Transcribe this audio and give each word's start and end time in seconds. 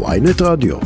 ויינט 0.00 0.42
רדיו. 0.42 0.76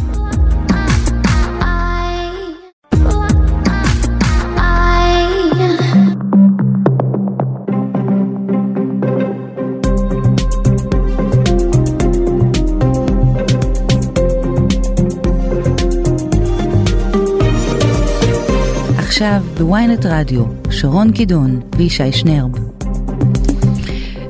עכשיו 18.98 19.42
בוויינט 19.58 20.06
רדיו, 20.06 20.44
שרון 20.70 21.12
קידון 21.12 21.60
וישי 21.76 22.12
שנרב. 22.12 22.65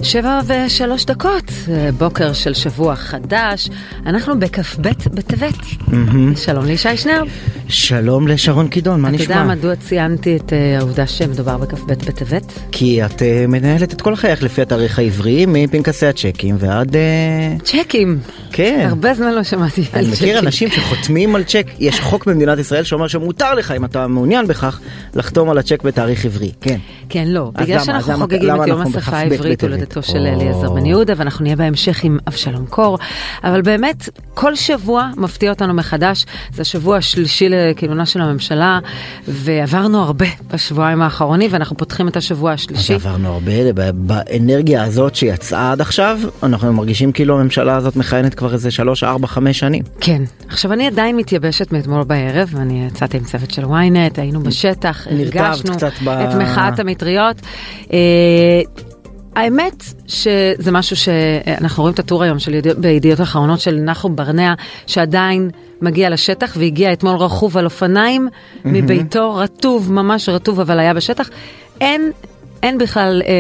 שבע 0.07 0.41
ושלוש 0.47 1.05
דקות, 1.05 1.53
בוקר 1.99 2.33
של 2.33 2.55
שבוע 2.55 2.97
חדש, 2.97 3.69
אנחנו 4.07 4.41
בכ"ב 4.41 4.89
בטבת. 5.15 5.55
שלום 6.37 6.65
לישי 6.65 6.97
שנרב. 6.97 7.29
שלום 7.69 8.29
לשרון 8.29 8.69
קידון, 8.69 9.01
מה 9.01 9.09
אתה 9.09 9.17
נשמע? 9.17 9.35
יודע 9.35 9.45
מדוע 9.45 9.77
ציינתי 9.77 10.37
את 10.37 10.53
אה, 10.53 10.79
העובדה 10.79 11.07
שמדובר 11.07 11.59
בכ"ב 11.59 11.93
בטבת? 11.93 12.43
כי 12.73 13.05
את 13.05 13.23
אה, 13.23 13.45
מנהלת 13.49 13.93
את 13.93 14.01
כל 14.01 14.17
חייך 14.17 14.43
לפי 14.43 14.63
התאריך 14.63 14.99
העברי, 14.99 15.47
מפנקסי 15.49 16.07
הצ'קים 16.07 16.57
ועד... 16.59 16.97
אה, 16.97 17.57
צ'קים. 17.65 18.19
כן. 18.57 18.87
הרבה 18.91 19.15
זמן 19.15 19.35
לא 19.35 19.43
שמעתי 19.43 19.81
על 19.93 20.05
אני 20.05 20.13
צ'קים. 20.17 20.29
מכיר 20.29 20.39
אנשים 20.39 20.69
שחותמים 20.71 21.37
על 21.37 21.45
צ'ק, 21.45 21.67
יש 21.79 22.01
חוק 22.01 22.27
במדינת 22.27 22.59
ישראל 22.59 22.85
שאומר 22.85 23.09
שמותר 23.09 23.55
לך, 23.55 23.71
אם 23.71 23.85
אתה 23.85 24.07
מעוניין 24.07 24.47
בכך, 24.47 24.81
לחתום 25.15 25.51
על 25.51 25.59
הצ'ק 25.59 25.83
בתאריך 25.83 26.25
עברי. 26.25 26.53
כן. 26.61 26.79
כן, 27.09 27.29
לא, 27.29 27.51
אז 27.55 27.67
בגלל? 27.67 27.81
שאנחנו 27.85 28.13
אז 28.13 28.19
חוגגים 28.19 28.63
את 28.63 28.67
יום 28.67 28.81
השפה 28.81 28.99
בכ"ב 28.99 29.15
העברית? 29.15 29.65
הולדתו 29.65 30.03
של. 30.03 30.17
אליעזר 30.17 30.71
בן 30.71 30.87
יהודה, 30.87 31.13
ואנחנו 31.17 31.43
נהיה 31.43 31.57
בהמשך 31.57 32.05
עם 32.05 32.19
אבשלום 32.29 32.67
קור, 32.67 32.99
אבל 33.45 33.63
באמת, 33.63 34.09
כל 34.35 34.55
שבוע 34.55 35.11
מפתיע 35.17 35.51
אותנו 35.51 35.75
מחדש, 35.75 36.27
זה 36.55 36.63
השבוע 36.63 36.97
השלישי 36.97 37.49
לכינונה 37.49 38.07
של 38.07 38.21
הממשלה, 38.21 38.79
ועברנו 39.29 40.03
הרבה 40.03 40.27
בשבועיים 40.53 41.03
האחרונים, 41.03 41.51
ואנחנו 41.53 41.77
פותחים 41.77 42.09
את 42.09 42.17
השבוע 42.17 42.53
אז 42.53 42.61
השלישי. 42.61 42.95
עברנו 42.95 43.33
הרבה, 43.33 43.53
באנרגיה 43.95 44.85
הזאת 44.85 45.15
שיצאה 45.15 45.73
עד 45.73 45.81
עכשיו, 45.81 46.19
אנחנו 46.43 46.73
מרגישים 46.73 47.13
כאילו 47.13 47.41
הממשלה 47.41 47.77
הזאת 47.77 47.97
מכהנת 47.97 48.35
כבר 48.35 48.46
איזה 48.53 48.71
3, 48.71 49.05
4, 49.05 49.27
5 49.27 49.59
שנים. 49.59 49.83
כן, 50.01 50.23
עכשיו 50.49 50.73
אני 50.73 50.87
עדיין 50.87 51.17
מתייבשת 51.17 51.73
מאתמול 51.73 52.05
בערב, 52.05 52.55
אני 52.57 52.87
יצאתי 52.87 53.17
עם 53.17 53.25
צוות 53.25 53.51
של 53.51 53.65
ynet, 53.65 54.21
היינו 54.21 54.41
בשטח, 54.41 55.07
הרגשנו 55.11 55.73
קצת 55.73 55.93
ב- 56.05 56.09
את 56.09 56.35
מחאת 56.35 56.81
המטריות. 56.81 57.37
אה, 57.93 57.99
האמת 59.37 59.85
שזה 60.07 60.73
משהו 60.73 60.97
שאנחנו 60.97 61.83
רואים 61.83 61.95
את 61.95 61.99
הטור 61.99 62.23
היום 62.23 62.39
של 62.39 62.55
ידיעות, 62.55 62.79
בידיעות 62.79 63.21
אחרונות 63.21 63.61
של 63.61 63.75
נחום 63.77 64.17
ברנע, 64.17 64.55
שעדיין 64.87 65.51
מגיע 65.83 66.11
לשטח 66.11 66.57
והגיע 66.59 66.93
אתמול 66.93 67.17
רכוב 67.17 67.57
על 67.57 67.65
אופניים 67.65 68.29
מביתו, 68.65 69.35
רטוב, 69.35 69.93
ממש 69.93 70.29
רטוב, 70.29 70.61
אבל 70.61 70.79
היה 70.79 70.95
בשטח. 70.95 71.31
אין... 71.81 72.11
אין 72.63 72.79
בכלל 72.79 73.23
אה, 73.27 73.33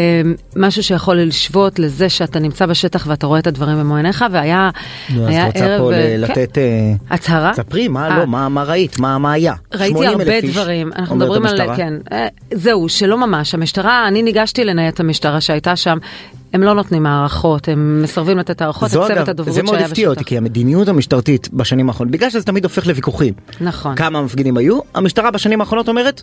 משהו 0.56 0.82
שיכול 0.82 1.16
לשוות 1.16 1.78
לזה 1.78 2.08
שאתה 2.08 2.38
נמצא 2.38 2.66
בשטח 2.66 3.06
ואתה 3.06 3.26
רואה 3.26 3.38
את 3.38 3.46
הדברים 3.46 3.78
במו 3.78 3.96
עיניך, 3.96 4.24
והיה 4.32 4.70
נו, 5.10 5.22
אז 5.22 5.28
היה 5.28 5.48
את 5.48 5.52
רוצה 5.54 5.66
ערב... 5.66 5.80
פה 5.80 5.92
אה, 5.92 6.16
ל- 6.18 6.26
כן. 6.26 6.32
לתת... 6.32 6.58
אה, 6.58 6.92
הצהרה? 7.10 7.54
ספרי, 7.54 7.88
מה 7.88 8.08
אה. 8.10 8.18
לא, 8.18 8.26
מה 8.26 8.48
מה 8.48 8.62
ראית, 8.62 8.98
מה 8.98 9.18
מה 9.18 9.32
היה? 9.32 9.54
ראיתי 9.74 9.94
80,000 9.94 10.20
הרבה 10.20 10.40
דברים, 10.40 10.90
אנחנו 10.96 11.16
מדברים 11.16 11.46
על. 11.46 11.76
כן, 11.76 11.94
אה, 12.12 12.26
זהו, 12.54 12.88
שלא 12.88 13.18
ממש, 13.26 13.54
המשטרה, 13.54 14.08
אני 14.08 14.22
ניגשתי 14.22 14.64
לנייד 14.64 14.92
את 14.94 15.00
המשטרה 15.00 15.40
שהייתה 15.40 15.76
שם, 15.76 15.98
הם 16.52 16.62
לא 16.62 16.74
נותנים 16.74 17.06
הערכות, 17.06 17.68
הם 17.68 18.02
מסרבים 18.02 18.38
לתת 18.38 18.62
הערכות, 18.62 18.88
הצוות 18.88 19.28
הדוברות 19.28 19.54
זה 19.54 19.62
מאוד 19.62 19.74
שהיה 19.74 19.86
הפתיע 19.86 20.08
אותי, 20.08 20.18
בשטח. 20.18 20.28
כי 20.28 20.38
המדיניות 20.38 20.88
המשטרתית 20.88 21.48
בשנים 21.52 21.88
האחרונות, 21.88 22.12
בגלל 22.12 22.30
שזה 22.30 22.44
תמיד 22.44 22.64
הופך 22.64 22.86
לוויכוחים, 22.86 23.34
נכון. 23.60 23.94
כמה 23.94 24.22
מפגינים 24.22 24.56
היו, 24.56 24.78
המשטרה 24.94 25.30
בשנים 25.30 25.60
האחרונות 25.60 25.88
אומרת, 25.88 26.22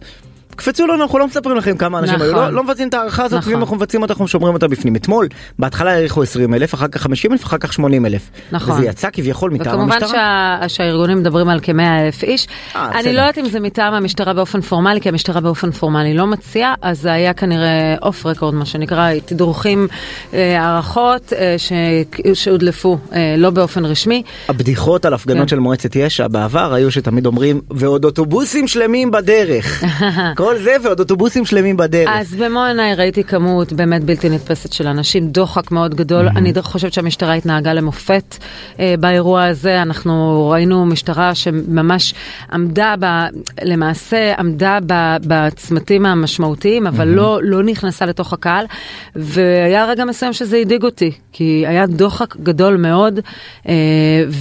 קפצו 0.56 0.88
לנו, 0.88 1.04
אנחנו 1.04 1.20
לא 1.20 1.28
מספרים 1.28 1.58
לכם 1.58 1.78
כמה 1.78 2.00
אנשים 2.00 2.22
היו, 2.22 2.32
נכון. 2.32 2.44
לא, 2.44 2.54
לא 2.54 2.64
מבצעים 2.64 2.88
את 2.90 2.94
ההערכה 2.94 3.24
הזאת, 3.24 3.40
נכון. 3.40 3.54
ואם 3.54 3.62
אנחנו 3.62 3.76
מבצעים 3.76 4.02
אותה, 4.02 4.14
אנחנו 4.14 4.28
שומרים 4.28 4.54
אותה 4.54 4.68
בפנים. 4.68 4.96
אתמול, 4.96 5.28
בהתחלה 5.60 5.92
העריכו 5.92 6.24
20 6.24 6.54
אלף, 6.54 6.74
אחר 6.74 6.88
כך 6.88 7.02
50 7.02 7.32
אלף, 7.32 7.44
אחר 7.44 7.58
כך 7.58 7.74
80 7.74 8.06
אלף. 8.06 8.30
נכון. 8.52 8.76
וזה 8.76 8.86
יצא 8.86 9.10
כביכול 9.14 9.52
מטעם 9.52 9.74
וכמובן 9.74 9.92
המשטרה. 9.92 10.58
שה, 10.62 10.70
שהארגונים 10.70 11.18
מדברים 11.20 11.50
על 11.50 11.60
כ-100 11.64 11.72
אלף 12.06 12.24
איש. 12.24 12.48
אה, 12.76 12.86
אני 12.92 13.00
בסדר. 13.00 13.12
לא 13.12 13.20
יודעת 13.20 13.38
אם 13.38 13.46
זה 13.50 13.60
מטעם 13.60 13.94
המשטרה 13.94 14.34
באופן 14.34 14.62
פורמלי, 14.62 15.02
כי 15.02 15.10
המשטרה 15.10 15.42
באופן 15.42 15.72
פורמלי 15.72 16.14
לא 16.14 16.28
מציעה, 16.28 16.74
אז 16.82 17.02
זה 17.02 17.12
היה 17.14 17.34
כנראה 17.34 17.96
אוף 18.02 18.26
רקורד, 18.26 18.54
מה 18.54 18.66
שנקרא, 18.66 19.10
תדרוכים, 19.26 19.88
אה, 20.34 20.62
הערכות 20.62 21.34
אה, 21.34 21.56
ש- 21.58 21.72
שהודלפו 22.34 22.98
אה, 23.14 23.36
לא 23.38 23.50
באופן 23.50 23.86
רשמי. 23.86 24.24
הבדיחות 24.50 25.06
על 25.06 25.14
הפגנות 25.14 25.42
כן. 25.42 25.48
של 25.48 25.60
מועצת 25.60 25.96
יש"ע 25.96 26.28
בעבר 26.28 26.74
היו 26.74 26.92
שתמיד 26.92 27.26
אומרים, 27.26 27.62
ועוד 27.72 28.06
אוטובוסים 28.06 28.68
שלמים 28.68 29.12
בדרך. 29.12 29.84
כל 30.44 30.58
זה 30.58 30.76
ועוד 30.84 31.00
אוטובוסים 31.00 31.46
שלמים 31.46 31.78
בדרך. 31.78 32.10
אז 32.14 32.36
במו 32.36 32.64
עיניי 32.64 32.96
ראיתי 32.96 33.24
כמות 33.24 33.74
באמת 33.74 34.04
בלתי 34.04 34.30
נתפסת 34.30 34.74
של 34.74 34.88
אנשים, 34.88 35.28
דוחק 35.28 35.72
מאוד 35.72 35.96
גדול. 35.96 36.28
אני 36.28 36.54
חושבת 36.62 36.94
שהמשטרה 36.94 37.34
התנהגה 37.34 37.74
למופת 37.74 38.38
אה, 38.80 38.96
באירוע 39.00 39.44
הזה. 39.44 39.82
אנחנו 39.82 40.50
ראינו 40.50 40.86
משטרה 40.86 41.36
שממש 41.36 42.14
עמדה, 42.54 42.96
ב, 43.00 43.06
למעשה 43.62 44.34
עמדה 44.40 44.80
ב, 44.88 44.94
בצמתים 45.28 46.06
המשמעותיים, 46.06 46.88
אבל 46.88 47.08
לא, 47.08 47.40
לא 47.44 47.64
נכנסה 47.64 48.06
לתוך 48.06 48.34
הקהל. 48.34 48.66
והיה 49.16 49.86
רגע 49.86 50.06
מסוים 50.06 50.34
שזה 50.34 50.58
הדאיג 50.58 50.84
אותי, 50.84 51.12
כי 51.32 51.64
היה 51.68 51.86
דוחק 51.86 52.36
גדול 52.36 52.78
מאוד, 52.78 53.20
אה, 53.68 53.74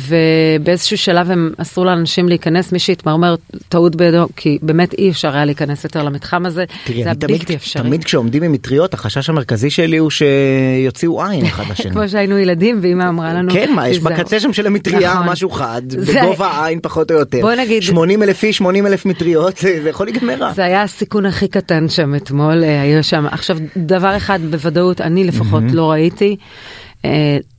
ובאיזשהו 0.08 0.98
שלב 0.98 1.30
הם 1.30 1.52
אסרו 1.56 1.84
לאנשים 1.84 2.28
להיכנס, 2.28 2.72
מי 2.72 2.78
שהתמרמר 2.78 3.34
טעות 3.68 3.96
בידו, 3.96 4.26
כי 4.36 4.58
באמת 4.62 4.94
אי 4.94 5.10
אפשר 5.10 5.34
היה 5.34 5.44
להיכנס 5.44 5.84
יותר 5.96 6.08
למתחם 6.08 6.46
הזה. 6.46 6.64
תראי, 6.84 7.02
זה 7.02 7.08
היה 7.08 7.14
תמיד, 7.14 7.38
בלתי 7.38 7.54
אפשרי. 7.54 7.82
תמיד 7.82 8.04
כשעומדים 8.04 8.42
עם 8.42 8.52
מטריות, 8.52 8.94
החשש 8.94 9.28
המרכזי 9.28 9.70
שלי 9.70 9.96
הוא 9.96 10.10
שיוציאו 10.10 11.22
עין 11.24 11.44
אחד 11.46 11.64
לשני. 11.70 11.90
כמו 11.90 12.08
שהיינו 12.08 12.38
ילדים 12.38 12.78
ואמא 12.82 13.08
אמרה 13.08 13.34
לנו, 13.34 13.52
כן, 13.52 13.72
מה, 13.74 13.88
יש. 13.88 13.98
בקצה 14.00 14.40
שם 14.40 14.52
של 14.52 14.66
המטריה 14.66 15.12
נכון. 15.14 15.26
משהו 15.28 15.50
חד, 15.50 15.82
זה- 15.88 16.20
בגובה 16.22 16.46
העין 16.46 16.78
פחות 16.82 17.10
או 17.10 17.16
יותר. 17.16 17.40
בוא 17.40 17.52
נגיד- 17.54 17.82
80 17.82 18.22
אלף 18.22 18.44
איש, 18.44 18.56
80 18.56 18.86
אלף 18.86 19.06
מטריות, 19.06 19.56
זה 19.82 19.88
יכול 19.90 20.06
להיגמר 20.06 20.34
רע. 20.34 20.52
זה 20.52 20.64
היה 20.64 20.82
הסיכון 20.82 21.26
הכי 21.26 21.48
קטן 21.48 21.88
שם 21.88 22.14
אתמול, 22.14 22.64
אה, 22.64 22.82
היו 22.82 23.04
שם. 23.04 23.26
עכשיו, 23.30 23.56
דבר 23.76 24.16
אחד 24.16 24.38
בוודאות, 24.50 25.00
אני 25.00 25.24
לפחות 25.24 25.62
לא 25.72 25.90
ראיתי, 25.90 26.36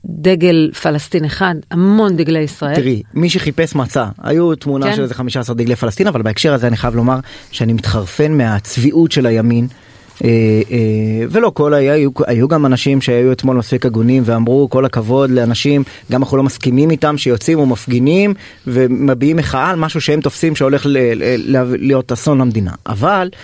דגל 0.06 0.72
פלסטין 0.82 1.26
אחד, 1.26 1.56
המון 1.72 2.16
דגלי 2.16 2.40
ישראל. 2.40 2.76
תראי, 2.76 3.04
מי 3.14 3.30
שחיפש 3.30 3.76
מצא, 3.76 4.06
היו 4.24 4.56
תמונה 4.56 4.86
כן. 4.86 4.96
של 4.96 5.02
איזה 5.02 5.14
15 5.14 5.56
דגלי 5.56 5.76
פלסטין, 5.76 6.08
אבל 6.08 6.22
בהקשר 6.22 6.54
הזה 6.54 6.68
אני 6.68 6.78
חייב 6.78 6.96
לומר 6.96 7.20
שאני 7.52 7.74
מתחרפן 7.74 8.38
מהצביעות 8.38 9.12
של 9.12 9.26
הימין. 9.26 9.68
אה, 10.24 10.30
אה, 10.72 11.26
ולא 11.30 11.52
כל 11.54 11.74
היה, 11.74 11.94
היו, 11.94 12.10
היו 12.28 12.48
גם 12.48 12.66
אנשים 12.66 13.02
שהיו 13.02 13.32
אתמול 13.32 13.58
מספיק 13.58 13.86
הגונים 13.86 14.24
ואמרו 14.26 14.70
כל 14.70 14.86
הכבוד 14.86 15.30
לאנשים, 15.30 15.84
גם 16.12 16.22
אנחנו 16.22 16.38
לא 16.38 16.44
מסכימים 16.44 16.92
איתם, 16.92 17.18
שיוצאים 17.18 17.60
ומפגינים 17.60 18.34
ומביעים 18.68 19.38
מחאה 19.38 19.70
על 19.70 19.76
משהו 19.76 20.02
שהם 20.02 20.22
תופסים 20.22 20.56
שהולך 20.56 20.86
ל, 20.86 20.98
ל, 20.98 21.58
ל, 21.58 21.76
להיות 21.80 22.12
אסון 22.12 22.38
למדינה. 22.38 22.72
אבל 22.88 23.30
אה, 23.34 23.40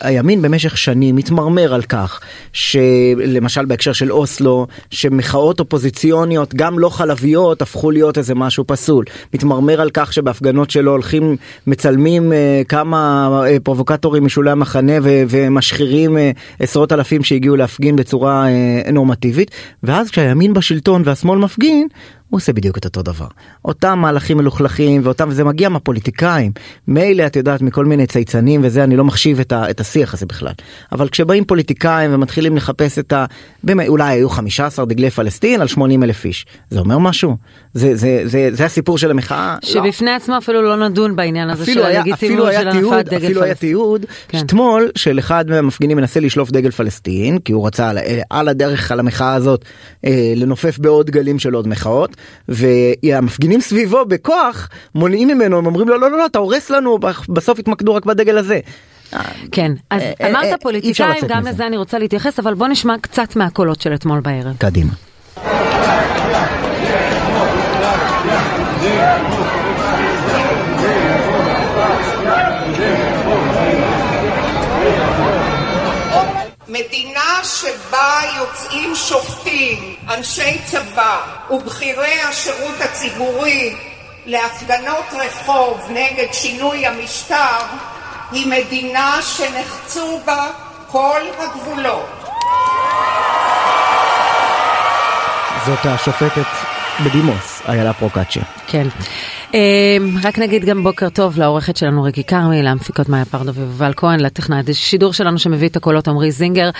הימין 0.00 0.42
במשך 0.42 0.78
שנים 0.78 1.16
מתמרמר 1.16 1.74
על 1.74 1.82
כך 1.82 2.20
שלמשל 2.52 3.64
בהקשר 3.64 3.92
של 3.92 4.12
אוסלו 4.12 4.66
שמחאות 4.90 5.60
אופוזיציוניות 5.60 6.54
גם 6.54 6.78
לא 6.78 6.88
חלביות 6.88 7.62
הפכו 7.62 7.90
להיות 7.90 8.18
איזה 8.18 8.34
משהו 8.34 8.64
פסול. 8.66 9.04
מתמרמר 9.34 9.80
על 9.80 9.90
כך 9.94 10.12
שבהפגנות 10.12 10.70
שלו 10.70 10.90
הולכים 10.90 11.36
מצלמים 11.66 12.32
אה, 12.32 12.62
כמה 12.68 13.28
אה, 13.46 13.56
פרובוקטורים 13.62 14.24
משולי 14.24 14.50
המחנה 14.50 14.92
ו- 15.02 15.22
ומשחירים 15.28 16.16
אה, 16.16 16.30
עשרות 16.60 16.92
אלפים 16.92 17.24
שהגיעו 17.24 17.56
להפגין 17.56 17.96
בצורה 17.96 18.46
אה, 18.48 18.92
נורמטיבית. 18.92 19.50
ואז 19.82 20.10
כשהימין 20.10 20.52
בשלטון 20.52 21.02
והשמאל 21.04 21.38
מפגין 21.38 21.88
הוא 22.30 22.38
עושה 22.38 22.52
בדיוק 22.52 22.78
את 22.78 22.84
אותו 22.84 23.02
דבר. 23.02 23.26
אותם 23.64 23.98
מהלכים 23.98 24.36
מלוכלכים 24.36 25.00
ואותם 25.04 25.28
וזה 25.28 25.44
מגיע 25.44 25.68
מהפוליטיקאים. 25.68 26.52
מילא 26.88 27.26
את 27.26 27.36
יודעת 27.36 27.62
מכל 27.62 27.84
מיני 27.84 28.06
צייצנים 28.06 28.60
וזה 28.64 28.84
אני 28.84 28.96
לא 28.96 29.04
מחשיב 29.04 29.40
את, 29.40 29.52
ה, 29.52 29.70
את 29.70 29.80
השיח 29.80 30.14
הזה 30.14 30.26
בכלל. 30.26 30.52
אבל 30.92 31.08
כשבאים 31.08 31.44
פוליטיקאים 31.44 32.14
ומתחילים 32.14 32.56
לחפש 32.56 32.98
את 32.98 33.12
ה... 33.12 33.24
באמת, 33.64 33.88
אולי 33.88 34.12
היו 34.12 34.30
15 34.30 34.84
דגלי 34.84 35.10
פלסטין 35.10 35.60
על 35.60 35.66
80 35.66 36.02
אלף 36.02 36.24
איש. 36.24 36.46
זה 36.70 36.80
אומר 36.80 36.98
משהו? 36.98 37.36
זה, 37.78 37.96
זה, 37.96 38.20
זה, 38.24 38.48
זה 38.52 38.64
הסיפור 38.64 38.98
של 38.98 39.10
המחאה? 39.10 39.56
לא. 39.62 39.68
שבפני 39.68 40.10
עצמו 40.10 40.38
אפילו 40.38 40.62
לא 40.62 40.88
נדון 40.88 41.16
בעניין 41.16 41.50
הזה 41.50 41.66
של 41.66 41.82
הלגיטימיות 41.82 42.52
של 42.52 42.68
הנפת 42.68 43.04
דגל 43.04 43.16
אפילו 43.16 43.42
היה 43.42 43.54
פלסטין. 43.54 43.68
תיעוד 43.68 44.06
כן. 44.28 44.38
אתמול 44.38 44.90
של 44.94 45.18
אחד 45.18 45.44
מהמפגינים 45.48 45.96
מנסה 45.96 46.20
לשלוף 46.20 46.50
דגל 46.50 46.70
פלסטין 46.70 47.38
כי 47.38 47.52
הוא 47.52 47.66
רצה 47.66 47.90
על, 47.90 47.98
על 48.30 48.48
הדרך 48.48 48.92
על 48.92 49.00
המחאה 49.00 49.34
הזאת 49.34 49.64
אה, 50.04 50.32
לנופף 50.36 50.78
בעוד 50.78 51.06
דגלים 51.06 51.38
של 51.38 51.54
עוד 51.54 51.68
מחאות 51.68 52.16
והמפגינים 52.48 53.60
סביבו 53.60 54.04
בכוח 54.04 54.68
מונעים 54.94 55.28
ממנו 55.28 55.58
הם 55.58 55.66
אומרים 55.66 55.88
לו 55.88 55.98
לא 55.98 56.10
לא 56.10 56.18
לא 56.18 56.26
אתה 56.26 56.38
הורס 56.38 56.70
לנו 56.70 56.98
בסוף 57.28 57.58
התמקדו 57.58 57.94
רק 57.94 58.06
בדגל 58.06 58.38
הזה. 58.38 58.60
כן, 59.52 59.72
אז 59.90 60.02
אה, 60.02 60.12
אה, 60.20 60.26
אה, 60.26 60.30
אמרת 60.30 60.62
פוליטיקאים, 60.62 61.24
גם. 61.28 61.46
לזה 61.46 61.66
אני 61.66 61.76
רוצה 61.76 61.98
להתייחס, 61.98 62.38
אבל 62.38 62.54
בוא 62.54 62.68
נשמע 62.68 62.94
קצת 63.00 63.36
מהקולות 63.36 63.80
של 63.80 63.94
אתמול 63.94 64.20
בערב. 64.20 64.56
קדימה. 64.58 64.92
מדינה 76.68 77.40
שבה 77.44 78.20
יוצאים 78.36 78.94
שופטים, 78.94 79.96
אנשי 80.08 80.58
צבא 80.64 81.20
ובכירי 81.50 82.20
השירות 82.22 82.80
הציבורי 82.80 83.76
להפגנות 84.26 85.04
רחוב 85.12 85.80
נגד 85.90 86.32
שינוי 86.32 86.86
המשטר 86.86 87.58
היא 88.32 88.46
מדינה 88.46 89.18
שנחצו 89.22 90.20
בה 90.24 90.46
כל 90.86 91.20
הגבולות. 91.38 92.24
זאת 95.66 95.86
השופטת 95.86 96.46
בדימוס, 97.04 97.57
איילה 97.68 97.92
פרוקצ'יה. 97.92 98.42
כן. 98.66 98.86
רק 100.22 100.38
נגיד 100.38 100.64
גם 100.64 100.82
בוקר 100.82 101.08
טוב 101.08 101.38
לעורכת 101.38 101.76
שלנו 101.76 102.02
ריקי 102.02 102.24
כרמי, 102.24 102.62
להמפיקות 102.62 103.08
מאיה 103.08 103.24
פרדו 103.24 103.54
ויובל 103.54 103.92
כהן, 103.96 104.20
לטכנאי 104.20 104.60
השידור 104.68 105.12
שלנו 105.12 105.38
שמביא 105.38 105.68
את 105.68 105.76
הקולות 105.76 106.08
עמרי 106.08 106.30
זינגר. 106.30 106.70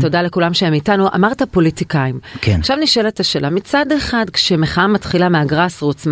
תודה 0.00 0.22
לכולם 0.22 0.54
שהם 0.54 0.72
איתנו. 0.72 1.08
אמרת 1.14 1.42
פוליטיקאים. 1.42 2.18
כן. 2.40 2.56
עכשיו 2.60 2.76
נשאלת 2.76 3.20
השאלה, 3.20 3.50
מצד 3.50 3.86
אחד 3.96 4.24
כשמחאה 4.32 4.86
מתחילה 4.86 5.28
מהגראס 5.28 5.82
רוץ, 5.82 6.06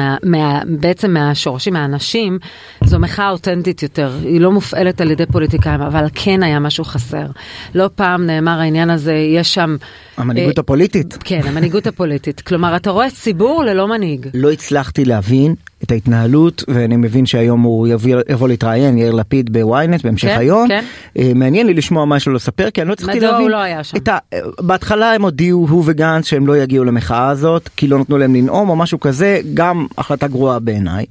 בעצם 0.67 1.11
מהשורשים, 1.11 1.73
מהאנשים, 1.73 2.39
זו 2.85 2.99
מחאה 2.99 3.31
אותנטית 3.31 3.83
יותר, 3.83 4.13
היא 4.25 4.41
לא 4.41 4.53
מופעלת 4.53 5.01
על 5.01 5.11
ידי 5.11 5.27
פוליטיקאים, 5.27 5.81
אבל 5.81 6.05
כן 6.15 6.43
היה 6.43 6.59
משהו 6.59 6.85
חסר. 6.85 7.27
לא 7.75 7.91
פעם 7.95 8.27
נאמר 8.27 8.61
העניין 8.61 8.91
הזה, 8.91 9.15
יש 9.15 9.55
שם... 9.55 9.77
המנהיגות 10.17 10.59
הפוליטית. 10.59 11.19
כן, 11.25 11.41
המנהיגות 11.45 11.87
הפוליטית. 11.87 12.41
כלומר, 12.41 12.77
אתה 12.77 12.91
רואה 12.91 13.11
ציבור 13.11 13.65
ללא 13.65 13.89
מנהיג. 13.89 14.08
לא 14.35 14.53
הצלחתי 14.53 15.05
להבין 15.05 15.55
את 15.83 15.91
ההתנהלות, 15.91 16.65
ואני 16.69 16.97
מבין 16.97 17.27
שהיום 17.27 17.63
הוא 17.63 17.89
יבוא, 17.89 18.11
יבוא 18.29 18.49
להתראיין, 18.49 18.99
יאיר 18.99 19.13
לפיד 19.13 19.53
בוויינט 19.53 20.05
בהמשך 20.05 20.29
כן, 20.29 20.39
היום. 20.39 20.69
כן. 20.69 20.85
אה, 21.19 21.33
מעניין 21.35 21.67
לי 21.67 21.75
לשמוע 21.75 22.05
מה 22.05 22.17
יש 22.17 22.27
לו 22.27 22.35
לספר, 22.35 22.71
כי 22.71 22.81
אני 22.81 22.89
לא 22.89 22.93
הצלחתי 22.93 23.17
מדוע 23.17 23.31
להבין. 23.31 23.43
הוא 23.43 23.51
לא 23.51 23.57
היה 23.57 23.85
שם? 23.85 23.97
ה... 24.09 24.19
בהתחלה 24.61 25.13
הם 25.13 25.23
הודיעו, 25.23 25.67
הוא 25.71 25.83
וגנץ, 25.87 26.27
שהם 26.27 26.47
לא 26.47 26.57
יגיעו 26.57 26.85
למחאה 26.85 27.29
הזאת, 27.29 27.69
כי 27.77 27.89
לא 27.89 27.99
נתנו 27.99 28.19
להם 28.19 28.35
לנאום 28.35 28.69
או 28.69 28.77
משהו 28.77 29.01
כזה, 29.01 29.41
גם 29.55 29.87
החלטה 29.99 30.29
גרועה 30.29 30.59
בעיניי. 30.59 31.05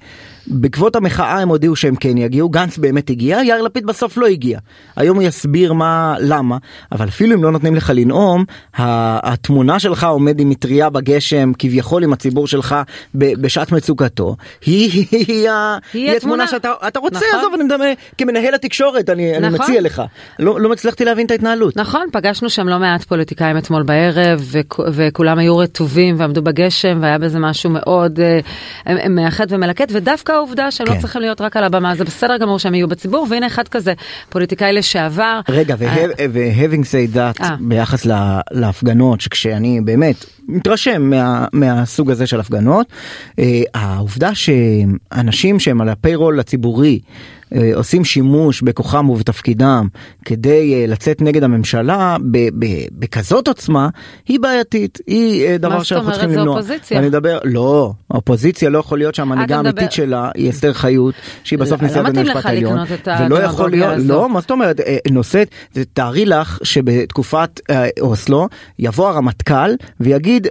בעקבות 0.47 0.95
המחאה 0.95 1.39
הם 1.39 1.49
הודיעו 1.49 1.75
שהם 1.75 1.95
כן 1.95 2.17
יגיעו, 2.17 2.49
גנץ 2.49 2.77
באמת 2.77 3.09
הגיע, 3.09 3.37
יאיר 3.43 3.61
לפיד 3.61 3.85
בסוף 3.85 4.17
לא 4.17 4.25
הגיע. 4.27 4.59
היום 4.95 5.17
הוא 5.17 5.23
יסביר 5.23 5.73
מה, 5.73 6.15
למה, 6.19 6.57
אבל 6.91 7.07
אפילו 7.07 7.35
אם 7.35 7.43
לא 7.43 7.51
נותנים 7.51 7.75
לך 7.75 7.91
לנאום, 7.95 8.43
התמונה 8.77 9.79
שלך 9.79 10.03
עומד 10.03 10.39
עם 10.39 10.49
מטריה 10.49 10.89
בגשם, 10.89 11.51
כביכול 11.59 12.03
עם 12.03 12.13
הציבור 12.13 12.47
שלך 12.47 12.75
בשעת 13.15 13.71
מצוקתו, 13.71 14.35
היא, 14.65 14.91
היא, 14.91 15.07
היא, 15.11 15.49
היא, 15.49 15.49
היא 15.93 16.17
התמונה. 16.17 16.47
שאתה 16.47 16.71
אתה 16.87 16.99
רוצה, 16.99 17.17
נכון. 17.17 17.39
עזוב, 17.39 17.53
אני 17.53 17.63
מדבר 17.63 17.91
כמנהל 18.17 18.53
התקשורת, 18.55 19.09
אני, 19.09 19.37
אני 19.37 19.49
נכון. 19.49 19.61
מציע 19.61 19.81
לך. 19.81 20.01
לא, 20.39 20.61
לא 20.61 20.73
הצלחתי 20.73 21.05
להבין 21.05 21.25
את 21.25 21.31
ההתנהלות. 21.31 21.77
נכון, 21.77 22.07
פגשנו 22.11 22.49
שם 22.49 22.67
לא 22.67 22.79
מעט 22.79 23.03
פוליטיקאים 23.03 23.57
אתמול 23.57 23.83
בערב, 23.83 24.41
וכ- 24.51 24.79
וכולם 24.91 25.39
היו 25.39 25.57
רטובים 25.57 26.15
ועמדו 26.19 26.41
בגשם, 26.41 26.99
והיה 27.01 27.17
בזה 27.17 27.39
משהו 27.39 27.69
מאוד 27.69 28.19
אה, 28.19 29.09
מאחד 29.09 29.45
ומלקט, 29.49 29.87
ודווקא 29.91 30.36
העובדה 30.37 30.71
שהם 30.71 30.87
כן. 30.87 30.95
לא 30.95 30.99
צריכים 31.01 31.21
להיות 31.21 31.41
רק 31.41 31.57
על 31.57 31.63
הבמה, 31.63 31.95
זה 31.95 32.03
בסדר 32.03 32.37
גמור 32.37 32.59
שהם 32.59 32.73
יהיו 32.75 32.87
בציבור, 32.87 33.27
והנה 33.29 33.47
אחד 33.47 33.67
כזה, 33.67 33.93
פוליטיקאי 34.29 34.73
לשעבר. 34.73 35.39
רגע, 35.49 35.75
ו-having 35.79 36.83
said 36.83 37.15
that 37.15 37.43
אה. 37.43 37.55
ביחס 37.59 38.05
לה- 38.05 38.41
להפגנות, 38.51 39.21
שכשאני 39.21 39.81
באמת 39.81 40.25
מתרשם 40.47 41.01
מה, 41.09 41.45
מהסוג 41.53 42.11
הזה 42.11 42.27
של 42.27 42.39
הפגנות, 42.39 42.87
אה, 43.39 43.61
העובדה 43.73 44.29
שאנשים 44.35 45.59
שהם 45.59 45.81
על 45.81 45.89
הפיירול 45.89 46.39
הציבורי 46.39 46.99
עושים 47.75 48.05
שימוש 48.05 48.61
בכוחם 48.61 49.09
ובתפקידם 49.09 49.87
כדי 50.25 50.73
אה, 50.73 50.87
לצאת 50.87 51.21
נגד 51.21 51.43
הממשלה 51.43 52.17
בכזאת 52.91 53.47
עוצמה, 53.47 53.89
היא 54.27 54.39
בעייתית, 54.39 54.99
היא 55.07 55.45
אה, 55.45 55.57
דבר 55.57 55.77
זאת 55.77 55.85
שאנחנו 55.85 56.05
אומרת? 56.05 56.19
צריכים 56.19 56.39
למנוע. 56.39 56.57
אופוזיציה. 56.57 56.99
אני 56.99 57.07
מדבר, 57.07 57.39
לא, 57.43 57.93
האופוזיציה 58.11 58.69
לא 58.69 58.79
יכול 58.79 58.97
להיות 58.97 59.15
שהמנהיגה 59.15 59.57
האמיתית 59.57 59.91
שלה 59.91 60.29
היא 60.35 60.49
אסתר 60.49 60.73
חיות, 60.73 61.15
שהיא 61.43 61.59
בסוף 61.59 61.81
לא 61.81 61.87
נשיאת 61.87 62.05
בית 62.05 62.17
המשפט 62.17 62.45
העליון, 62.45 62.79
ולא 63.19 63.43
יכול 63.43 63.71
להיות. 63.71 63.93
לא, 63.97 64.29
מה 64.29 64.41
זאת 64.41 64.51
אומרת, 64.51 64.79
אה, 64.79 64.97
נושאת, 65.11 65.47
תארי 65.93 66.25
לך 66.25 66.59
שבתקופת 66.63 67.61
אה, 67.69 67.87
אוסלו 68.01 68.47
יבוא 68.79 69.07
הרמטכ"ל 69.07 69.71
ויגיד 69.99 70.47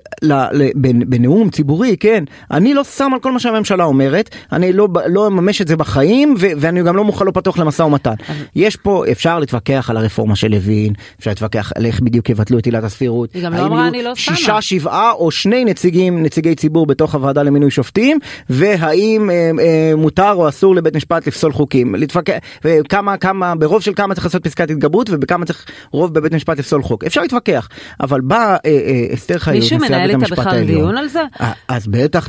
בנאום 1.06 1.50
ציבורי, 1.50 1.96
כן, 2.00 2.24
אני 2.50 2.74
לא 2.74 2.84
שם 2.84 3.10
על 3.14 3.20
כל 3.20 3.32
מה 3.32 3.40
שהממשלה 3.40 3.84
אומרת, 3.84 4.30
אני 4.52 4.72
לא 4.72 4.88
לא 5.06 5.26
אממש 5.26 5.62
את 5.62 5.68
זה 5.68 5.76
בחיים 5.76 6.34
ואני 6.38 6.82
גם 6.86 6.96
לא 6.96 7.04
מוכן 7.04 7.26
לא 7.26 7.30
פתוח 7.30 7.58
למשא 7.58 7.82
ומתן. 7.82 8.14
יש 8.56 8.76
פה, 8.76 9.04
אפשר 9.12 9.38
להתווכח 9.38 9.90
על 9.90 9.96
הרפורמה 9.96 10.36
של 10.36 10.48
לוין, 10.48 10.92
אפשר 11.18 11.30
להתווכח 11.30 11.72
על 11.76 11.86
איך 11.86 12.00
בדיוק 12.00 12.30
יבטלו 12.30 12.58
את 12.58 12.66
עילת 12.66 12.84
הסבירות. 12.84 13.34
היא 13.34 13.44
גם 13.44 13.54
לא 13.54 13.66
אמרה, 13.66 13.88
"אני 13.88 14.02
לא 14.02 14.14
שמה". 14.14 14.36
שישה, 14.36 14.60
שבעה 14.62 15.12
או 15.12 15.30
שני 15.30 15.64
נציגים, 15.64 16.22
נציגי 16.22 16.54
ציבור 16.54 16.86
בתוך 16.86 17.14
הוועדה 17.14 17.42
למינוי 17.42 17.70
שופטים, 17.70 18.18
והאם 18.50 19.30
אה, 19.30 19.50
אה, 19.60 19.92
מותר 19.96 20.32
או 20.32 20.48
אסור 20.48 20.74
לבית 20.74 20.96
משפט 20.96 21.26
לפסול 21.26 21.52
חוקים. 21.52 21.94
להתווכח, 21.94 22.32
וכמה, 22.64 23.16
כמה, 23.16 23.54
ברוב 23.54 23.82
של 23.82 23.92
כמה 23.94 24.14
צריך 24.14 24.26
לעשות 24.26 24.44
פסקת 24.44 24.70
התגברות 24.70 25.10
ובכמה 25.10 25.46
צריך 25.46 25.64
רוב 25.90 26.14
בבית 26.14 26.32
משפט 26.32 26.58
לפסול 26.58 26.82
חוק. 26.82 27.04
אפשר 27.04 27.22
להתווכח, 27.22 27.68
אבל 28.00 28.20
באה 28.20 28.38
אה, 28.40 28.56
אה, 28.64 29.14
אסתר 29.14 29.38
חיות, 29.38 29.56
מישהו 29.56 29.78
מנהל 29.78 30.10
איתה 30.10 30.26
בכלל. 30.30 30.64
דיון 30.66 30.96
על 30.96 31.08
זה? 31.08 31.22
אה, 31.40 31.52
אז 31.68 31.86
בטח, 31.86 32.28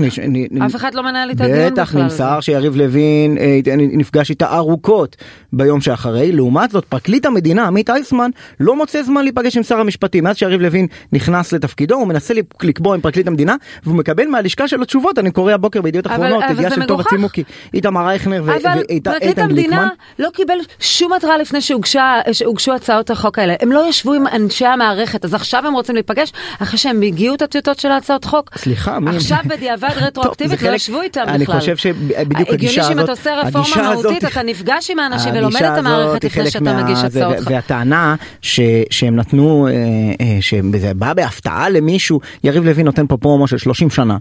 אף 0.66 0.76
אחד 0.76 0.94
לא 0.94 1.04
מנהל 1.04 1.30
איתה 1.30 1.46
דיון 1.46 1.72
בטח 1.72 1.90
בכלל. 1.90 2.04
נמסר 2.04 2.40
שיריב 2.42 2.76
לוין 2.76 3.38
אה, 3.38 3.60
נפגש 3.78 4.30
איתה 4.30 4.47
ארוכות 4.48 5.16
ביום 5.54 5.82
שאחרי. 5.82 6.32
לעומת 6.32 6.72
זאת, 6.72 6.86
פרקליט 6.86 7.26
המדינה 7.26 7.68
עמית 7.68 7.90
איסמן 7.90 8.30
לא 8.60 8.76
מוצא 8.76 9.04
זמן 9.04 9.24
להיפגש 9.24 9.58
עם 9.58 9.64
שר 9.64 9.80
המשפטים. 9.80 10.24
מאז 10.24 10.38
שיריב 10.38 10.62
לוין 10.62 10.88
נכנס 11.14 11.54
לתפקידו 11.54 11.96
הוא 11.96 12.08
מנסה 12.08 12.34
לק- 12.34 12.64
לקבוע 12.64 12.96
עם 12.96 13.02
פרקליט 13.02 13.28
המדינה 13.28 13.56
והוא 13.84 13.96
מקבל 13.96 14.28
מהלשכה 14.28 14.68
שלו 14.68 14.86
תשובות. 14.86 15.20
אני 15.20 15.32
קורא 15.32 15.54
הבוקר 15.54 15.82
בידיעות 15.82 16.08
אבל- 16.08 16.16
אחרונות, 16.16 16.44
אבל 16.44 16.70
זה 16.70 16.76
של 16.76 16.86
טובה. 16.86 17.04
צימוקי, 17.04 17.44
איתמר 17.74 18.10
אייכנר 18.10 18.42
ו- 18.46 18.52
אבל 18.56 18.78
ואיתן 18.90 19.12
פרקליט 19.12 19.40
המדינה 19.40 19.78
גליקמן. 19.78 19.88
לא 20.20 20.30
קיבל 20.34 20.58
שום 20.80 21.14
התראה 21.14 21.38
לפני 21.38 21.62
שהוגשה- 21.62 22.22
שהוגשו 22.32 22.74
הצעות 22.76 23.10
החוק 23.10 23.40
האלה. 23.40 23.56
הם 23.62 23.72
לא 23.72 23.86
ישבו 23.90 24.14
עם 24.14 24.28
אנשי 24.28 24.66
המערכת, 24.66 25.26
אז 25.26 25.34
עכשיו 25.34 25.68
הם 25.68 25.74
רוצים 25.74 25.96
להיפגש 25.96 26.32
אחרי 26.60 26.78
שהם 26.78 27.02
הגיעו 27.02 27.36
את 27.36 27.42
הטיוטות 27.42 27.80
של 27.80 27.92
ההצעות 27.92 28.26
חוק. 28.26 28.58
סליחה, 28.58 29.00
מי- 29.00 29.16
עכשיו 29.16 29.38
בדיעבד 29.46 29.90
רטרואקטיבית 30.06 30.62
לא 30.62 30.70
ישבו 30.70 31.02
איתם 31.02 31.22
בכלל. 31.22 31.34
אני 31.36 31.46
חושב 31.46 31.78
שבדיוק 31.78 32.50
הגישה 32.50 32.82
הזאת- 32.82 33.10
הגישה 33.44 33.90
הזאת- 33.90 34.12
אתה 34.40 34.46
נפגש 34.46 34.92
עם 34.92 35.00
האנשים 35.00 35.34
ולומד 35.36 35.56
את 35.64 35.78
המערכת 35.78 36.24
לפני 36.24 36.52
שאתה 36.52 36.64
מה- 36.64 36.84
מגיש 36.84 37.00
הצעות. 37.04 37.36
והטענה 37.46 38.16
ש- 38.42 38.60
שהם 38.90 39.16
נתנו, 39.16 39.68
אה, 39.68 39.74
אה, 40.22 40.38
שזה 40.42 40.94
בא 40.94 41.14
בהפתעה 41.14 41.70
למישהו, 41.70 42.20
יריב 42.44 42.66
לוין 42.66 42.86
נותן 42.86 43.08
פה 43.08 43.18
פרומו 43.18 43.48
של 43.48 43.58
30 43.58 43.90
שנה. 43.90 44.18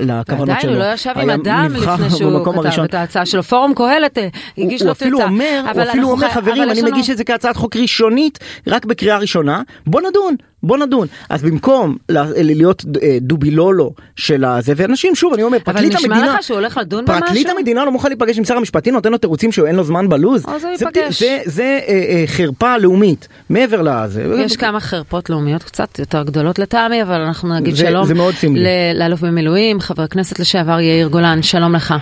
לכוונות 0.00 0.60
שלו. 0.60 0.70
הוא 0.72 0.78
לא 0.78 0.92
ישב 0.92 1.10
עם 1.16 1.30
אדם 1.30 1.68
לפני 1.74 2.10
שהוא 2.10 2.44
כתב 2.44 2.58
הראשון. 2.58 2.84
את 2.84 2.94
ההצעה 2.94 3.26
שלו. 3.26 3.42
פורום 3.42 3.74
קהלת 3.74 4.18
אה, 4.18 4.28
הגיש 4.58 4.80
הוא 4.80 4.86
לו 4.86 4.92
אפילו 4.92 5.18
טיוטה. 5.18 5.32
אומר, 5.32 5.62
הוא 5.74 5.82
אפילו 5.82 6.10
אומר 6.10 6.28
חברים 6.30 6.70
אני 6.70 6.82
מגיש 6.82 7.10
את 7.10 7.16
זה 7.16 7.24
כהצעת 7.24 7.56
חוק 7.56 7.76
ראשונית 7.76 8.38
רק 8.66 8.84
בקריאה 8.84 9.18
ראשונה 9.18 9.62
בוא 9.86 10.00
נדון 10.00 10.34
בוא 10.62 10.78
נדון 10.78 11.06
אז 11.28 11.42
במקום 11.42 11.96
להיות 12.36 12.84
אה, 13.02 13.18
דובילולו 13.20 13.92
של 14.16 14.44
הזה 14.44 14.72
ואנשים 14.76 15.14
שוב 15.14 15.32
אני 15.34 15.42
אומר 15.42 15.58
פרקליט 15.64 15.94
נשמע 15.94 16.16
המדינה 16.16 16.34
לך 16.34 16.42
שהוא 16.42 16.54
הולך 16.56 16.76
לדון 16.76 17.06
פרקליט 17.06 17.46
במשהו? 17.46 17.58
המדינה 17.58 17.84
לא 17.84 17.92
מוכן 17.92 18.08
להיפגש 18.08 18.38
עם 18.38 18.44
שר 18.44 18.56
המשפטים 18.56 18.94
נותן 18.94 19.12
לו 19.12 19.18
תירוצים 19.18 19.52
שאין 19.52 19.74
לו 19.76 19.84
זמן 19.84 20.08
בלוז 20.08 20.44
אז 20.48 20.64
הוא 20.64 20.76
זה- 20.76 20.84
ייפגש. 20.84 21.18
זה 21.22 21.38
זה 21.44 21.62
אה, 21.88 21.92
אה, 22.08 22.24
חרפה 22.26 22.78
לאומית 22.78 23.28
מעבר 23.50 23.82
לזה 23.82 24.34
יש 24.38 24.56
כמה 24.56 24.80
חרפות 24.80 25.30
לאומיות 25.30 25.62
קצת 25.62 25.98
יותר 25.98 26.22
גדולות 26.22 26.58
לטעמי, 26.58 27.02
אבל 27.02 27.20
אנחנו 27.20 27.54
נגיד 27.54 27.74
זה- 27.74 27.86
שלום 27.86 28.06
זה 28.06 28.14
מאוד 28.14 28.34
סמלי. 28.34 28.64
לאלוף 28.94 29.20
במילואים, 29.20 29.80
חבר 29.80 30.02
הכנסת 30.02 30.38
לשעבר 30.38 30.80
יאיר 30.80 31.08
גולן, 31.08 31.42
שלום 31.42 31.74
לך. 31.74 31.94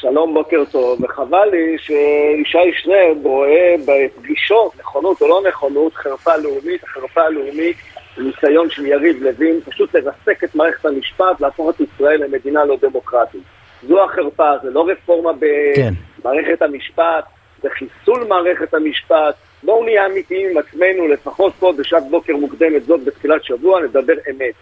שלום, 0.00 0.34
בוקר 0.34 0.64
טוב, 0.70 1.04
וחבל 1.04 1.48
לי 1.50 1.76
שישי 1.78 2.72
שנרב 2.82 3.26
רואה 3.26 3.74
בפגישות, 3.86 4.72
נכונות 4.78 5.22
או 5.22 5.28
לא 5.28 5.42
נכונות, 5.48 5.94
חרפה 5.94 6.36
לאומית, 6.36 6.84
החרפה 6.84 7.22
הלאומית 7.22 7.76
זה 8.16 8.22
ניסיון 8.22 8.70
של 8.70 8.86
יריב 8.86 9.22
לוין 9.22 9.60
פשוט 9.60 9.94
לרסק 9.94 10.44
את 10.44 10.54
מערכת 10.54 10.86
המשפט, 10.86 11.40
להפוך 11.40 11.70
את 11.70 11.80
ישראל 11.80 12.24
למדינה 12.24 12.64
לא 12.64 12.76
דמוקרטית. 12.82 13.42
זו 13.82 14.04
החרפה, 14.04 14.52
זה 14.62 14.70
לא 14.70 14.88
רפורמה 14.88 15.30
כן. 15.74 15.92
במערכת 16.24 16.62
המשפט, 16.62 17.24
זה 17.62 17.68
חיסול 17.70 18.24
מערכת 18.28 18.74
המשפט. 18.74 19.34
בואו 19.62 19.84
נהיה 19.84 20.06
אמיתיים 20.06 20.50
עם 20.50 20.58
עצמנו, 20.58 21.08
לפחות 21.08 21.52
פה 21.58 21.72
בשעת 21.78 22.02
בוקר 22.10 22.36
מוקדמת 22.36 22.84
זאת 22.84 23.04
בתחילת 23.04 23.44
שבוע, 23.44 23.80
נדבר 23.80 24.14
אמת. 24.30 24.54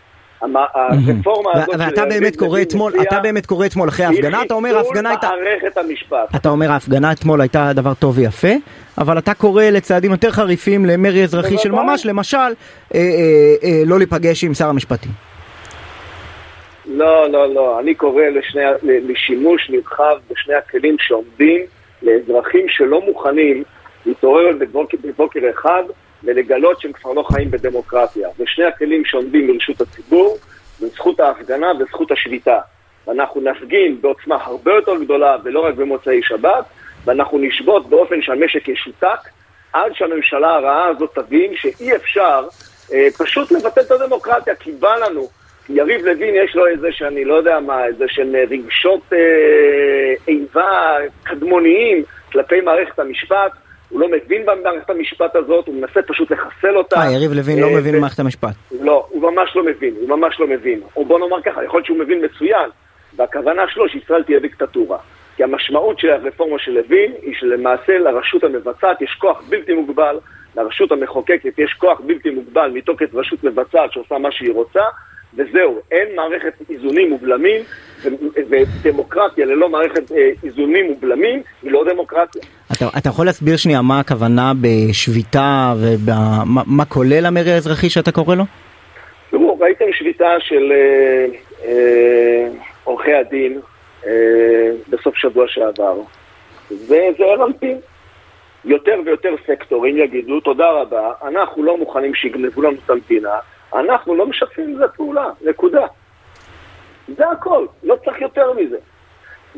הרפורמה 0.43 1.51
הזאת 1.55 1.75
ואתה 1.79 2.05
באמת 2.05 2.37
קורא 2.37 2.63
אתמול 2.63 2.93
אתה 3.03 3.21
באמת 3.21 3.47
קורא 3.47 3.67
אתמול 3.67 3.89
אחרי 3.89 4.07
ההפגנה 4.07 4.43
אתה 4.43 4.55
אומר 4.55 4.77
ההפגנה 4.77 5.11
הייתה 5.11 5.27
היא 5.27 5.35
חיסול 5.35 5.45
מערכת 5.45 5.79
המשפט. 5.79 6.37
אתה 6.37 6.49
אומר 6.49 6.71
ההפגנה 6.71 7.13
אתמול 7.13 7.41
הייתה 7.41 7.73
דבר 7.75 7.95
טוב 7.95 8.19
ויפה, 8.19 8.49
אבל 8.99 9.19
אתה 9.19 9.35
קורא 9.35 9.65
לצעדים 9.65 10.11
יותר 10.11 10.31
חריפים 10.31 10.87
למרי 10.87 11.23
אזרחי 11.23 11.59
של. 11.59 11.73
ממש, 11.73 12.07
למשל, 12.07 12.37
אה, 12.39 12.51
אה, 12.95 13.01
אה, 13.65 13.83
לא 13.87 13.99
להיפגש 13.99 14.45
עם 14.45 14.55
שר 14.55 14.69
המשפטים. 14.69 15.11
לא, 16.87 17.31
לא, 17.31 17.55
לא. 17.55 17.81
אני 17.81 17.95
קורא 17.95 18.23
לשני, 18.23 18.63
לשימוש 18.83 19.71
נרחב 19.71 20.17
בשני 20.31 20.55
הכלים 20.55 20.97
שעומדים 21.01 21.61
לאזרחים 22.03 22.67
שלא 22.69 23.01
מוכנים 23.01 23.63
להתעורר 24.07 24.51
בבוקר 25.03 25.41
אחד 25.51 25.83
ולגלות 26.25 26.81
שהם 26.81 26.93
כבר 26.93 27.13
לא 27.13 27.23
חיים 27.23 27.51
בדמוקרטיה. 27.51 28.29
ושני 28.39 28.65
הכלים 28.65 29.05
שעומדים 29.05 29.49
לרשות 29.49 29.81
הציבור 29.81 30.39
זה 30.79 30.89
זכות 30.89 31.21
ההפגנה 31.21 31.73
וזכות 31.81 32.11
השביתה. 32.11 32.59
ואנחנו 33.07 33.41
נפגין 33.41 34.01
בעוצמה 34.01 34.37
הרבה 34.45 34.73
יותר 34.73 34.97
גדולה 34.97 35.37
ולא 35.45 35.61
רק 35.61 35.75
במוצאי 35.75 36.21
שבת, 36.23 36.65
ואנחנו 37.05 37.39
נשבות 37.39 37.89
באופן 37.89 38.23
שהמשק 38.23 38.69
ישותק 38.69 39.19
עד 39.73 39.93
שהממשלה 39.95 40.55
הרעה 40.55 40.89
הזאת 40.89 41.15
תבין 41.15 41.57
שאי 41.57 41.97
אפשר 41.97 42.49
אה, 42.93 43.07
פשוט 43.19 43.53
לבטל 43.53 43.81
את 43.81 43.91
הדמוקרטיה, 43.91 44.55
כי 44.55 44.73
בא 44.73 44.97
לנו. 44.97 45.29
יריב 45.69 46.07
לוין 46.07 46.35
יש 46.35 46.57
לו 46.57 46.67
איזה 46.67 46.89
שאני 46.93 47.25
לא 47.25 47.35
יודע 47.35 47.61
מה, 47.61 47.85
איזה 47.85 48.05
של 48.09 48.37
רגשות 48.51 49.01
אה, 49.13 49.19
איבה 50.29 50.97
קדמוניים 51.23 52.03
כלפי 52.33 52.61
מערכת 52.61 52.99
המשפט. 52.99 53.53
הוא 53.89 54.01
לא 54.01 54.09
מבין 54.09 54.47
במערכת 54.47 54.91
המשפט 54.91 55.37
הזאת, 55.37 55.67
הוא 55.67 55.75
מנסה 55.75 56.03
פשוט 56.03 56.31
לחסל 56.31 56.77
אותה. 56.77 56.97
אה, 56.97 57.13
יריב 57.13 57.33
לוין 57.33 57.59
לא 57.59 57.67
אה, 57.67 57.77
מבין 57.77 57.95
במערכת 57.95 58.19
המשפט. 58.19 58.55
לא, 58.81 59.07
הוא 59.09 59.23
ממש 59.23 59.57
לא 59.57 59.65
מבין, 59.65 59.95
הוא 60.01 60.09
ממש 60.09 60.41
לא 60.41 60.47
מבין. 60.47 60.81
או 60.97 61.05
בוא 61.05 61.19
נאמר 61.19 61.43
ככה, 61.43 61.65
יכול 61.65 61.79
להיות 61.79 61.87
שהוא 61.87 61.99
מבין 61.99 62.25
מצוין, 62.25 62.71
והכוונה 63.17 63.63
שלו 63.69 63.89
שישראל 63.89 64.23
תהיה 64.23 64.39
דיקטטורה. 64.39 64.99
כי 65.37 65.45
המשמעות 65.45 65.99
של 65.99 66.11
הרפורמה 66.11 66.59
של 66.59 66.73
לוין 66.73 67.13
היא 67.23 67.35
שלמעשה 67.35 67.99
לרשות 67.99 68.45
המבצעת 68.45 69.03
יש 69.03 69.17
כוח 69.19 69.43
בלתי 69.49 69.73
מוגבל, 69.75 70.19
לרשות 70.57 70.93
המחוקקת 70.93 71.59
יש 71.59 71.73
כוח 71.79 72.01
בלתי 72.01 72.31
מוגבל 72.31 72.71
מתוקף 72.75 73.15
רשות 73.15 73.45
מבצעת 73.45 73.93
שעושה 73.93 74.19
מה 74.19 74.33
שהיא 74.33 74.53
רוצה, 74.53 74.83
וזהו, 75.37 75.81
אין 75.91 76.17
מערכת 76.17 76.53
איזונים 76.71 77.13
ובלמים, 77.13 77.61
ודמוקרטיה 78.51 79.47
ללא 79.47 79.69
מערכת 79.69 80.13
אה, 80.13 80.31
איזונים 80.45 80.91
ובלמים 80.91 81.43
היא 81.63 81.73
לא 81.73 81.85
דמוקרטיה. 81.93 82.43
אתה, 82.73 82.85
אתה 82.99 83.09
יכול 83.09 83.27
להסביר 83.27 83.57
שנייה 83.57 83.83
מה 83.83 84.01
הכוונה 84.01 84.53
בשביתה 84.61 85.75
ומה 85.77 86.85
כולל 86.85 87.27
המרי 87.27 87.53
האזרחי 87.53 87.91
שאתה 87.91 88.13
קורא 88.13 88.35
לו? 88.35 88.45
תראו, 89.31 89.59
ראיתם 89.59 89.85
שביתה 89.93 90.31
של 90.41 90.73
אה, 90.73 91.27
אה, 91.65 92.49
עורכי 92.85 93.15
הדין 93.15 93.61
אה, 94.07 94.11
בסוף 94.89 95.17
שבוע 95.17 95.45
שעבר, 95.49 96.01
וזה 96.71 97.11
הרמפים. 97.19 97.77
יותר 98.67 99.01
ויותר 99.05 99.35
סקטורים 99.47 99.97
יגידו, 99.97 100.41
תודה 100.41 100.71
רבה, 100.71 101.13
אנחנו 101.23 101.63
לא 101.63 101.79
מוכנים 101.79 102.15
שיגנבו 102.15 102.63
לנו 102.63 102.77
את 102.85 102.91
המדינה, 102.91 103.35
אנחנו 103.75 104.15
לא 104.15 104.27
משתפים 104.27 104.69
עם 104.69 104.89
פעולה, 104.97 105.31
נקודה. 105.41 105.87
זה 107.09 107.31
הכל, 107.31 107.67
לא 107.83 107.97
צריך 108.05 108.21
יותר 108.21 108.53
מזה. 108.53 108.77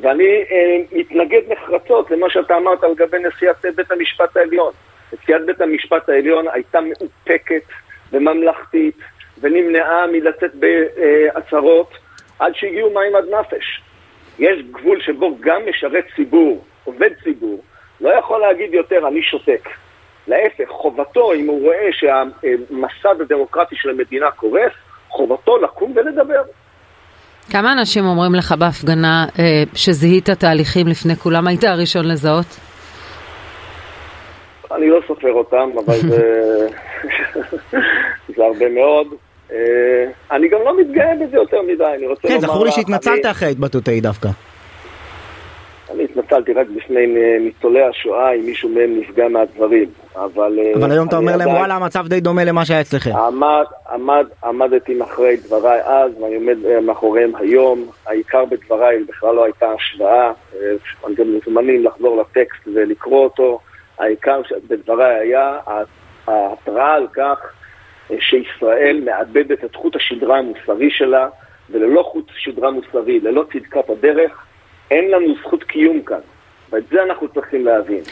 ואני 0.00 0.44
אה, 0.50 0.76
מתנגד 0.92 1.40
נחרצות 1.48 2.10
למה 2.10 2.30
שאתה 2.30 2.56
אמרת 2.56 2.82
לגבי 2.82 3.18
נשיאת 3.18 3.64
בית 3.76 3.92
המשפט 3.92 4.36
העליון. 4.36 4.72
נשיאת 5.12 5.46
בית 5.46 5.60
המשפט 5.60 6.08
העליון 6.08 6.46
הייתה 6.52 6.80
מאופקת 6.80 7.62
וממלכתית 8.12 8.96
ונמנעה 9.40 10.06
מלצאת 10.06 10.50
בהצהרות 10.54 11.90
עד 12.38 12.54
שהגיעו 12.54 12.90
מים 12.90 13.16
עד 13.16 13.24
נפש. 13.24 13.82
יש 14.38 14.62
גבול 14.70 15.00
שבו 15.00 15.36
גם 15.40 15.62
משרת 15.68 16.04
ציבור, 16.16 16.64
עובד 16.84 17.10
ציבור, 17.24 17.62
לא 18.00 18.10
יכול 18.10 18.40
להגיד 18.40 18.74
יותר 18.74 19.08
אני 19.08 19.22
שותק. 19.22 19.68
להפך, 20.28 20.68
חובתו, 20.68 21.32
אם 21.32 21.46
הוא 21.46 21.62
רואה 21.62 21.88
שהמסד 21.92 23.20
הדמוקרטי 23.20 23.76
של 23.76 23.90
המדינה 23.90 24.30
קורס, 24.30 24.72
חובתו 25.08 25.58
לקום 25.58 25.92
ולדבר. 25.96 26.42
כמה 27.50 27.72
אנשים 27.72 28.04
אומרים 28.04 28.34
לך 28.34 28.52
בהפגנה 28.52 29.26
אה, 29.38 29.62
שזיהית 29.74 30.30
תהליכים 30.30 30.88
לפני 30.88 31.16
כולם? 31.16 31.46
היית 31.46 31.64
הראשון 31.64 32.08
לזהות? 32.08 32.46
אני 34.72 34.90
לא 34.90 35.00
סופר 35.06 35.32
אותם, 35.32 35.70
אבל 35.86 35.96
זה, 35.96 36.66
זה 38.36 38.44
הרבה 38.44 38.68
מאוד. 38.68 39.06
אה, 39.52 39.56
אני 40.30 40.48
גם 40.48 40.58
לא 40.64 40.80
מתגאה 40.80 41.14
בזה 41.20 41.36
יותר 41.36 41.62
מדי, 41.62 41.84
אני 41.96 42.06
רוצה 42.06 42.22
כן, 42.22 42.28
לומר... 42.28 42.40
כן, 42.40 42.46
זכור 42.46 42.64
לי 42.64 42.72
שהתנצלת 42.72 43.24
אני... 43.24 43.30
אחרי 43.30 43.48
ההתבטאות 43.48 43.88
ההיא 43.88 44.02
דווקא. 44.02 44.28
אני 45.90 46.04
התנצלתי 46.04 46.52
רק 46.52 46.66
בפני 46.76 47.06
ניצולי 47.40 47.82
השואה 47.82 48.32
אם 48.32 48.40
מישהו 48.46 48.68
מהם 48.68 49.00
נפגע 49.00 49.28
מהדברים, 49.28 49.88
אבל... 50.14 50.58
אה, 50.58 50.72
אבל 50.74 50.92
היום 50.92 51.08
אתה 51.08 51.16
אומר 51.16 51.36
להם 51.36 51.48
וואלה 51.48 51.74
המצב 51.74 52.06
די 52.08 52.20
דומה 52.20 52.44
למה 52.44 52.64
שהיה 52.64 52.80
אצלכם. 52.80 53.16
עמד, 53.16 53.64
עמד, 53.90 54.26
עמדתי 54.44 54.94
מאחורי 54.94 55.36
דבריי 55.36 55.80
אז 55.82 56.12
ואני 56.20 56.34
עומד 56.34 56.66
אה, 56.66 56.80
מאחוריהם 56.80 57.32
היום, 57.36 57.86
העיקר 58.06 58.44
בדבריי 58.44 59.04
בכלל 59.04 59.34
לא 59.34 59.44
הייתה 59.44 59.66
השוואה, 59.72 60.32
אה, 60.54 60.60
אני 61.06 61.14
גם 61.14 61.26
מוזמנים 61.32 61.84
לחזור 61.84 62.20
לטקסט 62.20 62.68
ולקרוא 62.74 63.24
אותו, 63.24 63.60
העיקר 63.98 64.40
בדבריי 64.68 65.18
היה 65.18 65.58
ההתראה 66.26 66.94
על 66.94 67.06
כך 67.12 67.52
שישראל 68.20 69.00
מאבדת 69.04 69.64
את 69.64 69.74
חוט 69.74 69.96
השדרה 69.96 70.38
המוסרי 70.38 70.90
שלה 70.90 71.28
וללא 71.70 72.02
חוט 72.02 72.30
שדרה 72.36 72.70
מוסרי, 72.70 73.20
ללא 73.20 73.44
צדקת 73.52 73.90
הדרך 73.90 74.47
אין 74.90 75.10
לנו 75.10 75.34
זכות 75.40 75.64
קיום 75.64 76.02
כאן. 76.02 76.20
ואת 76.72 76.84
זה 76.90 77.02
אנחנו 77.02 77.28
צריכים 77.28 77.66
להבין. 77.66 78.02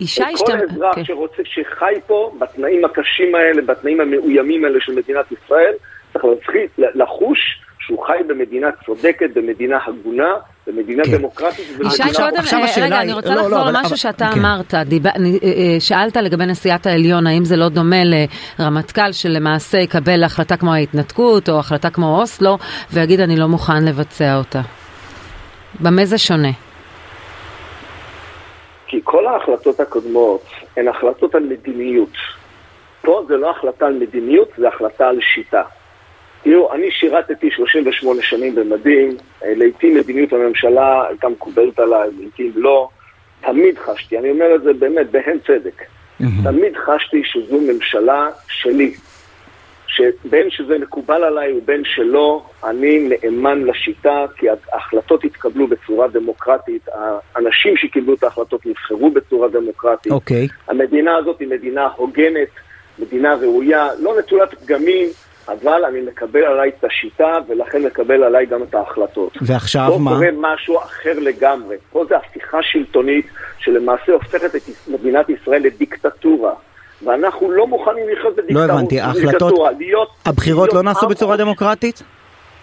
אישה 0.00 0.28
השתמ... 0.28 0.46
כל 0.46 0.52
אזרח 0.52 0.82
okay. 0.82 0.86
אוקיי. 0.86 1.04
שרוצה, 1.04 1.42
שחי 1.44 1.94
פה, 2.06 2.32
בתנאים 2.38 2.84
הקשים 2.84 3.34
האלה, 3.34 3.62
בתנאים 3.62 4.00
המאוימים 4.00 4.64
האלה 4.64 4.78
של 4.80 4.92
מדינת 4.92 5.26
ישראל, 5.32 5.72
צריך 6.12 6.24
להתחיל 6.24 6.66
לחוש 6.76 7.60
שהוא 7.86 8.06
חי 8.06 8.18
במדינה 8.26 8.68
צודקת, 8.86 9.30
במדינה 9.34 9.78
הגונה, 9.86 10.34
במדינה 10.66 11.04
כן. 11.04 11.16
דמוקרטית. 11.16 11.64
ישי 11.86 12.02
קודם, 12.16 12.42
רגע, 12.82 13.00
אני 13.00 13.12
רוצה 13.12 13.34
לא, 13.34 13.42
לחזור 13.42 13.64
לא, 13.64 13.70
למשהו 13.70 13.96
שאתה 13.96 14.30
כן. 14.34 14.40
אמרת, 14.40 14.74
דיב... 14.74 15.06
אה, 15.06 15.12
אה, 15.12 15.80
שאלת 15.80 16.16
לגבי 16.16 16.46
נשיאת 16.46 16.86
העליון, 16.86 17.26
האם 17.26 17.44
זה 17.44 17.56
לא 17.56 17.68
דומה 17.68 18.02
לרמטכ"ל 18.58 19.12
שלמעשה 19.12 19.78
יקבל 19.78 20.24
החלטה 20.24 20.56
כמו 20.56 20.74
ההתנתקות, 20.74 21.48
או 21.48 21.58
החלטה 21.58 21.90
כמו 21.90 22.20
אוסלו, 22.20 22.58
ויגיד 22.92 23.20
אני 23.20 23.36
לא 23.36 23.46
מוכן 23.46 23.84
לבצע 23.84 24.36
אותה? 24.36 24.60
במה 25.80 26.04
זה 26.04 26.18
שונה? 26.18 26.52
כי 28.86 29.00
כל 29.04 29.26
ההחלטות 29.26 29.80
הקודמות 29.80 30.44
הן 30.76 30.88
החלטות 30.88 31.34
על 31.34 31.42
מדיניות. 31.42 32.12
פה 33.02 33.24
זה 33.28 33.36
לא 33.36 33.50
החלטה 33.50 33.86
על 33.86 33.94
מדיניות, 33.94 34.48
זה 34.58 34.68
החלטה 34.68 35.08
על 35.08 35.18
שיטה. 35.34 35.62
תראו, 36.42 36.72
אני 36.72 36.90
שירתתי 36.90 37.50
38 37.50 38.22
שנים 38.22 38.54
במדים, 38.54 39.16
לעיתים 39.42 39.94
מדיניות 39.94 40.32
הממשלה 40.32 41.06
הייתה 41.08 41.28
מקובלת 41.28 41.78
עליי, 41.78 42.08
לעיתים 42.18 42.52
לא. 42.56 42.88
תמיד 43.40 43.78
חשתי, 43.78 44.18
אני 44.18 44.30
אומר 44.30 44.54
את 44.54 44.62
זה 44.62 44.72
באמת 44.72 45.10
בהן 45.10 45.38
צדק, 45.46 45.82
mm-hmm. 45.82 46.24
תמיד 46.44 46.76
חשתי 46.76 47.22
שזו 47.24 47.60
ממשלה 47.60 48.28
שלי, 48.48 48.94
שבין 49.96 50.50
שזה 50.50 50.78
מקובל 50.78 51.24
עליי 51.24 51.52
ובין 51.58 51.82
שלא, 51.84 52.42
אני 52.64 53.08
נאמן 53.08 53.64
לשיטה, 53.64 54.24
כי 54.36 54.46
ההחלטות 54.72 55.24
התקבלו 55.24 55.66
בצורה 55.66 56.08
דמוקרטית, 56.08 56.88
האנשים 57.34 57.76
שקיבלו 57.76 58.14
את 58.14 58.22
ההחלטות 58.22 58.66
נבחרו 58.66 59.10
בצורה 59.10 59.48
דמוקרטית. 59.48 60.12
אוקיי. 60.12 60.46
Okay. 60.46 60.70
המדינה 60.72 61.16
הזאת 61.16 61.40
היא 61.40 61.48
מדינה 61.48 61.88
הוגנת, 61.96 62.48
מדינה 62.98 63.34
ראויה, 63.34 63.88
לא 63.98 64.18
נטולת 64.18 64.54
פגמים, 64.54 65.08
אבל 65.48 65.84
אני 65.84 66.00
מקבל 66.00 66.44
עליי 66.44 66.70
את 66.78 66.84
השיטה, 66.84 67.38
ולכן 67.48 67.82
מקבל 67.82 68.22
עליי 68.22 68.46
גם 68.46 68.62
את 68.62 68.74
ההחלטות. 68.74 69.32
ועכשיו 69.40 69.88
פה 69.92 69.98
מה? 69.98 70.10
פה 70.10 70.16
קורה 70.16 70.54
משהו 70.54 70.78
אחר 70.78 71.18
לגמרי. 71.18 71.76
פה 71.90 72.04
זה 72.08 72.16
הפיכה 72.16 72.62
שלטונית, 72.62 73.26
שלמעשה 73.58 74.12
הופכת 74.12 74.54
את 74.54 74.62
מדינת 74.88 75.28
ישראל 75.28 75.62
לדיקטטורה. 75.62 76.54
ואנחנו 77.02 77.50
לא 77.50 77.66
מוכנים 77.66 78.04
לחיות 78.12 78.36
בדיקטטורה. 78.36 78.66
לא 78.66 78.72
הבנתי, 78.72 79.00
ההחלטות, 79.00 79.54
הבחירות 80.26 80.72
לא 80.72 80.82
נעשו 80.82 81.08
בצורה 81.08 81.36
דמוקרטית? 81.36 82.02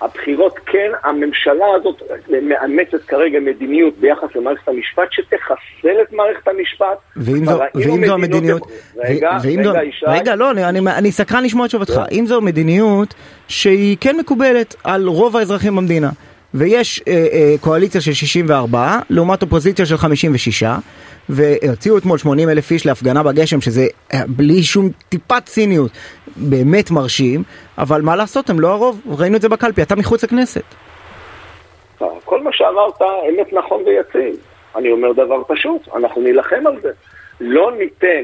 הבחירות 0.01 0.59
כן, 0.65 0.91
הממשלה 1.03 1.65
הזאת 1.75 2.01
מאמצת 2.41 3.03
כרגע 3.07 3.39
מדיניות 3.39 3.93
ביחס 3.97 4.35
למערכת 4.35 4.67
המשפט 4.67 5.11
שתחסל 5.11 6.01
את 6.01 6.13
מערכת 6.13 6.47
המשפט. 6.47 6.97
ואם 7.17 7.45
זו, 7.45 7.59
ואם 7.75 8.05
זו 8.05 8.13
המדיניות, 8.13 8.61
רגע, 8.97 9.37
רגע, 9.43 9.63
זו, 9.63 9.77
ישי. 9.77 10.05
רגע, 10.07 10.35
לא, 10.35 10.51
אני, 10.51 10.65
אני, 10.65 10.79
אני 10.97 11.11
סקרן 11.11 11.43
לשמוע 11.43 11.65
את 11.65 11.69
תשובתך. 11.69 11.93
כן. 11.93 12.01
אם 12.11 12.25
זו 12.27 12.41
מדיניות 12.41 13.13
שהיא 13.47 13.97
כן 14.01 14.17
מקובלת 14.19 14.75
על 14.83 15.07
רוב 15.07 15.37
האזרחים 15.37 15.75
במדינה. 15.75 16.09
ויש 16.53 17.03
אה, 17.07 17.13
אה, 17.13 17.55
קואליציה 17.61 18.01
של 18.01 18.13
64 18.13 18.99
לעומת 19.09 19.41
אופוזיציה 19.41 19.85
של 19.85 19.97
56 19.97 20.63
והוציאו 21.29 21.97
אתמול 21.97 22.17
80 22.17 22.49
אלף 22.49 22.71
איש 22.71 22.85
להפגנה 22.85 23.23
בגשם 23.23 23.61
שזה 23.61 23.81
אה, 24.13 24.19
בלי 24.27 24.63
שום 24.63 24.89
טיפת 25.09 25.45
ציניות 25.45 25.91
באמת 26.35 26.91
מרשים 26.91 27.43
אבל 27.77 28.01
מה 28.01 28.15
לעשות 28.15 28.49
הם 28.49 28.59
לא 28.59 28.67
הרוב 28.67 29.01
ראינו 29.19 29.35
את 29.35 29.41
זה 29.41 29.49
בקלפי 29.49 29.81
אתה 29.81 29.95
מחוץ 29.95 30.23
לכנסת. 30.23 30.63
כל 32.25 32.43
מה 32.43 32.49
שאמרת 32.53 33.01
אמת 33.01 33.53
נכון 33.53 33.83
ויציב 33.85 34.35
אני 34.75 34.91
אומר 34.91 35.13
דבר 35.13 35.43
פשוט 35.47 35.81
אנחנו 35.95 36.21
נילחם 36.21 36.67
על 36.67 36.81
זה 36.81 36.91
לא 37.39 37.71
ניתן 37.77 38.23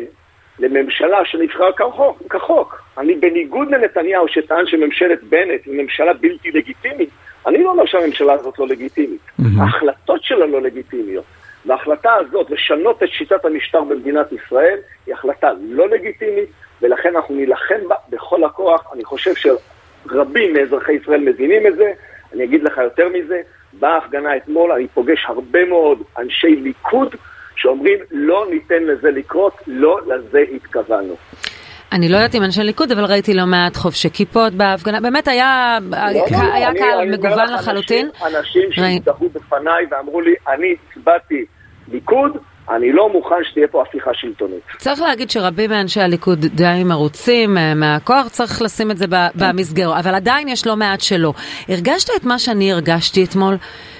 לממשלה 0.59 1.17
שנבחרה 1.25 1.73
כחוק, 1.73 2.21
כחוק. 2.29 2.81
אני 2.97 3.15
בניגוד 3.15 3.71
לנתניהו 3.71 4.27
שטען 4.27 4.67
שממשלת 4.67 5.23
בנט 5.23 5.65
היא 5.65 5.81
ממשלה 5.81 6.13
בלתי 6.13 6.51
לגיטימית 6.51 7.09
אני 7.49 7.63
לא 7.63 7.71
אומר 7.71 7.85
שהממשלה 7.85 8.33
הזאת 8.33 8.59
לא 8.59 8.67
לגיטימית, 8.67 9.21
ההחלטות 9.59 10.23
שלה 10.23 10.45
לא 10.45 10.61
לגיטימיות. 10.61 11.23
וההחלטה 11.65 12.13
הזאת 12.13 12.49
לשנות 12.49 13.03
את 13.03 13.09
שיטת 13.09 13.45
המשטר 13.45 13.81
במדינת 13.81 14.31
ישראל 14.31 14.77
היא 15.05 15.13
החלטה 15.13 15.51
לא 15.61 15.89
לגיטימית, 15.89 16.49
ולכן 16.81 17.15
אנחנו 17.15 17.35
נילחם 17.35 17.87
בה 17.87 17.95
בכל 18.09 18.43
הכוח. 18.43 18.93
אני 18.93 19.03
חושב 19.03 19.31
שרבים 19.35 20.53
מאזרחי 20.53 20.93
ישראל 20.93 21.19
מבינים 21.19 21.67
את 21.67 21.75
זה. 21.75 21.91
אני 22.33 22.43
אגיד 22.43 22.63
לך 22.63 22.77
יותר 22.77 23.09
מזה, 23.09 23.41
בהפגנה 23.73 24.37
אתמול 24.37 24.71
אני 24.71 24.87
פוגש 24.87 25.25
הרבה 25.27 25.65
מאוד 25.65 26.01
אנשי 26.17 26.55
ליכוד 26.55 27.15
שאומרים 27.55 27.99
לא 28.11 28.47
ניתן 28.49 28.83
לזה 28.83 29.11
לקרות, 29.11 29.53
לא 29.67 29.99
לזה 30.07 30.43
התכוונו. 30.55 31.15
אני 31.91 32.09
לא 32.09 32.17
יודעת 32.17 32.35
אם 32.35 32.43
אנשי 32.43 32.63
ליכוד, 32.63 32.91
אבל 32.91 33.05
ראיתי 33.05 33.33
לא 33.33 33.45
מעט 33.45 33.77
חובשי 33.77 34.09
כיפות 34.09 34.53
בהפגנה, 34.53 34.99
באמת 35.01 35.27
היה, 35.27 35.77
לא, 35.91 35.97
לא, 35.97 36.13
לא, 36.13 36.79
קהל 36.79 37.11
מגוון 37.11 37.53
לחלוטין. 37.53 38.09
אנשים, 38.25 38.71
שהזדהו 38.71 39.29
בפניי 39.33 39.85
ואמרו 39.91 40.21
לי, 40.21 40.33
אני 40.47 40.75
הצבעתי 40.91 41.45
ליכוד, 41.91 42.37
אני 42.69 42.91
לא 42.91 43.09
מוכן 43.09 43.35
שתהיה 43.43 43.67
פה 43.67 43.81
הפיכה 43.81 44.11
שלטונית. 44.13 44.61
צריך 44.77 45.01
להגיד 45.01 45.29
שרבים 45.29 45.69
מאנשי 45.69 46.01
הליכוד 46.01 46.39
די 46.39 46.83
מרוצים 46.85 47.57
אה, 47.57 47.73
מהכוח, 47.73 48.27
צריך 48.27 48.61
לשים 48.61 48.91
את 48.91 48.97
זה 48.97 49.05
במסגרת, 49.35 49.97
אבל 50.05 50.15
עדיין 50.15 50.47
יש 50.47 50.67
לא 50.67 50.75
מעט 50.75 51.01
שלא. 51.01 51.33
הרגשת 51.69 52.09
את 52.15 52.25
מה 52.25 52.39
שאני 52.39 52.71
הרגשתי 52.71 53.23
אתמול? 53.23 53.55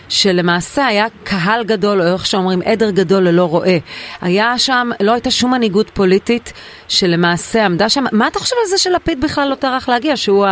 שלמעשה 0.10 0.86
היה 0.86 1.06
קהל 1.24 1.64
גדול, 1.64 2.02
או 2.02 2.14
איך 2.14 2.26
שאומרים, 2.26 2.62
עדר 2.66 2.90
גדול 2.90 3.24
ללא 3.24 3.46
רועה. 3.46 3.78
היה 4.22 4.58
שם, 4.58 4.90
לא 5.02 5.12
הייתה 5.12 5.32
שום 5.32 5.52
מנהיגות 5.52 5.90
פוליטית 5.90 6.54
שלמעשה 6.88 7.66
עמדה 7.66 7.90
שם. 7.90 8.04
מה 8.12 8.28
אתה 8.28 8.40
חושב 8.40 8.56
על 8.64 8.70
זה 8.70 8.78
שלפיד 8.78 9.22
בכלל 9.22 9.48
לא 9.50 9.56
טרח 9.56 9.90
להגיע, 9.90 10.18
שהוא 10.18 10.46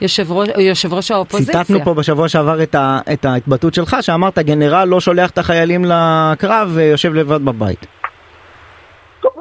היושב 0.00 0.32
ראש, 0.32 0.48
יושב 0.58 0.94
ראש 0.94 1.10
האופוזיציה? 1.10 1.64
ציטטנו 1.64 1.84
פה 1.84 1.94
בשבוע 1.94 2.28
שעבר 2.28 2.62
את, 2.62 2.74
ה, 2.74 2.98
את 3.12 3.24
ההתבטאות 3.24 3.74
שלך, 3.74 3.96
שאמרת, 4.00 4.38
גנרל 4.38 4.88
לא 4.88 5.00
שולח 5.00 5.30
את 5.30 5.38
החיילים 5.38 5.84
לקרב 5.84 6.70
ויושב 6.74 7.14
לבד 7.14 7.44
בבית. 7.44 7.86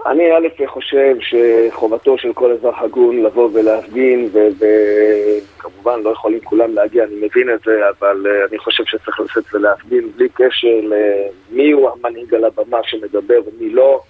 אני 0.05 0.31
א' 0.31 0.65
חושב 0.67 1.15
שחובתו 1.19 2.17
של 2.17 2.33
כל 2.33 2.51
אזרח 2.51 2.81
הגון 2.81 3.23
לבוא 3.23 3.49
ולהפגין, 3.53 4.29
וכמובן 4.33 6.01
לא 6.03 6.09
יכולים 6.09 6.39
כולם 6.39 6.73
להגיע, 6.73 7.03
אני 7.03 7.15
מבין 7.15 7.49
את 7.53 7.59
זה, 7.65 7.89
אבל 7.89 8.25
uh, 8.25 8.49
אני 8.49 8.57
חושב 8.57 8.83
שצריך 8.85 9.19
לצאת 9.19 9.53
ולהפגין 9.53 10.11
בלי 10.15 10.29
קשר 10.33 10.79
למי 10.83 11.71
הוא 11.71 11.89
המנהיג 11.89 12.33
על 12.33 12.45
הבמה 12.45 12.77
שמדבר 12.83 13.39
ומי 13.45 13.69
לא. 13.69 14.01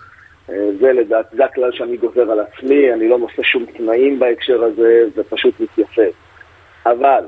Uh, 0.49 0.51
זה 0.79 0.93
לדעת, 0.93 1.25
זה 1.31 1.45
הכלל 1.45 1.71
שאני 1.71 1.97
גוזר 1.97 2.31
על 2.31 2.39
עצמי, 2.39 2.93
אני 2.93 3.07
לא 3.07 3.17
נושא 3.17 3.43
שום 3.43 3.65
תנאים 3.65 4.19
בהקשר 4.19 4.63
הזה, 4.63 5.03
זה 5.15 5.23
פשוט 5.23 5.59
מתייפה. 5.59 6.09
אבל 6.85 7.23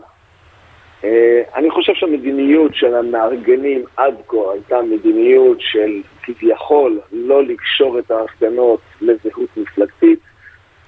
אה, 1.04 1.42
אני 1.56 1.72
חושב 1.72 1.94
שהמדיניות 1.94 2.75
של 2.75 2.96
המארגנים 2.96 3.84
עד 3.98 4.13
כה 4.27 4.38
הייתה 4.54 4.82
מדיניות 4.82 5.58
של 5.60 6.01
כביכול 6.27 7.00
לא 7.12 7.43
לקשור 7.43 8.00
את 8.00 8.12
ההפגנות 8.12 8.79
לזהות 9.01 9.50
מפלגתית. 9.57 10.19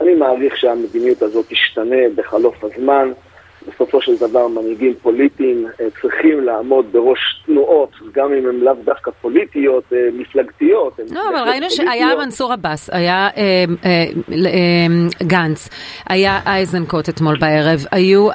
אני 0.01 0.15
מעריך 0.15 0.57
שהמדיניות 0.57 1.21
הזאת 1.21 1.45
תשתנה 1.49 2.01
בחלוף 2.15 2.63
הזמן. 2.63 3.11
בסופו 3.67 4.01
של 4.01 4.15
דבר 4.17 4.47
מנהיגים 4.47 4.93
פוליטיים 5.01 5.67
אה, 5.81 5.85
צריכים 6.01 6.43
לעמוד 6.43 6.85
בראש 6.91 7.43
תנועות, 7.45 7.89
גם 8.11 8.33
אם 8.33 8.49
הן 8.49 8.55
לאו 8.55 8.73
דווקא 8.85 9.11
פוליטיות, 9.21 9.83
אה, 9.93 9.97
מפלגתיות. 10.13 10.99
לא, 11.11 11.21
אבל 11.29 11.49
ראינו 11.49 11.69
שהיה 11.69 12.15
מנסור 12.15 12.53
עבאס, 12.53 12.89
היה 12.93 13.29
אה, 13.37 13.65
גנץ, 15.23 15.69
היה 16.09 16.39
אייזנקוט 16.45 17.09
אתמול 17.09 17.37
בערב, 17.39 17.85
היו, 17.91 18.27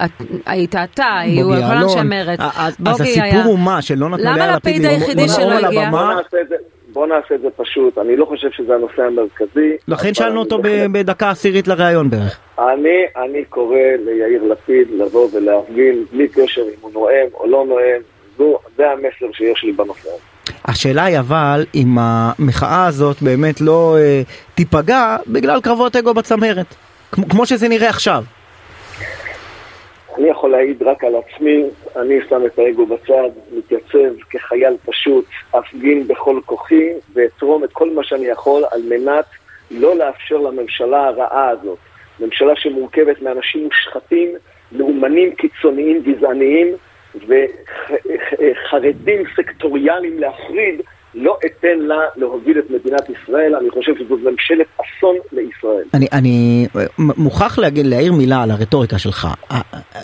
היית 0.46 0.74
אתה, 0.74 1.18
היו 1.18 1.48
כל 1.48 1.76
אנשי 1.76 2.02
מרצ. 2.04 2.40
אז 2.56 2.76
הסיפור 2.86 3.42
הוא 3.44 3.58
מה, 3.58 3.82
שלא 3.82 4.08
נתנו 4.08 4.32
ליאיר 4.34 4.56
לפיד 4.56 4.84
היחידי 4.84 5.28
שלא 5.28 5.66
הגיע? 5.66 5.90
בוא 6.94 7.06
נעשה 7.06 7.34
את 7.34 7.40
זה 7.40 7.48
פשוט, 7.56 7.98
אני 7.98 8.16
לא 8.16 8.24
חושב 8.24 8.48
שזה 8.50 8.74
הנושא 8.74 9.02
המרכזי. 9.02 9.76
לכן 9.88 10.14
שאלנו 10.14 10.40
אותו 10.40 10.58
בדקה 10.92 11.30
עשירית 11.30 11.68
לראיון 11.68 12.10
בערך. 12.10 12.38
אני, 12.58 13.24
אני 13.24 13.44
קורא 13.44 13.76
ליאיר 14.04 14.42
לפיד 14.44 14.88
לבוא 14.90 15.28
ולהפגין 15.32 16.04
בלי 16.12 16.28
קשר 16.28 16.62
אם 16.62 16.80
הוא 16.80 16.90
נואם 16.94 17.26
או 17.34 17.46
לא 17.46 17.64
נואם, 17.68 18.00
זו, 18.38 18.58
זה 18.76 18.90
המסר 18.90 19.32
שיש 19.32 19.64
לי 19.64 19.72
בנושא 19.72 20.08
הזה. 20.08 20.52
השאלה 20.64 21.04
היא 21.04 21.18
אבל 21.18 21.64
אם 21.74 21.96
המחאה 21.98 22.86
הזאת 22.86 23.22
באמת 23.22 23.60
לא 23.60 23.96
אה, 23.98 24.22
תיפגע 24.54 25.16
בגלל 25.26 25.60
קרבות 25.60 25.96
אגו 25.96 26.14
בצמרת, 26.14 26.74
כמו 27.12 27.46
שזה 27.46 27.68
נראה 27.68 27.88
עכשיו. 27.88 28.24
אני 30.18 30.28
יכול 30.28 30.50
להעיד 30.50 30.82
רק 30.82 31.04
על 31.04 31.14
עצמי, 31.16 31.64
אני 31.96 32.18
שם 32.28 32.46
את 32.46 32.58
האגו 32.58 32.86
בצד, 32.86 33.30
מתייצב 33.52 34.20
כחייל 34.30 34.76
פשוט, 34.86 35.24
אפגין 35.50 36.08
בכל 36.08 36.40
כוחי 36.46 36.88
ואתרום 37.14 37.64
את 37.64 37.72
כל 37.72 37.90
מה 37.90 38.04
שאני 38.04 38.26
יכול 38.26 38.62
על 38.72 38.82
מנת 38.88 39.24
לא 39.70 39.96
לאפשר 39.96 40.36
לממשלה 40.36 41.06
הרעה 41.06 41.48
הזאת, 41.48 41.78
ממשלה 42.20 42.56
שמורכבת 42.56 43.22
מאנשים 43.22 43.64
מושחתים, 43.64 44.28
לאומנים 44.72 45.34
קיצוניים 45.34 46.02
גזעניים 46.02 46.68
וחרדים 47.14 49.22
סקטוריאליים 49.36 50.18
להפריד, 50.18 50.80
לא 51.14 51.38
אתן 51.46 51.78
לה 51.78 51.98
להוביל 52.16 52.58
את 52.58 52.70
מדינת 52.70 53.02
ישראל, 53.10 53.54
אני 53.54 53.70
חושב 53.70 53.92
שזו 53.98 54.16
ממשלת 54.16 54.66
אסון 54.74 55.16
לישראל. 55.32 55.84
אני, 55.94 56.06
אני 56.12 56.66
מוכרח 56.98 57.58
להגיד, 57.58 57.86
להעיר 57.86 58.12
מילה 58.12 58.42
על 58.42 58.50
הרטוריקה 58.50 58.98
שלך. 58.98 59.28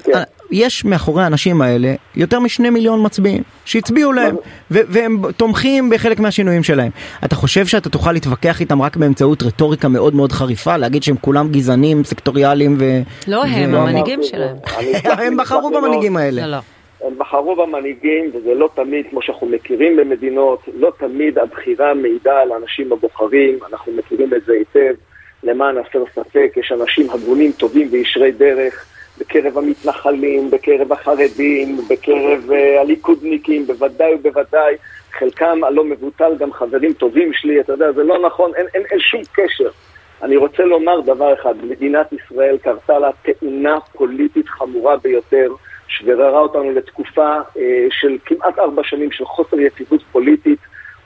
כן. 0.04 0.22
יש 0.50 0.84
מאחורי 0.84 1.22
האנשים 1.22 1.62
האלה 1.62 1.94
יותר 2.16 2.40
משני 2.40 2.70
מיליון 2.70 3.06
מצביעים 3.06 3.42
שהצביעו 3.64 4.12
להם 4.12 4.36
והם 4.70 5.22
תומכים 5.36 5.90
בחלק 5.90 6.20
מהשינויים 6.20 6.62
שלהם. 6.62 6.90
אתה 7.24 7.36
חושב 7.36 7.66
שאתה 7.66 7.90
תוכל 7.90 8.12
להתווכח 8.12 8.60
איתם 8.60 8.82
רק 8.82 8.96
באמצעות 8.96 9.42
רטוריקה 9.42 9.88
מאוד 9.88 10.14
מאוד 10.14 10.32
חריפה, 10.32 10.76
להגיד 10.76 11.02
שהם 11.02 11.16
כולם 11.20 11.48
גזענים, 11.48 12.04
סקטוריאליים 12.04 12.76
ו... 12.78 12.84
לא 13.28 13.44
הם, 13.44 13.74
המנהיגים 13.74 14.22
שלהם. 14.22 14.56
הם 15.26 15.36
בחרו 15.36 15.70
במנהיגים 15.70 16.16
האלה. 16.16 16.60
הם 17.02 17.18
בחרו 17.18 17.56
במנהיגים, 17.56 18.30
וזה 18.34 18.54
לא 18.54 18.70
תמיד, 18.74 19.06
כמו 19.10 19.22
שאנחנו 19.22 19.46
מכירים 19.46 19.96
במדינות, 19.96 20.60
לא 20.74 20.92
תמיד 20.98 21.38
הבחירה 21.38 21.94
מעידה 21.94 22.40
על 22.40 22.52
האנשים 22.52 22.92
הבוחרים, 22.92 23.58
אנחנו 23.72 23.92
מכירים 23.92 24.34
את 24.34 24.44
זה 24.44 24.52
היטב. 24.52 24.94
למען 25.42 25.76
הסר 25.78 26.04
ספק, 26.14 26.52
יש 26.56 26.72
אנשים 26.72 27.10
הגונים, 27.10 27.52
טובים 27.52 27.88
וישרי 27.90 28.32
דרך 28.32 28.86
בקרב 29.18 29.58
המתנחלים, 29.58 30.50
בקרב 30.50 30.92
החרדים, 30.92 31.76
בקרב 31.88 32.50
uh, 32.50 32.80
הליכודניקים, 32.80 33.66
בוודאי 33.66 34.14
ובוודאי. 34.14 34.74
חלקם 35.12 35.64
הלא 35.64 35.84
מבוטל 35.84 36.32
גם 36.38 36.52
חברים 36.52 36.92
טובים 36.92 37.32
שלי, 37.32 37.60
אתה 37.60 37.72
יודע, 37.72 37.92
זה 37.92 38.02
לא 38.04 38.18
נכון, 38.26 38.54
אין, 38.54 38.66
אין, 38.74 38.82
אין 38.90 39.00
שום 39.00 39.22
קשר. 39.32 39.70
אני 40.22 40.36
רוצה 40.36 40.62
לומר 40.62 41.00
דבר 41.00 41.34
אחד, 41.34 41.54
מדינת 41.64 42.12
ישראל 42.12 42.58
קרתה 42.58 42.98
לה 42.98 43.10
תאונה 43.22 43.78
פוליטית 43.92 44.48
חמורה 44.48 44.96
ביותר. 44.96 45.52
שגררה 45.90 46.38
אותנו 46.38 46.72
לתקופה 46.72 47.36
אה, 47.58 47.86
של 47.90 48.18
כמעט 48.24 48.58
ארבע 48.58 48.82
שנים 48.84 49.12
של 49.12 49.24
חוסר 49.24 49.60
יציבות 49.60 50.02
פוליטית, 50.12 50.58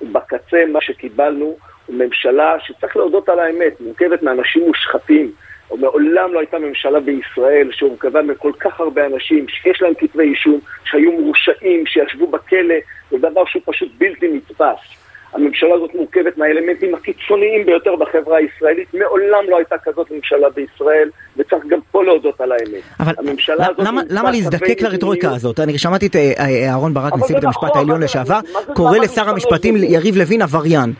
ובקצה 0.02 0.64
מה 0.72 0.80
שקיבלנו 0.80 1.56
הוא 1.86 1.96
ממשלה 1.96 2.56
שצריך 2.60 2.96
להודות 2.96 3.28
על 3.28 3.38
האמת, 3.38 3.80
מורכבת 3.80 4.22
מאנשים 4.22 4.62
מושחתים, 4.66 5.32
או 5.70 5.76
מעולם 5.76 6.32
לא 6.32 6.38
הייתה 6.38 6.58
ממשלה 6.58 7.00
בישראל 7.00 7.68
שהורכבה 7.72 8.22
מכל 8.22 8.52
כך 8.60 8.80
הרבה 8.80 9.06
אנשים 9.06 9.48
שיש 9.48 9.82
להם 9.82 9.94
כתבי 9.98 10.22
אישום, 10.22 10.60
שהיו 10.84 11.12
מורשעים, 11.12 11.86
שישבו 11.86 12.26
בכלא, 12.26 12.74
זה 13.10 13.18
דבר 13.18 13.44
שהוא 13.44 13.62
פשוט 13.66 13.88
בלתי 13.98 14.28
נתפס. 14.28 15.03
הממשלה 15.34 15.74
הזאת 15.74 15.94
מורכבת 15.94 16.38
מהאלמנטים 16.38 16.94
הקיצוניים 16.94 17.66
ביותר 17.66 17.96
בחברה 17.96 18.38
הישראלית. 18.38 18.94
מעולם 18.94 19.44
לא 19.48 19.56
הייתה 19.56 19.76
כזאת 19.84 20.10
ממשלה 20.10 20.50
בישראל, 20.50 21.08
וצריך 21.36 21.64
גם 21.68 21.78
פה 21.90 22.04
להודות 22.04 22.40
על 22.40 22.52
האמת. 22.52 22.82
אבל 23.00 23.12
הממשלה 23.18 23.66
הזאת... 23.66 23.86
למה, 23.86 24.02
למה 24.10 24.30
להזדקק 24.30 24.82
לרטוריקה 24.82 25.30
הזאת? 25.34 25.60
אני 25.60 25.78
שמעתי 25.78 26.06
את 26.06 26.16
אה, 26.16 26.32
אה, 26.38 26.70
אהרון 26.70 26.94
ברק, 26.94 27.12
נשיא 27.16 27.34
בית 27.34 27.44
המשפט 27.44 27.64
נכון, 27.64 27.78
העליון 27.78 28.02
לשעבר, 28.02 28.40
קורא 28.74 28.98
לשר 28.98 29.28
המשפטים 29.28 29.76
יריב 29.76 30.16
לוין 30.16 30.42
עבריין. 30.42 30.92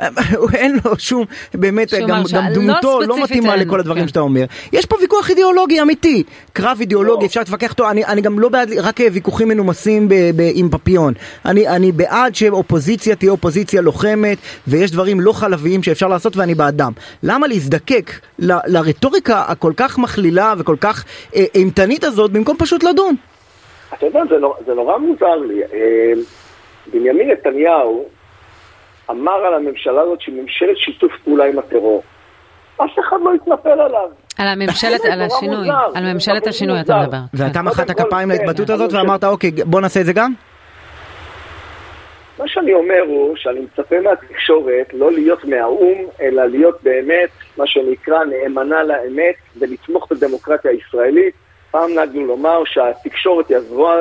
אין 0.54 0.76
לו 0.84 0.98
שום, 0.98 1.24
באמת, 1.54 1.94
גם, 2.08 2.22
גם 2.34 2.44
דמותו 2.54 3.00
לא, 3.00 3.06
לא 3.06 3.22
מתאימה 3.22 3.56
לכל 3.56 3.80
הדברים 3.80 4.02
כן. 4.02 4.08
שאתה 4.08 4.20
אומר. 4.20 4.44
יש 4.72 4.86
פה 4.86 4.96
ויכוח 5.00 5.30
אידיאולוגי 5.30 5.82
אמיתי, 5.82 6.22
קרב 6.52 6.76
אידיאולוגי, 6.80 7.22
לא. 7.22 7.26
אפשר 7.26 7.40
להתווכח 7.40 7.72
אותו, 7.72 7.90
אני, 7.90 8.04
אני 8.04 8.20
גם 8.20 8.38
לא 8.38 8.48
בעד 8.48 8.70
רק 8.82 9.00
ויכוחים 9.12 9.48
מנומסים 9.48 10.08
ב, 10.08 10.14
ב, 10.14 10.50
עם 10.54 10.68
פפיון. 10.68 11.12
אני, 11.44 11.68
אני 11.68 11.92
בעד 11.92 12.34
שאופוזיציה 12.34 13.16
תהיה 13.16 13.32
אופוזיציה 13.32 13.80
לוחמת, 13.80 14.38
ויש 14.66 14.90
דברים 14.90 15.20
לא 15.20 15.32
חלביים 15.32 15.82
שאפשר 15.82 16.08
לעשות 16.08 16.36
ואני 16.36 16.54
בעדם. 16.54 16.92
למה 17.22 17.46
להזדקק 17.46 18.10
ל, 18.38 18.52
לרטוריקה 18.66 19.44
הכל 19.48 19.72
כך 19.76 19.98
מכלילה 19.98 20.54
וכל 20.58 20.76
כך 20.80 21.04
אה, 21.36 21.44
אימתנית 21.54 22.04
הזאת, 22.04 22.30
במקום 22.30 22.56
פשוט 22.56 22.82
לדון? 22.82 23.14
אתה 23.94 24.06
יודע, 24.06 24.20
זה, 24.30 24.38
נור, 24.38 24.54
זה 24.66 24.74
נורא 24.74 24.98
מוזר 24.98 25.36
לי. 25.36 25.62
אה, 25.62 26.12
בנימין 26.92 27.30
נתניהו, 27.30 28.04
אמר 29.10 29.32
על 29.32 29.54
הממשלה 29.54 30.00
הזאת 30.00 30.20
שהיא 30.20 30.42
ממשלת 30.42 30.78
שיתוף 30.78 31.12
פעולה 31.24 31.44
עם 31.44 31.58
הטרור. 31.58 32.02
אף 32.76 32.98
אחד 33.00 33.16
לא 33.24 33.34
התנפל 33.34 33.68
עליו. 33.80 34.08
על 34.38 34.48
הממשלת, 34.48 35.00
על 35.04 35.22
השינוי, 35.22 35.68
על 35.94 36.12
ממשלת 36.12 36.46
השינוי 36.46 36.80
אתה. 36.80 36.96
מדבר. 37.02 37.16
ואתה. 37.34 37.62
מחאת 37.62 37.90
כפיים 37.90 38.28
כן, 38.28 38.34
להתבטאות 38.38 38.70
הזאת 38.70 38.90
זה- 38.90 38.98
ואמרת 38.98 39.24
אוקיי 39.24 39.50
בוא 39.66 39.80
נעשה 39.80 40.00
את 40.00 40.06
זה 40.06 40.12
גם? 40.12 40.32
מה 42.38 42.48
שאני 42.48 42.74
אומר 42.74 43.00
הוא 43.06 43.36
שאני 43.36 43.60
מצפה 43.60 44.00
מהתקשורת 44.00 44.86
לא 44.92 45.12
להיות 45.12 45.44
מהאו"ם, 45.44 45.98
אלא 46.20 46.44
להיות 46.44 46.78
באמת, 46.82 47.28
מה 47.56 47.66
שנקרא, 47.66 48.18
נאמנה 48.24 48.82
לאמת 48.82 49.34
ולתמוך 49.58 50.12
בדמוקרטיה 50.12 50.70
הישראלית. 50.70 51.34
פעם 51.70 51.94
נהגנו 51.94 52.26
לומר 52.26 52.62
שהתקשורת 52.64 53.48
היא 53.48 53.56
הזרוע 53.56 53.94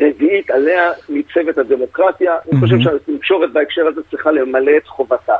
הרביעית 0.00 0.50
עליה 0.50 0.90
ניצבת 1.08 1.58
הדמוקרטיה. 1.58 2.36
אני 2.52 2.60
חושב 2.60 2.76
שהתקשורת 2.80 3.52
בהקשר 3.52 3.86
הזה 3.86 4.00
צריכה 4.10 4.30
למלא 4.30 4.72
את 4.76 4.86
חובתה. 4.86 5.34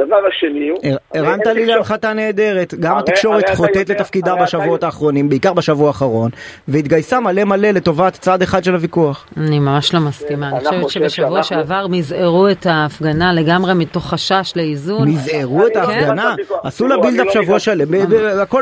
הדבר 0.00 0.16
השני 0.28 0.68
הוא... 0.68 0.78
הרמת 1.14 1.46
לי 1.46 1.66
להנחתה 1.66 2.12
נהדרת, 2.12 2.74
גם 2.74 2.98
התקשורת 2.98 3.44
חוטאת 3.54 3.90
לתפקידה 3.90 4.34
בשבועות 4.36 4.82
האחרונים, 4.84 5.28
בעיקר 5.28 5.52
בשבוע 5.52 5.88
האחרון, 5.88 6.30
והתגייסה 6.68 7.20
מלא 7.20 7.44
מלא 7.44 7.70
לטובת 7.70 8.12
צד 8.12 8.42
אחד 8.42 8.64
של 8.64 8.74
הוויכוח. 8.74 9.26
אני 9.36 9.58
ממש 9.58 9.94
לא 9.94 10.00
מסכימה, 10.00 10.48
אני 10.48 10.56
אני 10.56 10.64
חושבת 10.64 10.82
חושב 10.82 11.00
שבשבוע 11.00 11.42
שעבר 11.42 11.86
מזערו 11.86 12.48
את 12.48 12.66
ההפגנה 12.66 13.32
לגמרי 13.32 13.74
מתוך 13.74 14.06
חשש 14.06 14.52
לאיזון. 14.56 15.08
מזערו 15.08 15.66
את 15.66 15.76
לא 15.76 15.80
ההפגנה. 15.80 16.34
עשו 16.62 16.88
לה 16.88 16.96
בילדאפ 16.96 17.26
לא 17.26 17.32
שבוע 17.32 17.58
שלם, 17.58 17.88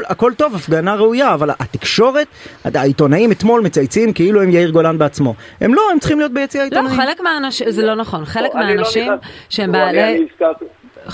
הכל- 0.08 0.32
טוב, 0.36 0.54
הפגנה 0.54 0.94
ראויה, 0.94 1.34
אבל 1.34 1.50
התקשורת, 1.50 2.26
העיתונאים 2.64 3.32
אתמול 3.32 3.60
מצייצים 3.60 4.12
כאילו 4.12 4.42
הם 4.42 4.50
יאיר 4.50 4.70
גולן 4.70 4.98
בעצמו. 4.98 5.34
הם 5.60 5.74
לא, 5.74 5.82
הם 5.92 5.98
צריכים 5.98 6.18
להיות 6.18 6.32
ביציע 6.32 6.60
לא, 6.60 6.62
העיתונאים. 6.62 7.00
חלק 7.00 7.20
מהאנשים, 7.20 7.70
זה 7.70 7.86
לא 7.86 7.94
נכון, 7.94 8.24
חלק 8.24 8.54
לא 8.54 8.60
מהאנשים 8.60 9.12
שהם 9.48 9.72
בעלי... 9.72 10.26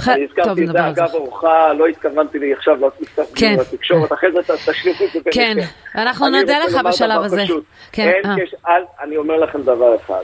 אני 0.09 0.25
הזכרתי- 0.25 0.65
את 0.65 0.73
זה. 0.73 0.89
אגב 0.89 1.15
אורחה, 1.15 1.73
לא 1.73 1.87
התכוונתי 1.87 2.39
לי 2.39 2.53
עכשיו 2.53 2.77
להפסיק 2.81 3.09
את 3.15 3.25
כן. 3.35 3.57
התקשורת, 3.61 4.13
אחרי 4.13 4.33
זה 4.33 4.55
תשליכו 4.73 5.05
את 5.05 5.11
זה 5.25 5.31
כן. 5.33 5.57
אנחנו 5.95 6.29
נודה 6.29 6.59
לך 6.59 6.75
בשלב 6.85 7.23
הזה. 7.23 7.43
כן, 7.93 8.13
אה. 8.67 8.77
אני 9.03 9.17
אומר 9.17 9.37
לכם 9.37 9.63
דבר 9.63 9.97
אחד, 9.97 10.23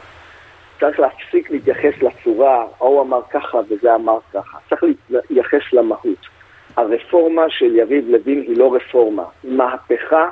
צריך 0.80 1.00
להפסיק 1.00 1.50
להתייחס 1.50 2.02
לצורה, 2.02 2.64
ההוא 2.78 3.02
אמר 3.02 3.20
ככה 3.30 3.58
וזה 3.68 3.94
אמר 3.94 4.18
ככה, 4.34 4.58
צריך 4.68 4.82
להתייחס 5.10 5.72
למהות. 5.72 6.26
הרפורמה 6.76 7.42
של 7.48 7.76
יריב 7.76 8.04
לוין 8.08 8.44
היא 8.48 8.56
לא 8.58 8.74
רפורמה, 8.74 9.22
היא 9.42 9.52
מהפכה, 9.52 10.28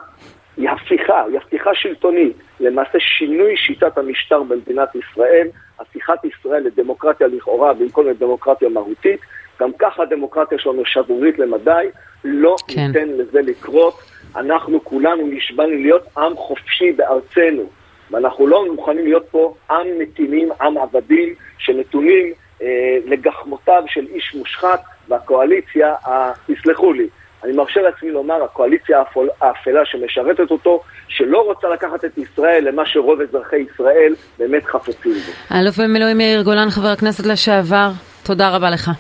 היא 0.57 0.71
הפיכה, 0.71 1.25
היא 1.25 1.39
הפיכה 1.39 1.71
שלטונית, 1.75 2.37
למעשה 2.61 2.99
שינוי 3.19 3.57
שיטת 3.57 3.99
המשטר 3.99 4.43
במדינת 4.43 4.89
ישראל, 4.95 5.49
הפיכת 5.81 6.25
ישראל 6.25 6.63
לדמוקרטיה 6.63 7.27
לכאורה 7.27 7.73
במקום 7.73 8.07
לדמוקרטיה 8.07 8.69
מהותית, 8.69 9.21
גם 9.61 9.71
ככה 9.79 10.03
הדמוקרטיה 10.03 10.59
שלנו 10.59 10.85
שבורית 10.85 11.39
למדי, 11.39 11.87
לא 12.25 12.57
כן. 12.69 12.87
ניתן 12.87 13.09
לזה 13.09 13.41
לקרות, 13.43 13.95
אנחנו 14.37 14.85
כולנו 14.85 15.27
נשבענו 15.27 15.75
להיות 15.75 16.03
עם 16.19 16.37
חופשי 16.37 16.93
בארצנו, 16.93 17.71
ואנחנו 18.11 18.47
לא 18.47 18.67
מוכנים 18.73 19.05
להיות 19.05 19.27
פה 19.31 19.55
עם 19.71 19.87
נתינים, 19.99 20.49
עם 20.61 20.79
עבדים, 20.79 21.35
שנתונים 21.59 22.33
אה, 22.63 22.99
לגחמותיו 23.05 23.83
של 23.87 24.07
איש 24.07 24.35
מושחת, 24.35 24.81
והקואליציה, 25.09 25.95
אה, 26.07 26.33
תסלחו 26.47 26.93
לי, 26.93 27.09
אני 27.45 27.53
מרשה 27.53 27.81
לעצמי 27.81 28.11
לומר, 28.11 28.45
הקואליציה 28.45 29.03
האפלה 29.41 29.81
שמשרתת 29.85 30.51
אותו, 30.51 30.83
שלא 31.09 31.39
רוצה 31.39 31.69
לקחת 31.69 32.05
את 32.05 32.19
ישראל 32.19 32.69
למה 32.69 32.83
שרוב 32.87 33.21
אזרחי 33.21 33.57
ישראל 33.57 34.15
באמת 34.39 34.65
חפצים 34.65 35.13
בו. 35.13 35.33
האלוף 35.51 35.79
במילואים 35.79 36.21
יאיר 36.21 36.43
גולן, 36.43 36.71
חבר 36.71 36.89
הכנסת 36.89 37.27
לשעבר, 37.27 37.91
תודה 38.23 38.57
רבה 38.57 38.71
לך. 38.71 38.91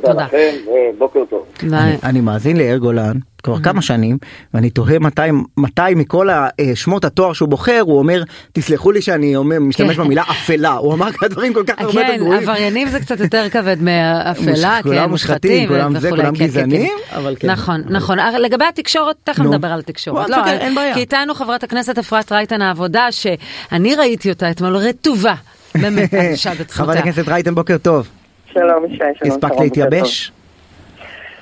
תודה, 0.00 0.12
תודה. 0.12 0.24
לכם, 0.26 0.50
ובוקר 0.96 1.20
טוב. 1.30 1.44
אני- 1.62 1.96
אני 2.04 2.20
מאזין 2.20 2.56
ליאיר 2.56 2.76
גולן 2.78 3.12
כבר 3.42 3.58
כמה 3.60 3.82
שנים 3.82 4.18
ואני 4.54 4.70
תוהה 4.70 4.98
מתי 4.98 5.22
מתי 5.56 5.82
מכל 5.96 6.28
השמות 6.72 7.04
התואר 7.04 7.32
שהוא 7.32 7.48
בוחר 7.48 7.80
הוא 7.86 7.98
אומר 7.98 8.22
תסלחו 8.52 8.92
לי 8.92 9.02
שאני 9.02 9.36
אומר 9.36 9.58
משתמש 9.60 9.96
כן. 9.96 10.02
במילה 10.04 10.22
אפלה 10.30 10.72
הוא 10.72 10.94
אמר 10.94 11.12
כאן 11.12 11.28
דברים 11.28 11.54
כל 11.54 11.62
כך 11.66 11.74
הרבה 11.80 12.00
יותר 12.00 12.12
כן, 12.12 12.18
גרועים. 12.18 12.40
עבריינים 12.42 12.88
זה 12.88 13.00
קצת 13.00 13.20
יותר 13.20 13.48
כבד 13.50 13.76
מאפלה, 13.88 14.78
כולם 14.82 15.04
כן, 15.04 15.10
מושחתים, 15.10 15.10
מושחתים 15.10 15.68
כולם 15.68 15.98
זה, 16.00 16.10
כולם 16.10 16.24
כן, 16.34 16.38
כן, 16.38 16.44
גזענים, 16.46 16.92
כן. 17.10 17.16
אבל 17.16 17.36
כן. 17.40 17.50
נכון, 17.50 17.82
נכון. 17.88 18.18
אה, 18.18 18.38
לגבי 18.38 18.64
התקשורת, 18.64 19.16
תכף. 19.24 19.40
נדבר 19.40 19.68
על 19.68 19.82
תקשורת. 19.82 20.16
וואו, 20.30 20.40
לא, 20.40 20.44
כן, 20.44 20.56
אין 20.60 20.74
בעיה. 20.74 20.94
כי 20.94 21.00
איתנו 21.00 21.34
חברת 21.34 21.62
הכנסת 21.64 21.98
אפרת 21.98 22.32
רייטן 22.32 22.62
העבודה, 22.62 23.06
שאני 23.12 23.94
ראיתי 23.94 24.30
אותה 24.30 24.50
אתמול 24.50 24.76
רטובה, 24.76 25.34
באמת, 25.80 26.14
על 26.14 26.36
שד 26.36 26.54
חברת. 26.70 26.96
הכנסת 26.96 27.28
רייטן 27.28 27.54
בוקר 27.54 27.76
טוב 27.78 28.08
שלום, 28.54 28.84
ישי, 28.86 28.98
שלום. 29.18 29.32
הספקת 29.32 29.60
להתייבש? 29.60 30.32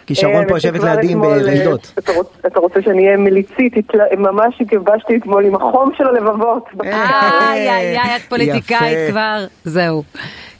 כי. 0.07 0.15
שרון 0.15 0.43
אה, 0.43 0.49
פה 0.49 0.55
יושבת 0.57 0.83
לידי 0.83 1.09
אתמול, 1.13 1.27
אה, 1.39 1.45
באשדוד. 1.45 1.81
אתה 1.99 2.13
רוצ- 2.13 2.47
אתה 2.47 2.61
רוצה 2.61 2.83
שאני 2.85 3.07
אהיה 3.07 3.17
מליצית? 3.17 3.75
ממש 4.19 4.55
התייבשתי 4.61 5.17
אתמול 5.17 5.45
עם 5.47 5.55
החום 5.55 5.91
של 5.99 6.05
הלבבות. 6.09 6.65
איי, 6.85 6.93
איי, 7.71 7.99
איי, 7.99 8.17
את 8.17 8.23
פוליטיקאית. 8.29 9.11
כבר, 9.11 9.45
זהו. 9.65 10.03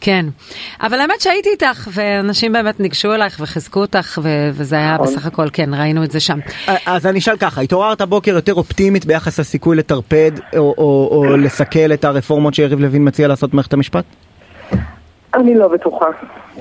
כן. 0.01 0.27
אבל 0.83 1.01
האמת 1.01 1.21
שהייתי 1.21 1.49
איתך, 1.49 1.89
ואנשים 1.93 2.53
באמת 2.53 2.81
ניגשו 2.81 3.15
אלייך 3.15 3.37
וחיזקו 3.41 3.81
אותך, 3.81 4.19
ו- 4.23 4.51
וזה 4.53 4.77
היה 4.77 4.95
נכון. 4.95 5.07
בסך 5.07 5.27
הכל, 5.27 5.47
כן, 5.53 5.75
ראינו 5.75 6.05
את 6.05 6.11
זה 6.11 6.21
שם. 6.21 6.39
אז 6.87 7.07
אני 7.07 7.19
אשאל 7.19 7.37
ככה, 7.37 7.61
התעוררת 7.61 8.03
בוקר 8.03 8.31
יותר 8.31 8.55
אופטימית 8.55 9.05
ביחס 9.07 9.41
לסיכוי 9.41 9.77
לטרפד 9.77 10.31
או- 10.57 10.75
או 10.79 11.09
או 11.13 11.37
לסכל 11.37 11.93
את 11.95 12.05
הרפורמות 12.05 12.55
שיריב 12.55 12.81
לוין 12.81 13.09
מציע 13.09 13.29
לעשות 13.29 13.51
במערכת 13.51 13.73
המשפט? 13.73 14.05
אני 15.35 15.55
לא 15.55 15.69
בטוחה. 15.69 16.07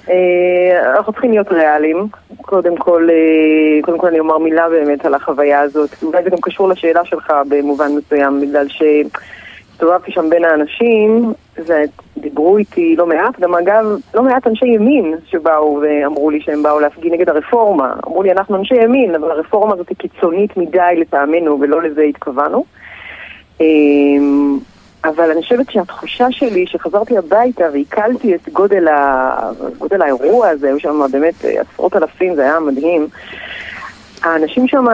אה, 0.10 0.94
אנחנו 0.96 1.14
צריכים 1.14 1.32
להיות 1.32 1.52
ריאליים. 1.52 2.08
קודם 2.42 2.78
כל, 2.78 3.08
אה, 3.12 3.82
קודם 3.82 3.98
כל 3.98 4.08
אני 4.08 4.20
אומר 4.20 4.38
מילה 4.38 4.70
באמת 4.70 5.06
על 5.06 5.14
החוויה 5.14 5.60
הזאת. 5.60 5.90
אולי 6.04 6.24
זה 6.24 6.30
גם 6.30 6.42
קשור 6.42 6.70
לשאלה 6.70 7.06
שלך 7.06 7.34
במובן 7.50 7.92
מסוים, 7.98 8.42
בגלל 8.42 8.68
שהסתובבתי 8.68 10.12
שם 10.12 10.30
בין 10.30 10.46
האנשים, 10.46 11.34
ודיברו 11.58 12.58
איתי 12.58 12.96
לא 12.96 13.08
מעט, 13.08 13.40
גם 13.40 13.56
אגב, 13.56 13.86
לא 14.14 14.24
מעט 14.24 14.48
אנשי 14.48 14.66
ימין 14.66 15.16
שבאו 15.26 15.82
ואמרו 15.82 16.30
לי 16.30 16.42
שהם 16.42 16.64
באו 16.64 16.80
להפגין 16.80 17.14
נגד 17.14 17.30
הרפורמה. 17.30 17.94
אמרו 18.08 18.24
לי, 18.24 18.32
אנחנו 18.32 18.56
אנשי 18.56 18.76
ימין, 18.76 19.16
אבל 19.16 19.32
הרפורמה 19.32 19.74
הזאת 19.74 19.90
היא 19.90 19.98
קיצונית 19.98 20.58
מדי 20.58 20.96
לטעמנו, 20.98 21.58
ולא 21.62 21.82
לזה 21.82 22.02
התכוונו. 22.02 22.66
אבל 25.04 25.32
אני 25.32 25.42
חושבת 25.42 25.72
שהתחושה 25.72 26.28
שלי 26.32 26.66
שחזרתי 26.68 27.18
הביתה 27.18 27.64
ועיכלתי 27.74 28.36
את 28.36 28.50
גודל, 28.50 28.88
ה... 28.88 29.52
גודל 29.78 30.02
האירוע 30.02 30.48
הזה, 30.48 30.68
היו 30.68 30.80
שם 30.80 31.02
באמת 31.12 31.46
עשרות 31.46 31.96
אלפים, 31.96 32.36
זה 32.36 32.42
היה 32.42 32.60
מדהים. 32.60 33.08
האנשים 34.24 34.68
שם 34.68 34.86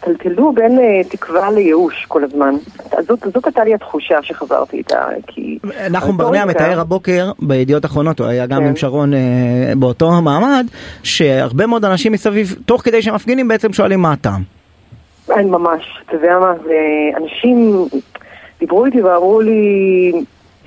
טלטלו 0.00 0.52
בין 0.52 0.78
אה, 0.78 1.00
תקווה 1.08 1.50
לייאוש 1.50 2.04
כל 2.08 2.24
הזמן. 2.24 2.54
זאת, 3.06 3.26
זאת 3.34 3.46
הייתה 3.46 3.64
לי 3.64 3.74
התחושה 3.74 4.22
שחזרתי 4.22 4.76
איתה, 4.76 5.06
כי... 5.26 5.58
נחום 5.90 6.16
ברנע 6.16 6.44
מתאר 6.44 6.80
הבוקר 6.80 7.32
בידיעות 7.38 7.84
אחרונות, 7.84 8.20
הוא 8.20 8.28
היה 8.28 8.46
גם 8.46 8.60
כן. 8.60 8.66
עם 8.66 8.76
שרון 8.76 9.14
אה, 9.14 9.72
באותו 9.76 10.12
המעמד, 10.12 10.66
שהרבה 11.02 11.66
מאוד 11.66 11.84
אנשים 11.84 12.12
מסביב, 12.12 12.56
תוך 12.66 12.82
כדי 12.82 13.02
שהם 13.02 13.14
מפגינים 13.14 13.48
בעצם 13.48 13.72
שואלים 13.72 14.00
מה 14.00 14.12
הטעם. 14.12 14.42
אין 15.30 15.50
ממש, 15.50 16.02
אתה 16.06 16.16
יודע 16.16 16.38
מה, 16.40 16.52
ואנשים 16.64 17.88
דיברו 18.60 18.86
איתי 18.86 19.02
ואמרו 19.02 19.40
לי 19.40 20.12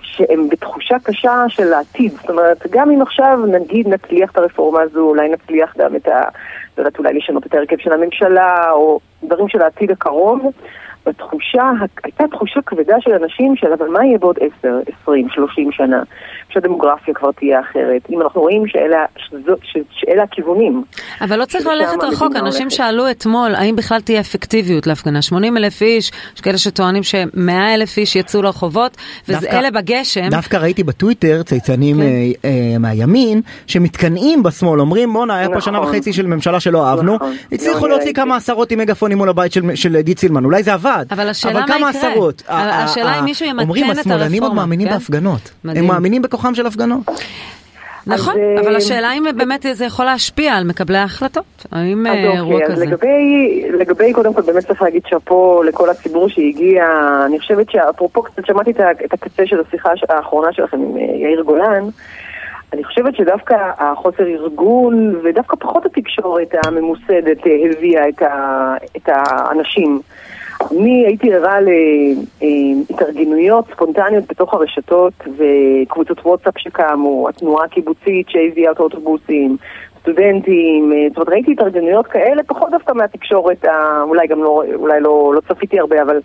שהם 0.01 0.49
בתחושה 0.49 0.95
קשה 1.03 1.43
של 1.47 1.73
העתיד. 1.73 2.11
זאת 2.11 2.29
אומרת, 2.29 2.67
גם 2.69 2.91
אם 2.91 3.01
עכשיו 3.01 3.39
נגיד 3.47 3.87
נצליח 3.87 4.31
את 4.31 4.37
הרפורמה 4.37 4.81
הזו, 4.81 4.99
אולי 4.99 5.29
נצליח 5.29 5.73
גם 5.77 5.95
את 5.95 6.07
ה... 6.07 6.21
לא 6.77 6.83
יודעת, 6.83 6.99
אולי 6.99 7.13
לשנות 7.13 7.45
את 7.47 7.53
ההרכב 7.53 7.77
של 7.79 7.93
הממשלה, 7.93 8.71
או 8.71 8.99
דברים 9.23 9.47
של 9.47 9.61
העתיד 9.61 9.91
הקרוב, 9.91 10.41
בתחושה, 11.05 11.63
הייתה 12.03 12.23
תחושה 12.31 12.59
כבדה 12.65 12.95
של 12.99 13.11
אנשים 13.23 13.55
של 13.55 13.67
אבל 13.73 13.87
מה 13.87 14.05
יהיה 14.05 14.17
בעוד 14.17 14.35
10, 14.59 14.69
20, 15.03 15.27
30 15.29 15.69
שנה, 15.71 16.03
שהדמוגרפיה 16.49 17.13
כבר 17.13 17.31
תהיה 17.31 17.59
אחרת, 17.59 18.01
אם 18.09 18.21
אנחנו 18.21 18.41
רואים 18.41 18.67
שאלה, 18.67 19.05
שזו, 19.17 19.55
ש, 19.63 19.77
שאלה 19.91 20.23
הכיוונים. 20.23 20.83
אבל 21.21 21.39
לא 21.39 21.45
צריך 21.45 21.67
ללכת 21.67 22.03
רחוק, 22.03 22.35
אנשים 22.35 22.61
הולכת. 22.61 22.71
שאלו 22.77 23.09
אתמול, 23.11 23.55
האם 23.55 23.75
בכלל 23.75 23.99
תהיה 24.01 24.19
אפקטיביות 24.19 24.87
להפגנה? 24.87 25.21
80 25.21 25.57
אלף 25.57 25.81
איש, 25.81 26.11
יש 26.35 26.41
כאלה 26.41 26.57
שטוענים 26.57 27.03
ש-100 27.03 27.51
אלף 27.75 27.97
איש 27.97 28.15
יצאו 28.15 28.41
לרחובות, 28.41 28.97
דווקא- 29.29 29.45
ואלה 29.55 29.71
בגשם. 29.71 30.29
דווקא 30.29 30.57
ראיתי 30.57 30.83
בטוויטר 30.83 31.43
צייצנים 31.43 31.95
כן. 31.95 32.01
אה, 32.01 32.07
אה, 32.45 32.77
מהימין 32.79 33.41
שמתקנאים 33.67 34.43
בשמאל 34.43 34.79
אומרים 34.79 35.13
בואנה 35.13 35.35
היה 35.35 35.49
פה 35.49 35.61
שנה 35.61 35.79
נכון. 35.79 35.89
וחצי 35.95 36.13
של 36.13 36.27
ממשלה 36.27 36.59
שלא 36.59 36.87
אהבנו 36.87 37.15
נכון. 37.15 37.33
הצליחו 37.51 37.85
לא, 37.87 37.89
להוציא 37.89 38.05
אני 38.07 38.13
כמה 38.13 38.35
עשרות 38.35 38.71
עם 38.71 38.79
מגפונים 38.79 39.17
מול 39.17 39.29
הבית 39.29 39.51
של- 39.51 39.75
של 39.75 39.95
עידית 39.95 40.19
סילמן 40.19 40.45
אולי 40.45 40.63
זה 40.63 40.73
עבד 40.73 40.92
אבל 41.11 41.29
השאלה 41.29 41.59
מה 41.59 41.67
כמה 41.67 41.89
יקרה? 41.89 42.11
עשרות 42.11 42.43
אבל 42.47 42.69
ה- 42.69 42.83
השאלה 42.83 43.09
ה- 43.11 43.19
אם 43.19 43.25
מישהו 43.25 43.45
ימתן 43.45 43.63
אומרים 43.63 43.91
את 43.91 43.97
השמאלנים 43.97 44.43
עוד 44.43 44.51
הרפורמה, 44.51 44.61
מאמינים 44.61 44.87
כן? 44.87 44.93
בהפגנות 44.93 45.51
מדהים. 45.63 45.83
הם 45.83 45.91
מאמינים 45.91 46.21
בכוחם 46.21 46.55
של 46.55 46.65
הפגנות 46.65 47.03
נכון, 48.07 48.33
אז, 48.33 48.65
אבל 48.65 48.71
אה, 48.71 48.77
השאלה 48.77 49.11
אם 49.13 49.25
באמת 49.37 49.65
זה 49.73 49.85
יכול 49.85 50.05
להשפיע 50.05 50.53
על 50.53 50.63
מקבלי 50.63 50.97
ההחלטות. 50.97 51.65
האם 51.71 52.07
אה, 52.07 52.13
אירוע 52.13 52.53
אוקיי, 52.53 52.67
אז 52.67 52.73
כזה? 52.73 52.85
לגבי, 52.85 53.63
לגבי, 53.79 54.13
קודם 54.13 54.33
כל 54.33 54.41
באמת 54.41 54.67
צריך 54.67 54.81
להגיד 54.81 55.01
שאפו 55.07 55.63
לכל 55.63 55.89
הציבור 55.89 56.29
שהגיע, 56.29 56.85
אני 57.25 57.39
חושבת 57.39 57.69
שאפרופו 57.71 58.23
קצת 58.23 58.45
שמעתי 58.45 58.71
את 59.05 59.13
הקצה 59.13 59.43
של 59.45 59.61
השיחה 59.67 59.89
האחרונה 60.09 60.53
שלכם 60.53 60.77
עם 60.77 60.97
אה, 60.97 61.01
יאיר 61.01 61.41
גולן, 61.41 61.83
אני 62.73 62.83
חושבת 62.83 63.15
שדווקא 63.15 63.55
החוסר 63.77 64.23
ארגון 64.23 65.15
ודווקא 65.23 65.55
פחות 65.59 65.85
התקשורת 65.85 66.55
הממוסדת 66.65 67.37
הביאה 67.77 68.09
את, 68.09 68.21
ה, 68.21 68.73
את 68.97 69.09
האנשים. 69.09 70.01
אני 70.71 71.05
הייתי 71.05 71.33
ערה 71.33 71.57
להתארגנויות 72.41 73.65
ספונטניות 73.73 74.23
בתוך 74.29 74.53
הרשתות 74.53 75.13
וקבוצות 75.37 76.25
וואטסאפ 76.25 76.57
שקמו, 76.57 77.29
התנועה 77.29 77.65
הקיבוצית 77.65 78.29
שהביאה 78.29 78.71
את 78.71 78.79
האוטובוסים, 78.79 79.57
סטודנטים, 79.99 80.91
זאת 81.07 81.17
אומרת 81.17 81.29
ראיתי 81.29 81.51
התארגנויות 81.51 82.07
כאלה, 82.07 82.43
פחות 82.43 82.71
דווקא 82.71 82.93
מהתקשורת, 82.93 83.65
אולי 84.03 84.27
גם 84.27 84.43
לא, 84.43 84.63
אולי 84.75 85.01
לא, 85.01 85.33
לא 85.35 85.41
צפיתי 85.47 85.79
הרבה, 85.79 86.01
אבל 86.01 86.19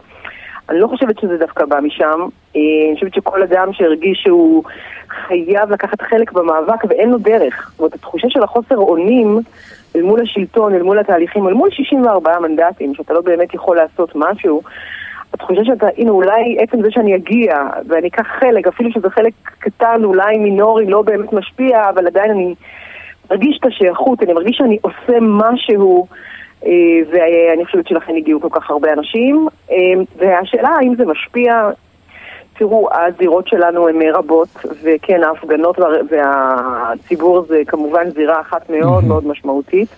אני 0.68 0.80
לא 0.80 0.86
חושבת 0.86 1.18
שזה 1.18 1.36
דווקא 1.38 1.64
בא 1.64 1.80
משם. 1.80 2.20
אני 2.54 2.92
חושבת 2.94 3.14
שכל 3.14 3.42
אדם 3.42 3.72
שהרגיש 3.72 4.18
שהוא 4.22 4.64
חייב 5.08 5.70
לקחת 5.70 6.02
חלק 6.02 6.32
במאבק 6.32 6.84
ואין 6.88 7.10
לו 7.10 7.18
דרך, 7.18 7.70
זאת 7.70 7.78
אומרת 7.78 7.94
התחושה 7.94 8.26
של 8.30 8.42
החוסר 8.42 8.76
אונים 8.76 9.40
אל 9.96 10.02
מול 10.02 10.20
השלטון, 10.20 10.74
אל 10.74 10.82
מול 10.82 10.98
התהליכים, 10.98 11.48
אל 11.48 11.54
מול 11.54 11.70
64 11.70 12.38
מנדטים, 12.38 12.94
שאתה 12.94 13.14
לא 13.14 13.20
באמת 13.20 13.54
יכול 13.54 13.76
לעשות 13.76 14.12
משהו, 14.14 14.62
התחושה 15.34 15.64
שאתה, 15.64 15.86
הנה 15.98 16.10
אולי 16.10 16.56
עצם 16.58 16.82
זה 16.82 16.90
שאני 16.90 17.16
אגיע 17.16 17.56
ואני 17.88 18.08
אקח 18.08 18.26
חלק, 18.40 18.66
אפילו 18.66 18.92
שזה 18.92 19.10
חלק 19.10 19.32
קטן, 19.58 20.04
אולי 20.04 20.38
מינורי, 20.38 20.86
לא 20.86 21.02
באמת 21.02 21.32
משפיע, 21.32 21.88
אבל 21.88 22.06
עדיין 22.06 22.30
אני 22.30 22.54
מרגיש 23.30 23.58
את 23.60 23.66
השייכות, 23.66 24.22
אני 24.22 24.32
מרגיש 24.32 24.56
שאני 24.56 24.78
עושה 24.82 25.18
משהו, 25.20 26.06
אה, 26.66 26.70
ואני 27.10 27.64
חושבת 27.64 27.88
שלכן 27.88 28.16
הגיעו 28.16 28.40
כל 28.40 28.48
כך 28.52 28.70
הרבה 28.70 28.92
אנשים. 28.92 29.48
אה, 29.70 29.76
והשאלה 30.16 30.68
האם 30.68 30.94
זה 30.94 31.04
משפיע, 31.04 31.70
תראו, 32.58 32.88
הזירות 32.92 33.48
שלנו 33.48 33.88
הן 33.88 34.02
רבות, 34.14 34.48
וכן, 34.82 35.22
ההפגנות 35.22 35.78
והציבור 36.10 37.42
זה 37.48 37.62
כמובן 37.66 38.10
זירה 38.10 38.40
אחת 38.40 38.70
מאוד 38.70 39.04
מאוד 39.04 39.26
משמעותית. 39.26 39.88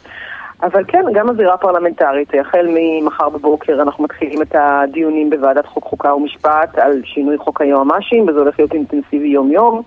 אבל 0.63 0.85
כן, 0.89 1.05
גם 1.15 1.31
הזירה 1.31 1.55
הפרלמנטרית, 1.55 2.29
החל 2.41 2.67
ממחר 2.71 3.29
בבוקר 3.29 3.83
אנחנו 3.83 4.05
מתחילים 4.05 4.43
את 4.43 4.55
הדיונים 4.55 5.31
בוועדת 5.31 5.67
חוק 5.67 5.85
חוקה 5.85 6.15
ומשפט 6.15 6.79
על 6.79 7.03
שינוי 7.05 7.39
חוק 7.39 7.61
היועמ"שים, 7.61 8.29
וזה 8.29 8.41
הולך 8.41 8.59
להיות 8.59 8.73
אינטנסיבי 8.73 9.29
יום-יום, 9.29 9.83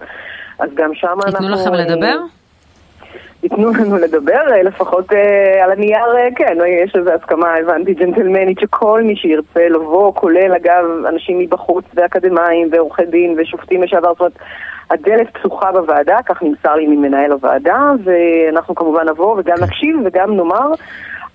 אז 0.60 0.70
גם 0.74 0.94
שם 0.94 1.18
אנחנו... 1.26 1.46
ייתנו 1.46 1.50
לכם 1.50 1.74
לדבר? 1.74 2.18
ייתנו 3.43 3.73
לנו 3.73 3.97
לדבר, 3.97 4.41
לפחות 4.63 5.12
על 5.63 5.71
הנייר, 5.71 6.06
כן, 6.36 6.58
יש 6.84 6.95
איזו 6.95 7.10
הסכמה, 7.12 7.54
הבנתי, 7.56 7.93
ג'נטלמנית, 7.93 8.60
שכל 8.60 9.02
מי 9.04 9.15
שירצה 9.15 9.69
לבוא, 9.69 10.13
כולל 10.13 10.54
אגב 10.54 10.86
אנשים 11.08 11.39
מבחוץ 11.39 11.86
ואקדמאים 11.93 12.69
ועורכי 12.71 13.06
דין 13.06 13.36
ושופטים 13.38 13.84
לשעבר, 13.84 14.10
זאת 14.10 14.19
אומרת, 14.19 14.34
הדלת 14.91 15.28
פתוחה 15.34 15.71
בוועדה, 15.71 16.17
כך 16.26 16.43
נמסר 16.43 16.76
לי 16.76 16.88
ממנהל 16.88 17.32
הוועדה, 17.32 17.91
ואנחנו 18.04 18.76
כמובן 18.76 19.10
נבוא 19.10 19.36
וגם 19.38 19.58
נקשיב 19.62 19.95
וגם 20.06 20.36
נאמר. 20.38 20.71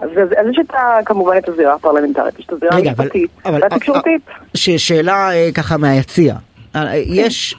אז 0.01 0.09
יש 0.51 0.59
את 0.61 0.75
כמובן 1.05 1.37
את 1.39 1.49
הזירה 1.49 1.75
הפרלמנטרית, 1.75 2.39
יש 2.39 2.47
את 2.47 2.53
הזירה 2.53 2.77
המשפטית 2.77 3.31
והתקשורתית. 3.45 4.23
שאלה 4.55 5.31
ככה 5.55 5.77
מהיציע. 5.77 6.35
יש, 7.07 7.55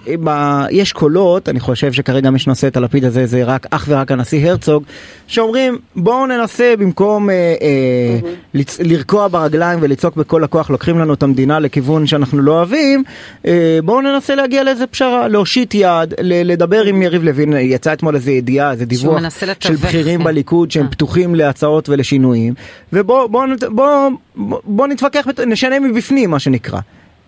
יש 0.72 0.93
קולות, 0.93 1.50
אני 1.50 1.60
חושב 1.60 1.93
שכרגע 1.93 2.30
מי 2.30 2.39
שנושא 2.39 2.67
את 2.67 2.78
הלפיד 2.78 3.06
הזה 3.06 3.26
זה 3.26 3.43
רק 3.43 3.67
אך 3.72 3.86
ורק 3.88 4.12
הנשיא 4.12 4.50
הרצוג, 4.50 4.84
שאומרים 5.28 5.78
בואו 5.95 6.26
ננסה 6.26 6.74
במקום 6.80 7.30
אה, 7.30 7.36
אה, 7.36 8.30
לצ, 8.54 8.80
לרקוע 8.80 9.28
ברגליים 9.28 9.80
ולצעוק 9.82 10.15
בכל 10.15 10.43
הכוח 10.43 10.69
לוקחים 10.69 11.00
לנו 11.00 11.13
את 11.13 11.24
המדינה 11.24 11.60
לכיוון 11.60 12.08
שאנחנו 12.08 12.41
לא 12.41 12.52
אוהבים, 12.52 13.04
אה, 13.45 13.80
בואו 13.84 14.02
ננסה 14.02 14.36
להגיע 14.36 14.63
לאיזה 14.63 14.88
פשרה, 14.88 15.28
להושיט 15.28 15.76
יד, 15.76 16.13
ל, 16.22 16.52
לדבר 16.52 16.84
עם 16.84 17.02
יריב 17.02 17.24
לוין, 17.24 17.54
יצא 17.54 17.93
אתמול 17.93 18.15
איזה 18.15 18.32
ידיעה, 18.32 18.72
איזה 18.72 18.86
דיווח 18.86 19.22
של 19.60 19.76
בכירים 19.76 20.24
בליכוד 20.24 20.72
שהם 20.72 20.88
פתוחים 20.91 21.36
להצעות 21.36 21.89
ולשינויים, 21.89 22.54
ובואו 22.93 23.30
בוא, 23.30 23.45
בוא, 23.69 24.10
בוא, 24.36 24.60
בוא 24.63 24.88
נתווכח, 24.88 25.28
נשנה 25.48 25.80
מבפנים 25.80 26.30
מה 26.30 26.39
שנקרא. 26.39 26.80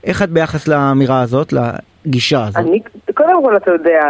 איך 0.04 0.22
את 0.24 0.30
ביחס 0.30 0.68
לאמירה 0.68 1.22
הזאת, 1.22 1.54
לגישה 1.54 2.44
הזאת? 2.44 2.58
אני, 2.58 2.82
קודם 3.14 3.44
כל 3.44 3.56
אתה 3.56 3.72
יודע, 3.72 4.02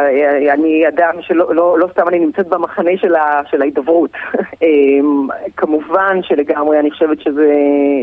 אני 0.54 0.88
אדם 0.88 1.14
שלא 1.22 1.56
לא, 1.56 1.80
לא 1.80 1.88
סתם 1.92 2.08
אני 2.08 2.20
נמצאת 2.20 2.48
במחנה 2.48 2.92
של, 2.98 3.16
ה, 3.16 3.42
של 3.52 3.62
ההידברות. 3.62 4.12
כמובן 5.58 6.20
שלגמרי 6.22 6.80
אני 6.80 6.92
חושבת 6.92 7.22
שזה, 7.22 7.54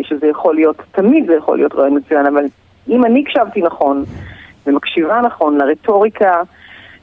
שזה 0.03 0.27
יכול 0.27 0.55
להיות, 0.55 0.77
תמיד 0.93 1.27
זה 1.27 1.35
יכול 1.35 1.57
להיות 1.59 1.75
רעיון 1.75 1.97
מצוין, 1.97 2.27
אבל 2.27 2.45
אם 2.89 3.05
אני 3.05 3.25
הקשבתי 3.27 3.63
נכון 3.63 4.05
ומקשיבה 4.67 5.21
נכון 5.21 5.59
לרטוריקה 5.59 6.43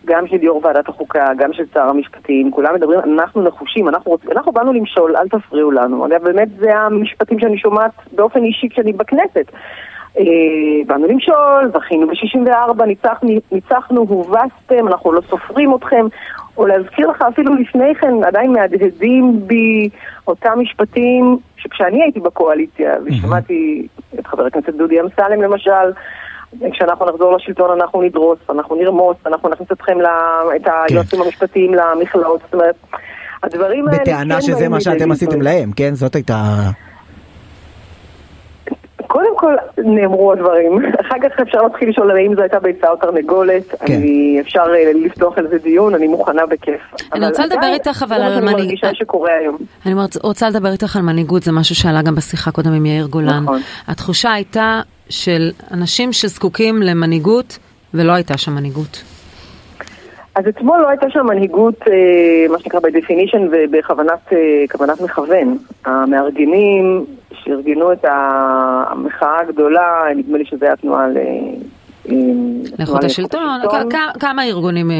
גם 0.06 0.28
של 0.28 0.44
יו"ר 0.44 0.62
ועדת 0.64 0.90
החוקה, 0.90 1.28
גם 1.38 1.54
של 1.54 1.64
שר 1.74 1.90
המשפטים, 1.90 2.52
כולם 2.52 2.76
מדברים, 2.76 3.00
אנחנו 3.00 3.42
נחושים, 3.42 3.90
אנחנו, 3.90 4.12
רוצ... 4.12 4.22
אנחנו 4.32 4.52
באנו 4.52 4.74
למשול, 4.74 5.18
אל 5.18 5.28
תפריעו 5.28 5.72
לנו. 5.72 6.06
אגב, 6.06 6.24
באמת 6.24 6.48
זה 6.60 6.78
המשפטים 6.78 7.40
שאני 7.40 7.58
שומעת 7.58 7.92
באופן 8.12 8.44
אישי 8.44 8.70
כשאני 8.70 8.94
בכנסת. 8.94 9.52
באנו 10.88 11.08
למשול, 11.08 11.72
זכינו 11.74 12.08
ב-64, 12.08 12.84
ניצחנו, 12.86 13.30
ניצחנו, 13.52 14.02
הובסתם, 14.02 14.88
אנחנו 14.88 15.12
לא 15.12 15.22
סופרים 15.30 15.76
אתכם. 15.76 16.06
או 16.58 16.68
להזכיר 16.68 17.08
לך 17.08 17.22
אפילו 17.22 17.56
לפני 17.56 17.96
כן, 17.96 18.14
עדיין 18.28 18.54
מהדהדים 18.54 19.48
בי 19.48 19.90
אותם 20.28 20.60
משפטים 20.60 21.38
שכשאני 21.58 22.04
הייתי 22.04 22.20
בקואליציה, 22.20 22.94
ושמעתי 23.06 23.88
את 24.20 24.28
חבר 24.28 24.46
הכנסת 24.46 24.70
דודי 24.70 25.02
אמסלם 25.02 25.42
למשל, 25.42 25.92
כשאנחנו 26.72 27.06
נחזור 27.06 27.36
לשלטון 27.36 27.82
אנחנו 27.82 28.02
נדרוס, 28.02 28.40
אנחנו 28.50 28.76
נרמוס, 28.76 29.18
אנחנו 29.26 29.50
נכניס 29.50 29.72
אתכם, 29.72 30.02
לה, 30.02 30.42
את 30.56 30.68
היועצים 30.90 31.20
כן. 31.20 31.26
המשפטיים 31.26 31.74
למכלאות, 31.74 32.42
זאת 32.42 32.54
אומרת, 32.54 32.76
הדברים 33.44 33.88
האלה... 33.88 34.00
בטענה 34.02 34.42
שזה 34.42 34.70
מה 34.70 34.82
שאתם 34.82 35.12
עשיתם 35.12 35.42
להם, 35.42 35.72
כן? 35.72 35.94
זאת 35.94 36.16
הייתה... 36.16 36.36
קודם 39.16 39.38
כל 39.38 39.56
נאמרו 39.78 40.32
הדברים, 40.32 40.80
אחר 41.02 41.16
כך 41.24 41.40
אפשר 41.40 41.62
להתחיל 41.62 41.90
לשאול 41.90 42.12
האם 42.12 42.36
זו 42.36 42.42
הייתה 42.42 42.60
ביצה 42.60 42.90
או 42.90 42.96
תרנגולת, 42.96 43.64
כן. 43.70 43.94
אני, 43.94 44.38
אפשר 44.42 44.64
לפתוח 45.06 45.38
על 45.38 45.48
זה 45.48 45.58
דיון, 45.58 45.96
אני 45.96 46.08
מוכנה 46.08 46.46
בכיף. 46.46 46.82
אני 47.14 47.28
רוצה 47.28 47.46
לדבר 47.46 47.74
איתך 47.74 48.04
אבל 48.04 48.16
על 48.16 48.22
מנהיגות. 48.22 48.54
אני 48.54 48.64
מרגישה 48.64 48.94
שקורה 48.94 49.32
היום. 49.40 49.58
אני 49.86 49.94
רוצה 50.24 50.50
לדבר 50.50 50.72
איתך 50.72 50.96
על 50.96 51.02
מנהיגות, 51.02 51.44
זה 51.44 51.52
משהו 51.52 51.76
שעלה 51.76 52.02
גם 52.02 52.16
בשיחה 52.16 52.52
קודם 52.52 52.74
עם 52.74 52.86
יאיר 52.86 53.08
גולן. 53.08 53.44
נכון. 53.44 53.62
התחושה 53.88 54.34
הייתה 54.34 54.82
של 55.10 55.52
אנשים 55.72 56.14
שזקוקים 56.14 56.82
למנהיגות, 56.82 57.58
ולא 57.94 58.12
הייתה 58.12 58.38
שם 58.38 58.56
מנהיגות. 58.56 59.15
אז 60.36 60.48
אתמול 60.48 60.82
לא 60.82 60.90
הייתה 60.90 61.10
שם 61.10 61.26
מנהיגות, 61.26 61.82
אה, 61.88 62.46
מה 62.50 62.60
שנקרא 62.60 62.80
by 62.80 62.84
definition 62.84 63.42
ובכוונת 63.52 64.34
אה, 64.34 65.04
מכוון. 65.04 65.58
המארגנים 65.86 67.06
שארגנו 67.34 67.92
את 67.92 68.06
המחאה 68.08 69.40
הגדולה, 69.40 70.04
נדמה 70.16 70.38
לי 70.38 70.46
שזה 70.46 70.66
היה 70.66 70.76
תנועה 70.76 71.08
ל... 71.08 71.18
לאיכות 72.80 73.04
השלטון, 73.04 73.62
כמה 74.20 74.44
ארגונים 74.44 74.92
אה, 74.92 74.98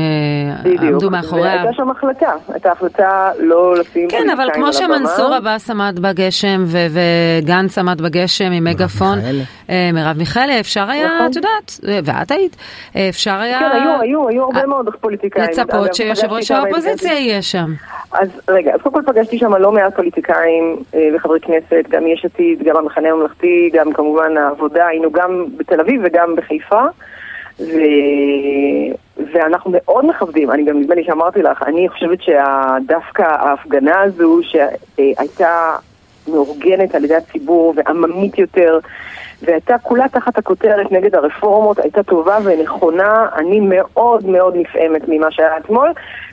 עמדו 0.88 1.10
מאחוריה? 1.10 1.52
הייתה 1.52 1.74
שם 1.74 1.90
החלטה, 1.90 2.32
הייתה 2.54 2.72
החלטה 2.72 3.32
לא 3.40 3.76
לשים 3.76 4.10
כן, 4.10 4.30
אבל 4.30 4.50
כמו 4.54 4.74
שמנסור 4.74 5.34
עבאס 5.34 5.70
עמד 5.70 6.00
בגשם 6.02 6.64
וגנץ 6.68 7.78
עמד 7.78 8.02
בגשם 8.02 8.52
עם 8.52 8.64
מגפון, 8.64 9.18
אה, 9.70 9.90
מרב 9.94 10.18
מיכאלי, 10.18 10.60
אפשר 10.60 10.90
היה, 10.90 11.08
נכון. 11.16 11.28
את 11.32 11.36
יודעת, 11.36 11.72
ואת 12.04 12.32
היית, 12.32 12.56
אפשר 13.10 13.36
היה... 13.36 13.60
כן, 13.60 13.66
היו, 13.72 14.02
היו, 14.02 14.28
היו 14.28 14.44
הרבה 14.44 14.66
מאוד 14.66 14.90
פוליטיקאים. 15.02 15.46
לצפות 15.46 15.94
שיושב 15.94 16.32
ראש 16.32 16.52
האופוזיציה 16.52 17.14
יהיה 17.14 17.42
שם. 17.42 17.74
אז 18.12 18.30
רגע, 18.50 18.74
אז 18.74 18.82
קודם 18.82 18.96
כל 18.96 19.14
פגשתי 19.14 19.38
שם 19.38 19.56
לא 19.56 19.72
מעט 19.72 19.96
פוליטיקאים 19.96 20.76
אה, 20.96 21.08
וחברי 21.16 21.40
כנסת, 21.40 21.90
גם 21.90 22.08
יש 22.08 22.26
עתיד, 22.26 22.64
גם 22.64 22.78
המחנה 22.78 23.10
הממלכתי, 23.10 23.70
גם 23.74 23.94
כמובן 23.94 24.38
העבודה, 24.38 24.88
היינו 24.88 25.12
גם 25.12 25.46
בתל 25.58 25.80
אביב 25.80 26.02
וגם 26.04 26.36
בחיפה. 26.36 26.82
ו... 27.60 27.80
ואנחנו 29.34 29.72
מאוד 29.74 30.06
מכבדים, 30.06 30.52
אני 30.52 30.66
גם 30.66 30.80
נדמה 30.80 30.96
לי 30.96 31.04
שאמרתי 31.04 31.42
לך, 31.42 31.64
אני 31.64 31.90
חושבת 31.90 32.20
שדווקא 32.22 33.22
ההפגנה 33.22 34.02
הזו 34.02 34.40
שהייתה 34.44 35.76
מאורגנת 36.28 36.96
על 36.96 37.04
ידי 37.06 37.16
הציבור 37.16 37.74
ועממית 37.76 38.38
יותר 38.38 38.80
והייתה 39.42 39.78
כולה 39.78 40.10
תחת 40.10 40.38
הכותרת 40.38 40.92
נגד 40.92 41.16
הרפורמות, 41.16 41.80
הייתה 41.80 42.04
טובה 42.04 42.38
ונכונה, 42.44 43.28
אני 43.36 43.60
מאוד 43.60 44.26
מאוד 44.26 44.56
נפעמת 44.56 45.02
ממה 45.08 45.32
שהיה 45.32 45.58
אתמול 45.58 45.92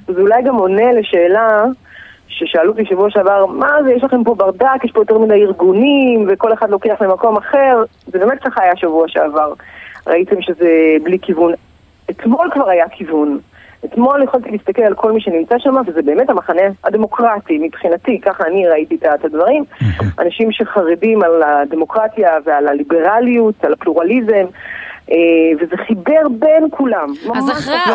וזה 0.08 0.20
אולי 0.20 0.42
גם 0.42 0.54
עונה 0.54 0.92
לשאלה 0.92 1.64
ששאלו 2.28 2.70
אותי 2.70 2.84
שבוע 2.84 3.10
שעבר, 3.10 3.46
מה 3.46 3.82
זה, 3.84 3.92
יש 3.92 4.04
לכם 4.04 4.24
פה 4.24 4.34
ברדק, 4.34 4.84
יש 4.84 4.92
פה 4.92 5.00
יותר 5.00 5.18
מדי 5.18 5.34
ארגונים 5.34 6.28
וכל 6.28 6.52
אחד 6.52 6.70
לוקח 6.70 6.94
למקום 7.00 7.36
אחר, 7.36 7.82
זה 8.06 8.18
באמת 8.18 8.38
ככה 8.42 8.62
היה 8.62 8.76
שבוע 8.76 9.08
שעבר. 9.08 9.52
ראיתם 10.06 10.42
שזה 10.42 10.96
בלי 11.02 11.18
כיוון. 11.22 11.52
אתמול 12.10 12.50
כבר 12.52 12.68
היה 12.68 12.88
כיוון. 12.88 13.38
אתמול 13.84 14.22
יכולתי 14.22 14.50
להסתכל 14.50 14.82
על 14.82 14.94
כל 14.94 15.12
מי 15.12 15.20
שנמצא 15.20 15.54
שם, 15.58 15.74
וזה 15.86 16.02
באמת 16.02 16.30
המחנה 16.30 16.62
הדמוקרטי 16.84 17.58
מבחינתי, 17.58 18.20
ככה 18.20 18.44
אני 18.46 18.68
ראיתי 18.68 18.94
את 18.94 19.24
הדברים. 19.24 19.64
אנשים 20.18 20.52
שחרדים 20.52 21.22
על 21.22 21.42
הדמוקרטיה 21.42 22.30
ועל 22.44 22.68
הליברליות, 22.68 23.64
על 23.64 23.72
הפלורליזם, 23.72 24.46
וזה 25.08 25.76
חיבר 25.86 26.28
בין 26.38 26.68
כולם. 26.70 27.14
אז 27.34 27.50
אחרי 27.50 27.74
לא, 27.86 27.92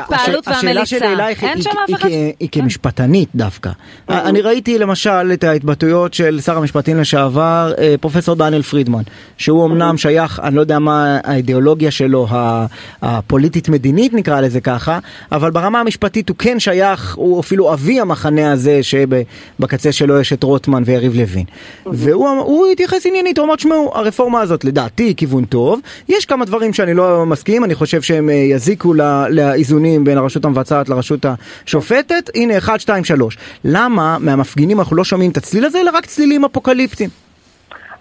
ההתפעלות 0.00 0.48
והמליצה, 0.48 0.96
אין 1.42 1.62
שם 1.62 1.70
אף 1.84 1.94
אחד? 1.94 2.08
היא- 2.08 2.48
כמשפטנית 2.52 3.28
דווקא. 3.34 3.70
אני 4.08 4.40
ראיתי 4.40 4.78
למשל 4.78 5.32
את 5.32 5.44
ההתבטאויות 5.44 6.14
של 6.14 6.40
שר 6.40 6.56
המשפטים 6.56 6.96
לשעבר, 7.00 7.72
אה, 7.78 7.94
פרופסור 8.00 8.34
דניאל 8.34 8.62
פרידמן, 8.62 9.02
שהוא 9.36 9.66
אמנם 9.66 9.96
שייך, 9.96 10.40
אני 10.44 10.54
לא 10.56 10.60
יודע 10.60 10.78
מה 10.78 11.18
האידיאולוגיה 11.24 11.90
שלו, 11.90 12.26
ה- 12.30 12.66
הפוליטית-מדינית 13.02 14.14
נקרא 14.14 14.40
לזה 14.40 14.60
ככה, 14.60 14.98
אבל 15.32 15.50
ברמה 15.50 15.80
המשפטית 15.80 16.28
הוא 16.28 16.36
כן 16.36 16.58
שייך, 16.58 17.14
הוא 17.16 17.40
אפילו 17.40 17.72
אבי 17.72 18.00
המחנה 18.00 18.52
הזה 18.52 18.80
שבקצה 18.82 19.92
שלו 19.92 20.20
יש 20.20 20.32
את 20.32 20.42
רוטמן 20.42 20.82
ויריב 20.86 21.14
לוין. 21.14 21.44
והוא 21.86 22.28
הוא 22.28 22.66
התייחס 22.66 23.06
עניינית, 23.06 23.38
הוא 23.38 23.46
אמר, 23.46 23.56
תשמעו, 23.56 23.92
הרפורמה 23.94 24.40
הזאת 24.40 24.64
לדעתי 24.64 25.02
היא 25.02 25.14
כיוון 25.16 25.44
טוב, 25.44 25.80
יש 26.08 26.24
כמה 26.26 26.37
דברים 26.44 26.72
שאני 26.72 26.94
לא 26.94 27.26
מסכים, 27.26 27.64
אני 27.64 27.74
חושב 27.74 28.02
שהם 28.02 28.28
אה, 28.28 28.34
יזיקו 28.34 28.94
ל- 28.94 29.26
לאיזונים 29.30 30.04
בין 30.04 30.18
הרשות 30.18 30.44
המבצעת 30.44 30.88
לרשות 30.88 31.26
השופטת, 31.64 32.30
הנה 32.34 32.58
1, 32.58 32.80
2, 32.80 33.04
3. 33.04 33.38
למה 33.64 34.16
מהמפגינים 34.20 34.78
אנחנו 34.78 34.96
לא 34.96 35.04
שומעים 35.04 35.30
את 35.30 35.36
הצליל 35.36 35.64
הזה, 35.64 35.80
אלא 35.80 35.90
רק 35.94 36.06
צלילים 36.06 36.44
אפוקליפטיים? 36.44 37.10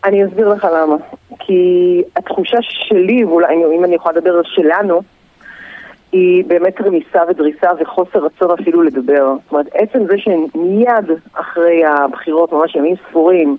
אני 0.06 0.26
אסביר 0.26 0.50
לך 0.50 0.68
למה. 0.74 0.96
כי 1.40 2.02
התחושה 2.16 2.58
שלי, 2.62 3.24
ואולי 3.26 3.56
אם 3.78 3.84
אני 3.84 3.96
יכולה 3.96 4.18
לדבר 4.18 4.42
שלנו, 4.44 5.02
היא 6.12 6.44
באמת 6.48 6.82
רמיסה 6.82 7.20
ודריסה 7.30 7.70
וחוסר 7.80 8.20
רצון 8.20 8.52
אפילו 8.62 8.84
לדבר. 8.84 9.34
זאת 9.44 9.52
אומרת, 9.52 9.68
עצם 9.74 10.00
זה 10.08 10.18
שמיד 10.18 11.18
אחרי 11.34 11.86
הבחירות, 11.86 12.54
ממש 12.54 12.76
ימים 12.76 12.96
ספורים, 13.10 13.58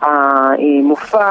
המופע, 0.00 1.24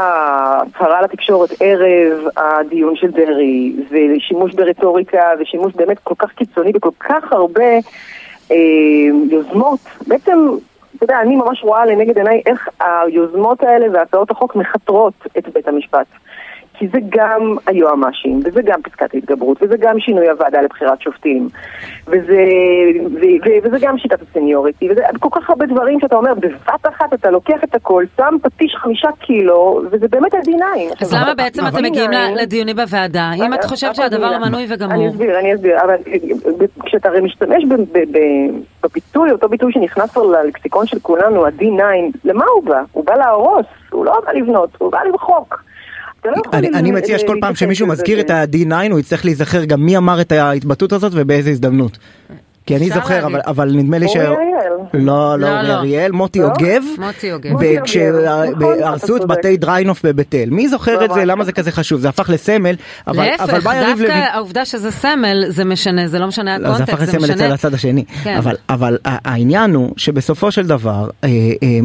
הצהרה 0.62 1.02
לתקשורת 1.02 1.50
ערב 1.60 2.28
הדיון 2.38 2.96
של 2.96 3.12
דרעי, 3.12 3.76
ושימוש 3.90 4.54
ברטוריקה, 4.54 5.32
ושימוש 5.40 5.74
באמת 5.74 6.00
כל 6.00 6.16
כך 6.18 6.32
קיצוני 6.32 6.72
בכל 6.72 6.90
כך 7.00 7.32
הרבה 7.32 7.74
אה, 8.52 8.56
יוזמות, 9.30 9.80
בעצם, 10.08 10.40
אתה 10.96 11.04
יודע, 11.04 11.22
אני 11.22 11.36
ממש 11.36 11.64
רואה 11.64 11.86
לנגד 11.86 12.18
עיניי 12.18 12.42
איך 12.46 12.70
היוזמות 12.80 13.64
האלה 13.64 13.86
והצעות 13.94 14.32
החוק 14.32 14.56
מכתרות 14.56 15.14
את 15.38 15.50
בית 15.54 15.68
המשפט. 15.68 16.08
כי 16.80 16.88
זה 16.88 16.98
גם 17.10 17.56
היועמ"שים, 17.68 18.40
וזה 18.46 18.62
גם 18.62 18.82
פסקת 18.82 19.14
ההתגברות, 19.14 19.58
וזה 19.62 19.76
גם 19.80 20.00
שינוי 20.00 20.30
הוועדה 20.30 20.62
לבחירת 20.62 21.02
שופטים, 21.02 21.48
וזה, 22.08 22.44
ו, 23.14 23.20
ו, 23.46 23.50
וזה 23.64 23.78
גם 23.82 23.98
שיטת 23.98 24.22
הסניוריטי, 24.22 24.92
וזה 24.92 25.02
כל 25.20 25.30
כך 25.32 25.50
הרבה 25.50 25.66
דברים 25.66 26.00
שאתה 26.00 26.16
אומר, 26.16 26.34
בבת 26.34 26.86
אחת 26.90 27.14
אתה 27.14 27.32
לוקח 27.32 27.64
את 27.64 27.76
הכל, 27.76 28.04
שם 28.18 28.36
פטיש 28.42 28.76
חמישה 28.76 29.10
קילו, 29.20 29.82
וזה 29.92 30.08
באמת 30.08 30.34
ה-D9. 30.34 30.96
אז 31.02 31.14
למה 31.14 31.34
בעצם 31.38 31.62
אתם 31.68 31.76
ה-D9 31.78 31.84
מגיעים 31.90 32.12
ל- 32.12 32.42
לדיונים 32.42 32.76
בוועדה? 32.76 33.32
אם 33.46 33.54
את 33.54 33.64
חושבת 33.64 33.96
שהדבר 33.96 34.28
מילה. 34.28 34.40
מנוי 34.40 34.64
אני 34.66 34.74
וגמור. 34.76 35.08
אסביר, 35.10 35.40
אני 35.40 35.56
אסביר, 35.56 35.76
אבל 35.84 35.96
כשאתה 36.86 37.10
הרי 37.10 37.22
משתמש 37.22 37.64
ב- 37.66 37.74
ב- 37.74 38.18
ב- 38.18 38.56
בביטוי, 38.84 39.32
אותו 39.32 39.50
ביטוי 39.50 39.72
שנכנס 39.74 40.12
כבר 40.12 40.24
ללקסיקון 40.24 40.86
של 40.88 41.00
כולנו, 41.00 41.46
ה-D9, 41.46 41.82
למה 42.26 42.46
הוא 42.56 42.64
בא? 42.64 42.82
הוא 42.92 43.06
בא 43.06 43.16
להרוס, 43.16 43.66
הוא 43.92 44.06
לא 44.06 44.22
בא 44.26 44.32
לבנות, 44.32 44.70
הוא 44.78 44.92
בא 44.92 45.00
למחוק. 45.08 45.64
לא 46.26 46.42
אני, 46.54 46.68
אני 46.68 46.92
מציע 46.92 47.20
שכל 47.20 47.38
פעם 47.42 47.56
שמישהו. 47.56 47.88
מזכיר 47.88 48.20
את 48.20 48.30
ה-D9 48.30 48.92
הוא 48.92 49.00
יצטרך 49.00 49.26
להיזכר 49.26 49.66
גם 49.66 49.82
מי 49.82 49.98
אמר 49.98 50.22
את 50.22 50.32
ההתבטאות 50.32 50.94
הזאת 50.94 51.12
ובאיזה 51.16 51.50
הזדמנות. 51.50 51.98
כי 52.66 52.76
אני 52.76 52.90
זוכר, 52.90 53.26
אבל. 53.26 53.42
אבל 53.48 53.72
נדמה 53.76 53.98
לי 53.98 54.08
ש... 54.08 54.16
אורי 54.16 54.28
אריאל. 54.28 54.72
לא, 54.94 55.00
לא 55.04 55.38
לא, 55.38 55.58
אורי 55.58 55.68
לא. 55.68 55.74
אריאל, 55.74 56.12
מוטי 56.12 56.40
לא? 56.40 56.44
יוגב. 56.44 56.82
מוטי 56.98 57.28
יוגב. 57.28 57.52
מוטי 57.52 57.66
יוגב, 57.66 57.78
נכון, 57.78 57.86
כשהרסו 57.86 59.16
את 59.16 59.22
אתה 59.22 59.28
צודק. 59.28 59.38
בתי 59.38 59.58
דריינוף 59.58 60.06
בבית-אל. 60.06 60.50
מי 60.50 60.70
זוכר 60.70 61.06
את 61.06 61.10
זה? 61.14 61.26
למה 61.26 61.44
זה 61.44 61.52
כזה 61.52 61.72
חשוב? 61.72 62.00
זה 62.00 62.10
הפך 62.10 62.30
לסמל, 62.30 62.76
אבל, 63.08 63.18
אבל 63.18 63.26
להפך, 63.26 63.64
בא 63.64 63.76
יריב 63.76 64.02
לוין... 64.02 64.12
דווקא 64.12 64.36
העובדה 64.36 64.66
שזה 64.66 64.92
סמל, 64.92 65.46
זה 65.48 65.66
משנה, 65.66 66.08
זה 66.08 66.20
לא 66.20 66.28
משנה 66.28 66.58
לא, 66.58 66.68
זה 66.68 66.74
הקונטקסט, 66.74 66.94
הפך 66.94 67.12
זה 67.12 67.18
לסמל 67.18 67.26
אצל 67.26 67.34
משנה... 67.34 67.54
הצד 67.54 67.74
השני. 67.74 68.06
כן. 68.24 68.36
אבל, 68.38 68.56
אבל 68.70 68.98
העניין 69.04 69.74
הוא 69.76 69.94
שבסופו 69.98 70.52
של 70.52 70.68
דבר, 70.68 71.10
אה, 71.24 71.30
אה, 71.64 71.80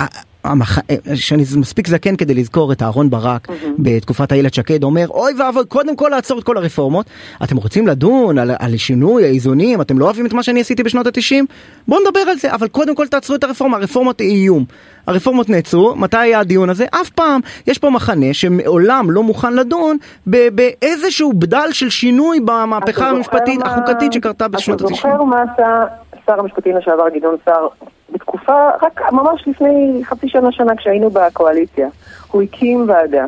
אה, 0.00 0.06
המח... 0.44 0.78
אה, 0.78 1.16
שאני 1.16 1.42
מספיק 1.56 1.88
זקן 1.88 2.16
כדי 2.16 2.34
לזכור 2.34 2.72
את 2.72 2.82
אהרון 2.82 3.10
ברק 3.10 3.48
בתקופת 3.78 4.32
איילת 4.32 4.54
שקד 4.54 4.82
אומר 4.82 5.08
אוי 5.08 5.32
ואבוי 5.38 5.64
קודם 5.68 5.96
כל 5.96 6.08
לעצור 6.10 6.38
את 6.38 6.44
כל 6.44 6.56
הרפורמות. 6.56 7.06
אתם 7.44 7.56
רוצים 7.56 7.86
לדון 7.86 8.38
על, 8.38 8.50
על 8.58 8.76
שינוי 8.76 9.24
האיזונים? 9.24 9.80
אתם 9.80 9.98
לא 9.98 10.04
אוהבים 10.04 10.26
את 10.26 10.32
מה 10.32 10.42
שאני 10.42 10.60
עשיתי 10.60 10.82
בשנות 10.82 11.06
התשעים? 11.06 11.46
בואו 11.88 12.00
נדבר 12.00 12.20
על 12.20 12.36
זה 12.38 12.54
אבל 12.54 12.68
קודם 12.68 12.94
כל 12.94 13.06
תעצרו 13.06 13.36
את 13.36 13.44
הרפורמה 13.44 13.76
הרפורמות 13.76 14.20
היא 14.20 14.30
איום. 14.42 14.64
הרפורמות 15.06 15.48
נעצרו 15.50 15.96
מתי 15.96 16.16
היה 16.16 16.40
הדיון 16.40 16.70
הזה? 16.70 16.86
אף 16.90 17.10
פעם. 17.10 17.40
יש 17.66 17.78
פה 17.78 17.90
מחנה 17.90 18.26
שמעולם 18.34 19.10
לא 19.10 19.22
מוכן 19.22 19.52
לדון 19.54 19.96
ב- 20.26 20.48
באיזשהו 20.48 21.32
בדל 21.32 21.68
של 21.72 21.90
שינוי 21.90 22.40
במהפכה 22.40 22.90
אתה 23.02 23.10
המשפטית 23.10 23.60
מה- 23.60 23.66
החוקתית 23.72 24.12
שקרתה 24.12 24.48
בשנות 24.48 24.80
אתה 24.80 24.88
התשעים. 24.88 25.12
זוכר 25.14 25.24
מה 25.24 25.36
עשה 25.54 25.84
שר 26.26 26.40
המשפטים 26.40 26.76
לשעבר 26.76 27.08
גדעון 27.08 27.36
סער 27.44 27.68
בתקופה, 28.12 28.70
רק 28.82 29.12
ממש 29.12 29.44
לפני 29.48 30.00
חצי 30.04 30.28
שנה, 30.28 30.52
שנה, 30.52 30.76
כשהיינו 30.76 31.10
בקואליציה. 31.10 31.88
הוא 32.30 32.42
הקים 32.42 32.84
ועדה 32.88 33.24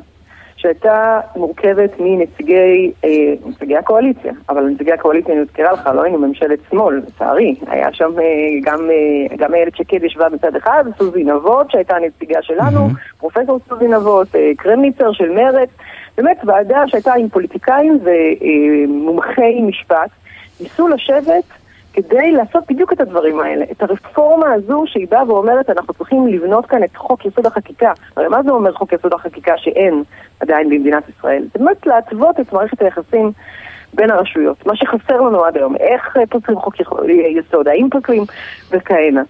שהייתה 0.65 1.21
מורכבת 1.37 1.91
מנציגי 1.99 2.93
אה, 3.05 3.11
נציגי 3.47 3.77
הקואליציה, 3.77 4.33
אבל 4.49 4.63
נציגי 4.63 4.93
הקואליציה, 4.93 5.35
אני 5.35 5.43
מזכירה 5.43 5.73
לך, 5.73 5.87
לא 5.95 6.03
היינו 6.03 6.19
ממשלת 6.19 6.59
שמאל, 6.71 7.03
לצערי. 7.07 7.55
היה 7.67 7.93
שם 7.93 8.11
אה, 8.19 8.25
גם, 8.63 8.91
אה, 8.91 9.37
גם 9.37 9.55
איילת 9.55 9.77
שקד 9.77 10.05
ישבה 10.05 10.29
מצד 10.29 10.57
אחד, 10.57 10.85
סוזי 10.99 11.25
נבות, 11.25 11.71
שהייתה 11.71 11.97
הנציגה 11.97 12.43
שלנו, 12.43 12.89
פרופסור 13.19 13.61
סוזי 13.69 13.89
נבות, 13.89 14.35
אה, 14.35 14.51
קרמניצר 14.57 15.13
של 15.13 15.31
מרצ, 15.31 15.69
באמת 16.17 16.37
ועדה 16.45 16.83
שהייתה 16.87 17.15
עם 17.15 17.29
פוליטיקאים 17.29 17.99
ומומחי 18.05 19.61
משפט, 19.63 20.11
ניסו 20.61 20.89
לשבת 20.89 21.45
כדי 21.95 22.33
לעשות 22.33 22.65
בדיוק 22.69 22.93
את 22.93 23.01
הדברים 23.01 23.41
האלה, 23.41 23.65
את 23.73 23.83
הרפורמה 23.83 24.53
הזו 24.53 24.85
שהיא 24.87 25.07
באה 25.11 25.29
ואומרת 25.29 25.71
אנחנו 25.71 25.95
צריכים 25.95 26.27
לבנות 26.27 26.67
כאן 26.67 26.85
את 26.85 26.97
חוק 26.97 27.27
יסוד 27.27 27.47
החקיקה. 27.47 27.93
הרי 28.17 28.29
מה 28.29 28.43
זה 28.43 28.51
אומר 28.51 28.73
חוק 28.73 28.93
יסוד 28.93 29.13
החקיקה 29.13 29.53
שאין 29.57 30.03
עדיין 30.41 30.71
במדינת 30.71 31.09
ישראל? 31.09 31.43
זה 31.43 31.59
באמת 31.59 31.87
להתוות 31.87 32.41
את 32.41 32.53
מערכת 32.53 32.83
היחסים 32.83 33.33
בין 33.95 34.11
הרשויות, 34.11 34.67
מה 34.67 34.77
שחסר 34.77 35.21
לנו 35.21 35.45
עד 35.45 35.57
היום, 35.57 35.77
איך 35.77 36.17
אה, 36.17 36.27
פותרים 36.27 36.59
חוק 36.59 36.75
יסוד, 37.37 37.69
האם 37.69 37.89
פותרים 37.91 38.23
וכהנה. 38.71 39.23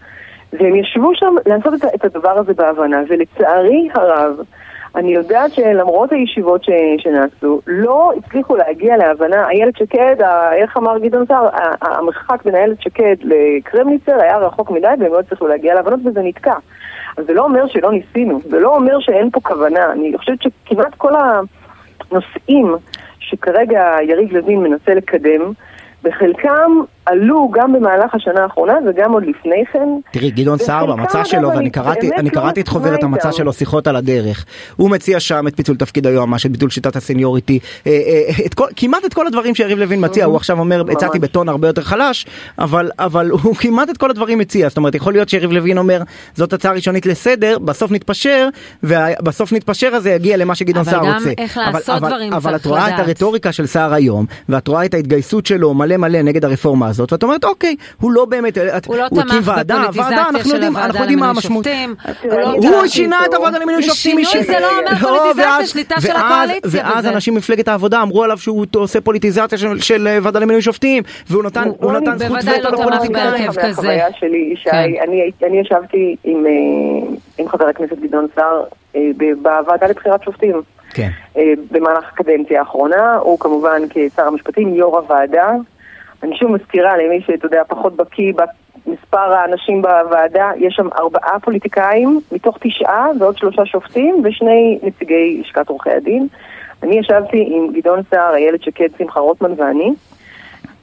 והם 0.53 0.75
ישבו 0.75 1.15
שם 1.15 1.35
לעשות 1.47 1.75
את 1.95 2.05
הדבר 2.05 2.39
הזה 2.39 2.55
בהבנה, 2.55 3.03
ולצערי 3.09 3.89
הרב, 3.95 4.37
אני 4.97 5.15
יודעת 5.15 5.53
שלמרות 5.53 6.13
הישיבות 6.13 6.65
ש, 6.65 6.71
שנעשו, 6.99 7.61
לא 7.67 8.13
הצליחו 8.17 8.57
להגיע 8.57 8.97
להבנה. 8.97 9.49
איילת 9.49 9.77
שקד, 9.77 10.17
איך 10.53 10.77
אמר 10.77 10.99
גדעון 10.99 11.27
סער, 11.27 11.49
המרחק 11.83 12.45
בין 12.45 12.55
איילת 12.55 12.83
שקד 12.83 13.17
לקרמניצר 13.23 14.21
היה 14.21 14.39
רחוק 14.39 14.71
מדי 14.71 14.87
והם 14.87 15.13
לא 15.13 15.21
הצליחו 15.21 15.47
להגיע 15.47 15.75
להבנות 15.75 16.01
וזה 16.05 16.23
נתקע. 16.23 16.55
אז 17.17 17.27
זה 17.27 17.33
לא 17.33 17.45
אומר 17.45 17.67
שלא 17.67 17.93
ניסינו, 17.93 18.41
זה 18.45 18.61
לא 18.61 18.77
אומר 18.77 19.01
שאין 19.01 19.31
פה 19.31 19.41
כוונה. 19.41 19.93
אני 19.93 20.13
חושבת 20.19 20.39
שכמעט 20.43 20.95
כל 20.95 21.13
הנושאים 22.11 22.75
שכרגע 23.19 23.97
יריב 24.03 24.33
לוין 24.33 24.59
מנסה 24.59 24.95
לקדם, 24.95 25.53
בחלקם 26.03 26.81
עלו 27.07 27.51
גם 27.55 27.73
במהלך 27.73 28.15
השנה 28.15 28.43
האחרונה 28.43 28.73
וגם 28.89 29.13
עוד 29.13 29.23
לפני 29.23 29.65
כן. 29.73 29.89
תראי, 30.11 30.31
גדעון 30.31 30.59
סער 30.59 30.87
במצע 30.87 31.25
שלו, 31.25 31.49
אני 31.51 31.57
ואני 31.57 31.71
קראתי, 31.71 32.11
אני 32.19 32.29
לא 32.29 32.35
קראתי 32.35 32.61
את 32.61 32.69
חוברת 32.69 33.03
המצע. 33.03 33.33
שלו, 33.33 33.53
שיחות 33.53 33.87
על 33.87 33.97
הדרך. 33.97 34.45
הוא 34.77 34.91
מציע 34.91 35.21
שם 35.21 35.47
את 35.49 35.57
פיצול 35.57 35.77
תפקיד 35.77 36.07
היועמ"ש, 36.07 36.47
את 36.47 36.51
ביטול 36.51 36.71
שיטת 36.71 36.97
הסניוריטי, 36.97 37.59
אה, 37.87 37.93
אה, 37.93 38.47
את 38.47 38.55
כל, 38.55 38.67
כמעט 38.77 39.05
את 39.05 39.15
כל 39.15 39.27
הדברים 39.27 39.55
שיריב 39.55 39.79
לוין 39.79 40.05
מציע, 40.05 40.25
הוא 40.25 40.37
עכשיו 40.37 40.59
אומר, 40.59 40.83
הצעתי. 40.93 41.19
בטון 41.19 41.49
הרבה 41.49 41.69
יותר 41.69 41.83
חלש, 41.83 42.27
אבל, 42.59 42.91
אבל 42.99 43.31
הוא 43.31 43.55
כמעט 43.63 43.91
את 43.91 43.97
כל 43.97 44.11
הדברים 44.11 44.39
מציע. 44.39 44.69
זאת 44.69 44.77
אומרת, 44.77 44.95
יכול 44.95 45.13
להיות 45.13 45.29
שיריב 45.29 45.53
לוין 45.53 45.79
אומר, 45.79 46.03
זאת 46.35 46.53
הצעה 46.53 46.73
ראשונית 46.73 47.07
לסדר, 47.07 47.59
בסוף 47.59 47.91
נתפשר, 47.91 48.49
ובסוף 48.83 49.53
נתפשר 49.53 49.95
הזה 49.95 50.11
יגיע 50.11 50.37
למה 50.37 50.55
שגדעון 50.55 50.85
אבל 50.89 50.91
סער 50.99 51.07
גם 51.07 51.15
רוצה. 51.15 51.31
איך 51.39 51.59
אבל- 51.59 51.73
לעשות 51.73 51.89
אבל- 51.97 52.09
דברים 52.09 52.33
אבל 52.33 52.51
צריך 52.51 52.63
את 52.63 52.67
רואה 52.67 52.89
את 52.89 52.93
לדעת. 52.93 53.07
הרטוריקה 53.07 53.53
של 53.53 53.67
סער 53.67 53.95
היום, 53.95 54.27
ואת 54.49 54.69
רואה 54.69 54.85
את 54.85 54.95
ההתגייסות 54.95 55.47
שלו 55.47 55.75
מלא 55.75 55.97
מלא 55.97 56.23
נגד 56.23 56.45
הרפורמה 56.45 56.89
הזאת, 56.95 57.13
ואת 57.13 57.23
אומרת, 57.23 57.45
אוקיי, 57.45 57.77
הוא 58.01 58.13
לא 58.13 58.25
באמת, 58.25 58.59
את- 58.59 58.87
הוא 58.87 58.97
לא 58.97 59.09
תמך 59.09 59.19
בפוליטיזציה 59.49 59.79
אנחנו 60.29 60.51
של 60.51 60.63
הוועדה 60.65 61.05
למינוי. 61.05 61.35
שופטים. 61.43 61.95
לא 62.25 62.49
הוא 62.51 62.65
יודעת 62.65 62.91
שינה 62.91 63.25
את. 63.27 63.35
הוועדה 63.35 63.59
למינוי 63.59 63.83
שופטים. 63.83 64.25
שינוי 64.25 64.45
זה 64.47 64.57
לא 64.61 64.69
אומר 64.71 64.81
לא, 65.03 65.19
פוליטיזציה, 65.19 65.67
שליטה 65.67 66.01
של 66.01 66.11
הקואליציה 66.17 66.61
ואז. 66.85 67.07
אנשים 67.07 67.35
ממפלגת 67.35 67.69
העבודה 67.69 68.03
אמרו 68.03 68.25
עליו 68.25 68.39
שהוא 68.39 68.67
עושה 68.77 69.01
פוליטיזציה 69.01 69.59
של- 69.59 69.81
של 69.81 70.19
ועדה 70.23 70.39
למינוי 70.39 70.63
שופטים, 70.63 71.03
והוא 71.31 71.45
נתן 71.45 71.65
לא, 71.65 71.71
זכות 72.17 72.19
בוודאי 72.19 72.59
וטו 72.61 72.71
לא 72.71 72.77
תמך 72.77 72.81
לפוליטיקאים. 72.87 73.13
בהרכב 73.13 73.53
כזה. 73.53 73.67
מהחוויה 73.69 74.07
שלי, 74.19 74.51
ישי, 74.53 74.71
כן. 74.71 74.77
אני, 75.09 75.31
אני 75.47 75.61
ישבתי 75.61 76.17
עם, 76.25 76.47
אה, 76.47 76.53
עם 77.39 77.49
חבר 77.49 77.69
הכנסת 77.69 77.99
גדעון 78.03 78.27
סער 78.35 78.63
אה, 78.97 79.01
בוועדה 79.43 79.87
לבחירת 79.87 80.23
שופטים. 80.25 80.63
כן. 80.95 81.09
אה, 81.37 81.43
במהלך 81.71 82.05
הקדנציה 82.13 82.61
האחרונה, 82.61 83.15
הוא 83.17 83.39
כמובן 83.39 83.83
כשר 83.91 84.23
המשפטים, 84.27 84.75
יו"ר 84.75 84.99
הוועדה. 84.99 85.51
אני 86.25 86.37
שוב 86.37 86.51
מזכירה 86.51 86.97
למי 86.97 87.21
שאתה 87.21 87.47
יודע, 87.47 87.63
פחות 87.69 87.97
בקיא 87.97 88.33
במספר 88.87 89.33
האנשים 89.33 89.83
בוועדה, 89.83 90.51
יש 90.57 90.75
שם 90.75 90.89
ארבעה 90.99 91.41
פוליטיקאים 91.41 92.21
מתוך 92.33 92.59
תשעה 92.61 93.07
ועוד 93.21 93.39
שלושה 93.39 93.67
שופטים 93.67 94.23
ושני 94.25 94.79
נציגי 94.83 95.41
לשכת 95.41 95.69
עורכי 95.69 95.91
הדין. 95.91 96.27
אני 96.83 96.99
ישבתי 96.99 97.49
עם 97.51 97.73
גדעון 97.73 98.01
סער, 98.11 98.35
איילת 98.35 98.63
שקד, 98.63 98.89
שמחה 98.99 99.21
רוטמן 99.21 99.53
ואני. 99.57 99.93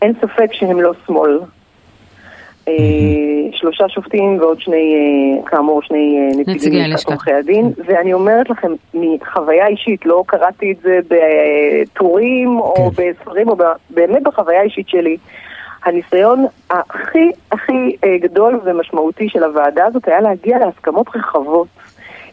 אין 0.02 0.14
ספק 0.22 0.54
שהם 0.54 0.82
לא 0.82 0.92
שמאל. 1.06 1.40
אה, 2.68 2.74
שלושה 3.52 3.90
שופטים 3.90 4.38
ועוד 4.40 4.60
שני, 4.62 4.96
אה, 4.96 5.50
כאמור, 5.50 5.82
שני 5.82 6.18
אה, 6.20 6.28
נציגי 6.28 6.56
נציגים. 6.56 6.92
מלשכת 6.92 7.10
עורכי 7.10 7.34
הדין, 7.34 7.72
ואני 7.86 8.14
אומרת 8.14 8.50
לכם, 8.50 8.72
מחוויה 8.94 9.68
אישית, 9.68 10.06
לא 10.06 10.24
קראתי 10.28 10.72
את 10.72 10.78
זה 10.82 11.00
בטורים 11.08 12.60
או 12.60 12.92
כן. 12.92 13.04
בספרים, 13.04 13.50
או 13.50 13.56
באמת 13.90 14.24
בחוויה 14.24 14.60
האישית 14.60 14.90
שלי, 14.90 15.18
הניסיון 15.86 16.46
הכי 16.70 17.32
הכי 17.52 17.96
גדול 18.22 18.60
ומשמעותי 18.64 19.30
של 19.30 19.44
הוועדה 19.44 19.86
הזאת 19.86 20.08
היה 20.08 20.22
להגיע 20.22 20.60
להסכמות 20.60 21.08
רחבות, 21.16 21.68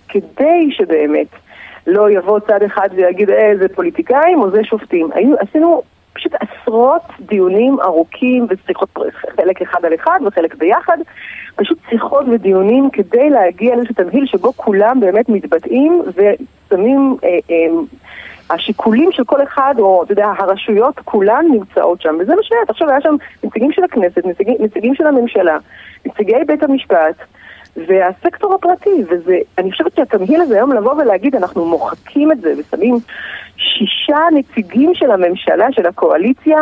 כדי 0.09 0.69
שבאמת 0.71 1.27
לא 1.87 2.11
יבוא 2.11 2.41
צד 2.41 2.63
אחד 2.63 2.89
ויגיד, 2.97 3.31
אה, 3.31 3.53
זה 3.59 3.69
פוליטיקאים 3.69 4.41
או 4.41 4.51
זה 4.51 4.65
שופטים. 4.65 5.11
עשינו 5.41 5.83
פשוט 6.19 6.33
עשרות 6.41 7.03
דיונים 7.21 7.81
ארוכים 7.81 8.47
ושיחות, 8.49 8.89
חלק 9.37 9.63
אחד 9.63 9.85
על 9.85 9.95
אחד 9.95 10.21
וחלק 10.27 10.55
ביחד, 10.55 10.97
פשוט 11.57 11.79
שיחות 11.91 12.25
ודיונים 12.33 12.91
כדי 12.91 13.31
להגיע 13.31 13.77
לאיזשהו 13.77 13.95
תמהיל 13.95 14.27
שבו 14.27 14.53
כולם 14.57 15.01
באמת 15.01 15.29
מתבטאים 15.29 16.03
ושמים, 16.15 17.17
אה, 17.25 17.29
אה, 17.51 17.57
השיקולים 18.51 19.13
של 19.13 19.25
כל 19.25 19.43
אחד, 19.43 19.75
או 19.79 20.03
אתה 20.03 20.13
יודע, 20.13 20.33
הרשויות 20.39 21.01
כולן 21.05 21.45
נמצאות 21.51 22.03
שם, 22.03 22.17
וזה 22.21 22.35
מה 22.35 22.43
שהיה. 22.43 22.61
עכשיו 22.69 22.91
היה 22.91 23.01
שם 23.01 23.15
נציגים 23.45 23.73
של 23.73 23.85
הכנסת, 23.85 24.27
נציגים, 24.27 24.57
נציגים 24.61 24.95
של 24.95 25.07
הממשלה, 25.07 25.57
נציגי 26.07 26.45
בית 26.47 26.63
המשפט. 26.63 27.17
והסקטור 27.87 28.55
הפרטי, 28.55 29.05
וזה, 29.11 29.37
אני 29.59 29.73
חושבת 29.73 29.97
שהתמהיל 29.97 30.41
הזה 30.41 30.55
היום 30.55 30.73
לבוא 30.73 30.93
ולהגיד 30.95 31.35
אנחנו 31.35 31.65
מוחקים 31.65 32.33
את 32.33 32.41
זה 32.41 32.53
ושמים 32.59 32.99
שישה 33.57 34.19
נציגים 34.35 34.95
של 34.95 35.11
הממשלה, 35.11 35.67
של 35.73 35.87
הקואליציה, 35.87 36.59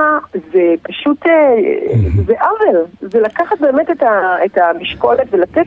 זה 0.52 0.74
פשוט, 0.82 1.26
אה, 1.26 1.32
זה 2.26 2.34
עוול, 2.40 2.84
זה 3.00 3.20
לקחת 3.20 3.60
באמת 3.60 3.90
את, 3.90 4.02
ה, 4.02 4.36
את 4.44 4.58
המשקולת 4.58 5.26
ולתת 5.30 5.66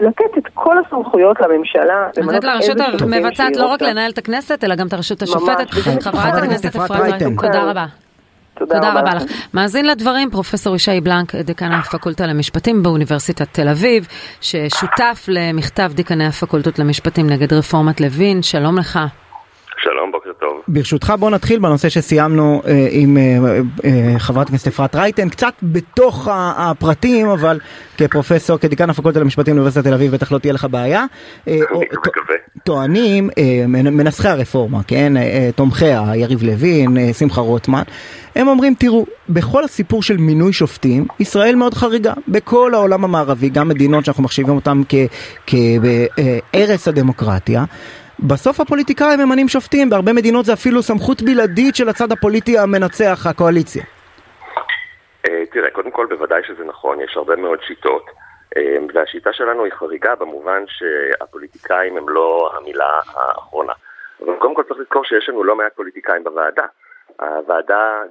לתת 0.00 0.38
את 0.38 0.46
כל 0.54 0.76
הסמכויות 0.78 1.36
לממשלה. 1.40 2.08
לתת 2.16 2.44
לרשות 2.44 2.76
המבצעת 3.00 3.56
לא 3.56 3.66
רק. 3.66 3.82
לנהל 3.82 4.10
את 4.10 4.18
הכנסת, 4.18 4.64
אלא 4.64 4.74
גם 4.74 4.86
את 4.86 4.92
הרשות 4.92 5.22
השופטת. 5.22 5.70
חברת 5.70 6.02
חברת 6.02 6.34
הכנסת 6.34 6.66
אפרת 6.66 6.90
רייטן, 6.90 7.26
רייטן. 7.26 7.46
תודה 7.46 7.62
רבה. 7.62 7.84
תודה, 8.58 8.74
תודה 8.74 8.92
רבה 9.00 9.14
לך. 9.14 9.22
מאזין 9.54 9.86
לדברים, 9.86 10.30
פרופסור 10.30 10.76
ישי 10.76 11.00
בלנק, 11.00 11.34
דיקן 11.34 11.72
הפקולטה 11.72 12.26
למשפטים 12.26 12.82
באוניברסיטת 12.82 13.46
תל 13.52 13.68
אביב, 13.68 14.06
ששותף 14.40 15.24
למכתב 15.28 15.92
דיקני 15.94 16.26
הפקולטות 16.26 16.78
למשפטים 16.78 17.26
נגד 17.30 17.52
רפורמת 17.52 18.00
לוין, 18.00 18.42
שלום 18.42 18.78
לך. 18.78 18.98
שלום, 19.82 20.12
בוקר 20.12 20.30
טוב. 20.40 20.50
ברשותך 20.68 21.12
בוא 21.18 21.30
נתחיל 21.30 21.58
בנושא 21.58 21.88
שסיימנו 21.88 22.62
אה, 22.66 22.86
עם 22.90 23.16
אה, 23.16 23.38
אה, 23.84 24.18
חברת 24.18 24.48
הכנסת 24.48 24.66
אפרת 24.66 24.96
רייטן, 24.96 25.28
קצת 25.28 25.52
בתוך 25.62 26.28
הפרטים, 26.32 27.28
אבל 27.28 27.58
כפרופסור, 27.98 28.58
כדיקן 28.58 28.90
הפקולטה 28.90 29.20
למשפטים 29.20 29.54
באוניברסיטת 29.54 29.84
תל 29.86 29.94
אביב 29.94 30.12
בטח 30.12 30.32
לא 30.32 30.38
תהיה 30.38 30.52
לך 30.52 30.66
בעיה. 30.70 31.04
אה, 31.48 31.58
או- 31.70 31.80
מקווה. 31.80 32.34
טוענים 32.64 33.30
אה, 33.38 33.42
מנ- 33.68 33.90
מנסחי 33.94 34.28
הרפורמה, 34.28 34.80
כן, 34.86 35.16
אה, 35.16 35.22
אה, 35.22 35.50
תומכיה, 35.54 36.02
יריב 36.14 36.42
לוין, 36.42 36.96
אה, 36.98 37.12
שמחה 37.12 37.40
רוטמן, 37.40 37.82
הם 38.34 38.48
אומרים 38.48 38.74
תראו, 38.74 39.06
בכל 39.28 39.64
הסיפור 39.64 40.02
של 40.02 40.16
מינוי 40.16 40.52
שופטים, 40.52 41.04
ישראל 41.20 41.54
מאוד 41.54 41.74
חריגה. 41.74 42.12
בכל 42.28 42.74
העולם 42.74 43.04
המערבי, 43.04 43.48
גם 43.48 43.68
מדינות 43.68 44.04
שאנחנו 44.04 44.22
מחשיבים 44.22 44.54
אותן 44.54 44.80
כערש 45.46 46.88
הדמוקרטיה. 46.88 47.64
בסוף 48.20 48.60
הפוליטיקאים 48.60 49.20
ממנים 49.20 49.48
שופטים, 49.48 49.90
בהרבה 49.90 50.12
מדינות 50.12 50.44
זה 50.44 50.52
אפילו 50.52 50.82
סמכות 50.82 51.22
בלעדית 51.22 51.76
של 51.76 51.88
הצד 51.88 52.12
הפוליטי 52.12 52.58
המנצח, 52.58 53.26
הקואליציה. 53.30 53.84
אה, 55.28 55.46
תראה, 55.52 55.70
קודם 55.70 55.90
כל 55.90 56.06
בוודאי 56.06 56.42
שזה 56.46 56.64
נכון, 56.64 57.00
יש 57.00 57.16
הרבה 57.16 57.36
מאוד 57.36 57.58
שיטות, 57.66 58.06
אה, 58.56 58.76
והשיטה 58.94 59.32
שלנו 59.32 59.64
היא 59.64 59.72
חריגה 59.72 60.14
במובן 60.14 60.62
שהפוליטיקאים 60.66 61.96
הם 61.96 62.08
לא 62.08 62.50
המילה 62.56 63.00
האחרונה. 63.06 63.72
אבל 64.24 64.32
קודם 64.38 64.54
כל 64.54 64.62
צריך 64.62 64.80
לזכור 64.80 65.04
שיש 65.04 65.28
לנו 65.28 65.44
לא 65.44 65.56
מעט 65.56 65.72
פוליטיקאים 65.76 66.24
בוועדה. 66.24 66.64
הוועדה 67.20 68.02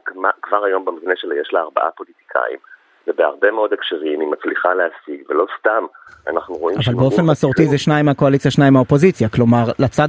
כבר 0.42 0.64
היום 0.64 0.86
במבנה 0.86 1.14
שלה 1.16 1.36
יש 1.42 1.54
לה 1.54 1.60
ארבעה 1.60 1.92
פוליטיקאים, 1.92 2.58
ובהרבה 3.08 3.52
מאוד 3.52 3.74
הקשרים 3.74 4.20
היא 4.20 4.28
מצליחה 4.28 4.74
להשיג, 4.74 5.30
ולא 5.30 5.46
סתם 5.60 5.86
אנחנו 6.28 6.56
רואים... 6.56 6.78
אבל 6.86 6.96
באופן 6.96 7.22
מסורתי 7.22 7.66
זה 7.66 7.78
שניים 7.78 8.06
מהקואליציה, 8.06 8.52
שניים 8.52 8.74
מהאופוזיציה. 8.74 9.30
כלומר, 9.30 9.64
לצד 9.80 10.08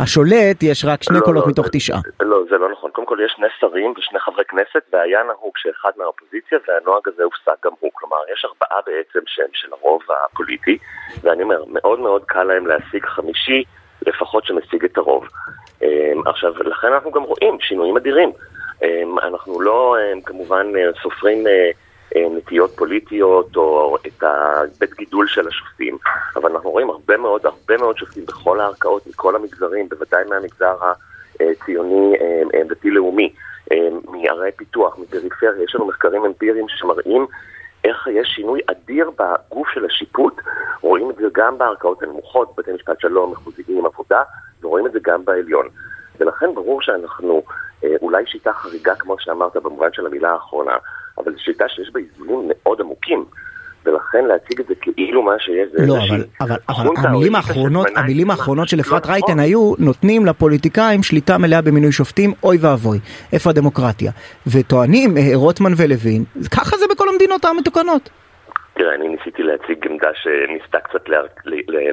השולט 0.00 0.62
יש 0.62 0.84
רק 0.84 1.02
שני 1.02 1.18
לא, 1.20 1.24
קולות 1.24 1.44
לא, 1.44 1.50
מתוך 1.50 1.66
תשעה. 1.72 2.00
לא, 2.20 2.44
זה 2.50 2.58
לא 2.58 2.72
נכון. 2.72 2.90
קודם 2.90 3.06
כל 3.06 3.18
יש 3.24 3.32
שני 3.36 3.46
שרים 3.60 3.94
ושני 3.96 4.18
חברי 4.18 4.44
כנסת, 4.44 4.82
והיה 4.92 5.22
נהוג 5.22 5.52
שאחד 5.56 5.90
מהאופוזיציה, 5.96 6.58
והנוהג 6.68 7.08
הזה 7.08 7.22
הופסק 7.22 7.64
גם 7.64 7.72
הוא. 7.80 7.90
כלומר, 7.94 8.16
יש 8.32 8.44
ארבעה 8.44 8.80
בעצם 8.86 9.20
שהם 9.26 9.52
של 9.52 9.68
הרוב 9.72 10.02
הפוליטי, 10.24 10.78
ואני 11.22 11.42
אומר, 11.42 11.64
מאוד 11.68 12.00
מאוד 12.00 12.24
קל 12.24 12.42
להם 12.42 12.66
להשיג 12.66 13.06
חמישי, 13.06 13.64
לפחות 14.06 14.44
שמשיג 14.44 14.84
את 14.84 14.96
הרוב. 14.96 15.24
אמ, 15.84 16.22
עכשיו, 16.26 16.52
לכן 16.62 16.92
אנחנו 16.92 17.10
גם 17.10 17.22
רואים 17.22 17.60
שינויים 17.60 17.96
אדירים. 17.96 18.32
אמ, 18.82 19.18
אנחנו 19.18 19.60
לא 19.60 19.96
אמ, 19.98 20.20
כמובן 20.20 20.66
אה, 20.76 20.90
סופרים 21.02 21.46
אה, 21.46 21.70
אה, 22.16 22.28
נטיות 22.36 22.70
פוליטיות 22.76 23.56
או 23.56 23.96
את 24.06 24.22
הבית 24.22 24.94
גידול 24.94 25.28
של 25.28 25.48
השופטים, 25.48 25.98
אבל 26.36 26.52
אנחנו 26.52 26.70
רואים 26.70 26.90
הרבה 26.90 27.16
מאוד, 27.16 27.46
הרבה 27.46 27.76
מאוד 27.76 27.98
שופטים 27.98 28.26
בכל 28.26 28.60
הערכאות, 28.60 29.06
מכל 29.06 29.36
המגזרים, 29.36 29.88
בוודאי 29.88 30.24
מהמגזר 30.28 30.76
הציוני 31.40 32.12
דתי-לאומי, 32.68 33.32
מערי 34.04 34.52
פיתוח, 34.56 34.98
מפריפריה, 34.98 35.62
יש 35.64 35.74
לנו 35.74 35.86
מחקרים 35.86 36.24
אמפיריים 36.24 36.66
שמראים 36.68 37.26
איך 37.84 38.08
יש 38.12 38.28
שינוי 38.28 38.60
אדיר 38.66 39.10
בגוף 39.10 39.68
של 39.68 39.84
השיפוט, 39.84 40.34
רואים 40.80 41.10
את 41.10 41.16
זה 41.16 41.26
גם 41.32 41.58
בערכאות 41.58 42.02
הנמוכות, 42.02 42.54
בתי 42.56 42.72
משפט 42.72 43.00
שלום, 43.00 43.32
מחוזיים, 43.32 43.86
עבודה, 43.86 44.22
ורואים 44.64 44.86
את 44.86 44.92
זה 44.92 44.98
גם 45.02 45.24
בעליון. 45.24 45.68
ולכן 46.20 46.46
ברור 46.54 46.82
שאנחנו 46.82 47.42
אה, 47.84 47.88
אולי 48.02 48.24
שיטה 48.26 48.52
חריגה, 48.52 48.94
כמו 48.94 49.16
שאמרת, 49.18 49.56
במובן 49.56 49.88
של 49.92 50.06
המילה 50.06 50.30
האחרונה, 50.30 50.72
אבל 51.18 51.32
זו 51.32 51.40
שיטה 51.40 51.64
שיש 51.68 51.90
בה 51.92 52.00
איזונים 52.00 52.48
מאוד 52.48 52.80
עמוקים. 52.80 53.24
ולכן 53.86 54.24
להציג 54.24 54.60
את 54.60 54.66
זה 54.66 54.74
כאילו 54.80 55.22
מה 55.22 55.32
שיש 55.38 55.68
זה 55.72 55.86
לא, 55.86 55.96
אבל, 56.08 56.24
אבל, 56.40 56.56
אבל 56.68 56.90
המילים 56.96 57.34
האחרונות, 57.34 57.86
המילים. 57.96 58.30
האחרונות 58.30 58.68
של 58.68 58.76
לא 58.76 58.82
אפרת 58.82 59.02
נכון. 59.02 59.12
רייטן 59.12 59.38
היו 59.38 59.72
נותנים 59.78 60.26
לפוליטיקאים 60.26 61.02
שליטה 61.02 61.38
מלאה 61.38 61.62
במינוי 61.62 61.92
שופטים, 61.92 62.32
אוי 62.42 62.58
ואבוי, 62.60 62.98
איפה 63.32 63.50
הדמוקרטיה? 63.50 64.12
וטוענים 64.46 65.16
אה, 65.16 65.30
רוטמן 65.34 65.72
ולוין, 65.76 66.24
ככה 66.50 66.76
זה 66.76 66.84
בכל 66.90 67.08
המדינות 67.08 67.44
המתוקנות. 67.44 68.10
תראה, 68.76 68.94
אני 68.94 69.08
ניסיתי 69.08 69.42
להציג 69.42 69.86
עמדה 69.90 70.08
שניסתה 70.22 70.78
קצת 70.78 71.08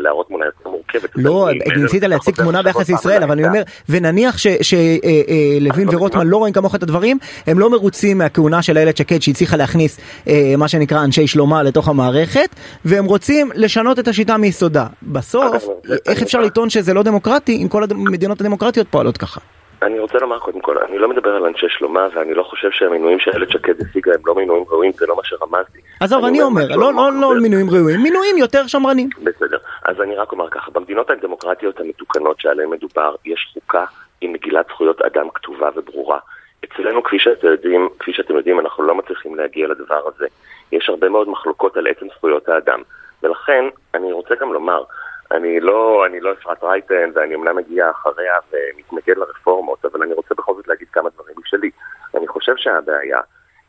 להראות 0.04 0.28
תמונה 0.28 0.46
יותר 0.46 0.70
מורכבת. 0.70 1.10
לא, 1.16 1.50
אני- 1.50 1.82
ניסית 1.82 2.04
להציג 2.04 2.34
חוזר- 2.36 2.44
תמונה 2.44 2.64
ביחס 2.64 2.90
לישראל, 2.90 3.24
אבל 3.24 3.32
אני. 3.32 3.48
אומר, 3.48 3.62
ונניח 3.90 4.38
שלוין 4.38 5.62
לא 5.62 5.70
ורוטמן 5.98 6.06
מסכימה. 6.06 6.24
לא 6.24 6.38
רואים 6.38 6.54
כמוך 6.54 6.76
את 6.76 6.84
הדברים, 6.84 7.18
הם 7.48 7.60
לא 7.60 7.70
מרוצים 7.70 8.18
מהכהונה 8.18 8.62
של 8.62 8.78
איילת 8.78 8.98
שקד 8.98 9.22
שהצליחה 9.22 9.58
להכניס 9.58 10.00
אה, 10.28 10.54
מה 10.58 10.68
שנקרא 10.68 11.04
אנשי 11.04 11.28
שלומה 11.28 11.64
לתוך 11.64 11.88
המערכת, 11.88 12.50
והם 12.86 13.06
רוצים 13.06 13.50
לשנות 13.56 14.00
את 14.00 14.08
השיטה 14.08 14.38
מיסודה. 14.38 14.88
בסוף, 15.04 15.68
איך 16.08 16.22
אפשר 16.22 16.40
לטעון 16.42 16.70
שזה 16.70 16.94
לא 16.94 17.04
דמוקרטי 17.04 17.60
אם 17.64 17.68
כל 17.68 17.84
המדינות 17.92 18.42
הדמוקרטיות 18.42 18.88
פועלות 18.90 19.18
ככה? 19.18 19.40
אני 19.82 20.00
רוצה 20.00 20.18
לומר 20.18 20.40
קודם 20.40 20.60
כל, 20.62 20.78
אני 20.78 20.98
לא 21.00 21.08
מדבר 21.10 21.36
על 21.36 21.46
אנשי 21.46 21.66
שלומה, 21.70 22.08
ואני 22.14 22.34
לא 22.34 22.44
חושב 22.44 22.72
שהמינויים 22.72 23.20
שאיילת 23.20 23.50
שקד 23.50 23.74
השיגה 23.82 24.12
הם 24.14 24.22
לא 24.26 24.36
מינויים 24.36 24.64
ראויים, 24.70 24.92
זה 24.92 25.06
לא 25.08 25.16
מה 25.16 25.22
שרמזתי. 25.26 25.80
עזוב, 26.00 26.26
אני 26.26 26.42
אומר, 26.42 26.66
משהו 26.66 26.80
לא- 26.82 26.94
לא 26.94 27.12
לא 27.22 27.32
אחר. 27.32 27.40
מינויים 27.42 27.70
ראויים, 27.70 28.02
מינויים 28.04 28.38
יותר 28.38 28.68
שמרנים. 28.68 29.10
בסדר. 29.24 29.58
אז 29.86 30.02
אני 30.02 30.16
רק 30.16 30.32
אומר 30.32 30.50
ככה, 30.50 30.72
במדינות 30.72 31.10
הדמוקרטיות 31.10 31.80
המתוקנות 31.80 32.40
שעליהן 32.40 32.70
מדובר, 32.70 33.16
יש 33.26 33.52
חוקה 33.54 33.86
עם 34.22 34.34
מגילת 34.34 34.66
זכויות 34.68 35.02
אדם 35.02 35.28
כתובה 35.34 35.70
וברורה. 35.76 36.20
אצלנו, 36.66 37.04
כפי 37.04 37.20
שאתם 37.20 37.48
יודעים, 37.48 37.90
כפי 38.00 38.14
שאתם 38.14 38.36
יודעים, 38.36 38.60
אנחנו 38.60 38.84
לא 38.84 38.96
מצליחים 38.96 39.36
להגיע 39.36 39.68
לדבר 39.68 40.02
הזה. 40.16 40.26
יש 40.72 40.90
הרבה 40.90 41.10
מאוד 41.10 41.30
מחלוקות 41.30 41.78
על 41.78 41.88
עצם 41.88 42.06
זכויות 42.18 42.50
האדם. 42.50 42.82
ולכן, 43.24 43.66
אני 43.94 44.12
רוצה 44.14 44.36
גם 44.42 44.54
לומר, 44.54 44.84
אני 45.32 45.60
לא, 45.60 46.06
אני 46.06 46.20
לא 46.20 46.32
אפרת 46.32 46.64
רייטן, 46.64 47.12
ואני 47.14 47.36
אמנם 47.36 47.56
מגיע 47.56 47.90
אחריה 47.92 48.34
ומתנגד 48.52 49.18
לרפורמות, 49.18 49.86
אבל 49.86 50.04
אני 50.04 50.14
רוצה 50.14 50.36
בכל 50.36 50.56
זאת 50.56 50.68
להגיד 50.68 50.88
כמה 50.92 51.10
דברים 51.10 51.36
משלי. 51.46 51.72
אני 52.16 52.28
חושב 52.28 52.54
שהבעיה 52.58 53.20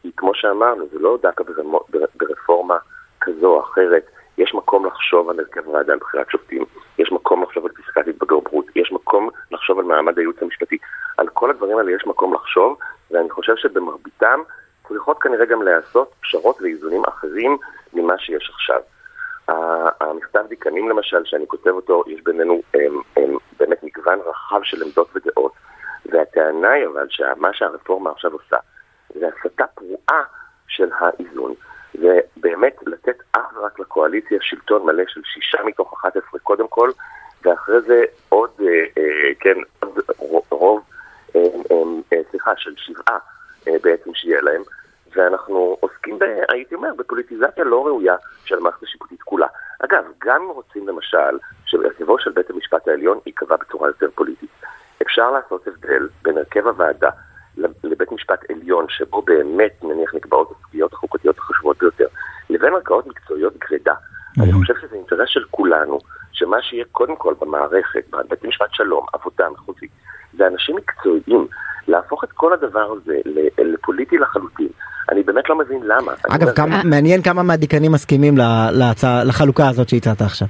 היא, 0.05 0.13
כמו 0.17 0.35
שאמרנו, 0.35 0.87
זה 0.93 0.99
לא 0.99 1.19
דווקא 1.23 1.45
ברפורמה 2.15 2.77
כזו 3.21 3.47
או 3.47 3.61
אחרת. 3.61 4.07
יש 4.39 4.55
מקום 4.55 4.87
לחשוב 4.87 5.31
על 5.31 5.41
הרכב 5.41 5.69
ועדה 5.69 5.95
לבחירת 5.95 6.31
שופטים, 6.31 6.65
יש 6.99 7.13
מקום 7.13 7.43
לחשוב 7.43 7.67
על 7.67 7.73
פסקת 7.73 8.09
התבגרות, 8.09 8.67
יש 8.77 8.93
מקום 8.93 9.31
לחשוב 9.51 9.79
על 9.79 9.85
מעמד 9.85 10.19
הייעוץ 10.19 10.43
המשפטי. 10.43 10.79
על 11.19 11.29
כל 11.29 11.51
הדברים 11.51 11.79
האלה 11.79 11.93
יש 11.93 12.07
מקום 12.07 12.35
לחשוב, 12.35 12.79
ואני 13.11 13.31
חושב 13.31 13.57
שבמרביתם 13.57 14.41
צריכות 14.89 15.23
כנראה 15.23 15.47
גם 15.47 15.63
להיעשות 15.63 16.13
פשרות 16.21 16.63
ואיזונים 16.63 17.03
אחרים 17.05 17.57
ממה 17.93 18.19
שיש 18.19 18.51
עכשיו. 18.55 18.81
המכתב 20.01 20.45
דיקנים 20.49 20.89
למשל, 20.89 21.25
שאני 21.25 21.47
כותב 21.47 21.71
אותו, 21.71 22.05
יש 22.07 22.21
בינינו 22.23 22.63
הם, 22.75 23.01
הם, 23.17 23.37
באמת 23.59 23.83
מגוון 23.83 24.19
רחב 24.27 24.61
של 24.63 24.83
עמדות 24.83 25.09
ודעות, 25.15 25.53
והטענה 26.07 26.71
היא 26.71 26.87
אבל 26.87 27.07
שמה 27.11 27.49
שהרפורמה 27.53 28.11
עכשיו 28.11 28.33
עושה 28.33 28.57
זה 29.15 29.29
הסתה 29.29 29.65
פרועה 29.67 30.23
של 30.69 30.91
האיזון. 30.99 31.55
ובאמת 31.95 32.77
לתת 32.87 33.17
אך 33.33 33.57
ורק 33.57 33.79
לקואליציה 33.79 34.39
שלטון 34.41 34.87
מלא 34.87 35.03
של 35.09 35.21
שישה 35.25 35.59
מתוך 35.65 35.93
11 36.01 36.41
קודם 36.41 36.69
כל, 36.69 36.91
ואחרי 37.45 37.81
זה 37.81 38.05
עוד, 38.29 38.51
אה, 38.61 38.67
אה, 38.99 39.35
כן, 39.41 39.55
עוד 39.81 39.99
רוב, 40.51 40.83
אה, 41.37 41.41
אה, 41.41 41.77
אה, 42.13 42.19
סליחה, 42.31 42.53
של 42.57 42.75
שבעה 42.77 43.19
אה, 43.69 43.73
בעצם 43.83 44.15
שיהיה 44.15 44.41
להם. 44.41 44.63
ואנחנו 45.17 45.77
עוסקים, 45.81 46.19
ב, 46.19 46.23
הייתי 46.49 46.75
אומר, 46.75 46.89
בפוליטיזציה 46.97 47.65
לא 47.65 47.87
ראויה 47.87 48.15
של 48.45 48.59
המערכת 48.59 48.83
השיפוטית 48.83 49.23
כולה. 49.23 49.47
אגב, 49.85 50.05
גם 50.25 50.43
אם 50.43 50.49
רוצים 50.49 50.89
למשל 50.89 51.39
שהרכבו 51.67 52.19
של 52.19 52.31
בית 52.31 52.51
המשפט 52.51 52.89
העליון 52.89 53.19
ייקבע 53.27 53.57
בצורה 53.57 53.89
יותר 53.89 54.09
פוליטית, 54.15 54.51
אפשר 55.03 55.31
לעשות 55.31 55.67
הבדל 55.67 56.09
בין 56.23 56.39
הרכב 56.39 56.67
הוועדה 56.67 57.11
לבית 57.85 58.13
משפט 58.13 58.51
עליון, 58.51 58.87
שבו 58.89 59.23
באמת 59.23 59.73
נניח 59.83 60.15
נקבעות 60.15 60.51
הסוגיות 60.51 60.93
החוקתיות 60.93 61.39
החשובות 61.39 61.79
ביותר, 61.79 62.07
לבין 62.51 62.75
ערכאות 62.75 63.07
מקצועיות 63.07 63.57
גרידא. 63.57 63.95
אני 64.41 64.53
חושב 64.53 64.75
שזה 64.81 64.97
אינטרס 64.97 65.29
של 65.29 65.45
כולנו, 65.51 65.99
שמה 66.33 66.57
שיהיה 66.63 66.85
קודם 66.93 67.17
כל 67.17 67.35
במערכת, 67.41 68.05
בבית 68.11 68.45
משפט 68.45 68.67
שלום, 68.73 69.07
עבודה 69.13 69.51
מחוזית, 69.51 69.91
זה 70.39 70.47
אנשים 70.47 70.77
מקצועיים, 70.77 71.47
להפוך 71.89 72.25
את 72.25 72.33
כל 72.33 72.53
הדבר 72.53 72.93
הזה 72.93 73.15
לפוליטי 73.59 74.19
לחלוטין. 74.19 74.69
אני 75.11 75.23
באמת 75.23 75.49
לא 75.49 75.59
מבין 75.59 75.83
למה. 75.85 76.13
אגב, 76.31 76.51
כמה, 76.51 76.83
מעניין 76.85 77.23
כמה 77.23 77.43
מהדיקנים 77.43 77.93
מסכימים 77.93 78.35
להצע, 78.73 79.25
לחלוקה 79.25 79.69
הזאת 79.69 79.89
שהצעת 79.89 80.21
עכשיו. 80.23 80.49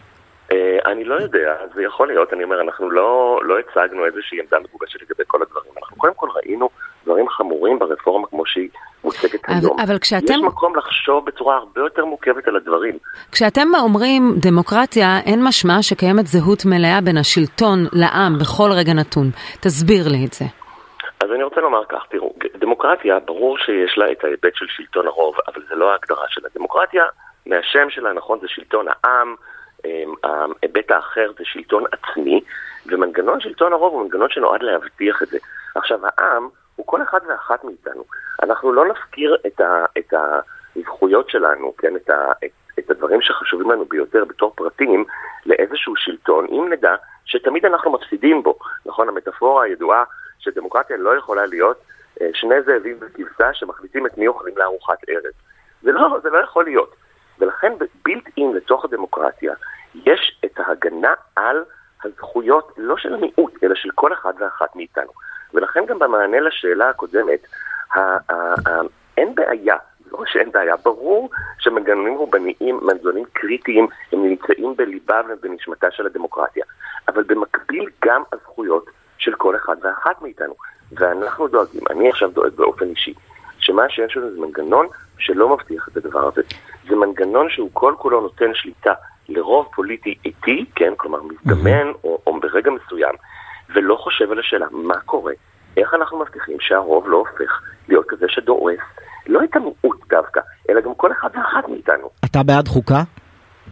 אה, 0.53 0.93
אני 0.93 1.05
לא 1.05 1.15
יודע, 1.15 1.57
זה 1.75 1.83
יכול 1.83 2.09
להיות, 2.09 2.33
אני 2.33 2.45
אומר, 2.45 2.61
אנחנו 2.61 2.91
לא, 2.91 3.41
לא 3.43 3.59
הצגנו 3.59 4.07
איזושהי 4.07 4.41
עמדה 4.41 4.59
מגובשת 4.59 5.03
לגבי 5.03 5.25
כל 5.27 5.43
הדברים. 5.43 5.73
אנחנו 5.79 5.97
קודם 5.97 6.15
כל 6.15 6.29
ראינו 6.35 6.69
דברים 7.05 7.29
חמורים 7.29 7.79
ברפורמה 7.79 8.27
כמו 8.27 8.47
שהיא 8.47 8.69
מוצגת 9.05 9.41
היום. 9.49 9.81
אבל 9.81 9.99
כשאתם... 9.99 10.35
יש 10.35 10.41
מקום 10.45 10.77
לחשוב 10.77 11.27
בצורה 11.27 11.57
הרבה 11.57 11.81
יותר 11.81 12.05
מורכבת 12.05 12.49
על 12.49 12.57
הדברים. 12.57 12.99
כשאתם 13.33 13.69
אומרים 13.81 14.23
דמוקרטיה, 14.37 15.19
אין 15.27 15.45
משמע 15.45 15.83
שקיימת 15.83 16.27
זהות 16.27 16.65
מלאה 16.65 17.01
בין 17.05 17.17
השלטון 17.17 17.79
לעם 17.93 18.39
בכל 18.41 18.71
רגע 18.73 18.93
נתון. 18.93 19.27
תסביר 19.61 20.09
לי 20.09 20.27
את 20.27 20.33
זה. 20.33 20.45
אז 21.21 21.31
אני 21.35 21.43
רוצה 21.43 21.61
לומר 21.61 21.85
כך, 21.89 22.03
תראו, 22.11 22.35
דמוקרטיה, 22.57 23.19
ברור 23.21 23.59
שיש 23.59 23.99
לה 23.99 24.13
את 24.13 24.25
ההיבט 24.25 24.55
של 24.55 24.67
שלטון 24.69 25.07
הרוב, 25.07 25.35
אבל 25.49 25.63
זה 25.69 25.75
לא 25.75 25.93
ההגדרה 25.93 26.25
שלה. 26.29 26.49
דמוקרטיה, 26.55 27.05
מהשם 27.47 27.91
שלה, 27.91 28.13
נכון, 28.13 28.39
זה 28.41 28.47
שלטון 28.49 28.87
העם, 28.89 29.35
ההיבט 30.25 30.91
האחר 30.91 31.33
זה 31.39 31.45
שלטון 31.45 31.85
עצמי, 31.93 32.41
ומנגנון 32.87 33.41
שלטון 33.41 33.73
הרוב 33.73 33.93
הוא 33.93 34.03
מנגנון 34.03 34.29
שנועד 34.31 34.63
להבטיח 34.63 35.23
את 35.23 35.29
זה. 35.29 35.39
עכשיו, 35.75 36.01
העם 36.05 36.49
הוא 36.77 36.87
כל 36.87 37.03
אחד 37.03 37.21
ואחת 37.29 37.65
מאיתנו. 37.65 38.05
אנחנו 38.43 38.73
לא 38.73 38.89
נפקיר 38.89 39.37
את, 39.47 39.61
ה, 39.61 39.85
את 39.99 40.15
הזכויות 40.77 41.31
שלנו, 41.31 41.77
כן, 41.79 41.97
את, 41.97 42.11
ה, 42.11 42.33
את, 42.45 42.51
את 42.79 42.91
הדברים 42.91 43.23
שחשובים 43.23 43.71
לנו 43.71 43.85
ביותר 43.85 44.25
בתור 44.25 44.53
פרטים, 44.57 45.05
לאיזשהו 45.47 45.97
שלטון, 45.97 46.47
אם 46.51 46.73
נדע 46.73 46.95
שתמיד 47.25 47.67
אנחנו 47.67 47.93
מפסידים 47.93 48.43
בו. 48.43 48.59
נכון, 48.87 49.09
המטאפורה 49.09 49.65
הידועה 49.65 50.05
שדמוקרטיה 50.39 50.97
לא 50.97 51.17
יכולה 51.17 51.47
להיות 51.47 51.77
אה, 52.21 52.29
שני 52.35 52.63
זאבים 52.63 53.01
בכבשה 53.01 53.55
שמחליטים 53.55 54.07
את 54.07 54.19
מי 54.19 54.27
אוכלים 54.27 54.59
לארוחת 54.59 54.99
ערב. 55.09 55.33
זה 55.83 55.93
לא, 55.93 56.19
זה 56.23 56.31
לא 56.31 56.39
יכול 56.39 56.65
להיות. 56.65 56.95
ולכן 57.43 57.73
בילט 58.05 58.25
אין 58.37 58.53
לתוך 58.53 58.85
הדמוקרטיה 58.85 59.55
יש 59.95 60.41
את 60.45 60.61
ההגנה 60.61 61.15
על 61.37 61.65
הזכויות, 62.05 62.73
לא 62.77 62.97
של 62.97 63.15
המיעוט, 63.15 63.65
אלא 63.65 63.75
של 63.75 63.89
כל 63.95 64.13
אחד 64.13 64.33
ואחת 64.39 64.77
מאיתנו. 64.77 65.11
ולכן 65.55 65.87
גם 65.87 65.99
במענה 65.99 66.41
לשאלה 66.41 66.89
הקודמת, 66.89 67.47
אין 69.17 69.35
בעיה, 69.35 69.77
לא 70.13 70.19
שאין 70.27 70.53
בעיה, 70.53 70.77
ברור 70.77 71.31
שמנגנונים 71.59 72.15
רובניים, 72.15 72.81
מנגנונים 72.83 73.25
קריטיים, 73.33 73.87
הם 74.13 74.23
נמצאים 74.23 74.77
בליבה 74.77 75.21
ובנשמתה 75.29 75.91
של 75.91 76.07
הדמוקרטיה. 76.07 76.65
אבל 77.09 77.23
במקביל 77.23 77.89
גם 78.05 78.23
הזכויות 78.33 78.87
של 79.19 79.35
כל 79.35 79.57
אחד 79.57 79.77
ואחת 79.83 80.23
מאיתנו. 80.23 80.55
ואנחנו 80.93 81.49
דואגים, 81.49 81.83
אני 81.91 82.09
עכשיו 82.09 82.31
דואג 82.31 82.53
באופן 82.55 82.85
אישי, 82.89 83.15
שמה 83.63 83.83
שיש 83.89 84.17
לנו 84.17 84.31
זה 84.31 84.41
מנגנון 84.41 84.87
שלא 85.19 85.49
מבטיח 85.49 85.89
את 85.89 85.97
הדבר 85.97 86.29
הזה. 86.29 86.43
זה 86.89 86.97
מנגנון 86.97 87.51
שהוא 87.51 87.71
כל 87.73 87.95
כולו 87.99 88.21
נותן 88.21 88.51
שליטה 88.55 88.93
לרוב 89.29 89.69
פוליטי 89.75 90.15
איטי, 90.25 90.65
כן, 90.75 90.93
כלומר 90.97 91.19
מזדמן 91.23 91.87
או, 92.05 92.19
או 92.27 92.41
ברגע 92.41 92.71
מסוים, 92.71 93.15
ולא 93.75 93.97
חושב 93.97 94.33
על 94.33 94.39
השאלה 94.39 94.67
מה 94.71 95.01
קורה, 95.01 95.33
איך 95.77 95.95
אנחנו 95.95 96.21
מבטיחים 96.21 96.57
שהרוב 96.61 97.09
לא 97.09 97.17
הופך 97.17 97.61
להיות 97.89 98.05
כזה 98.09 98.27
שדורס 98.29 98.81
לא 99.27 99.41
את 99.45 99.57
המיעוט 99.57 100.09
דווקא, 100.09 100.41
אלא 100.71 100.81
גם 100.81 100.95
כל 100.95 101.13
אחד 101.13 101.29
ואחת 101.35 101.69
מאיתנו. 101.69 102.11
אתה 102.25 102.43
בעד 102.43 102.69
חוקה? 102.69 103.03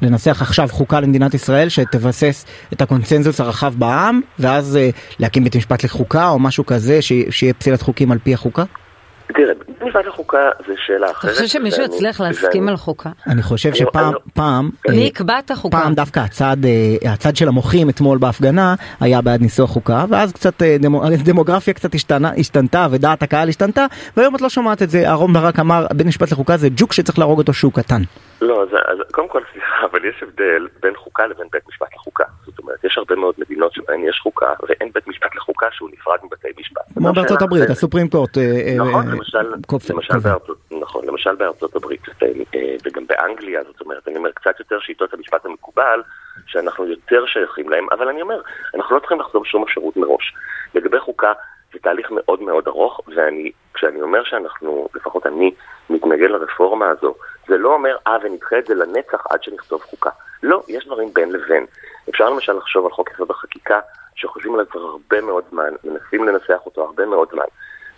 לנסח 0.03 0.43
עכשיו 0.43 0.69
חוקה 0.71 1.01
למדינת 1.01 1.35
ישראל 1.35 1.69
שתבסס 1.69 2.47
את 2.73 2.83
הקונצנזוס 2.83 3.41
הרחב 3.41 3.75
בעם 3.79 4.21
ואז 4.39 4.79
uh, 4.79 5.17
להקים 5.21 5.45
בית 5.45 5.57
משפט 5.57 5.85
לחוקה 5.85 6.29
או 6.29 6.39
משהו 6.39 6.67
כזה 6.67 7.03
שיהיה 7.31 7.55
פסילת 7.55 7.83
חוקים 7.83 8.13
על 8.13 8.19
פי 8.19 8.35
החוקה? 8.35 8.63
תראה, 9.27 9.55
משפט 9.91 10.07
לחוקה 10.07 10.39
זה 10.67 10.75
שאלה 10.87 11.11
אחרת. 11.11 11.33
אתה 11.33 11.41
חושב 11.41 11.47
שמישהו 11.59 11.83
יצליח 11.83 12.21
להסכים 12.21 12.69
על 12.69 12.77
חוקה? 12.77 13.11
אני 13.27 13.43
חושב 13.43 13.75
שפעם, 13.75 14.13
פעם, 14.35 14.71
מי 14.89 14.97
אה, 14.99 15.03
יקבע 15.03 15.39
את 15.39 15.51
החוקה? 15.51 15.79
פעם 15.79 15.95
דווקא 15.95 16.21
הצד, 16.21 16.57
אה, 16.65 17.13
הצד 17.13 17.37
של 17.37 17.49
המוחים 17.49 17.89
אתמול 17.89 18.19
בהפגנה 18.19 18.75
היה 19.01 19.21
בעד 19.21 19.41
ניסוח 19.41 19.71
חוקה, 19.71 20.05
ואז 20.09 20.33
קצת 20.33 20.63
דמוגרפיה 21.25 21.75
קצת 21.75 21.91
השתנתה 22.39 22.87
ודעת 22.91 23.23
הקהל 23.23 23.49
השתנתה, 23.49 23.87
והיום 24.17 24.37
את 24.37 24.41
לא 24.41 24.49
שומעת 24.49 24.83
את 24.83 24.91
זה, 24.91 25.09
אהרון 25.09 25.33
ברק 25.33 25.59
אמר 25.59 25.87
בית 25.95 26.07
משפט 26.07 26.33
לחוקה 26.33 26.57
זה 26.57 26.69
ג'וק 26.77 26.93
שצריך 26.93 27.19
להרוג 27.19 27.39
אותו 27.39 27.53
שהוא 27.53 27.73
קטן. 27.73 28.03
לא, 28.41 28.63
אז, 28.63 28.69
אז 28.69 28.99
קודם 29.13 29.29
כל 29.29 29.43
סליחה, 29.53 29.75
אבל 29.91 30.05
יש 30.05 30.23
הבדל 30.23 30.69
בין 30.81 30.97
חוקה 30.97 31.27
לבין 31.27 31.47
בית 31.53 31.69
משפט 31.69 31.95
לחוקה. 31.95 32.25
זאת 32.47 32.59
אומרת, 32.59 32.85
יש 32.85 32.99
הרבה 32.99 33.17
מאוד 33.17 33.35
מדינות 33.39 33.73
שבהן 33.73 34.05
יש 34.05 34.21
חוקה, 34.23 34.53
ואין 34.69 34.91
בית 34.95 35.09
משפט 35.09 35.35
לחוקה 35.37 35.67
שהוא 35.71 35.91
נפרד 35.93 36.19
מבתי 36.25 36.49
משפט. 36.59 36.83
כמו 36.95 37.13
בארצות 37.13 37.43
הברית, 37.43 37.71
הסופרים 37.71 38.09
קורט. 38.09 38.39
אה, 38.39 38.43
אה, 38.43 38.75
נכון, 38.77 39.09
אה, 39.09 39.15
למשל, 39.15 39.55
למשל 39.91 40.19
בארצות, 40.19 40.59
נכון, 40.81 41.07
למשל 41.07 41.35
בארצות 41.35 41.77
הברית, 41.77 42.03
וגם 42.85 43.07
באנגליה, 43.07 43.65
זאת 43.65 43.81
אומרת, 43.81 44.09
אני 44.09 44.17
אומר, 44.17 44.31
קצת 44.33 44.59
יותר 44.59 44.81
שיטות 44.81 45.15
המשפט 45.15 45.47
המקובל, 45.47 46.03
שאנחנו 46.47 46.87
יותר 46.87 47.27
שייכים 47.27 47.69
להם, 47.69 47.87
אבל 47.93 48.09
אני 48.09 48.23
אומר, 48.23 48.41
אנחנו 48.75 48.95
לא 48.95 49.01
צריכים 49.01 49.21
לחסום 49.21 49.45
שום 49.45 49.63
אפשרות 49.63 49.97
מראש. 49.97 50.35
לגבי 50.75 51.01
חוקה, 51.01 51.33
זה 51.73 51.79
תהליך 51.83 52.11
מאוד 52.11 52.43
מאוד 52.43 52.69
ארוך, 52.69 53.01
ואני, 53.17 53.53
כשאני 53.75 54.03
אומר 54.03 54.25
שאנחנו, 54.25 54.89
לפחות 54.95 55.27
אני, 55.27 55.51
מתנגד 55.91 56.31
לרפורמה 56.31 56.89
הזו, 56.89 57.15
זה 57.49 57.57
לא 57.57 57.75
אומר, 57.75 57.97
אה, 58.07 58.17
ונדחה 58.23 58.59
את 58.59 58.67
זה 58.67 58.75
לנצח 58.75 59.27
עד 59.31 59.43
שנכתוב 59.43 59.83
חוקה. 59.83 60.11
לא, 60.43 60.63
יש 60.69 60.87
דברים 60.87 61.15
בין 61.15 61.33
לבין. 61.33 61.67
אפשר 62.11 62.31
למשל 62.31 62.53
לחשוב 62.53 62.87
על 62.87 62.93
חוק 62.93 63.11
יסוד 63.11 63.31
החקיקה, 63.31 63.81
שחושבים 64.15 64.55
עליו 64.55 64.69
כבר 64.69 64.81
הרבה 64.81 65.21
מאוד 65.21 65.45
זמן, 65.51 65.71
מנסים 65.85 66.29
לנסח 66.29 66.61
אותו 66.67 66.85
הרבה 66.85 67.07
מאוד 67.07 67.29
זמן, 67.33 67.45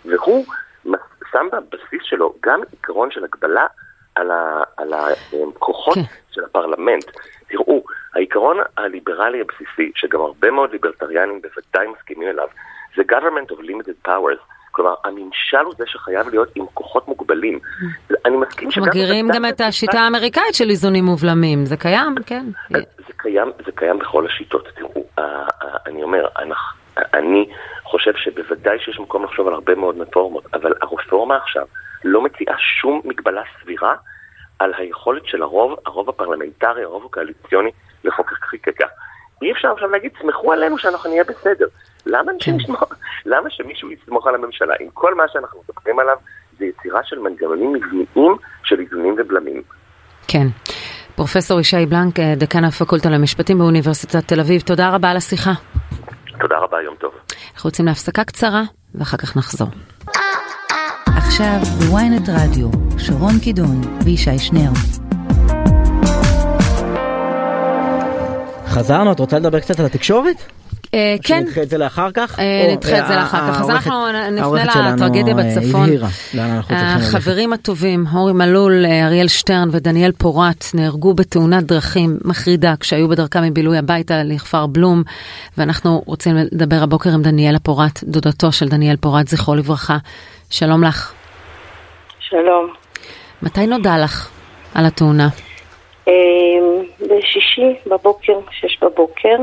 והוא 0.05 0.45
שם 1.31 1.47
בבסיס 1.51 2.01
שלו 2.03 2.33
גם 2.43 2.61
עיקרון 2.71 3.11
של 3.11 3.23
הגבלה 3.23 3.67
על, 4.15 4.31
ה, 4.31 4.63
על 4.77 4.93
הכוחות 4.93 5.95
כן. 5.95 6.01
של 6.31 6.43
הפרלמנט. 6.43 7.05
תראו, 7.47 7.83
העיקרון 8.13 8.57
הליברלי 8.77 9.41
הבסיסי, 9.41 9.91
שגם 9.95 10.21
הרבה 10.21 10.51
מאוד 10.51 10.71
ליברטריאנים 10.71 11.41
בוודאי 11.41 11.87
מסכימים 11.87 12.29
אליו, 12.29 12.47
זה 12.95 13.03
government 13.11 13.51
of 13.51 13.59
limited 13.59 14.07
powers. 14.07 14.52
כלומר, 14.75 14.93
הממשל 15.03 15.57
הוא 15.57 15.73
זה 15.77 15.83
שחייב 15.87 16.29
להיות 16.29 16.49
עם 16.55 16.65
כוחות 16.73 17.07
מוגבלים. 17.07 17.59
אני 18.25 18.37
מסכים 18.37 18.71
שגם... 18.71 18.83
מכירים 18.83 19.27
גם 19.33 19.45
את 19.45 19.61
השיטה 19.61 19.99
האמריקאית 19.99 20.55
של 20.55 20.69
איזונים 20.69 21.05
מובלמים, 21.05 21.65
זה 21.65 21.77
קיים, 21.77 22.15
כן. 22.25 22.45
זה 22.69 23.13
קיים, 23.17 23.51
זה 23.65 23.71
קיים 23.75 23.99
בכל 23.99 24.25
השיטות. 24.25 24.67
תראו, 24.75 25.05
אני 25.87 26.03
אומר, 26.03 26.27
אני 27.13 27.49
חושב 27.83 28.11
שבוודאי 28.15 28.79
שיש 28.79 28.99
מקום 28.99 29.23
לחשוב 29.23 29.47
על 29.47 29.53
הרבה 29.53 29.75
מאוד 29.75 30.01
רפורמות, 30.01 30.43
אבל 30.53 30.73
הרפורמה 30.81 31.37
עכשיו 31.37 31.65
לא 32.03 32.21
מציעה 32.21 32.55
שום 32.57 33.01
מגבלה 33.05 33.41
סבירה 33.61 33.95
על 34.59 34.73
היכולת 34.77 35.25
של 35.25 35.41
הרוב, 35.41 35.75
הרוב 35.85 36.09
הפרלמנטרי, 36.09 36.83
הרוב 36.83 37.05
הקואליציוני, 37.05 37.71
לחוקק 38.03 38.43
חקיקה. 38.43 38.87
אי 39.41 39.51
אפשר 39.51 39.71
עכשיו 39.71 39.89
להגיד, 39.89 40.11
סמכו 40.21 40.53
עלינו 40.53 40.77
שאנחנו 40.77 41.09
נהיה 41.09 41.23
בסדר. 41.23 41.65
למה, 42.05 42.31
כן. 42.39 42.57
למה 43.25 43.49
שמישהו 43.49 43.91
יסמוך 43.91 44.27
על 44.27 44.35
הממשלה? 44.35 44.73
אם 44.81 44.87
כל 44.93 45.15
מה 45.15 45.23
שאנחנו 45.33 45.61
מדברים 45.69 45.99
עליו 45.99 46.15
זה 46.59 46.65
יצירה 46.65 47.01
של 47.03 47.19
מנגנונים 47.19 47.73
מבניים 47.73 48.35
של 48.63 48.79
איזונים 48.79 49.15
ובלמים. 49.17 49.61
כן. 50.27 50.47
פרופסור 51.15 51.59
ישי 51.59 51.85
בלנק, 51.85 52.19
אה, 52.19 52.33
דקן 52.35 52.63
הפקולטה 52.63 53.09
למשפטים 53.09 53.57
באוניברסיטת 53.57 54.27
תל 54.27 54.39
אביב, 54.39 54.61
תודה 54.61 54.89
רבה 54.89 55.09
על 55.11 55.17
השיחה. 55.17 55.51
תודה 56.39 56.57
רבה, 56.57 56.81
יום 56.81 56.95
טוב. 56.95 57.11
אנחנו 57.55 57.67
יוצאים 57.67 57.87
להפסקה 57.87 58.23
קצרה, 58.23 58.63
ואחר 58.95 59.17
כך 59.17 59.37
נחזור. 59.37 59.67
עכשיו 61.05 61.57
בוויינט 61.79 62.29
רדיו, 62.29 62.67
שרון 62.97 63.39
קידון 63.43 63.81
וישי 64.05 64.37
שנר. 64.37 64.69
חזרנו, 68.67 69.11
את 69.11 69.19
רוצה 69.19 69.39
לדבר 69.39 69.59
קצת 69.59 69.79
על 69.79 69.85
התקשורת? 69.85 70.62
אה, 70.93 71.15
כן. 71.23 71.43
שנדחה 71.45 71.61
את 71.61 71.69
זה 71.69 71.77
לאחר 71.77 72.11
כך? 72.13 72.39
אה, 72.39 72.65
או, 72.65 72.71
נדחה 72.71 72.99
את 72.99 73.07
זה 73.07 73.13
אה, 73.13 73.19
לאחר 73.19 73.37
כך. 73.37 73.61
אז 73.61 73.69
אנחנו 73.69 74.11
נפנה 74.31 74.93
לטרגדיה 74.93 75.33
בצפון. 75.33 75.89
החברים 76.69 77.53
הטובים, 77.53 78.05
אורי 78.15 78.33
מלול, 78.33 78.85
אריאל 78.85 79.27
שטרן 79.27 79.69
ודניאל 79.71 80.11
פורט, 80.11 80.65
נהרגו 80.73 81.13
בתאונת 81.13 81.63
דרכים 81.63 82.17
מחרידה 82.25 82.73
כשהיו 82.79 83.07
בדרכם 83.07 83.43
מבילוי 83.43 83.77
הביתה 83.77 84.23
לכפר 84.23 84.65
בלום, 84.67 85.03
ואנחנו 85.57 86.01
רוצים 86.05 86.35
לדבר 86.51 86.83
הבוקר 86.83 87.09
עם 87.09 87.21
דניאלה 87.21 87.59
פורט, 87.59 88.03
דודתו 88.03 88.51
של 88.51 88.67
דניאל 88.69 88.95
פורט, 88.95 89.27
זכרו 89.27 89.55
לברכה. 89.55 89.97
שלום 90.49 90.83
לך. 90.83 91.13
שלום. 92.19 92.73
מתי 93.43 93.67
נודע 93.67 93.97
לך 94.03 94.29
על 94.75 94.85
התאונה? 94.85 95.27
בשישי 96.99 97.75
בבוקר, 97.87 98.33
שש 98.51 98.77
בבוקר, 98.81 99.37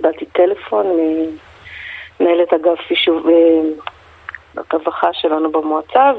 קיבלתי 0.00 0.24
טלפון 0.26 0.86
ממנהלת 0.86 2.52
אגף 2.52 2.90
יישוב 2.90 3.26
הרווחה 4.72 5.08
שלנו 5.12 5.52
במועצה, 5.52 6.12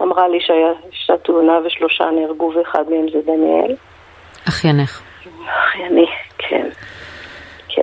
ואמרה 0.00 0.28
לי 0.28 0.38
שהייתה 0.40 1.24
תאונה 1.24 1.58
ושלושה 1.66 2.04
נהרגו 2.04 2.52
ואחד 2.56 2.84
מהם 2.90 3.06
זה 3.12 3.18
דניאל. 3.26 3.76
אחיינך. 4.48 5.00
אחייני, 5.48 6.06
כן. 6.38 6.68
כן. 7.68 7.82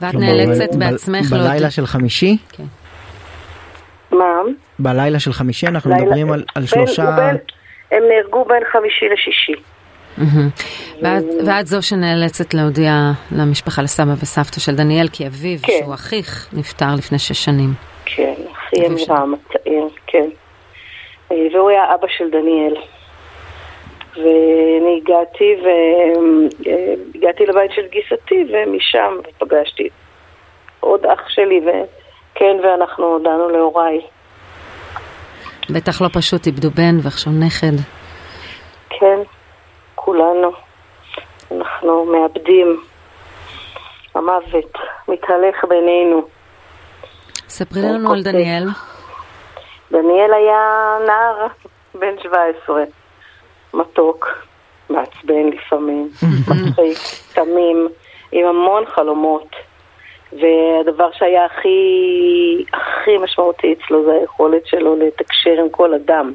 ואת 0.00 0.10
כלומר, 0.10 0.26
נאלצת 0.26 0.74
בעצמך 0.74 1.30
בלילה 1.30 1.48
להודיע- 1.48 1.70
של 1.70 1.86
חמישי? 1.86 2.36
מה? 4.10 4.34
בלילה 4.78 5.20
של 5.20 5.32
חמישי 5.32 5.66
אנחנו 5.66 5.90
מדברים 5.90 6.32
על 6.32 6.66
שלושה... 6.66 7.02
הם 7.90 8.02
נהרגו 8.08 8.44
בין 8.44 8.62
חמישי 8.72 9.08
לשישי. 9.08 9.62
ואת, 11.44 11.66
זו 11.66 11.82
שנאלצת 11.82 12.54
להודיע 12.54 12.92
למשפחה, 13.32 13.82
לסבא 13.82 14.12
וסבתא 14.22 14.60
של 14.60 14.76
דניאל, 14.76 15.08
כי 15.12 15.26
אביו, 15.26 15.58
כן. 15.62 15.72
שהוא 15.82 15.94
אחיך, 15.94 16.48
נפטר 16.52 16.94
לפני 16.98 17.18
שש 17.18 17.44
שנים. 17.44 17.70
כן, 18.04 18.34
אחי. 18.52 18.86
אמירם 18.86 19.34
הצעיר, 19.34 19.88
כן. 20.06 20.28
אה, 21.32 21.36
והוא 21.52 21.70
היה 21.70 21.94
אבא 21.94 22.06
של 22.18 22.30
דניאל. 22.30 22.74
ואני 24.16 25.00
הגעתי 25.02 25.56
והגעתי 25.62 27.46
לבית 27.46 27.70
של 27.72 27.86
גיסתי 27.90 28.44
ומשם 28.52 29.16
פגשתי 29.38 29.88
עוד 30.80 31.06
אח 31.06 31.28
שלי 31.28 31.60
וכן 31.60 32.56
ואנחנו 32.62 33.04
הודענו 33.04 33.48
להוריי. 33.48 34.00
בטח 35.70 36.02
לא 36.02 36.08
פשוט, 36.12 36.46
איבדו 36.46 36.70
בן 36.70 36.98
ועכשיו 37.02 37.32
נכד. 37.32 37.76
כן, 38.90 39.18
כולנו. 40.04 40.52
אנחנו 41.50 42.04
מאבדים. 42.04 42.80
המוות 44.14 44.72
מתהלך 45.08 45.64
בינינו. 45.68 46.22
ספרי 47.48 47.82
לנו 47.82 48.12
על 48.12 48.22
דניאל. 48.22 48.68
דניאל 49.92 50.32
היה 50.32 50.96
נער 51.06 51.46
בן 51.94 52.14
17, 52.22 52.84
מתוק, 53.74 54.28
מעצבן 54.90 55.46
לפעמים, 55.52 56.08
מצחיק, 56.48 56.98
תמים, 57.34 57.88
עם 58.32 58.46
המון 58.46 58.86
חלומות. 58.86 59.56
והדבר 60.32 61.10
שהיה 61.12 61.44
הכי, 61.44 62.64
הכי 62.72 63.18
משמעותי 63.18 63.72
אצלו 63.72 64.04
זה 64.04 64.12
היכולת 64.12 64.66
שלו 64.66 64.96
לתקשר 64.96 65.60
עם 65.60 65.68
כל 65.70 65.94
אדם. 65.94 66.32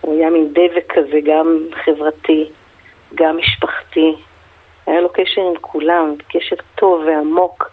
הוא 0.00 0.14
היה 0.14 0.30
מין 0.30 0.52
דבק 0.52 0.92
כזה, 0.92 1.18
גם 1.24 1.58
חברתי, 1.84 2.50
גם 3.14 3.36
משפחתי. 3.36 4.14
היה 4.86 5.00
לו 5.00 5.08
קשר 5.08 5.40
עם 5.40 5.54
כולם, 5.60 6.14
קשר 6.28 6.56
טוב 6.74 7.04
ועמוק. 7.06 7.70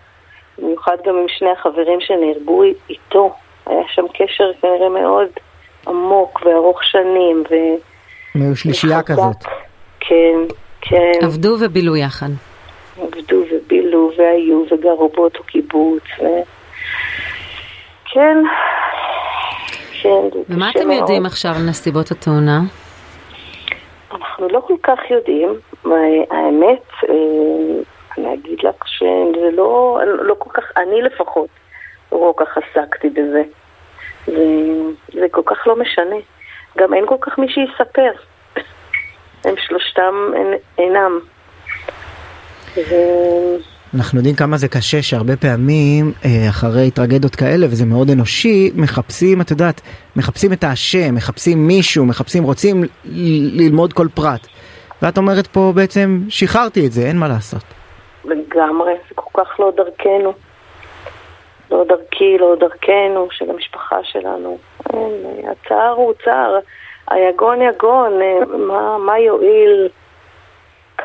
במיוחד 0.57 0.97
גם 1.05 1.15
עם 1.15 1.25
שני 1.27 1.49
החברים 1.49 1.99
שנהרגו 2.01 2.63
איתו. 2.89 3.33
היה 3.65 3.83
שם 3.93 4.05
קשר 4.13 4.51
כנראה 4.61 4.89
מאוד 4.89 5.27
עמוק 5.87 6.45
וארוך 6.45 6.83
שנים. 6.83 7.43
ו... 7.49 7.53
הם 8.35 8.41
היו 8.41 8.55
שלישייה 8.55 8.99
וחזק. 8.99 9.11
כזאת. 9.11 9.43
כן, 9.99 10.55
כן. 10.81 11.25
עבדו 11.25 11.55
ובילו 11.59 11.95
יחד. 11.95 12.29
עבדו 13.01 13.43
ובילו 13.51 14.11
והיו 14.17 14.65
וגרו 14.71 15.09
באותו 15.15 15.43
קיבוץ. 15.43 16.03
ו... 16.19 16.23
כן, 18.05 18.37
כן. 20.01 20.09
ומה 20.49 20.69
אתם 20.69 20.91
יודעים. 20.91 21.25
עכשיו 21.25 21.51
על 21.55 21.69
נסיבות 21.69 22.11
התאונה? 22.11 22.59
אנחנו 24.15 24.47
לא 24.47 24.59
כל 24.59 24.75
כך 24.83 24.99
יודעים. 25.09 25.59
האמת, 26.31 26.83
אה, 27.09 27.15
אני 28.17 28.33
אגיד 28.33 28.59
לך 28.63 28.87
שזה 28.87 29.49
לא, 29.51 29.99
לא 30.05 30.35
כל 30.39 30.49
כך, 30.53 30.63
אני 30.77 31.01
לפחות, 31.01 31.49
לא 32.11 32.33
כל 32.35 32.45
כך 32.45 32.57
עסקתי 32.57 33.09
בזה. 33.09 33.43
זה, 34.25 34.45
זה 35.13 35.25
כל 35.31 35.41
כך 35.45 35.67
לא 35.67 35.75
משנה. 35.75 36.15
גם 36.77 36.93
אין 36.93 37.05
כל 37.05 37.17
כך 37.21 37.37
מי 37.37 37.47
שיספר. 37.49 38.11
הם 39.45 39.55
שלושתם 39.57 40.15
אינם. 40.77 41.19
אנחנו 43.95 44.19
יודעים 44.19 44.35
כמה 44.35 44.57
זה 44.57 44.67
קשה 44.67 45.01
שהרבה 45.01 45.37
פעמים 45.37 46.11
אה, 46.25 46.49
אחרי 46.49 46.91
טרגדיות 46.91 47.35
כאלה 47.35 47.65
וזה 47.65 47.85
מאוד 47.85 48.09
אנושי 48.09 48.71
מחפשים 48.75 49.41
את 49.41 49.51
יודעת 49.51 49.81
מחפשים 50.15 50.53
את 50.53 50.63
האשם 50.63 51.15
מחפשים 51.15 51.67
מישהו 51.67 52.05
מחפשים 52.05 52.43
רוצים 52.43 52.83
ללמוד 53.53 53.93
כל 53.93 54.07
פרט. 54.13 54.47
ואת 55.01 55.17
אומרת 55.17 55.47
פה 55.47 55.71
בעצם 55.75 56.19
שחררתי 56.29 56.87
את 56.87 56.91
זה 56.91 57.01
אין 57.01 57.17
מה 57.17 57.27
לעשות. 57.27 57.63
לגמרי, 58.25 58.93
זה 59.09 59.15
כל 59.15 59.43
כך 59.43 59.59
לא 59.59 59.71
דרכנו. 59.75 60.33
לא 61.71 61.83
דרכי, 61.87 62.37
לא 62.37 62.55
דרכנו, 62.59 63.27
של 63.31 63.49
המשפחה 63.49 63.97
שלנו. 64.03 64.57
הצער 65.51 65.93
הוא 65.95 66.13
צער, 66.25 66.59
היגון 67.07 67.61
יגון, 67.61 68.21
אה, 68.21 68.57
מה, 68.57 68.97
מה 68.97 69.19
יועיל 69.19 69.89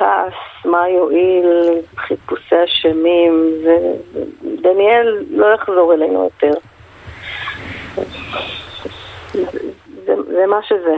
כעס, 0.09 0.70
מה 0.72 0.88
יועיל 0.88 1.80
חיפושי 1.96 2.54
אשמים, 2.64 3.52
ודניאל 3.62 5.24
לא 5.30 5.46
יחזור 5.54 5.94
אלינו 5.94 6.24
יותר. 6.24 6.52
זה, 10.06 10.14
זה 10.28 10.46
מה 10.46 10.56
שזה. 10.62 10.96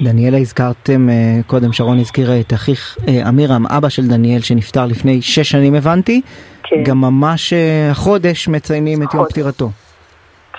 דניאלה 0.00 0.36
הזכרתם 0.38 1.08
אה, 1.08 1.14
קודם 1.46 1.72
שרון 1.72 1.98
הזכירה 1.98 2.40
את 2.40 2.52
אחיך 2.52 2.96
אה, 3.08 3.28
אמירם 3.28 3.66
אבא 3.66 3.88
של 3.88 4.02
דניאל 4.08 4.40
שנפטר 4.40 4.86
לפני 4.86 5.22
שש 5.22 5.50
שנים 5.50 5.74
הבנתי. 5.74 6.20
כן. 6.62 6.82
גם 6.82 7.00
ממש 7.00 7.52
אה, 7.52 7.88
החודש 7.90 8.48
מציינים 8.48 9.02
את 9.02 9.14
יום. 9.14 9.24
פטירתו. 9.24 9.68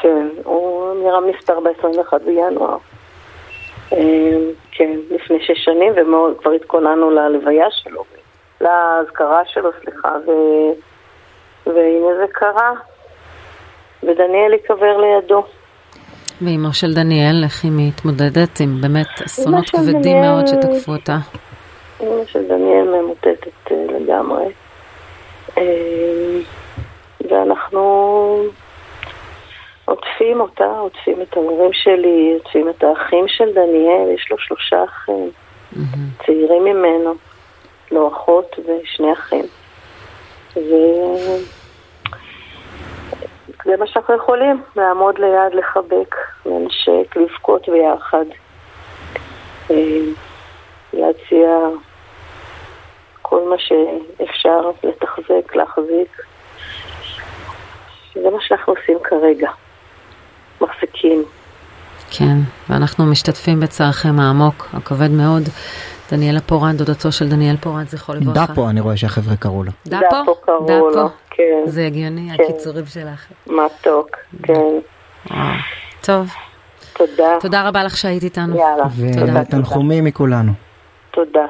כן, 0.02 0.28
הוא 0.44 0.94
נראה 1.04 1.20
נפטר 1.30 1.60
ב-21 1.60 2.18
בינואר. 2.26 2.78
אה, 3.94 3.98
כן, 4.72 4.92
לפני 5.12 5.40
שש 5.40 5.66
שנים, 5.66 5.94
וכבר 5.94 6.52
התכוננו 6.52 7.12
ללוויה 7.12 7.66
שלו, 7.72 8.04
לאזכרה 8.62 9.42
שלו, 9.46 9.70
סליחה, 9.84 10.10
ו... 10.28 10.32
והנה 11.66 12.16
זה 12.18 12.26
קרה, 12.32 12.72
ודניאל 14.04 14.54
ייקבר 14.54 14.98
לידו. 14.98 15.44
ואימו 16.42 16.74
של 16.74 16.94
דניאל, 16.94 17.44
איך 17.44 17.64
היא 17.64 17.72
מתמודדת 17.76 18.60
עם 18.60 18.82
באמת 18.82 19.22
אסונות 19.26 19.70
כבדים 19.70 20.02
דניאל- 20.02 20.22
מאוד 20.22 20.48
שתקפו 20.48 20.92
אותה? 20.92 21.18
אמא 22.02 22.26
של 22.26 22.48
דניאל 22.48 22.88
ממוטטת 22.88 23.72
אה, 23.72 23.76
לגמרי. 24.00 24.46
אה, 25.58 25.64
ואנחנו 27.32 28.38
עוטפים 29.86 30.42
אותה, 30.42 30.78
עוטפים 30.80 31.22
את 31.22 31.38
ההורים 31.38 31.74
שלי, 31.74 32.34
עוטפים 32.34 32.70
את 32.70 32.84
האחים 32.84 33.28
של 33.28 33.54
דניאל, 33.54 34.10
יש 34.16 34.32
לו 34.32 34.38
שלושה 34.40 34.84
אחים, 34.84 35.32
מהמם. 35.72 36.10
צעירים 36.26 36.64
ממנו, 36.64 37.14
לא 37.92 38.08
אחות 38.08 38.56
ושני 38.60 39.14
אחים. 39.14 39.46
וזה 40.56 41.38
מה 43.80 43.88
שאנחנו 43.88 44.16
יכולים, 44.16 44.64
לעמוד 44.76 45.20
ליד, 45.20 45.54
לחבק, 45.54 46.16
לנשק, 46.46 47.16
לבכות 47.16 47.70
ביחד. 47.70 48.26
אה, 49.72 50.00
להציע 50.94 51.50
כל 53.22 53.50
מה 53.50 53.56
שאפשר 53.58 54.72
לתחזק, 54.84 55.56
להחזיק. 55.56 56.22
זה 58.14 58.30
מה 58.30 58.42
שאנחנו 58.42 58.74
עושים 58.74 58.98
כרגע. 59.04 59.52
מחזיקים. 60.66 61.24
כן, 62.12 62.38
ואנחנו 62.70 63.06
משתתפים 63.06 63.60
בצערכם 63.60 64.20
העמוק, 64.20 64.68
הכבד 64.74 65.12
מאוד. 65.12 65.44
דניאלה 66.12 66.42
פורן, 66.42 66.78
דודתו 66.78 67.12
של 67.12 67.30
דניאל 67.30 67.58
פורן, 67.58 67.86
זכרו 67.86 68.16
לברכה. 68.16 68.54
דפו 68.54 68.70
אני 68.70 68.82
רואה 68.82 68.98
שהחבר'ה 68.98 69.36
קראו 69.36 69.64
לו. 69.64 69.72
דפו? 69.88 70.36
קראו 70.46 70.90
לו, 70.90 71.10
כן. 71.30 71.62
זה 71.66 71.86
הגיוני, 71.86 72.30
כן. 72.38 72.44
הקיצורים 72.44 72.86
שלך. 72.86 73.26
מתוק, 73.48 74.10
כן. 74.44 74.54
וואו. 75.32 75.48
טוב, 76.02 76.28
תודה. 76.94 77.38
תודה 77.40 77.68
רבה 77.68 77.84
לך 77.84 77.98
שהיית 77.98 78.24
איתנו. 78.24 78.58
יאללה. 78.58 78.84
תודה. 79.20 79.42
ותנחומים 79.42 80.04
מכולנו. 80.04 80.52
תודה. 81.12 81.46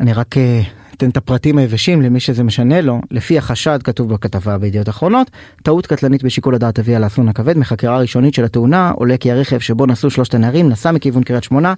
אני 0.00 0.12
רק 0.12 0.36
אה, 0.36 0.60
אתן 0.98 1.08
את 1.08 1.16
הפרטים 1.16 1.58
היבשים 1.58 2.02
למי 2.02 2.20
שזה 2.20 2.44
משנה 2.44 2.80
לו, 2.80 3.00
לפי 3.10 3.38
החשד 3.38 3.78
כתוב 3.84 4.14
בכתבה 4.14 4.58
בידיעות 4.58 4.88
אחרונות, 4.88 5.30
טעות 5.62 5.86
קטלנית 5.86 6.22
בשיקול 6.22 6.54
הדעת 6.54 6.78
הביאה 6.78 6.98
לאסון 6.98 7.28
הכבד, 7.28 7.58
מחקירה 7.58 7.98
ראשונית 7.98 8.34
של 8.34 8.44
התאונה 8.44 8.90
עולה 8.90 9.16
כי 9.16 9.32
הרכב 9.32 9.58
שבו 9.58 9.86
נסעו 9.86 10.10
שלושת 10.10 10.34
הנערים 10.34 10.68
נסע 10.68 10.92
מכיוון 10.92 11.22
קריית 11.22 11.44
שמונה, 11.44 11.74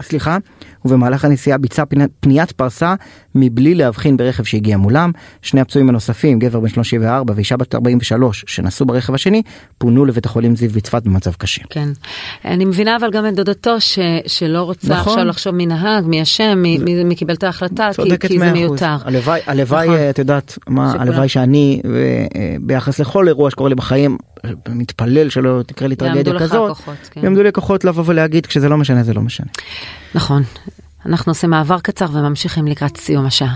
סליחה, 0.00 0.38
ובמהלך 0.84 1.24
הנסיעה 1.24 1.58
ביצע 1.58 1.84
פניית 2.20 2.52
פרסה 2.52 2.94
מבלי 3.34 3.74
להבחין 3.74 4.16
ברכב 4.16 4.44
שהגיע 4.44 4.76
מולם. 4.76 5.12
שני 5.42 5.60
הפצועים 5.60 5.88
הנוספים, 5.88 6.38
גבר 6.38 6.60
בן 6.60 6.68
34 6.68 7.34
ואישה 7.36 7.56
בת 7.56 7.74
43 7.74 8.44
שנסעו 8.46 8.86
ברכב 8.86 9.14
השני, 9.14 9.42
פונו 9.78 10.04
לבית 10.04 10.26
החולים 10.26 10.56
זיו 10.56 10.70
בצפת 10.70 11.02
במצב 11.02 11.32
קשה. 11.32 11.62
כן, 11.70 11.88
אני 12.44 12.64
מבינה 12.64 12.96
אבל 12.96 13.10
גם 13.10 13.26
את 13.26 13.34
דודתו 13.34 13.80
ש, 13.80 13.98
שלא 14.26 14.62
רוצה 14.62 14.94
נכון. 14.94 15.12
עכשיו 15.12 15.24
לחשוב 15.24 15.54
מי 15.54 15.66
נהג, 15.66 16.04
מי 16.04 16.22
אשם, 16.22 16.58
מי, 16.62 16.78
מי, 16.78 17.04
מי 17.04 17.16
קיבל 17.16 17.34
את 17.34 17.42
ההחלטה, 17.42 17.90
כי, 18.04 18.28
כי 18.28 18.38
זה 18.38 18.52
מיותר. 18.52 18.96
הלוואי, 19.04 19.40
הלוואי, 19.46 19.86
נכון. 19.86 19.98
את 20.10 20.18
יודעת, 20.18 20.58
מה, 20.68 20.94
הלוואי 20.98 21.28
שאני, 21.28 21.80
אה, 21.84 22.56
ביחס 22.60 23.00
לכל 23.00 23.28
אירוע 23.28 23.50
שקורה 23.50 23.68
לי 23.68 23.74
בחיים, 23.74 24.18
מתפלל 24.68 25.30
שלא 25.30 25.62
תקרה 25.66 25.88
לי 25.88 25.96
טרגדיה 25.96 26.38
כזאת, 26.38 26.68
כוחות, 26.76 26.96
כן. 27.10 27.20
יעמדו 27.24 27.42
לי 27.42 27.52
כוחות 27.52 27.84
לבוא 27.84 28.04
ולהגיד 28.06 28.46
כשזה 28.46 28.68
לא 28.68 28.76
משנה 28.76 29.02
זה 29.02 29.14
לא 29.14 29.22
משנה. 29.22 29.46
נכון, 30.14 30.42
אנחנו 31.06 31.30
עושים 31.30 31.50
מעבר 31.50 31.78
קצר 31.80 32.06
וממשיכים 32.12 32.66
לקראת 32.66 32.96
סיום 32.96 33.26
השעה. 33.26 33.54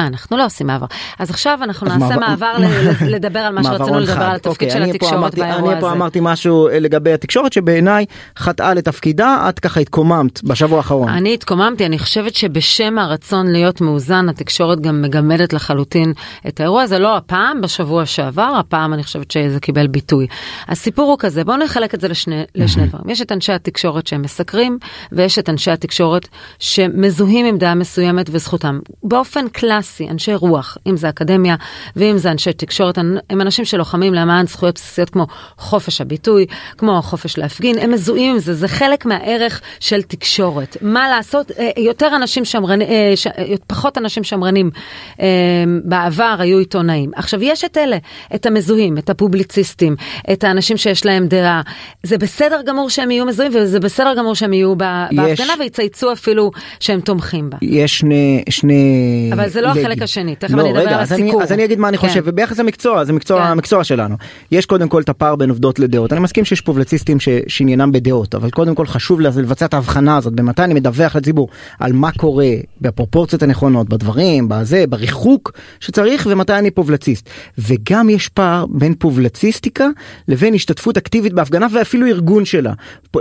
אה, 0.00 0.06
אנחנו 0.06 0.36
לא 0.36 0.44
עושים 0.44 0.66
מעבר. 0.66 0.86
אז 1.18 1.30
עכשיו 1.30 1.58
אנחנו 1.62 1.86
נעשה 1.86 2.16
מעבר, 2.16 2.56
מעבר 2.58 3.06
לדבר 3.14 3.40
על 3.40 3.54
מה 3.54 3.64
שרצינו 3.64 4.00
לדבר 4.00 4.22
על 4.22 4.36
התפקיד 4.36 4.68
אוקיי, 4.68 4.70
של 4.70 4.82
התקשורת 4.82 5.34
באירוע 5.34 5.58
הזה. 5.58 5.72
אני 5.72 5.80
פה 5.80 5.92
אמרתי 5.92 6.18
משהו 6.22 6.68
אה, 6.68 6.78
לגבי 6.78 7.12
התקשורת 7.12 7.52
שבעיניי 7.52 8.06
חטאה 8.38 8.74
לתפקידה, 8.74 9.46
את 9.48 9.58
ככה 9.58 9.80
התקוממת 9.80 10.44
בשבוע 10.44 10.78
האחרון. 10.78 11.08
אני 11.08 11.34
התקוממתי, 11.34 11.86
אני 11.86 11.98
חושבת 11.98 12.34
שבשם 12.34 12.98
הרצון 12.98 13.46
להיות 13.46 13.80
מאוזן, 13.80 14.28
התקשורת 14.28 14.80
גם 14.80 15.02
מגמדת 15.02 15.52
לחלוטין 15.52 16.12
את 16.48 16.60
האירוע 16.60 16.82
הזה, 16.82 16.98
לא 16.98 17.16
הפעם, 17.16 17.60
בשבוע 17.60 18.06
שעבר, 18.06 18.52
הפעם 18.58 18.94
אני 18.94 19.02
חושבת 19.02 19.30
שזה 19.30 19.60
קיבל 19.60 19.86
ביטוי. 19.86 20.26
הסיפור 20.68 21.10
הוא 21.10 21.18
כזה, 21.18 21.44
בואו 21.44 21.56
נחלק 21.56 21.94
את 21.94 22.00
זה 22.00 22.08
לשני, 22.08 22.42
לשני 22.54 22.86
דברים. 22.86 23.10
יש 23.10 23.22
את 23.22 23.32
אנשי 23.32 23.52
התקשורת 23.52 24.06
שהם 24.06 24.22
מסקרים, 24.22 24.78
ויש 25.12 25.38
את 25.38 25.48
אנשי 25.48 25.70
התקשורת 25.70 26.28
שמזוהים 26.58 27.46
עם 27.46 27.58
דעה 27.58 27.74
מסוימת 27.74 28.26
וזכותם. 28.30 28.78
באופן 29.02 29.48
קלאסי. 29.48 29.85
קלאסי, 29.86 30.08
אנשי 30.10 30.34
רוח, 30.34 30.78
אם 30.86 30.96
זה 30.96 31.08
אקדמיה 31.08 31.56
ואם 31.96 32.18
זה 32.18 32.30
אנשי 32.30 32.52
תקשורת, 32.52 32.98
הם 33.30 33.40
אנשים 33.40 33.64
שלוחמים 33.64 34.14
למען 34.14 34.46
זכויות 34.46 34.74
בסיסיות 34.74 35.10
כמו 35.10 35.26
חופש 35.58 36.00
הביטוי, 36.00 36.46
כמו 36.78 36.98
החופש 36.98 37.38
להפגין, 37.38 37.78
הם 37.78 37.90
מזוהים 37.90 38.32
עם 38.32 38.38
זה, 38.38 38.54
זה 38.54 38.68
חלק 38.68 39.06
מהערך 39.06 39.60
של 39.80 40.02
תקשורת. 40.02 40.76
מה 40.82 41.08
לעשות, 41.08 41.50
אה, 41.50 41.70
יותר 41.76 42.16
אנשים 42.16 42.44
שמרנים, 42.44 42.88
אה, 42.88 43.14
פחות 43.66 43.98
אנשים 43.98 44.24
שמרנים 44.24 44.70
אה, 45.20 45.26
בעבר 45.84 46.36
היו 46.38 46.58
עיתונאים. 46.58 47.10
עכשיו, 47.14 47.42
יש 47.42 47.64
את 47.64 47.76
אלה, 47.76 47.96
את 48.34 48.46
המזוהים, 48.46 48.98
את 48.98 49.10
הפובליציסטים, 49.10 49.96
את 50.32 50.44
האנשים 50.44 50.76
שיש 50.76 51.06
להם 51.06 51.26
דעה. 51.26 51.62
זה 52.02 52.18
בסדר 52.18 52.60
גמור 52.66 52.90
שהם 52.90 53.10
יהיו 53.10 53.26
מזוהים 53.26 53.52
וזה 53.54 53.80
בסדר 53.80 54.14
גמור 54.18 54.34
שהם 54.34 54.52
יהיו 54.52 54.76
בהפגנה 54.76 55.54
ויצייצו 55.60 56.12
אפילו 56.12 56.50
שהם 56.80 57.00
תומכים 57.00 57.50
בה. 57.50 57.58
יש 57.62 57.98
שני, 57.98 58.44
שני... 58.48 59.30
אבל 59.32 59.48
זה 59.48 59.60
לא 59.60 59.68
החלק 59.80 60.02
השני, 60.02 60.34
תכף 60.34 60.54
לא, 60.54 60.60
אני 60.60 60.70
אדבר 60.70 60.80
רגע, 60.80 60.96
על 60.96 61.02
הסיכור. 61.02 61.42
אז 61.42 61.52
אני 61.52 61.64
אגיד 61.64 61.78
מה 61.78 61.88
אני 61.88 61.98
כן. 61.98 62.08
חושב, 62.08 62.22
וביחס 62.24 62.58
למקצוע, 62.58 63.04
זה 63.04 63.12
מקצוע, 63.12 63.42
כן. 63.42 63.46
המקצוע 63.46 63.84
שלנו. 63.84 64.16
יש 64.52 64.66
קודם 64.66 64.88
כל 64.88 65.02
את 65.02 65.08
הפער 65.08 65.36
בין 65.36 65.50
עובדות 65.50 65.78
לדעות. 65.78 66.12
אני 66.12 66.20
מסכים 66.20 66.44
שיש 66.44 66.60
פובלציסטים 66.60 67.18
שעניינם 67.48 67.92
בדעות, 67.92 68.34
אבל 68.34 68.50
קודם 68.50 68.74
כל 68.74 68.86
חשוב 68.86 69.20
לבצע 69.20 69.64
את 69.64 69.74
ההבחנה 69.74 70.16
הזאת, 70.16 70.32
במתי 70.32 70.64
אני 70.64 70.74
מדווח 70.74 71.16
לציבור 71.16 71.48
על 71.80 71.92
מה 71.92 72.12
קורה 72.12 72.50
בפרופורציות 72.80 73.42
הנכונות, 73.42 73.88
בדברים, 73.88 74.48
בזה, 74.48 74.84
בריחוק 74.88 75.52
שצריך, 75.80 76.26
ומתי 76.30 76.52
אני 76.52 76.70
פובלציסט. 76.70 77.30
וגם 77.58 78.10
יש 78.10 78.28
פער 78.28 78.66
בין 78.68 78.94
פובלציסטיקה 78.94 79.86
לבין 80.28 80.54
השתתפות 80.54 80.96
אקטיבית 80.96 81.32
בהפגנה 81.32 81.66
ואפילו 81.72 82.06
ארגון 82.06 82.44
שלה. 82.44 82.72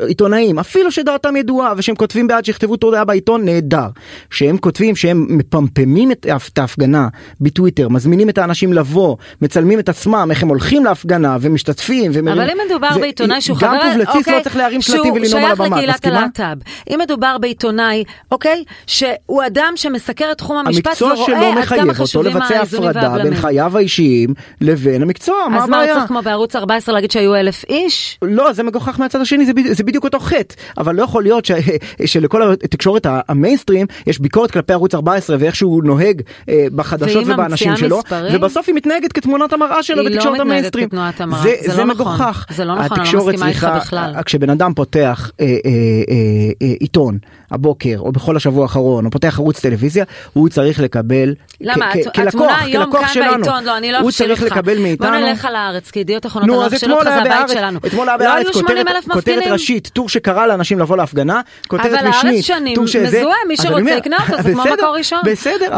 עיתונאים, 0.07 0.59
אפילו 0.59 0.91
שדעתם 0.91 1.35
ידועה 1.35 1.73
ושהם 1.77 1.95
כותבים 1.95 2.27
בעד 2.27 2.45
שיכתבו 2.45 2.77
תודעה 2.77 3.05
בעיתון, 3.05 3.45
נהדר. 3.45 3.87
שהם 4.29 4.57
כותבים 4.57 4.95
שהם 4.95 5.25
מפמפמים 5.29 6.11
את 6.11 6.25
את 6.53 6.57
ההפגנה 6.57 7.07
בטוויטר, 7.41 7.89
מזמינים 7.89 8.29
את 8.29 8.37
האנשים 8.37 8.73
לבוא, 8.73 9.17
מצלמים 9.41 9.79
את 9.79 9.89
עצמם, 9.89 10.27
איך 10.29 10.43
הם 10.43 10.49
הולכים 10.49 10.85
להפגנה 10.85 11.37
ומשתתפים. 11.41 12.11
ומרים... 12.13 12.39
אבל 12.39 12.49
אם 12.49 12.57
מדובר 12.67 12.93
זה, 12.93 12.99
בעיתונאי 12.99 13.41
שהוא 13.41 13.57
חבר, 13.57 13.67
גם 13.67 13.91
פובלציסט 13.91 14.17
אוקיי, 14.17 14.37
לא 14.37 14.43
צריך 14.43 14.55
להרים 14.55 14.81
שלטים 14.81 15.13
ולנאום 15.13 15.45
על 15.45 15.51
הבמה, 15.51 15.65
מסכימה? 15.65 15.91
שהוא 15.95 15.97
שייך 15.97 16.01
לקהילת 16.01 16.05
הלהט"ב. 16.39 16.57
אם 16.93 16.99
מדובר 17.03 17.37
בעיתונאי, 17.37 18.03
אוקיי, 18.31 18.63
שהוא 18.87 19.43
אדם 19.47 19.73
שמסקר 19.75 20.31
את 20.31 20.37
תחום 20.37 20.57
המשפט 20.57 21.01
ורואה 21.01 21.53
עד 21.57 21.65
כמה 21.65 21.93
חשובים 21.93 22.37
האיזונים 22.41 22.41
והבלמים. 22.43 22.43
המקצוע 22.43 22.55
שלו 22.55 22.81
מחייב 22.81 22.81
אותו 22.81 22.93
לבצע 22.93 23.07
הפרדה 23.07 23.23
בין 23.23 23.35
חייו 23.35 23.77
האישיים 23.77 24.33
לבין 24.61 25.01
המקצוע, 25.01 25.35
מה 25.49 25.63
הבעיה? 25.63 25.83
אז 25.83 25.89
מה 25.89 25.95
צריך 25.95 26.07
כמו 26.07 26.21
בערוץ 26.21 26.55
14 26.55 26.95
להגיד 26.95 27.11
שהיו 27.11 27.35
אלף 27.35 27.65
איש? 27.69 28.19
לא, 28.21 28.53
זה 28.53 28.63
מגוחך 28.63 28.99
מהצד 28.99 29.21
השני, 29.21 29.45
זה, 29.45 29.51
זה 29.71 29.83
בדיוק 29.83 30.03
אותו 30.03 30.19
חטא. 30.19 30.55
אבל 30.77 30.95
לא 30.95 31.03
יכול 31.03 31.23
להיות 31.23 31.45
ש, 31.45 31.51
שלכל 32.05 32.53
התקשורת 32.63 33.07
המיינסטרים 33.09 33.87
יש 34.07 34.19
ביקורת 34.19 34.51
כלפי 34.51 34.73
ערוץ 34.73 34.95
14 34.95 35.37
ואיך 35.39 35.55
שהוא 35.55 35.83
נוהג 35.83 36.21
אה, 36.49 36.65
בחדשות 36.75 37.23
ובאנשים 37.27 37.75
שלו, 37.75 37.97
מספרים, 37.97 38.35
ובסוף 38.35 38.67
היא 38.67 38.75
מתנהגת 38.75 39.11
כתמונת 39.11 39.53
המראה 39.53 39.83
שלו 39.83 40.05
בתקשורת 40.05 40.39
המיינסטרים. 40.39 40.87
היא 40.91 40.99
לא 40.99 41.07
מתנהגת 41.07 41.15
כתמונת 41.15 41.21
המראה, 41.21 41.43
זה, 41.43 41.69
זה, 41.69 41.75
זה 41.75 41.83
לא 41.83 41.87
מגוחך. 41.87 42.45
זה 42.49 42.65
לא 42.65 42.75
נכון, 42.75 42.99
אני 42.99 43.13
לא 43.13 43.25
מסכימה 43.25 43.47
איתך 43.47 43.67
בכלל. 43.75 44.13
כשבן 44.25 44.49
אדם 44.49 44.73
פותח 44.73 45.31
אה, 45.39 45.45
אה, 45.45 45.51
אה, 45.69 46.51
אה, 46.61 46.73
עיתון 46.79 47.17
הבוקר 47.55 47.95
או 47.99 48.11
בכל 48.11 48.35
השבוע 48.35 48.63
האחרון 48.63 49.05
או 49.05 49.11
פותח 49.11 49.39
ערוץ 49.39 49.59
טלוויזיה, 49.59 50.05
הוא 50.33 50.49
צריך 50.49 50.79
לקבל 50.79 51.33
למה? 51.61 51.91
כלקוח, 52.15 52.51
כלקוח 52.71 53.13
שלנו. 53.13 53.43
בעיתון, 53.43 53.63
לא, 53.63 53.77
אני 53.77 53.91
לא 53.91 53.97
הוא 53.97 54.11
צריך 54.11 54.43
לקבל 54.43 54.79
מאיתנו. 54.79 55.07
בוא 55.07 55.17
נלך 55.17 55.45
על 55.45 55.55
הארץ, 55.55 55.91
כי 55.91 55.99
ידיעות 55.99 56.25
אחרונות 56.25 56.55
על 56.55 56.61
הארץ 56.61 56.79
זה 57.03 57.15
הבית 57.15 57.49
שלנו. 57.49 57.79
אתמול 57.87 58.09
היה 58.09 58.17
בארץ 58.17 59.07
כותרת 59.13 59.43
ראשית, 59.47 59.87
טור 59.93 60.09
שקרא 60.09 60.45
לאנשים 60.45 60.79
לבוא 60.79 60.97
להפגנה, 60.97 61.41
כותרת 61.67 61.85
משנית, 61.85 62.03
אבל 62.03 62.29
הארץ 62.29 62.45
שנים 62.45 62.77
מזוהה, 62.83 63.35
מי 63.47 63.57
שרוצה 63.57 63.95
יקנה 63.97 64.17
אותו, 64.29 64.41
זה 64.43 64.53
כמו 64.53 64.63
מקור 64.73 64.97
ראשון. 64.97 65.19
בסדר, 65.25 65.77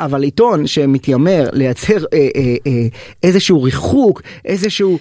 אבל 0.00 0.22
עיתון 0.22 0.66
שמתיימר 0.66 1.48
לייצר 1.52 1.96
אה, 2.12 2.18
אה, 2.18 2.42
אה, 2.66 2.72
איזשהו 3.22 3.62
ריחוק, 3.62 4.22
איזשהו 4.44 4.98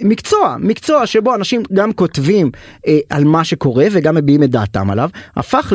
מקצוע, 0.00 0.56
מקצוע 0.58 1.06
שבו 1.06 1.34
אנשים 1.34 1.62
גם 1.72 1.92
כותבים 1.92 2.50
על 3.10 3.24
מה 3.24 3.44
שקורה 3.44 3.86
וגם 3.90 4.09
מביעים 4.12 4.42
את 4.42 4.50
דעתם 4.50 4.90
עליו, 4.90 5.10
הפך 5.36 5.72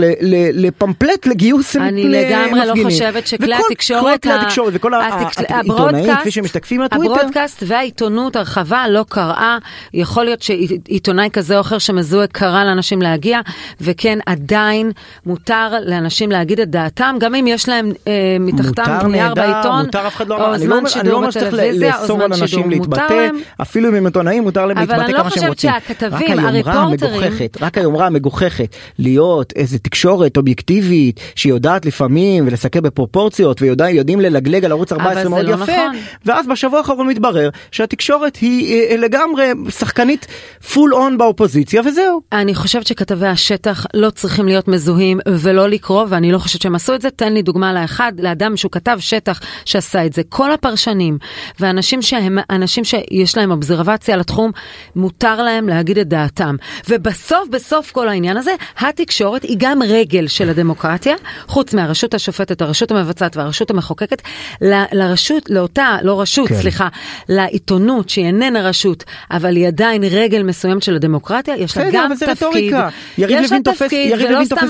לפמפלט 0.54 1.28
לגיוס 1.28 1.76
אני 1.76 2.04
לגמרי 2.04 2.66
לא 2.66 2.74
חושבת 2.84 3.28
שכלי 3.28 3.56
התקשורת, 3.56 4.24
כל 4.24 4.30
כלי 4.30 4.42
התקשורת 4.42 4.74
וכל 4.76 4.92
העיתונאים 4.94 6.16
כפי 6.16 6.32
שמשתקפים 6.32 6.82
מהטוויטר, 6.82 7.14
הברודקאסט 7.14 7.64
והעיתונות 7.68 8.36
הרחבה 8.36 8.88
לא 8.90 9.06
קראה, 9.10 9.58
יכול 9.94 10.26
להיות 10.26 10.42
שעיתונאי 10.42 11.30
כזה 11.34 11.56
או 11.56 11.62
אחר 11.62 11.78
שמזוהה 11.78 12.28
קרא 12.28 12.64
לאנשים 12.64 13.02
להגיע, 13.02 13.40
וכן 13.82 14.20
עדיין 14.26 14.92
מותר 15.26 15.70
לאנשים 15.86 16.32
להגיד 16.32 16.60
את 16.60 16.70
דעתם, 16.70 17.16
גם 17.20 17.36
אם 17.36 17.48
יש 17.48 17.70
להם 17.70 17.92
אה, 18.08 18.38
מתחתם 18.40 19.08
נייר 19.08 19.34
בעיתון, 19.34 19.86
מותר, 19.86 20.08
אף 20.08 20.16
אחד 20.16 20.28
לא 20.28 20.48
או 20.54 20.58
זמן 20.58 20.88
שידור 20.88 21.28
בטלוויזיה, 21.28 22.02
או 22.02 22.06
זמן 22.06 22.48
שידור, 22.48 22.66
מותר 22.66 23.08
להם. 23.10 23.36
אפילו 23.62 23.90
אם 23.90 23.96
הם 23.96 24.06
עיתונאים 24.06 24.44
מותר 24.44 24.66
להם 24.66 24.78
להתבטא 24.78 25.02
לא 25.02 25.18
כמה 25.18 25.32
שהם 25.32 25.48
רוצים. 25.48 25.70
אבל 25.70 25.80
אני 25.80 25.94
לא 25.94 26.00
חושבת 26.00 26.00
שהכתבים, 26.00 26.40
הריפורטרים... 26.40 27.34
רק 27.62 27.78
היומרה 27.78 28.10
המגוחכת 28.16 28.76
להיות 29.00 29.54
איזה 29.56 29.80
תקשורת 29.80 30.38
אובייקטיבית 30.38 31.20
שיודעת 31.36 31.86
לפעמים 31.86 32.48
ולסקר 32.48 32.82
בפרופורציות 32.82 33.62
ויודעים 33.62 34.22
ללגלג 34.22 34.66
על 34.66 34.72
ערוץ 34.72 34.92
14 34.92 35.30
מאוד 35.30 35.46
לא 35.46 35.54
יפה, 35.54 35.64
נכון. 35.64 35.96
ואז 36.26 36.48
בשבוע 36.48 36.80
האחרון 36.80 37.08
מתברר 37.08 37.50
שהתקשורת 37.72 38.36
היא 38.36 38.82
אה, 38.82 38.98
לגמרי 38.98 39.52
שחקנית 39.70 40.28
פול 40.74 40.94
און 40.94 41.18
באופוזיציה 41.18 41.82
וזהו. 41.86 42.22
אני 42.32 42.56
חושבת 42.56 42.88
שכתבי 42.88 43.28
השטח 43.28 43.86
לא 43.94 44.10
צריכים 44.10 44.46
להיות 44.46 44.68
מזוהים 44.68 45.20
ולא 45.28 45.70
לקרוא 45.70 46.06
ואני 46.10 46.32
לא 46.32 46.38
חושבת 46.38 46.62
שהם 46.62 46.76
עשו 46.76 46.96
את 46.96 47.02
זה. 47.02 47.10
תן 47.10 47.34
לי 47.34 47.42
דוגמה 47.42 47.74
לאחד, 47.74 48.12
לאדם 48.20 48.58
שהוא 48.58 48.72
כתב 48.72 48.98
שטח 49.00 49.40
שעשה 49.66 50.06
את 50.06 50.14
זה. 50.14 50.22
כל 50.30 50.52
הפרשנים 50.52 51.18
ואנשים 51.60 52.02
שהם 52.02 52.38
אנשים 52.50 52.84
שיש 52.84 53.38
להם 53.38 53.52
אובזרבציה 53.52 54.18
לתחום, 54.18 54.52
מותר 54.96 55.42
להם 55.42 55.70
להגיד 55.70 55.98
את 55.98 56.08
דעתם. 56.08 56.56
ובסוף 56.90 57.48
בסוף 57.50 57.92
כל 57.92 58.05
העניין 58.10 58.38
הזה, 58.38 58.52
התקשורת 58.80 59.44
היא 59.44 59.56
גם 59.60 59.80
רגל 59.88 60.28
של 60.28 60.50
הדמוקרטיה, 60.50 61.16
חוץ 61.48 61.74
מהרשות 61.74 62.14
השופטת, 62.14 62.62
הרשות 62.62 62.92
המבצעת 62.92 63.38
והרשות 63.38 63.70
המחוקקת, 63.70 64.22
ל, 64.62 64.84
לרשות, 64.92 65.50
לאותה, 65.50 65.98
לא 66.04 66.22
רשות, 66.22 66.48
כן. 66.48 66.56
סליחה, 66.56 66.88
לעיתונות 67.30 68.10
שהיא 68.10 68.26
איננה 68.26 68.62
רשות, 68.62 69.04
אבל 69.32 69.56
היא 69.56 69.68
עדיין 69.68 70.04
רגל 70.04 70.44
מסוימת 70.44 70.84
של 70.84 70.96
הדמוקרטיה, 70.96 71.56
יש 71.58 71.78
לה 71.78 71.84
גם 71.92 72.12
תפקיד. 72.20 72.74
יריב 73.18 73.40
לוין 73.42 73.64
תופס 73.64 73.92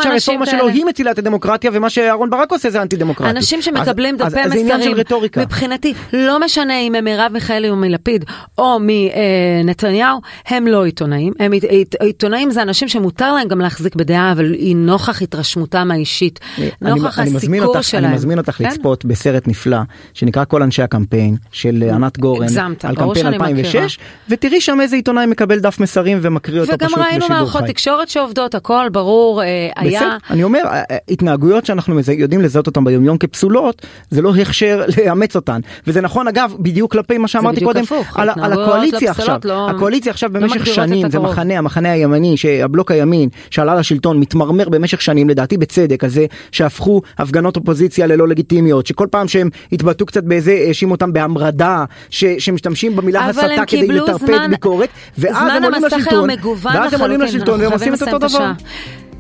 שהרפורמה 0.04 0.46
שלו 0.46 0.68
היא 0.68 0.86
מצילה 0.86 1.12
את 1.12 1.20
הדמוקרטיה 1.20 1.72
ומה 1.74 1.90
ש... 1.90 1.96
שאהרן 1.96 2.30
ברק 2.30 2.52
עושה 2.52 2.70
זה 2.70 2.82
אנטי 2.82 2.96
דמוקרטי. 2.96 3.30
אנשים 3.30 3.62
שמקבלים 3.62 4.18
דפי 4.18 4.40
מסרים, 4.50 4.96
רטוריקה. 4.96 5.42
מבחינתי, 5.42 5.94
לא 6.14 6.40
משנה 6.40 6.80
אם 6.80 6.96
הם 6.96 7.04
מרב 7.04 7.32
מיכאלי 7.34 7.70
או 7.70 7.76
מלפיד 7.76 8.26
או 8.58 8.78
מנתניהו, 8.82 10.20
הם 10.48 10.68
לא 10.68 10.86
עיתונאים. 10.86 11.34
הם 11.40 11.52
עית- 11.52 11.64
עית- 11.64 11.96
עיתונאים 12.02 12.52
זה 12.52 12.62
אנשים 12.62 12.88
שמותר 12.88 13.25
להם 13.32 13.48
גם 13.48 13.60
להחזיק 13.60 13.96
בדעה, 13.96 14.32
אבל 14.32 14.54
היא 14.54 14.76
נוכח 14.76 15.22
התרשמותם 15.22 15.92
האישית, 15.92 16.40
אני- 16.58 16.70
נוכח 16.82 17.20
אני 17.20 17.30
מזמין 17.30 17.60
הסיקור 17.62 17.76
אותך, 17.76 17.88
שלהם. 17.88 18.06
אני 18.06 18.14
מזמין 18.14 18.38
אותך 18.38 18.52
כן? 18.52 18.66
לצפות 18.66 19.06
בסרט 19.06 19.48
נפלא 19.48 19.78
שנקרא 20.14 20.46
כל 20.46 20.64
אנשי 20.64 20.82
הקמפיין 20.82 21.36
של 21.52 21.84
אה, 21.90 21.96
ענת 21.96 22.20
גורן 22.20 22.44
הגזמת, 22.44 22.86
על 22.86 22.96
קמפיין 22.96 23.16
שאני 23.26 23.36
2006 23.38 23.98
ותראי 24.30 24.62
שם 24.62 24.82
איזה 24.82 24.96
עיתונאי 24.96 25.26
מקבל 25.26 25.60
דף 25.60 25.80
מסרים 25.80 26.18
ומקריא 26.22 26.62
אותו 26.62 26.74
וגם 26.74 26.88
פשוט 26.88 27.00
ראינו 27.00 27.20
בשידור 27.20 27.38
מערכות 27.38 27.62
חי. 27.62 27.68
תקשורת 27.68 28.10
שעובדות, 28.10 28.56
הכל 28.56 28.88
ברור, 28.92 29.42
אה, 29.44 29.70
היה... 29.76 30.00
בסדר, 30.00 30.18
אני 30.30 30.44
אומר, 30.44 30.60
אה, 30.66 30.84
אה, 30.92 30.98
התנהגויות 31.10 31.66
שאנחנו 31.66 31.96
יודעים 32.18 32.42
לזהות 32.42 32.68
אותן 32.68 32.84
ביומיום 32.84 33.18
כפסולות, 33.18 33.82
זה 34.10 34.22
לא 34.22 34.36
הכשר 34.36 34.84
לאמץ 34.98 35.36
אותן. 35.36 35.60
וזה 35.88 36.02
נכון 36.02 36.28
אגב, 36.28 36.54
בדיוק 36.60 36.92
כלפי 36.92 37.18
מה 37.18 37.28
שאמרתי 37.28 37.62
קודם, 37.64 37.84
הפוך, 37.84 38.18
על, 38.20 38.30
על 38.42 38.54
הקואליציה 38.54 39.00
לא 39.08 39.10
עכשיו. 39.12 39.40
לא- 39.46 39.70
הקואליציה 39.70 40.12
עכשיו 40.12 40.30
לא 40.34 40.40
במשך 40.40 40.66
שנים, 40.66 41.10
זה. 41.12 41.20
מחנה, 41.20 41.58
המחנה 41.58 41.92
הימני, 41.92 42.36
הבלוק 42.64 42.92
הימין, 43.16 43.30
שעלה 43.52 43.76
לשלטון, 43.76 44.20
מתמרמר 44.20 44.70
במשך 44.70 45.02
שנים, 45.02 45.30
לדעתי 45.30 45.58
בצדק, 45.58 46.04
על 46.04 46.10
זה 46.10 46.26
שהפכו 46.52 47.02
הפגנות 47.18 47.56
אופוזיציה 47.58 48.08
ללא 48.08 48.28
לגיטימיות, 48.28 48.88
שכל 48.88 49.08
פעם 49.12 49.28
שהם 49.28 49.50
התבטאו 49.72 50.06
קצת 50.06 50.24
באיזה, 50.24 50.64
האשימו 50.68 50.92
אותם 50.92 51.14
בהמרדה, 51.14 51.86
ש, 52.10 52.26
שמשתמשים 52.40 52.96
במילה 52.96 53.26
הסתה 53.26 53.66
כדי 53.68 53.88
לטרפד 53.88 54.26
זמן- 54.26 54.50
ביקורת, 54.50 54.90
ואז 55.18 55.36
הם 55.58 55.64
עולים 55.64 55.84
לשלטון, 55.86 56.30
ואז 56.62 56.94
הם 56.94 57.02
עולים 57.02 57.22
לשלטון 57.22 57.62
והם 57.62 57.72
עושים 57.72 57.94
את 57.94 58.02
אותו 58.02 58.18
דבר. 58.18 58.52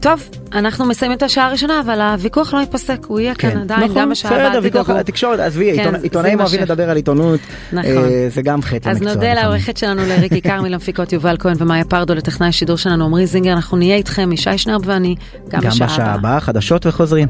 טוב, 0.05 0.29
אנחנו 0.53 0.85
מסיימים 0.85 1.17
את 1.17 1.23
השעה 1.23 1.47
הראשונה, 1.47 1.79
אבל 1.79 2.01
הוויכוח 2.01 2.53
לא 2.53 2.59
ייפסק, 2.59 3.05
הוא 3.07 3.19
יהיה 3.19 3.35
כאן 3.35 3.57
עדיין, 3.57 3.83
נכון, 3.83 4.01
גם 4.01 4.09
בשעה 4.09 4.31
הבאה, 4.31 4.45
בסדר, 4.45 4.57
אל 4.57 4.63
ויכוח 4.63 4.83
תדאגו. 4.85 4.99
התקשורת, 4.99 5.39
עזבי, 5.39 5.75
כן, 5.75 5.95
עיתונאים 5.95 6.39
אוהבים. 6.39 6.61
לדבר 6.61 6.89
על 6.89 6.95
עיתונות, 6.95 7.39
נכון. 7.73 7.85
אה, 7.85 8.27
זה 8.29 8.41
גם 8.41 8.61
חטא 8.61 8.89
אז 8.89 8.97
המקצוע. 8.97 9.13
נודה 9.13 9.27
לפעמים. 9.27 9.43
לעורכת 9.43 9.77
שלנו 9.77 10.01
לריקי 10.05 10.41
כרמי, 10.49 10.69
למפיקות 10.69 11.13
יובל 11.13 11.35
כהן 11.39 11.55
ומאיה 11.59 11.85
פרדו, 11.85 12.15
לטכנאי 12.15 12.49
השידור 12.49 12.77
שלנו 12.77 13.05
עמרי 13.05 13.27
זינגר, 13.27 13.53
אנחנו 13.53 13.77
נהיה 13.77 13.95
איתכם, 13.95 14.31
ישי 14.31 14.57
שנרב 14.57 14.81
ואני, 14.85 15.15
גם 15.49 15.61
גם 15.61 15.69
בשעה 15.69 15.87
בשעה 15.87 16.05
הבאה. 16.05 16.15
הבאה, 16.15 16.39
חדשות 16.39 16.85
וחוזרים. 16.85 17.27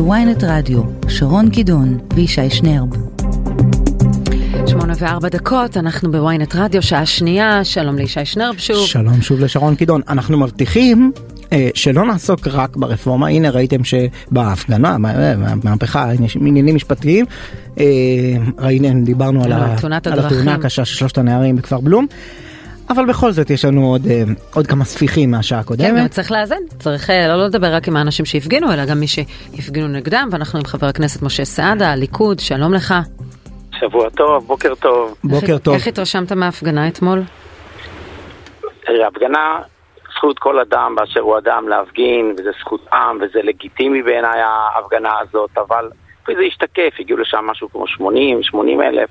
בוויינט 0.00 0.44
רדיו, 0.44 0.82
שרון 1.08 1.50
קידון 1.50 1.98
וישי 2.14 2.50
שנרב. 2.50 2.88
שמונה 4.66 4.92
וארבע 4.98 5.28
דקות, 5.28 5.76
אנחנו 5.76 6.12
בוויינט 6.12 6.54
רדיו, 6.56 6.82
שעה 6.82 7.06
שנייה, 7.06 7.64
שלום 7.64 7.96
לישי 7.96 8.24
שנרב 8.24 8.54
שוב. 8.58 8.86
שלום 8.86 9.22
שוב 9.22 9.40
לשרון 9.40 9.74
קידון. 9.74 10.00
אנחנו 10.08 10.38
מבטיחים 10.38 11.12
אה, 11.52 11.68
שלא 11.74 12.04
נעסוק 12.04 12.48
רק 12.48 12.76
ברפורמה, 12.76 13.28
הנה 13.28 13.50
ראיתם 13.50 13.80
שבהפגנה, 13.84 14.96
אה, 15.04 15.34
מהפכה, 15.64 16.10
עניינים 16.40 16.74
משפטיים, 16.74 17.24
אה, 17.80 17.84
ראינו, 18.58 19.04
דיברנו 19.04 19.44
על. 19.44 19.52
התאונה 19.52 20.54
הקשה 20.54 20.84
של 20.84 20.94
שלושת 20.94 21.18
הנערים 21.18 21.56
בכפר 21.56 21.80
בלום. 21.80 22.06
אבל 22.90 23.06
בכל 23.06 23.30
זאת 23.32 23.50
יש 23.50 23.64
לנו 23.64 23.86
עוד, 23.86 24.06
אה, 24.10 24.22
עוד 24.54 24.66
כמה 24.66 24.84
ספיחים 24.84 25.30
מהשעה 25.30 25.62
כן, 25.62 25.74
גם 25.76 25.84
הקודמת. 25.84 26.10
צריך 26.10 26.32
לאזן, 26.32 26.56
צריך 26.78 27.10
אה, 27.10 27.28
לא 27.28 27.46
לדבר 27.46 27.74
רק 27.74 27.88
עם 27.88 27.96
האנשים 27.96 28.24
שהפגינו, 28.24 28.72
אלא 28.72 28.84
גם 28.86 29.00
מי 29.00 29.06
שהפגינו 29.06 29.88
נגדם, 29.88 30.28
ואנחנו 30.32 30.58
עם 30.58 30.64
חבר 30.64 30.86
הכנסת 30.86 31.22
משה 31.22 31.44
סעדה, 31.44 31.92
הליכוד, 31.92 32.38
שלום 32.40 32.74
לך. 32.74 32.94
שבוע 33.80 34.10
טוב, 34.10 34.46
בוקר 34.46 34.74
טוב. 34.74 35.14
בוקר 35.24 35.52
איך- 35.52 35.62
טוב. 35.62 35.74
איך 35.74 35.86
התרשמת 35.86 36.32
מההפגנה 36.32 36.88
אתמול? 36.88 37.22
תראי, 38.86 39.04
הפגנה, 39.04 39.58
זכות 40.16 40.38
כל 40.38 40.58
אדם 40.60 40.94
באשר 40.96 41.20
הוא 41.20 41.38
אדם 41.38 41.68
להפגין, 41.68 42.34
וזה 42.38 42.50
זכותם, 42.60 43.16
וזה 43.20 43.38
לגיטימי 43.42 44.02
בעיניי 44.02 44.40
ההפגנה 44.40 45.12
הזאת, 45.22 45.50
אבל 45.68 45.90
זה 46.26 46.42
השתקף, 46.48 46.90
הגיעו 47.00 47.18
לשם 47.18 47.44
משהו 47.50 47.68
כמו 47.72 47.84
80, 47.88 48.42
80 48.42 48.80
אלף. 48.82 49.08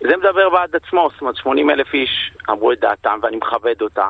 זה 0.00 0.16
מדבר 0.16 0.50
בעד 0.50 0.76
עצמו, 0.76 1.08
זאת 1.12 1.20
אומרת 1.20 1.36
80 1.36 1.70
אלף 1.70 1.94
איש 1.94 2.32
אמרו 2.50 2.72
את 2.72 2.80
דעתם, 2.80 3.18
ואני 3.22 3.36
מכבד 3.36 3.82
אותה. 3.82 4.06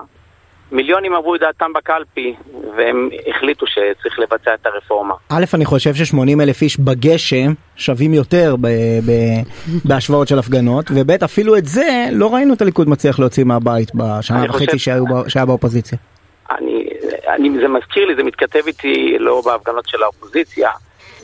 מיליונים 0.72 1.14
אמרו 1.14 1.34
את 1.34 1.40
דעתם 1.40 1.72
בקלפי, 1.72 2.34
והם 2.76 3.08
החליטו 3.26 3.66
שצריך 3.66 4.18
לבצע 4.18 4.54
את 4.54 4.66
הרפורמה. 4.66 5.14
א', 5.28 5.44
אני 5.54 5.64
חושב 5.64 5.94
ש-80 5.94 6.42
אלף 6.42 6.62
איש 6.62 6.80
בגשם 6.80 7.52
שווים 7.76 8.14
יותר 8.14 8.56
ב- 8.60 8.66
ב- 9.06 9.42
בהשוואות 9.84 10.28
של 10.28 10.38
הפגנות, 10.38 10.84
וב', 10.94 11.10
אפילו 11.24 11.56
את 11.56 11.64
זה 11.66 12.04
לא 12.12 12.34
ראינו 12.34 12.54
את 12.54 12.62
הליכוד 12.62 12.88
מצליח 12.88 13.18
להוציא 13.18 13.44
מהבית 13.44 13.94
בשנה 13.94 14.44
וחצי 14.48 14.66
חושב- 14.66 15.28
שהיה 15.28 15.46
באופוזיציה. 15.46 15.98
אני, 16.50 16.88
אני, 17.28 17.50
זה 17.60 17.68
מזכיר 17.68 18.06
לי, 18.06 18.16
זה 18.16 18.22
מתכתב 18.22 18.60
איתי 18.66 19.16
לא 19.18 19.42
בהפגנות 19.44 19.88
של 19.88 20.02
האופוזיציה, 20.02 20.70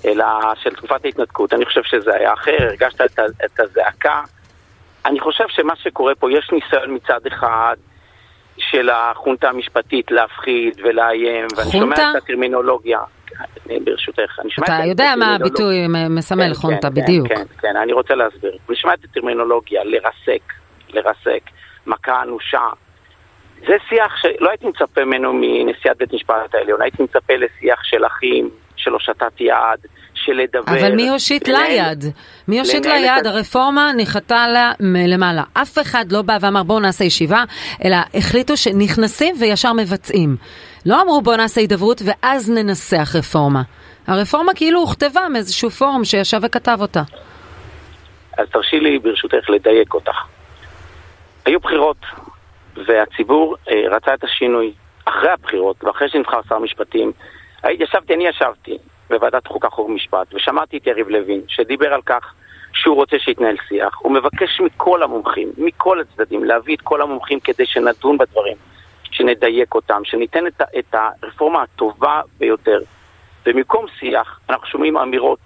אלא 0.04 0.24
של 0.62 0.70
תקופת 0.70 1.04
ההתנתקות. 1.04 1.52
אני 1.52 1.64
חושב 1.64 1.82
שזה 1.84 2.14
היה 2.14 2.32
אחר, 2.32 2.56
הרגשת 2.60 3.00
את, 3.00 3.18
את 3.44 3.60
הזעקה. 3.60 4.20
אני 5.06 5.20
חושב 5.20 5.44
שמה 5.48 5.76
שקורה 5.76 6.14
פה, 6.14 6.32
יש 6.32 6.50
ניסיון 6.52 6.94
מצד 6.94 7.26
אחד 7.26 7.76
של 8.58 8.90
החונטה 8.90 9.48
המשפטית 9.48 10.10
להפחיד 10.10 10.80
ולאיים, 10.84 11.46
ואני 11.56 11.70
חונטה? 11.70 11.96
שומע 11.96 12.10
את 12.10 12.22
הטרמינולוגיה. 12.22 13.00
ברשותך, 13.84 14.38
אני 14.40 14.50
שומע 14.50 14.66
אתה 14.66 14.80
את 14.80 14.86
יודע 14.86 15.14
מה. 15.18 15.34
הביטוי 15.34 15.86
מסמל 16.10 16.48
כן, 16.48 16.54
חונטה, 16.54 16.88
כן, 16.88 16.94
בדיוק. 17.02 17.28
כן, 17.28 17.42
כן, 17.60 17.76
אני 17.76 17.92
רוצה 17.92 18.14
להסביר. 18.14 18.58
אני 18.68 18.76
שומע 18.76 18.94
את 18.94 19.04
הטרמינולוגיה, 19.04 19.84
לרסק, 19.84 20.42
לרסק, 20.88 21.42
מכה 21.86 22.22
אנושה. 22.22 22.68
זה 23.66 23.76
שיח 23.88 24.16
שלא 24.16 24.48
הייתי 24.50 24.66
מצפה 24.66 25.04
ממנו 25.04 25.32
מנשיאת 25.34 25.96
בית 25.96 26.12
משפט 26.12 26.54
העליון, 26.54 26.82
הייתי 26.82 27.02
מצפה 27.02 27.34
לשיח 27.36 27.84
של 27.84 28.06
אחים, 28.06 28.50
של 28.76 28.92
הושטת 28.92 29.40
יד, 29.40 29.86
של 30.24 30.32
לדבר. 30.32 30.72
אבל 30.72 30.94
מי 30.94 31.08
הושיט 31.08 31.48
לה 31.48 31.60
יד? 31.70 32.04
מי 32.48 32.58
הושיט 32.58 32.86
לה 32.86 32.98
יד? 32.98 33.26
הרפורמה 33.26 33.90
נחתה 33.96 34.48
לה 34.48 34.72
מלמעלה. 34.80 35.42
אף 35.54 35.78
אחד 35.78 36.12
לא 36.12 36.22
בא 36.22 36.38
ואמר 36.40 36.62
בואו 36.62 36.80
נעשה 36.80 37.04
ישיבה, 37.04 37.44
אלא 37.84 37.96
החליטו 38.14 38.56
שנכנסים 38.56 39.34
וישר 39.40 39.72
מבצעים. 39.72 40.36
לא 40.86 41.02
אמרו 41.02 41.22
בואו 41.22 41.36
נעשה 41.36 41.60
הידברות 41.60 42.02
ואז 42.04 42.50
ננסח 42.50 43.16
רפורמה. 43.18 43.62
הרפורמה 44.06 44.54
כאילו 44.54 44.80
הוכתבה 44.80 45.28
מאיזשהו 45.32 45.70
פורום 45.70 46.04
שישב 46.04 46.38
וכתב 46.42 46.78
אותה. 46.80 47.02
אז 48.38 48.48
תרשי 48.52 48.80
לי 48.80 48.98
ברשותך 48.98 49.50
לדייק 49.50 49.94
אותך. 49.94 50.16
היו 51.46 51.60
בחירות, 51.60 51.96
והציבור 52.86 53.56
אה, 53.70 53.96
רצה 53.96 54.14
את 54.14 54.24
השינוי. 54.24 54.72
אחרי 55.04 55.30
הבחירות, 55.30 55.84
ואחרי 55.84 56.08
שנבחר 56.08 56.40
שר 56.48 56.58
משפטים, 56.58 57.12
ישבתי, 57.70 58.14
אני 58.14 58.28
ישבתי 58.28 58.78
בוועדת 59.10 59.46
חוקה 59.46 59.70
חוק 59.70 59.88
ומשפט, 59.88 60.34
ושמעתי 60.34 60.76
את 60.76 60.86
יריב 60.86 61.08
לוין, 61.08 61.40
שדיבר 61.48 61.94
על 61.94 62.02
כך 62.02 62.34
שהוא 62.72 62.96
רוצה 62.96 63.18
שיתנהל 63.18 63.56
שיח. 63.68 63.98
הוא 63.98 64.12
מבקש 64.12 64.60
מכל 64.60 65.02
המומחים, 65.02 65.52
מכל 65.58 66.00
הצדדים, 66.00 66.44
להביא 66.44 66.76
את 66.76 66.80
כל 66.80 67.02
המומחים 67.02 67.40
כדי 67.40 67.66
שנדון 67.66 68.18
בדברים, 68.18 68.56
שנדייק 69.10 69.74
אותם, 69.74 70.02
שניתן 70.04 70.46
את, 70.46 70.62
את 70.78 70.94
הרפורמה 70.94 71.62
הטובה 71.62 72.20
ביותר. 72.38 72.78
במקום 73.46 73.86
שיח, 73.98 74.40
אנחנו 74.50 74.66
שומעים 74.66 74.96
אמירות 74.96 75.38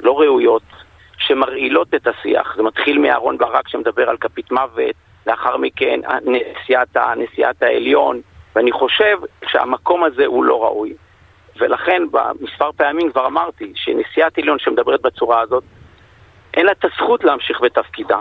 לא 0.00 0.20
ראויות, 0.20 0.62
שמרעילות 1.18 1.94
את 1.94 2.06
השיח. 2.06 2.56
זה 2.56 2.62
מתחיל 2.62 2.98
מאהרון 2.98 3.38
ברק 3.38 3.68
שמדבר 3.68 4.10
על 4.10 4.16
כפית 4.16 4.52
מוות, 4.52 4.94
לאחר 5.26 5.56
מכן 5.56 6.00
נשיאת, 6.24 6.96
נשיאת 7.16 7.62
העליון, 7.62 8.20
ואני 8.56 8.72
חושב 8.72 9.18
שהמקום 9.46 10.04
הזה 10.04 10.26
הוא 10.26 10.44
לא 10.44 10.64
ראוי. 10.64 10.94
ולכן 11.60 12.02
במספר 12.10 12.70
פעמים 12.76 13.12
כבר 13.12 13.26
אמרתי 13.26 13.72
שנשיאת 13.74 14.38
עליון 14.38 14.58
שמדברת 14.58 15.02
בצורה 15.02 15.40
הזאת, 15.40 15.64
אין 16.54 16.66
לה 16.66 16.72
את 16.72 16.84
הזכות 16.84 17.24
להמשיך 17.24 17.60
בתפקידה. 17.60 18.18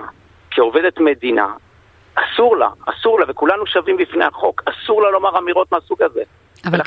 כעובדת 0.51 0.99
מדינה, 0.99 1.47
אסור 2.15 2.57
לה, 2.57 2.69
אסור 2.85 3.19
לה, 3.19 3.25
וכולנו 3.29 3.67
שווים 3.67 3.97
בפני 3.97 4.25
החוק, 4.25 4.61
אסור 4.65 5.01
לה 5.01 5.11
לומר 5.11 5.37
אמירות 5.37 5.71
מהסוג 5.71 6.01
הזה. 6.03 6.21
אבל 6.65 6.79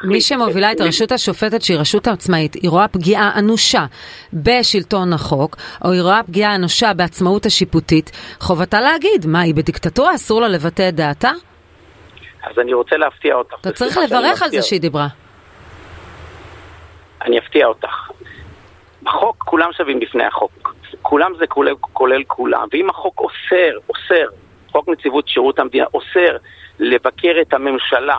כמי. 0.00 0.20
שמובילה 0.20 0.72
את 0.72 0.80
הרשות 0.80 1.12
השופטת 1.12 1.62
שהיא 1.62 1.78
רשות 1.78 2.08
עצמאית, 2.08 2.54
היא 2.54 2.70
רואה 2.70 2.88
פגיעה 2.88 3.30
אנושה 3.38 3.84
בשלטון 4.32 5.12
החוק, 5.12 5.56
או 5.84 5.92
היא 5.92 6.02
רואה 6.02 6.22
פגיעה 6.22 6.54
אנושה 6.54 6.94
בעצמאות 6.94 7.46
השיפוטית, 7.46 8.10
חובתה 8.40 8.80
להגיד, 8.80 9.26
מה, 9.26 9.40
היא 9.40 9.54
בדיקטטורה? 9.54 10.14
אסור 10.14 10.40
לה 10.40 10.48
לבטא 10.48 10.88
את 10.88 10.94
דעתה? 10.94 11.30
אז 12.42 12.58
אני 12.58 12.74
רוצה 12.74 12.96
להפתיע 12.96 13.34
אותך. 13.34 13.54
אתה 13.60 13.72
צריך 13.72 13.98
לברך 13.98 14.42
על 14.42 14.48
זה 14.50 14.62
שהיא 14.62 14.80
דיברה. 14.80 15.06
אני 17.24 17.38
אפתיע 17.38 17.66
אותך. 17.66 18.10
בחוק 19.02 19.36
כולם 19.44 19.72
שווים 19.72 20.00
בפני 20.00 20.24
החוק. 20.24 20.74
כולם 21.02 21.32
זה 21.38 21.46
כולל, 21.46 21.74
כולל 21.80 22.22
כולם. 22.26 22.68
ואם 22.72 22.90
החוק 22.90 23.20
אוסר, 23.20 23.78
אוסר, 23.88 24.26
חוק 24.72 24.88
נציבות 24.88 25.28
שירות 25.28 25.58
המדינה 25.58 25.84
אוסר 25.94 26.36
לבקר 26.78 27.34
את 27.42 27.54
הממשלה 27.54 28.18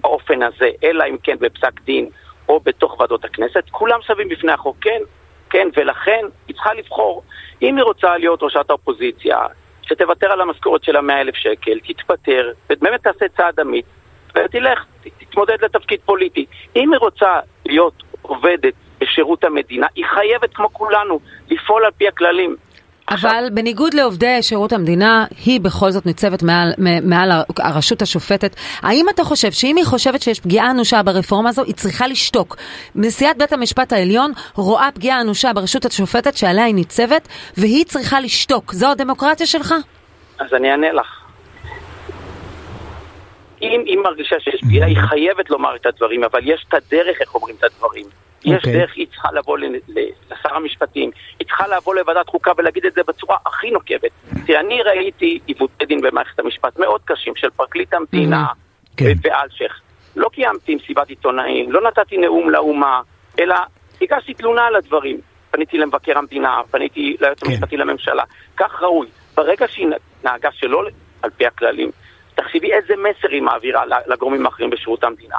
באופן 0.00 0.42
הזה, 0.42 0.70
אלא 0.84 1.04
אם 1.04 1.16
כן 1.22 1.36
בפסק 1.40 1.80
דין 1.80 2.08
או 2.48 2.60
בתוך 2.60 3.00
ועדות 3.00 3.24
הכנסת, 3.24 3.64
כולם 3.70 4.02
שווים 4.02 4.28
בפני 4.28 4.52
החוק, 4.52 4.76
כן, 4.80 5.00
כן, 5.50 5.68
ולכן 5.76 6.20
היא 6.48 6.54
צריכה 6.54 6.74
לבחור. 6.74 7.22
אם 7.62 7.76
היא 7.76 7.84
רוצה 7.84 8.18
להיות 8.18 8.42
ראשת 8.42 8.70
האופוזיציה, 8.70 9.38
שתוותר 9.82 10.32
על 10.32 10.40
המשכורת 10.40 10.84
של 10.84 10.96
המאה 10.96 11.20
אלף 11.20 11.34
שקל, 11.34 11.78
תתפטר, 11.86 12.52
ובאמת 12.70 13.02
תעשה 13.02 13.26
צעד 13.36 13.60
אמיץ, 13.60 13.86
ותלך, 14.34 14.84
תתמודד 15.18 15.64
לתפקיד 15.64 16.00
פוליטי. 16.04 16.46
אם 16.76 16.92
היא 16.92 17.00
רוצה 17.00 17.40
להיות 17.66 18.02
עובדת 18.28 18.74
בשירות 19.00 19.44
המדינה, 19.44 19.86
היא 19.94 20.04
חייבת 20.14 20.54
כמו 20.54 20.68
כולנו 20.72 21.20
לפעול 21.50 21.84
על 21.84 21.90
פי 21.98 22.08
הכללים. 22.08 22.56
אבל 23.10 23.48
בניגוד 23.52 23.94
לעובדי 23.94 24.42
שירות 24.42 24.72
המדינה, 24.72 25.26
היא 25.44 25.60
בכל 25.60 25.90
זאת 25.90 26.06
ניצבת 26.06 26.42
מעל, 26.42 26.72
מעל 27.02 27.30
הרשות 27.58 28.02
השופטת. 28.02 28.56
האם 28.82 29.06
אתה 29.14 29.24
חושב 29.24 29.52
שאם 29.52 29.76
היא 29.76 29.84
חושבת 29.84 30.22
שיש 30.22 30.40
פגיעה 30.40 30.70
אנושה 30.70 31.02
ברפורמה 31.02 31.48
הזו, 31.48 31.64
היא 31.64 31.74
צריכה 31.74 32.06
לשתוק? 32.06 32.56
נשיאת 32.94 33.38
בית 33.38 33.52
המשפט 33.52 33.92
העליון 33.92 34.32
רואה 34.54 34.88
פגיעה 34.94 35.20
אנושה 35.20 35.52
ברשות 35.52 35.84
השופטת 35.84 36.36
שעליה 36.36 36.64
היא 36.64 36.74
ניצבת, 36.74 37.28
והיא 37.56 37.84
צריכה 37.84 38.20
לשתוק. 38.20 38.72
זו 38.72 38.90
הדמוקרטיה 38.90 39.46
שלך? 39.46 39.74
אז 40.38 40.54
אני 40.54 40.70
אענה 40.70 40.92
לך. 40.92 41.23
אם 43.72 43.82
היא 43.86 43.98
מרגישה 43.98 44.40
שיש 44.40 44.60
פגיעה, 44.60 44.88
היא 44.88 44.98
חייבת 45.08 45.50
לומר 45.50 45.76
את 45.76 45.86
הדברים, 45.86 46.24
אבל 46.24 46.40
יש 46.44 46.64
את 46.68 46.74
הדרך 46.74 47.20
איך 47.20 47.34
אומרים 47.34 47.56
את 47.58 47.64
הדברים. 47.64 48.06
יש 48.44 48.52
okay. 48.52 48.56
אוקיי. 48.56 48.72
דרך, 48.72 48.92
היא 48.96 49.06
צריכה 49.06 49.28
לבוא 49.32 49.58
לשר 50.30 50.54
המשפטים, 50.54 51.10
היא 51.38 51.46
צריכה 51.48 51.68
לבוא 51.68 51.94
לוועדת 51.94 52.28
חוקה 52.28 52.52
ולהגיד 52.56 52.86
את 52.86 52.92
זה 52.92 53.00
בצורה 53.08 53.36
הכי 53.46 53.70
נוקבת. 53.70 54.10
תראה, 54.46 54.60
אני 54.60 54.82
ראיתי 54.82 55.38
עיוותי 55.46 55.86
דין 55.86 56.00
במערכת 56.00 56.38
המשפט 56.38 56.78
מאוד 56.78 57.00
קשים 57.04 57.32
של 57.36 57.50
פרקליט 57.50 57.94
המדינה 57.94 58.46
mm-hmm. 58.46 58.96
כן. 58.96 59.12
ואלשיך. 59.22 59.80
לא 60.16 60.28
קיימתי 60.32 60.74
מסיבת 60.74 61.08
עיתונאים, 61.08 61.72
לא 61.72 61.80
נתתי 61.88 62.16
נאום 62.16 62.50
לאומה, 62.50 63.00
אלא 63.38 63.54
הגשתי 64.02 64.34
תלונה 64.34 64.66
על 64.66 64.76
הדברים. 64.76 65.20
פניתי 65.50 65.78
למבקר 65.78 66.18
המדינה, 66.18 66.60
פניתי 66.70 67.16
ליועץ 67.20 67.42
כן. 67.42 67.50
המשפטי 67.50 67.76
לממשלה. 67.76 68.22
כך 68.56 68.82
ראוי. 68.82 69.06
ברגע 69.36 69.68
שהיא 69.68 69.86
נהגה 70.24 70.48
שלא 70.52 70.82
על 71.22 71.30
פי 71.30 71.46
הכללים, 71.46 71.90
תחשבי 72.34 72.72
איזה 72.72 72.94
מסר 72.96 73.28
היא 73.30 73.42
מעבירה 73.42 73.82
לגורמים 74.06 74.46
האחרים 74.46 74.70
בשירות 74.70 75.04
המדינה. 75.04 75.36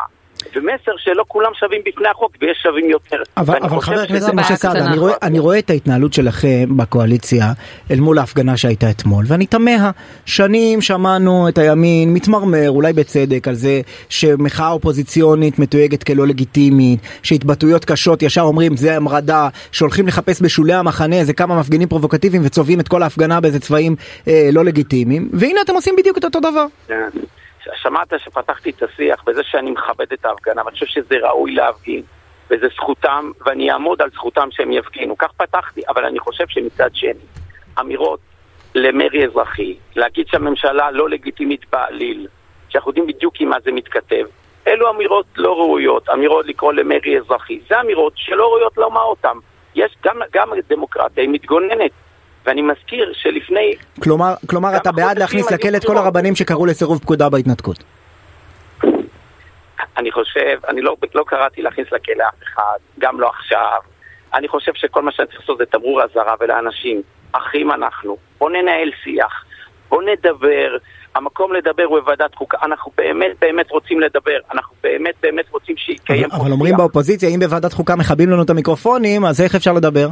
ומסר 0.56 0.92
שלא 0.98 1.24
כולם 1.28 1.52
שווים 1.60 1.82
בפני 1.86 2.08
החוק 2.08 2.32
ויש 2.42 2.58
שווים 2.64 2.90
יותר. 2.90 3.18
אבל, 3.38 3.58
אבל 3.62 3.82
חבר 3.82 4.00
הכנסת 4.00 4.34
משה 4.34 4.56
סעדה, 4.56 4.86
אני, 4.86 4.98
רואה, 4.98 5.14
אני 5.22 5.40
רואה 5.40 5.60
את 5.60 5.70
ההתנהלות 5.70 6.14
שלכם 6.14 6.78
בקואליציה 6.78 7.46
אל 7.92 8.00
מול 8.00 8.20
ההפגנה 8.20 8.58
שהייתה 8.58 8.90
אתמול, 8.90 9.26
ואני 9.28 9.46
תמה, 9.46 9.92
שנים 10.26 10.82
שמענו 10.82 11.50
את 11.50 11.58
הימין 11.58 12.14
מתמרמר, 12.14 12.70
אולי 12.70 12.94
בצדק, 12.94 13.48
על 13.48 13.54
זה 13.54 13.82
שמחאה 14.10 14.70
אופוזיציונית 14.70 15.60
מתויגת 15.60 16.04
כלא 16.04 16.28
לגיטימית, 16.28 17.00
שהתבטאויות 17.24 17.86
קשות 17.86 18.24
ישר 18.24 18.42
אומרים 18.42 18.78
זה 18.78 18.96
המרדה, 18.96 19.50
שהולכים 19.72 20.08
לחפש 20.08 20.42
בשולי 20.42 20.74
המחנה 20.74 21.16
איזה 21.16 21.34
כמה 21.34 21.60
מפגינים 21.60 21.88
פרובוקטיביים 21.88 22.42
וצובעים 22.46 22.80
את 22.80 22.88
כל 22.88 23.04
ההפגנה 23.04 23.42
באיזה 23.42 23.60
צבעים 23.60 23.96
אה, 24.28 24.50
לא 24.52 24.66
לגיטימיים, 24.66 25.30
והנה 25.34 25.62
אתם 25.62 25.74
עושים 25.74 25.96
בדיוק 25.98 26.18
את 26.18 26.26
אותו 26.26 26.40
דבר. 26.40 26.66
שמעת 27.74 28.14
שפתחתי 28.18 28.70
את 28.70 28.84
השיח 28.84 29.24
בזה 29.24 29.44
שאני 29.44 29.72
מכבד 29.72 30.14
את 30.14 30.26
ההפגנה, 30.26 30.66
ואני 30.66 30.74
חושב 30.74 30.86
שזה 30.86 31.16
ראוי 31.22 31.52
להפגין, 31.52 32.02
וזה 32.50 32.68
זכותם, 32.76 33.32
ואני 33.46 33.72
אעמוד 33.72 34.02
על 34.02 34.10
זכותם 34.10 34.48
שהם 34.52 34.72
יפגינו. 34.72 35.18
כך 35.18 35.32
פתחתי, 35.32 35.82
אבל 35.88 36.06
אני 36.06 36.20
חושב 36.20 36.46
שמצד 36.48 36.90
שני, 36.94 37.26
אמירות 37.80 38.20
למרי 38.76 39.26
אזרחי, 39.26 39.78
להגיד 39.96 40.28
שהממשלה 40.28 40.92
לא 40.92 41.10
לגיטימית 41.10 41.62
בעליל, 41.72 42.28
שאנחנו 42.70 42.90
יודעים 42.90 43.08
בדיוק 43.08 43.34
עם 43.40 43.50
מה 43.50 43.58
זה 43.64 43.72
מתכתב, 43.72 44.26
אלו 44.68 44.90
אמירות 44.90 45.26
לא 45.38 45.56
ראויות, 45.56 46.10
אמירות 46.10 46.46
לקרוא 46.46 46.74
למרי 46.74 47.18
אזרחי. 47.18 47.60
זה 47.70 47.82
אמירות 47.82 48.14
שלא 48.16 48.48
ראויות 48.48 48.78
לומר 48.78 49.04
אותן. 49.04 49.38
יש 49.76 49.96
גם, 50.06 50.20
גם 50.34 50.50
דמוקרטיה, 50.70 51.24
היא 51.24 51.30
מתגוננת 51.30 51.92
ואני 52.46 52.62
מזכיר 52.62 53.14
שלפני... 53.14 53.74
כלומר, 54.04 54.34
כלומר 54.50 54.78
אתה 54.78 54.92
בעד 54.92 55.20
להכניס 55.20 55.52
לכלא 55.52 55.78
את 55.78 55.86
כל 55.86 55.98
הרבנים 55.98 56.36
שקראו 56.36 56.66
לסירוב 56.66 57.00
פקודה 57.00 57.30
בהתנתקות. 57.30 57.84
אני 59.98 60.12
חושב, 60.12 60.58
אני 60.70 60.82
לא, 60.82 60.96
לא 61.16 61.24
קראתי 61.28 61.62
להכניס 61.62 61.88
לכלא 61.92 62.24
אף 62.30 62.44
אחד, 62.44 62.78
גם 63.00 63.20
לא 63.20 63.30
עכשיו. 63.30 63.80
אני 64.34 64.48
חושב 64.48 64.72
שכל 64.76 65.02
מה 65.02 65.12
שאני 65.12 65.28
צריך 65.28 65.40
לעשות 65.40 65.58
זה 65.58 65.66
תמרור 65.66 66.02
אזהרה 66.04 66.34
ולאנשים, 66.40 67.02
אחים 67.32 67.72
אנחנו, 67.72 68.18
בוא 68.38 68.50
ננהל 68.50 68.92
שיח, 69.04 69.46
בוא 69.90 70.04
נדבר, 70.04 70.78
המקום 71.16 71.54
לדבר 71.54 71.84
הוא 71.84 72.00
בוועדת 72.00 72.36
חוקה, 72.36 72.58
אנחנו 72.64 72.92
באמת 72.98 73.32
באמת 73.42 73.72
רוצים 73.72 74.00
לדבר, 74.00 74.38
אנחנו 74.54 74.76
באמת 74.84 75.16
באמת 75.24 75.46
רוצים 75.52 75.78
שיתקיים 75.78 76.32
אבל, 76.32 76.42
אבל 76.42 76.52
אומרים 76.52 76.78
באופוזיציה, 76.78 77.30
אם 77.30 77.40
בוועדת 77.40 77.74
חוקה 77.74 77.96
מכבים 77.96 78.30
לנו 78.30 78.44
את 78.44 78.50
המיקרופונים, 78.50 79.26
אז 79.26 79.42
איך 79.42 79.56
אפשר 79.56 79.74
לדבר? 79.74 80.08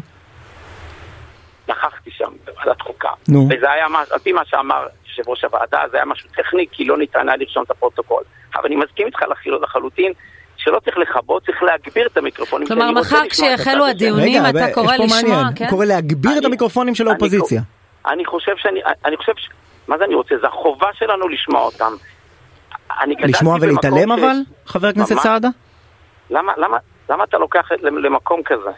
נכחתי 1.70 2.12
שם 2.12 2.30
בוועדת 2.46 2.82
חוקה. 2.82 3.10
נו. 3.28 3.48
וזה 3.50 3.72
היה, 3.72 3.86
על 4.12 4.20
פי 4.20 4.32
מה 4.32 4.46
שאמר 4.46 4.88
יושב 5.08 5.30
ראש 5.30 5.44
הוועדה, 5.44 5.82
זה 5.92 5.98
היה 5.98 6.06
משהו 6.06 6.30
טכני, 6.36 6.66
כי 6.72 6.86
לא 6.86 6.98
ניתן 6.98 7.30
היה 7.30 7.38
לרשום 7.38 7.64
את 7.64 7.72
הפרוטוקול. 7.72 8.24
אבל 8.56 8.66
אני 8.66 8.76
מסכים 8.76 9.08
איתך 9.08 9.20
לחלוטין. 9.62 10.14
שלא 10.58 10.80
צריך 10.80 10.98
לכבות, 10.98 11.46
צריך 11.46 11.64
להגביר 11.64 12.08
את 12.08 12.18
המיקרופונים. 12.18 12.68
כלומר, 12.68 12.92
מחר 12.92 13.22
כשיחלו 13.30 13.86
הדיונים 13.86 14.42
אתה 14.50 14.74
קורא 14.74 14.96
לשמוע, 14.96 15.44
כן? 15.56 15.64
הוא 15.64 15.70
קורא 15.70 15.86
להגביר 15.86 16.38
את 16.38 16.46
המיקרופונים 16.46 16.96
של 16.96 17.08
האופוזיציה. 17.08 17.62
אני 18.08 18.26
חושב 18.26 18.52
שאני, 18.58 18.80
אני 19.06 19.18
חושב, 19.18 19.32
מה 19.88 19.98
זה 19.98 20.04
אני 20.04 20.16
רוצה? 20.16 20.36
זה 20.42 20.48
החובה 20.48 20.88
שלנו 20.94 21.28
לשמוע 21.28 21.62
אותם. 21.62 21.94
לשמוע 23.08 23.58
ולהתעלם 23.62 24.12
אבל, 24.12 24.36
חבר 24.66 24.88
הכנסת 24.88 25.16
סעדה? 25.18 25.50
למה 26.30 27.24
אתה 27.24 27.38
לוקח 27.38 27.70
למקום 27.82 28.42
כזה? 28.46 28.70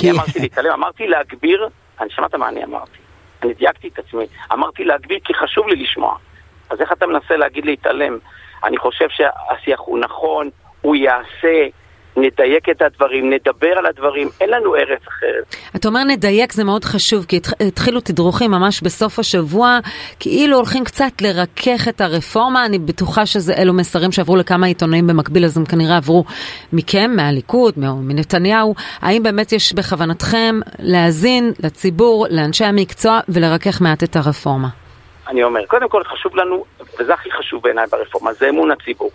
אני 0.00 0.10
אמרתי 0.10 0.40
להתעלם, 0.40 0.72
אמרתי 0.72 1.06
להגביר 1.06 1.68
אני 2.00 2.10
שמעת 2.10 2.34
מה 2.34 2.48
אני 2.48 2.64
אמרתי. 2.64 2.98
אני 3.42 3.54
דייקתי 3.54 3.88
את 3.88 3.98
עצמי. 3.98 4.26
אמרתי 4.52 4.84
להגביל 4.84 5.18
כי 5.24 5.34
חשוב 5.34 5.68
לי 5.68 5.76
לשמוע. 5.76 6.16
אז 6.70 6.80
איך 6.80 6.92
אתה 6.92 7.06
מנסה 7.06 7.36
להגיד 7.36 7.64
להתעלם? 7.64 8.18
אני 8.64 8.78
חושב 8.78 9.08
שהשיח 9.08 9.80
הוא 9.80 9.98
נכון, 9.98 10.50
הוא 10.80 10.96
יעשה, 10.96 11.66
נדייק 12.16 12.68
את 12.70 12.82
הדברים, 12.82 13.30
נדבר 13.30 13.78
על 13.78 13.86
הדברים, 13.86 14.28
אין 14.40 14.50
לנו 14.50 14.76
ארץ 14.76 15.00
אחרת. 15.08 15.56
אתה 15.76 15.88
אומר 15.88 16.04
נדייק 16.04 16.52
זה 16.52 16.64
מאוד 16.64 16.84
חשוב, 16.84 17.24
כי 17.24 17.40
התחילו 17.68 18.00
תדרוכים 18.00 18.50
ממש 18.50 18.82
בסוף 18.82 19.18
השבוע, 19.18 19.78
כאילו 20.20 20.56
הולכים 20.56 20.84
קצת 20.84 21.22
לרכך 21.22 21.88
את 21.88 22.00
הרפורמה, 22.00 22.66
אני 22.66 22.78
בטוחה 22.78 23.26
שזה 23.26 23.54
אלו 23.54 23.72
מסרים 23.72 24.12
שעברו 24.12 24.36
לכמה 24.36 24.66
עיתונאים 24.66 25.06
במקביל, 25.06 25.44
אז 25.44 25.58
הם 25.58 25.64
כנראה 25.64 25.96
עברו 25.96 26.24
מכם, 26.72 27.10
מהליכוד, 27.16 27.74
מנתניהו. 27.76 28.74
האם 29.00 29.22
באמת 29.22 29.52
יש 29.52 29.72
בכוונתכם 29.72 30.60
להאזין 30.78 31.52
לציבור, 31.64 32.26
לאנשי 32.30 32.64
המקצוע, 32.64 33.20
ולרכך 33.28 33.80
מעט 33.80 34.02
את 34.02 34.16
הרפורמה? 34.16 34.68
אני 35.28 35.42
אומר, 35.42 35.60
קודם 35.66 35.88
כל 35.88 36.02
חשוב 36.04 36.36
לנו, 36.36 36.64
וזה 37.00 37.14
הכי 37.14 37.28
חשוב 37.38 37.62
בעיניי 37.62 37.84
ברפורמה, 37.92 38.32
זה 38.32 38.48
אמון 38.48 38.70
הציבור. 38.70 39.10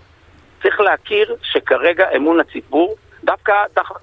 צריך 0.66 0.80
להכיר 0.80 1.36
שכרגע 1.42 2.06
אמון 2.16 2.40
הציבור, 2.40 2.96
דווקא, 3.24 3.54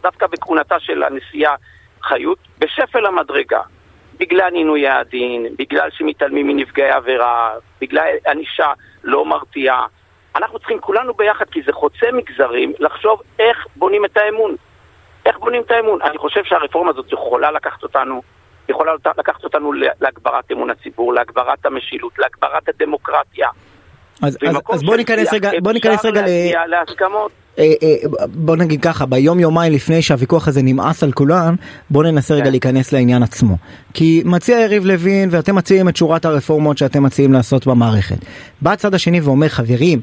דווקא 0.03 0.27
בכהונתה 0.27 0.81
של 0.81 1.03
הנשיאה 1.03 1.55
חיות, 2.03 2.39
בשפל 2.59 3.07
המדרגה. 3.07 3.61
בגלל 4.19 4.55
עינוי 4.55 4.89
הדין, 4.89 5.47
בגלל 5.59 5.89
שמתעלמים 5.91 6.47
מנפגעי 6.47 6.91
עבירה, 6.91 7.55
בגלל 7.81 8.07
ענישה 8.27 8.73
לא 9.05 9.25
מרתיעה. 9.25 9.87
אנחנו 10.37 10.59
צריכים 10.59 10.81
כולנו 10.81 11.15
ביחד, 11.15 11.45
כי 11.51 11.63
זה 11.63 11.73
חוצה 11.73 12.07
מגזרים, 12.13 12.73
לחשוב 12.79 13.23
איך 13.39 13.67
בונים 13.77 14.05
את 14.05 14.17
האמון. 14.17 14.57
איך 15.27 15.39
בונים 15.39 15.63
את 15.63 15.71
האמון? 15.71 16.03
אני 16.03 16.19
חושב 16.19 16.45
שהרפורמה 16.45 16.91
הזאת 16.91 17.13
יכולה 17.13 17.51
לקחת 17.51 17.83
אותנו, 17.83 18.23
יכולה 18.69 18.93
לקחת 19.19 19.45
אותנו 19.45 19.73
להגברת 19.73 20.53
אמון 20.53 20.71
הציבור, 20.71 21.15
להגברת 21.15 21.67
המשילות, 21.67 22.19
להגברת 22.19 22.69
הדמוקרטיה. 22.69 23.49
אז, 24.23 24.39
אז, 24.49 24.57
אז 24.71 24.83
בוא 24.83 24.97
ניכנס 24.97 25.33
רגע, 25.33 25.51
בוא 25.63 25.73
ניכנס 25.73 26.05
רגע 26.05 26.23
ל... 26.23 26.29
להסכמות. 26.67 27.31
אה, 27.59 27.73
אה, 27.83 28.27
בוא 28.27 28.57
נגיד 28.57 28.83
ככה, 28.83 29.07
ביום 29.07 29.41
יומיים 29.41 29.73
לפני 29.73 30.03
שהוויכוח 30.03 30.49
הזה 30.49 30.63
נמאס 30.63 31.03
על 31.03 31.13
כולם, 31.13 31.55
בוא 31.91 32.05
ננסה 32.05 32.35
רגע 32.35 32.45
כן. 32.45 32.51
להיכנס 32.51 32.93
לעניין 32.93 33.23
עצמו. 33.23 33.57
כי 33.95 34.23
מציע 34.25 34.61
יריב 34.61 34.85
לוין 34.85 35.29
ואתם 35.33 35.55
מציעים 35.55 35.89
את 35.89 35.97
שורת 35.97 36.25
הרפורמות 36.25 36.79
שאתם 36.79 37.03
מציעים 37.03 37.33
לעשות 37.33 37.67
במערכת. 37.67 38.17
בא 38.61 38.73
הצד 38.73 38.95
השני 38.95 39.21
ואומר 39.21 39.49
חברים, 39.49 40.01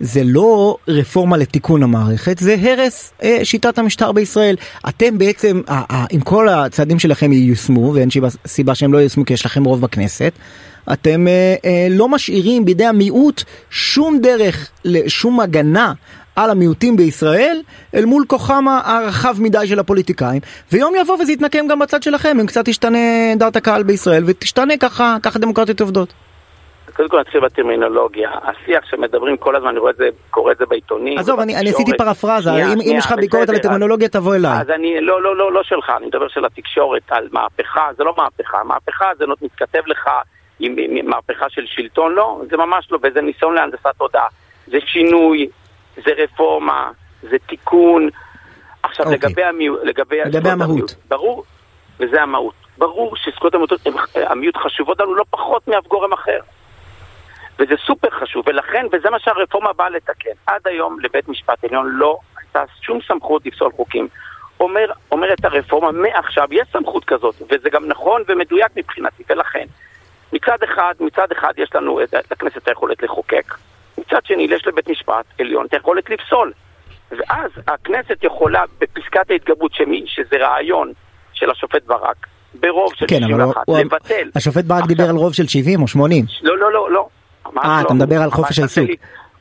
זה 0.00 0.20
לא 0.24 0.76
רפורמה 0.88 1.36
לתיקון 1.36 1.82
המערכת, 1.82 2.38
זה 2.38 2.56
הרס 2.62 3.12
אה, 3.22 3.40
שיטת 3.42 3.78
המשטר 3.78 4.12
בישראל. 4.12 4.56
אתם 4.88 5.18
בעצם, 5.18 5.60
אה, 5.68 5.82
אה, 5.90 6.04
אם 6.12 6.20
כל 6.20 6.48
הצעדים 6.48 6.98
שלכם 6.98 7.32
ייושמו, 7.32 7.92
ואין 7.94 8.08
סיבה 8.46 8.74
שהם 8.74 8.92
לא 8.92 8.98
ייושמו 8.98 9.24
כי 9.24 9.34
יש 9.34 9.46
לכם 9.46 9.64
רוב 9.64 9.80
בכנסת, 9.80 10.32
אתם 10.92 11.28
אה, 11.28 11.54
אה, 11.64 11.86
לא 11.90 12.08
משאירים 12.08 12.64
בידי 12.64 12.84
המיעוט 12.84 13.42
שום 13.70 14.18
דרך, 14.18 14.70
שום 15.06 15.40
הגנה 15.40 15.92
על 16.36 16.50
המיעוטים 16.50 16.96
בישראל 16.96 17.60
אל 17.94 18.04
מול 18.04 18.24
כוחם 18.28 18.64
הרחב 18.84 19.36
מדי 19.38 19.66
של 19.66 19.78
הפוליטיקאים 19.78 20.40
ויום 20.72 20.94
יבוא 20.94 21.14
וזה 21.14 21.32
יתנקם 21.32 21.66
גם 21.68 21.78
בצד 21.78 22.02
שלכם 22.02 22.40
אם 22.40 22.46
קצת 22.46 22.64
תשתנה 22.64 22.98
דעת 23.36 23.56
הקהל 23.56 23.82
בישראל 23.82 24.22
ותשתנה 24.26 24.76
ככה, 24.76 25.16
ככה 25.22 25.38
דמוקרטיות 25.38 25.80
עובדות. 25.80 26.12
קודם 26.96 27.08
כל 27.08 27.20
נתחיל 27.20 27.40
בטרמינולוגיה. 27.40 28.30
השיח 28.42 28.84
שמדברים 28.90 29.36
כל 29.36 29.56
הזמן, 29.56 29.68
אני 29.68 29.78
רואה 29.78 29.90
את 29.90 29.96
זה, 29.96 30.08
קורא 30.30 30.52
את 30.52 30.58
זה 30.58 30.66
בעיתונים. 30.66 31.18
עזוב, 31.18 31.40
אני, 31.40 31.56
אני 31.56 31.70
עשיתי 31.70 31.96
פרפרזה, 31.98 32.50
שנייה, 32.50 32.66
אם, 32.66 32.72
שנייה, 32.72 32.92
אם 32.92 32.98
יש 32.98 33.06
לך 33.06 33.12
ביקורת 33.12 33.48
על 33.48 33.54
הטרמינולוגיה 33.54 34.08
תבוא 34.08 34.34
אליי. 34.34 34.60
אז 34.60 34.70
אני, 34.70 35.00
לא, 35.00 35.22
לא, 35.22 35.36
לא, 35.36 35.52
לא 35.52 35.62
שלך, 35.62 35.92
אני 35.96 36.06
מדבר 36.06 36.28
של 36.28 36.44
התקשורת 36.44 37.02
על 37.10 37.28
מהפכה, 37.32 37.88
זה 37.96 38.04
לא 38.04 38.14
מהפכה, 38.16 38.58
מהפכה 38.64 39.06
זה 39.18 39.24
מתכתב 39.42 39.82
לך 39.86 40.08
עם, 40.58 40.74
עם 40.78 41.10
מהפכה 41.10 41.50
של 41.50 41.66
שלטון, 41.66 42.14
לא, 42.14 42.40
זה 42.50 42.56
ממש 42.56 42.88
לא, 42.90 42.98
וזה 43.02 43.20
ניסיון 43.20 43.54
להנדסת 43.54 43.86
תודעה. 43.98 44.26
זה 44.66 44.78
שינוי, 44.86 45.48
זה 45.96 46.10
רפורמה, 46.16 46.90
זה 47.22 47.36
תיקון. 47.46 48.08
עכשיו 48.82 49.06
אוקיי. 49.06 49.18
לגבי, 49.18 49.44
המיעוט, 49.44 49.80
לגבי, 49.84 50.20
לגבי 50.24 50.50
המהות. 50.50 50.70
המיעוט, 50.70 50.92
ברור, 51.08 51.44
וזה 52.00 52.22
המהות. 52.22 52.54
ברור 52.78 53.16
שזכויות 53.16 53.54
המיעוט 54.14 54.56
חשובות 54.56 55.00
לנו 55.00 55.14
לא 55.14 55.24
פחות 55.30 55.68
מאף 55.68 55.86
גורם 55.86 56.12
אחר. 56.12 56.40
וזה 57.58 57.74
סופר 57.86 58.10
חשוב, 58.10 58.44
ולכן, 58.48 58.86
וזה 58.92 59.10
מה 59.10 59.18
שהרפורמה 59.18 59.72
באה 59.72 59.90
לתקן. 59.90 60.30
עד 60.46 60.60
היום 60.64 61.00
לבית 61.00 61.28
משפט 61.28 61.64
עליון 61.64 61.90
לא 61.92 62.18
הייתה 62.36 62.62
שום 62.80 62.98
סמכות 63.08 63.46
לפסול 63.46 63.72
חוקים. 63.76 64.08
אומר, 64.60 64.92
אומרת 65.10 65.44
הרפורמה, 65.44 65.92
מעכשיו 65.92 66.48
יש 66.50 66.68
סמכות 66.72 67.04
כזאת, 67.04 67.34
וזה 67.50 67.70
גם 67.70 67.88
נכון 67.88 68.22
ומדויק 68.28 68.68
מבחינתי, 68.76 69.22
ולכן, 69.28 69.66
מצד 70.32 70.56
אחד, 70.64 70.94
מצד 71.00 71.32
אחד 71.32 71.52
יש 71.56 71.70
לנו 71.74 72.00
לכנסת 72.30 72.68
היכולת 72.68 73.02
לחוקק, 73.02 73.54
מצד 73.98 74.24
שני 74.24 74.46
יש 74.50 74.66
לבית 74.66 74.88
משפט 74.88 75.24
עליון 75.38 75.66
את 75.66 75.74
היכולת 75.74 76.10
לפסול. 76.10 76.52
ואז 77.10 77.50
הכנסת 77.66 78.24
יכולה, 78.24 78.62
בפסקת 78.78 79.30
ההתגברות, 79.30 79.74
שמי, 79.74 80.04
שזה 80.06 80.36
רעיון 80.36 80.92
של 81.32 81.50
השופט 81.50 81.84
ברק, 81.86 82.26
ברוב 82.54 82.94
של 82.94 83.06
כן, 83.08 83.20
61, 83.20 83.62
לבטל. 83.68 84.30
השופט 84.36 84.64
ברק 84.64 84.78
עכשיו, 84.78 84.96
דיבר 84.96 85.08
על 85.10 85.16
רוב 85.16 85.34
של 85.34 85.46
70 85.46 85.82
או 85.82 85.88
80. 85.88 86.24
לא, 86.42 86.58
לא, 86.58 86.72
לא, 86.72 86.90
לא. 86.90 87.08
אה, 87.64 87.80
אתה 87.80 87.94
מדבר 87.94 88.16
על 88.22 88.30
חופש 88.30 88.58
העיסוק. 88.58 88.90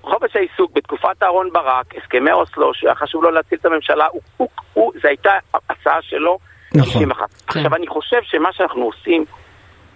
חופש 0.01 0.35
העיסוק 0.35 0.71
בתקופת 0.75 1.23
אהרן 1.23 1.49
ברק, 1.53 1.85
הסכמי 1.97 2.31
אוסלו, 2.31 2.73
שהיה 2.73 2.95
חשוב 2.95 3.23
לו 3.23 3.31
להציל 3.31 3.57
את 3.61 3.65
הממשלה, 3.65 4.05
הוא, 4.11 4.21
הוא, 4.37 4.47
הוא, 4.73 4.91
זו 5.01 5.07
הייתה 5.07 5.31
הצעה 5.69 6.01
שלו. 6.01 6.37
נכון. 6.75 7.05
כן. 7.05 7.25
עכשיו, 7.47 7.75
אני 7.75 7.87
חושב 7.87 8.17
שמה 8.23 8.53
שאנחנו 8.53 8.81
עושים, 8.81 9.25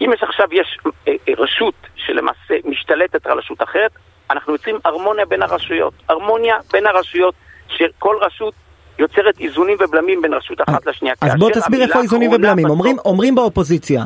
אם 0.02 0.14
יש 0.14 0.24
עכשיו 0.24 0.48
יש 0.52 0.78
אה, 0.86 1.14
אה, 1.28 1.34
רשות 1.38 1.74
שלמעשה 1.96 2.54
משתלטת 2.66 3.26
על 3.28 3.38
רשות 3.38 3.64
אחרת, 3.64 3.92
אנחנו 4.32 4.54
יוצרים 4.54 4.78
הרמוניה 4.86 5.26
בין 5.26 5.42
הרשויות. 5.42 5.94
הרמוניה 6.10 6.56
בין 6.74 6.88
הרשויות, 6.88 7.36
שכל 7.68 8.16
רשות 8.22 8.54
יוצרת 9.00 9.40
איזונים 9.40 9.78
ובלמים 9.80 10.22
בין 10.22 10.34
רשות 10.34 10.62
אחת 10.62 10.86
לשנייה. 10.86 11.16
אז 11.22 11.36
בוא 11.40 11.52
תסביר 11.52 11.82
איפה 11.84 12.02
איזונים 12.02 12.32
ובלמים. 12.34 12.70
אומרים, 12.70 12.98
אומרים 13.06 13.36
באופוזיציה, 13.36 14.04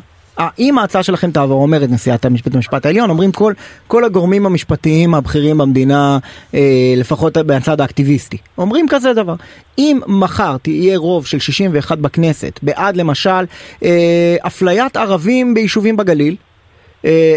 אם 0.60 0.78
ההצעה 0.78 1.04
שלכם 1.04 1.32
תעבור, 1.32 1.62
אומרת 1.62 1.90
נשיאת 1.90 2.26
המשפט 2.26 2.56
המשפט 2.56 2.86
העליון, 2.86 3.10
אומרים 3.10 3.32
כל, 3.32 3.54
כל 3.88 4.04
הגורמים 4.04 4.46
המשפטיים 4.46 5.14
הבכירים 5.14 5.58
במדינה, 5.58 6.18
אה, 6.54 6.94
לפחות 6.98 7.38
מהצד 7.38 7.82
האקטיביסטי, 7.82 8.38
אומרים 8.58 8.86
כזה 8.90 9.14
דבר. 9.14 9.36
אם 9.78 10.00
מחר 10.08 10.58
תהיה 10.58 10.98
רוב 10.98 11.26
של 11.26 11.40
61 11.40 11.98
בכנסת 11.98 12.60
בעד 12.64 12.98
למשל 12.98 13.46
אה, 13.84 14.36
אפליית 14.48 14.98
ערבים 14.98 15.54
ביישובים 15.54 15.98
בגליל, 15.98 16.36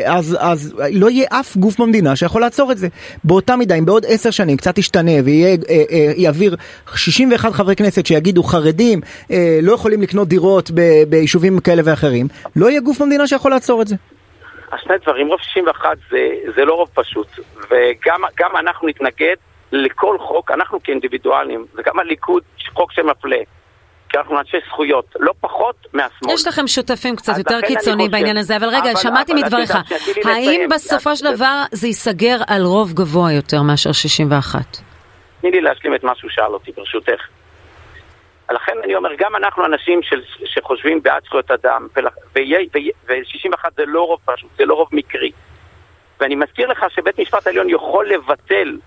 אז, 0.06 0.36
אז 0.40 0.80
לא 0.92 1.10
יהיה 1.10 1.26
אף 1.30 1.56
גוף 1.56 1.80
במדינה 1.80 2.16
שיכול 2.16 2.40
לעצור 2.40 2.72
את 2.72 2.78
זה. 2.78 2.88
באותה 3.24 3.56
מידה, 3.56 3.74
אם 3.74 3.84
בעוד 3.84 4.04
עשר 4.08 4.30
שנים 4.30 4.56
קצת 4.56 4.78
ישתנה 4.78 5.10
ויעביר 5.24 6.54
אה, 6.54 6.92
אה, 6.92 6.96
61 6.96 7.52
חברי 7.52 7.76
כנסת 7.76 8.06
שיגידו 8.06 8.42
חרדים 8.42 9.00
לא 9.62 9.72
יכולים 9.72 10.02
לקנות 10.02 10.28
דירות 10.28 10.70
ביישובים 11.08 11.60
כאלה 11.60 11.82
ואחרים, 11.84 12.26
לא 12.56 12.70
יהיה 12.70 12.80
גוף 12.80 13.02
במדינה 13.02 13.26
שיכול 13.26 13.50
לעצור 13.50 13.82
את 13.82 13.88
זה. 13.88 13.96
אז 14.72 14.78
שני 14.84 14.94
דברים, 15.02 15.28
רוב 15.28 15.40
61 15.40 15.88
זה, 16.10 16.18
זה 16.56 16.64
לא 16.64 16.74
רוב 16.74 16.88
פשוט, 16.94 17.26
וגם 17.70 18.56
אנחנו 18.56 18.88
נתנגד 18.88 19.36
לכל 19.72 20.16
חוק, 20.18 20.50
אנחנו 20.50 20.82
כאינדיבידואלים, 20.82 21.66
וגם 21.74 21.98
הליכוד, 21.98 22.42
חוק 22.74 22.92
שמפלה. 22.92 23.36
כי 24.08 24.18
אנחנו 24.18 24.38
אנשי 24.38 24.56
זכויות, 24.66 25.16
לא 25.20 25.32
פחות 25.40 25.86
מהשמאל. 25.92 26.34
יש 26.34 26.46
לכם 26.46 26.66
שותפים 26.66 27.16
קצת 27.16 27.38
יותר 27.38 27.60
קיצוני 27.60 28.08
בעניין 28.08 28.36
הזה, 28.36 28.56
אבל 28.56 28.68
רגע, 28.68 28.90
אבל, 28.90 28.96
שמעתי 28.96 29.32
אבל 29.32 29.40
מדבריך, 29.40 29.72
האם 30.24 30.68
בסופו 30.70 31.16
של 31.16 31.34
דבר 31.34 31.62
זה 31.72 31.86
ייסגר 31.86 32.36
על 32.48 32.62
רוב 32.62 32.92
גבוה 32.92 33.32
יותר 33.32 33.62
מאשר 33.62 33.92
61? 33.92 34.60
תני 35.40 35.50
לי 35.50 35.60
להשלים 35.60 35.94
את 35.94 36.04
מה 36.04 36.12
שהוא 36.14 36.30
שאל 36.30 36.52
אותי, 36.54 36.72
ברשותך. 36.72 37.20
לכן 38.50 38.72
אני 38.84 38.94
אומר, 38.94 39.10
גם 39.18 39.36
אנחנו 39.36 39.66
אנשים 39.66 40.02
של, 40.02 40.22
שחושבים 40.44 41.02
בעד 41.02 41.22
זכויות 41.24 41.50
אדם, 41.50 41.88
ו-61 42.36 43.68
זה 43.76 43.82
לא 43.86 44.02
רוב 44.02 44.20
פשוט, 44.24 44.50
זה 44.58 44.64
לא 44.64 44.74
רוב 44.74 44.88
מקרי. 44.92 45.30
ואני 46.20 46.34
מזכיר 46.34 46.68
לך 46.68 46.84
שבית 46.90 47.18
משפט 47.18 47.46
העליון 47.46 47.70
יכול 47.70 48.08
לבטל, 48.08 48.78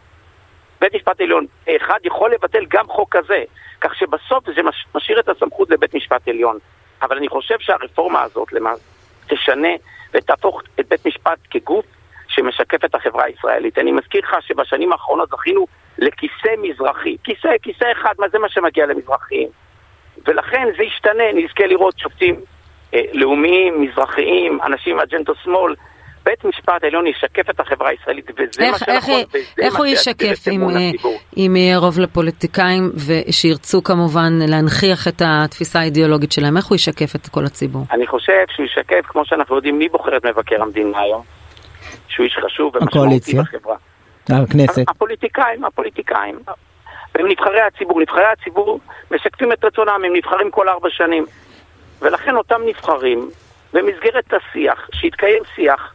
בית 0.81 0.95
משפט 0.95 1.21
עליון 1.21 1.45
אחד 1.75 1.99
יכול 2.03 2.31
לבטל 2.31 2.65
גם 2.69 2.87
חוק 2.87 3.17
כזה. 3.17 3.43
כך 3.81 3.95
שבסוף 3.95 4.45
זה 4.45 4.61
משאיר 4.95 5.19
את 5.19 5.29
הסמכות 5.29 5.69
לבית 5.69 5.95
משפט 5.95 6.27
עליון. 6.27 6.57
אבל 7.01 7.17
אני 7.17 7.29
חושב 7.29 7.55
שהרפורמה 7.59 8.21
הזאת 8.21 8.53
למעשה 8.53 8.83
תשנה 9.27 9.69
ותהפוך 10.13 10.61
את 10.79 10.87
בית 10.89 11.07
משפט 11.07 11.37
כגוף 11.49 11.85
שמשקף 12.27 12.85
את 12.85 12.95
החברה 12.95 13.23
הישראלית. 13.23 13.77
אני 13.77 13.91
מזכיר 13.91 14.21
לך 14.23 14.35
שבשנים 14.41 14.91
האחרונות 14.91 15.29
זכינו 15.29 15.67
לכיסא 15.97 16.55
מזרחי. 16.61 17.17
כיסא, 17.23 17.49
כיסא 17.61 17.91
אחד, 17.91 18.13
מה 18.19 18.29
זה 18.29 18.39
מה 18.39 18.49
שמגיע 18.49 18.85
למזרחים? 18.85 19.47
ולכן 20.27 20.67
זה 20.77 20.83
ישתנה, 20.83 21.23
נזכה 21.33 21.65
לראות 21.65 21.99
שופטים 21.99 22.35
אה, 22.93 23.01
לאומיים, 23.13 23.81
מזרחיים, 23.81 24.59
אנשים 24.61 24.95
מאג'נדו 24.97 25.35
שמאל, 25.43 25.75
בית 26.23 26.45
משפט 26.45 26.83
העליון 26.83 27.07
ישקף 27.07 27.49
את 27.49 27.59
החברה 27.59 27.89
הישראלית, 27.89 28.29
וזה 28.31 28.63
איך, 28.63 28.71
מה 28.71 28.77
שנכון, 28.77 29.13
איך, 29.13 29.27
וזה 29.33 29.65
איך 29.65 29.75
הוא 29.75 29.85
ישקף 29.85 30.47
אם, 30.51 30.61
אם 31.37 31.55
יהיה 31.55 31.77
רוב 31.77 31.99
לפוליטיקאים, 31.99 32.91
ושירצו 33.07 33.83
כמובן 33.83 34.33
להנכיח 34.47 35.07
את 35.07 35.21
התפיסה 35.25 35.79
האידיאולוגית 35.79 36.31
שלהם, 36.31 36.57
איך 36.57 36.65
הוא 36.65 36.75
ישקף 36.75 37.15
את 37.15 37.27
כל 37.27 37.45
הציבור? 37.45 37.85
אני 37.91 38.07
חושב 38.07 38.43
שהוא 38.55 38.65
ישקף, 38.65 39.05
כמו 39.07 39.25
שאנחנו 39.25 39.55
יודעים, 39.55 39.79
מי 39.79 39.89
בוחר 39.89 40.17
את 40.17 40.25
מבקר 40.25 40.61
המדינה 40.61 40.99
היום? 40.99 41.21
שהוא 42.07 42.23
איש 42.23 42.37
חשוב 42.45 42.75
ומשמעותי 42.75 43.33
בחברה. 43.37 43.75
הכנסת. 44.29 44.89
הפוליטיקאים, 44.89 45.65
הפוליטיקאים. 45.65 46.39
הם 47.15 47.27
נבחרי 47.27 47.61
הציבור. 47.61 48.01
נבחרי 48.01 48.25
הציבור 48.25 48.79
משקפים 49.11 49.51
את 49.51 49.63
רצונם, 49.63 50.01
הם 50.05 50.15
נבחרים 50.15 50.51
כל 50.51 50.69
ארבע 50.69 50.89
שנים. 50.89 51.25
ולכן 52.01 52.35
אותם 52.35 52.61
נבחרים, 52.65 53.29
במסגרת 53.73 54.33
השיח, 54.33 54.89
שיתקיים 54.93 55.43
שיח, 55.55 55.93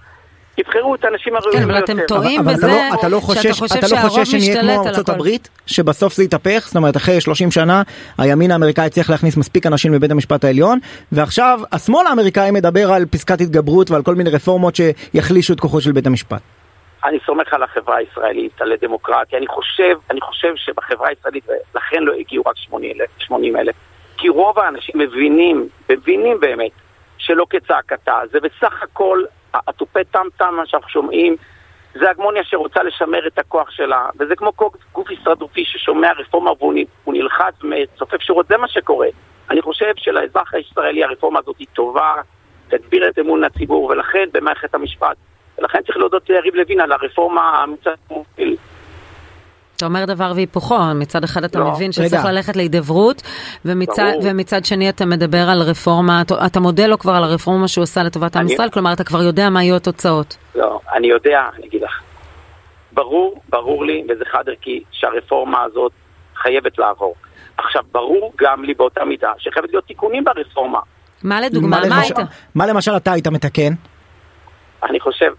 יבחרו 0.58 0.94
את 0.94 1.04
האנשים 1.04 1.36
הראויים 1.36 1.62
כן, 1.62 1.70
אבל 1.70 1.78
אתם 1.78 1.96
טועים 2.08 2.44
בזה 2.44 2.66
לא- 2.66 2.94
אתה 3.00 3.08
לא 3.08 3.20
חושש, 3.20 3.42
שאתה 3.42 3.54
חושב 3.54 3.74
אתה 3.78 3.86
לא 3.90 4.08
חושש 4.08 4.30
שנהיה 4.30 4.62
כמו 4.62 4.86
ארצות 4.86 5.08
הברית, 5.08 5.48
שבסוף 5.66 6.14
זה 6.14 6.24
יתהפך? 6.24 6.62
זאת 6.66 6.76
אומרת, 6.76 6.96
אחרי 6.96 7.20
30 7.20 7.50
שנה 7.50 7.82
הימין 8.18 8.50
האמריקאי 8.50 8.90
צריך 8.90 9.10
להכניס 9.10 9.36
מספיק 9.36 9.66
אנשים 9.66 9.94
לבית 9.94 10.10
המשפט 10.10 10.44
העליון, 10.44 10.78
ועכשיו 11.12 11.60
השמאל 11.72 12.06
האמריקאי 12.06 12.50
מדבר 12.50 12.92
על 12.92 13.06
פסקת 13.06 13.40
התגברות 13.40 13.90
ועל 13.90 14.02
כל 14.02 14.14
מיני 14.14 14.30
רפורמות 14.30 14.74
שיחלישו 14.76 15.52
את 15.52 15.60
כוחו 15.60 15.80
של 15.80 15.92
בית 15.92 16.06
המשפט. 16.06 16.40
אני 17.04 17.18
סומך 17.26 17.54
על 17.54 17.62
החברה 17.62 17.96
הישראלית, 17.96 18.60
על 18.60 18.72
הדמוקרטיה. 18.72 19.38
אני 19.38 19.46
חושב, 19.46 19.96
אני 20.10 20.20
חושב 20.20 20.52
שבחברה 20.56 21.08
הישראלית, 21.08 21.44
לכן 21.74 22.02
לא 22.02 22.12
הגיעו 22.20 22.44
רק 22.46 22.56
80 23.18 23.56
אלף, 23.56 23.74
כי 24.16 24.28
רוב 24.28 24.58
האנשים 24.58 24.98
מבינים, 24.98 25.68
מבינים 25.90 26.40
באמת, 26.40 26.70
שלא 27.18 27.46
כצעקתה. 27.50 28.14
זה 28.32 28.38
בסך 28.40 28.82
הכל 28.82 29.22
התופי 29.54 30.04
טם-טם, 30.04 30.54
שאנחנו 30.64 30.88
שומעים, 30.88 31.36
זה 31.94 32.10
הגמוניה 32.10 32.44
שרוצה 32.44 32.82
לשמר 32.82 33.26
את 33.26 33.38
הכוח 33.38 33.70
שלה, 33.70 34.08
וזה 34.18 34.36
כמו 34.36 34.52
גוף 34.92 35.08
הישרדותי 35.08 35.64
ששומע 35.64 36.12
רפורמה 36.18 36.50
והוא 36.58 36.74
נלחץ 37.06 37.54
מצופף 37.62 38.20
שורות, 38.20 38.48
זה 38.48 38.56
מה 38.56 38.68
שקורה. 38.68 39.08
אני 39.50 39.62
חושב 39.62 39.92
שלאזרח 39.96 40.54
הישראלי 40.54 41.04
הרפורמה 41.04 41.38
הזאת 41.38 41.58
היא 41.58 41.66
טובה, 41.72 42.14
תגביר 42.68 43.08
את 43.08 43.18
אמון 43.18 43.44
הציבור, 43.44 43.84
ולכן 43.84 44.24
במערכת 44.32 44.74
המשפט, 44.74 45.16
ולכן 45.58 45.82
צריך 45.82 45.96
להודות 45.96 46.28
ליריב 46.30 46.54
לוין 46.54 46.80
על 46.80 46.92
הרפורמה 46.92 47.64
מוביל. 48.10 48.56
אתה 49.76 49.86
אומר 49.86 50.04
דבר 50.04 50.32
והיפוכו, 50.34 50.78
מצד 50.94 51.24
אחד 51.24 51.44
אתה 51.44 51.58
לא, 51.58 51.70
מבין 51.70 51.92
שצריך 51.92 52.12
רגע. 52.12 52.32
ללכת 52.32 52.56
להידברות, 52.56 53.22
ומצד, 53.64 54.12
ומצד 54.22 54.64
שני 54.64 54.88
אתה 54.88 55.06
מדבר 55.06 55.48
על 55.50 55.62
רפורמה, 55.62 56.22
אתה, 56.22 56.46
אתה 56.46 56.60
מודה 56.60 56.86
לו 56.86 56.98
כבר 56.98 57.12
על 57.12 57.24
הרפורמה 57.24 57.68
שהוא 57.68 57.82
עשה 57.82 58.02
לטובת 58.02 58.36
עם 58.36 58.46
ישראל, 58.46 58.70
כלומר 58.70 58.92
אתה 58.92 59.04
כבר 59.04 59.22
יודע 59.22 59.50
מה 59.50 59.62
יהיו 59.62 59.76
התוצאות. 59.76 60.36
לא, 60.54 60.80
אני 60.94 61.06
יודע, 61.06 61.40
אני 61.56 61.66
אגיד 61.66 61.82
לך. 61.82 62.00
ברור, 62.92 63.40
ברור 63.48 63.84
לי, 63.84 64.04
וזה 64.08 64.24
חד 64.32 64.44
ערכי, 64.48 64.82
שהרפורמה 64.92 65.62
הזאת 65.62 65.92
חייבת 66.36 66.78
לעבור. 66.78 67.14
עכשיו, 67.56 67.82
ברור 67.92 68.32
גם 68.38 68.64
לי 68.64 68.74
באותה 68.74 69.04
מידה 69.04 69.32
שחייבת 69.38 69.68
להיות 69.70 69.84
תיקונים 69.84 70.24
ברפורמה. 70.24 70.80
מה 71.22 71.40
לדוגמה, 71.40 71.80
מה, 71.80 71.88
מה 71.88 72.00
היית? 72.00 72.16
מה 72.54 72.66
למשל 72.66 72.96
אתה 72.96 73.12
היית 73.12 73.26
מתקן? 73.26 73.72
אני 74.82 75.00
חושב, 75.00 75.32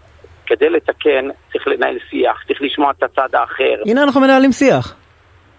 כדי 0.48 0.70
לתקן 0.70 1.24
צריך 1.52 1.68
לנהל 1.68 1.98
שיח, 2.10 2.44
צריך 2.48 2.62
לשמוע 2.62 2.90
את 2.98 3.02
הצד 3.02 3.34
האחר. 3.34 3.82
הנה 3.86 4.02
אנחנו 4.02 4.20
מנהלים 4.20 4.52
שיח. 4.52 4.94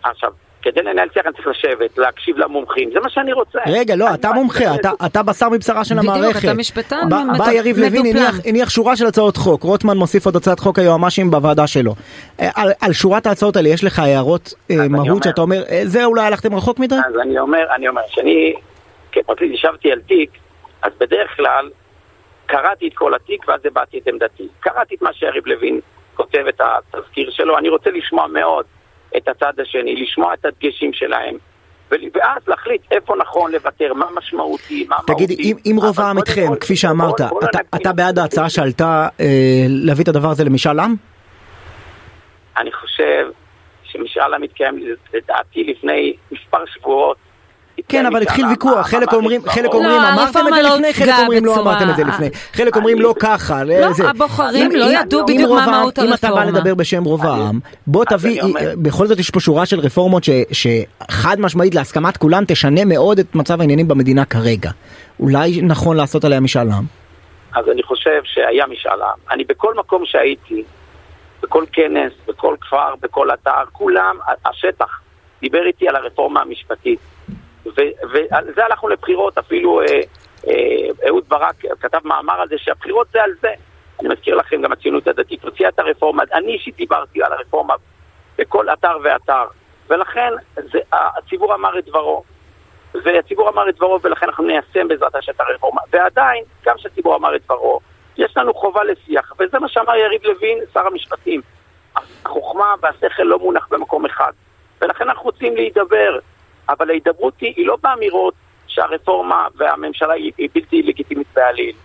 עכשיו, 0.03 0.29
כדי 0.61 0.81
לנהל 0.83 1.07
שיח 1.13 1.25
אני 1.25 1.33
צריך 1.33 1.47
לשבת, 1.47 1.97
להקשיב 1.97 2.37
למומחים, 2.37 2.89
זה 2.93 2.99
מה 2.99 3.09
שאני 3.09 3.33
רוצה. 3.33 3.59
רגע, 3.67 3.95
לא, 3.95 4.13
אתה 4.13 4.31
מומחה, 4.31 4.75
אתה- 4.75 4.91
אתה 5.05 5.23
בשר 5.23 5.49
מבשרה 5.49 5.85
של 5.85 5.95
בדיוק, 5.95 6.15
המערכת. 6.15 6.43
אתה 6.45 6.53
משפטן 6.53 7.09
בא- 7.09 7.23
בא 7.37 7.51
יריב 7.51 7.77
לוין. 7.77 8.05
הניח- 8.17 8.39
הניח 8.45 8.69
שורה 8.69 8.95
של 8.95 9.05
הצעות 9.05 9.37
חוק, 9.37 9.63
רוטמן 9.63 9.97
מוסיף 9.97 10.25
עוד 10.25 10.35
הצעת 10.35 10.59
חוק 10.59 10.79
היועמ"שים 10.79 11.31
בוועדה 11.31 11.67
שלו. 11.67 11.95
אה, 12.41 12.49
על- 12.55 12.71
על 12.81 12.93
שורת 12.93 13.27
ההצעות 13.27 13.55
האלה 13.55 13.69
יש 13.69 13.83
לך 13.83 13.99
הערות 13.99 14.53
אה, 14.71 14.75
מהות 14.89 15.07
אומר- 15.09 15.21
שאתה 15.23 15.41
אומר, 15.41 15.63
אה, 15.69 15.81
זה 15.85 16.05
אולי 16.05 16.21
הלכתם 16.25 16.55
רחוק 16.55 16.79
מדי? 16.79 16.95
אז 16.95 17.19
אני 17.21 17.39
אומר, 17.39 17.65
אני 17.75 17.87
אומר, 17.87 18.01
שאני 18.07 18.53
כפרקליט 19.11 19.53
ישבתי 19.53 19.91
על 19.91 19.99
תיק, 20.07 20.29
אז 20.81 20.91
בדרך 20.99 21.35
כלל 21.37 21.69
קראתי 22.49 22.87
את 22.87 22.93
כל 22.93 23.13
התיק 23.13 23.47
ואז 23.47 23.59
הבעתי 23.65 23.97
את 23.99 24.07
עמדתי. 24.07 24.47
קראתי 24.59 24.95
את 24.95 25.01
מה 25.01 25.13
שיריב 25.13 25.47
לוין 25.47 25.79
כותב 26.15 26.43
את 26.49 26.61
התזכיר 26.61 27.31
שלו, 27.31 27.57
אני 27.57 27.69
רוצה 27.69 27.89
לשמוע 27.89 28.27
מאוד 28.27 28.65
את 29.17 29.27
הצד 29.27 29.53
השני, 29.59 29.95
לשמוע 30.03 30.33
את 30.33 30.45
הדגשים 30.45 30.93
שלהם, 30.93 31.35
ואז 31.91 32.41
להחליט 32.47 32.81
איפה 32.91 33.15
נכון 33.15 33.51
לוותר, 33.51 33.93
מה 33.93 34.05
משמעותי, 34.17 34.85
מה 34.89 34.95
תגיד, 35.07 35.29
מהותי. 35.29 35.43
אם, 35.51 35.55
אם 35.65 35.75
רוב 35.81 35.99
העם 35.99 36.17
איתכם, 36.17 36.47
כל- 36.47 36.55
כפי 36.55 36.75
שאמרת, 36.75 37.21
בוא- 37.21 37.29
בוא 37.29 37.39
אתה, 37.49 37.57
נקים- 37.59 37.81
אתה 37.81 37.93
בעד 37.93 38.19
ההצעה 38.19 38.49
שעלתה 38.49 39.07
אה, 39.19 39.25
להביא 39.69 40.03
את 40.03 40.07
הדבר 40.07 40.29
הזה 40.29 40.43
למשאל 40.43 40.79
עם? 40.79 40.95
אני 42.57 42.71
חושב 42.71 43.25
שמשאל 43.83 44.33
עם 44.33 44.41
מתקיים 44.41 44.79
לדעתי 45.13 45.63
לפני 45.63 46.13
מספר 46.31 46.65
שבועות. 46.65 47.17
כן, 47.87 47.97
התקיים 47.97 48.05
אבל 48.05 48.21
התחיל 48.21 48.45
ויכוח, 48.45 48.87
חלק 48.87 49.13
אומרים, 49.13 49.41
חלק. 49.45 49.73
אומרים 49.73 50.01
לא, 50.01 50.09
אמרתם 50.13 50.29
את 50.29 50.35
הרפורמה 50.35 50.55
זה 50.55 50.61
לא 50.63 50.75
לפני, 50.75 50.93
חלק 50.93 51.13
אומרים 51.19 51.45
לא 51.45 51.61
אמרתם 51.61 51.89
את 51.89 51.95
זה 51.95 52.03
לפני, 52.03 52.29
חלק 52.53 52.75
אומרים 52.75 53.01
לא 53.01 53.15
ככה, 53.19 53.63
לא. 53.63 53.75
הבוחרים 54.07 54.71
לא 54.71 54.85
ידעו 54.85 55.25
בדיוק 55.25 55.51
מה 55.51 55.65
מהות 55.71 55.99
אם 55.99 56.13
אתה 56.13 56.27
בא 56.27 56.33
הרפורמה. 56.33 56.45
לדבר 56.59 56.75
בשם 56.75 57.03
רוב 57.03 57.25
העם, 57.25 57.59
בוא 57.87 58.05
תביא, 58.05 58.41
בכל 58.77 59.07
זאת 59.07 59.19
יש 59.19 59.29
פה 59.29 59.39
שורה 59.39 59.65
של 59.65 59.79
רפורמות 59.79 60.23
ש- 60.23 60.29
שחד 60.51 61.39
משמעית 61.39 61.75
להסכמת 61.75 62.17
כולם 62.17 62.43
תשנה 62.47 62.85
מאוד 62.85 63.19
את 63.19 63.35
מצב 63.35 63.61
העניינים 63.61 63.87
במדינה 63.87 64.25
כרגע. 64.25 64.71
אולי 65.19 65.61
נכון 65.61 65.97
לעשות 65.97 66.23
עליה 66.23 66.39
משאל 66.39 66.69
עם? 66.71 66.83
אז 67.55 67.65
אני 67.71 67.83
חושב 67.83 68.21
שהיה 68.23 68.65
משאל 68.67 69.01
עם. 69.01 69.19
אני 69.31 69.43
בכל 69.43 69.73
מקום 69.75 70.03
שהייתי, 70.05 70.63
בכל 71.43 71.63
כנס, 71.73 72.11
בכל 72.27 72.55
כפר, 72.61 72.93
בכל 73.01 73.27
אתר, 73.33 73.51
כולם, 73.71 74.15
השטח 74.45 74.99
דיבר 75.41 75.65
איתי 75.67 75.87
על 75.87 75.95
הרפורמה 75.95 76.41
המשפטית. 76.41 76.99
ועל 77.75 78.45
זה 78.55 78.65
הלכנו 78.65 78.89
לבחירות, 78.89 79.37
אפילו 79.37 79.81
אה, 79.81 79.85
אה, 80.47 81.07
אהוד 81.07 81.23
ברק 81.27 81.55
כתב 81.79 81.99
מאמר 82.03 82.41
על 82.41 82.47
זה 82.47 82.55
שהבחירות 82.57 83.07
זה 83.13 83.23
על 83.23 83.31
זה. 83.41 83.53
אני 83.99 84.09
מזכיר 84.09 84.35
לכם, 84.35 84.61
גם 84.61 84.71
הציונות 84.71 85.07
הדתית 85.07 85.43
הוציאה 85.43 85.69
את 85.69 85.79
הרפורמה, 85.79 86.23
אני 86.33 86.51
אישית 86.51 86.75
דיברתי 86.75 87.23
על 87.23 87.33
הרפורמה 87.33 87.73
בכל 88.37 88.69
אתר 88.69 88.97
ואתר, 89.03 89.45
ולכן 89.89 90.33
זה, 90.55 90.79
הציבור 90.91 91.55
אמר 91.55 91.79
את 91.79 91.85
דברו. 91.85 92.23
והציבור 93.03 93.49
אמר 93.49 93.69
את 93.69 93.75
דברו 93.75 93.99
ולכן 94.01 94.25
אנחנו 94.25 94.43
ניישם 94.43 94.87
בעזרת 94.87 95.15
את 95.29 95.39
הרפורמה. 95.39 95.81
ועדיין, 95.91 96.43
גם 96.65 96.75
כשהציבור 96.77 97.15
אמר 97.15 97.35
את 97.35 97.41
דברו, 97.45 97.79
יש 98.17 98.37
לנו 98.37 98.53
חובה 98.53 98.83
לשיח, 98.83 99.33
וזה 99.39 99.59
מה 99.59 99.69
שאמר 99.69 99.95
יריב 99.95 100.21
לוין, 100.23 100.59
שר 100.73 100.87
המשפטים. 100.87 101.41
החוכמה 101.95 102.75
והשכל 102.81 103.23
לא 103.23 103.39
מונח 103.39 103.67
במקום 103.71 104.05
אחד, 104.05 104.31
ולכן 104.81 105.09
אנחנו 105.09 105.23
רוצים 105.23 105.55
להידבר, 105.55 106.19
אבל 106.69 106.89
ההידברות 106.89 107.33
היא, 107.41 107.53
היא 107.57 107.67
לא 107.67 107.77
באמירות 107.83 108.33
שהרפורמה 108.67 109.47
והממשלה 109.57 110.13
היא, 110.13 110.31
היא 110.37 110.49
בלתי 110.53 110.83
לגיטימית 110.83 111.27
בעליל, 111.35 111.75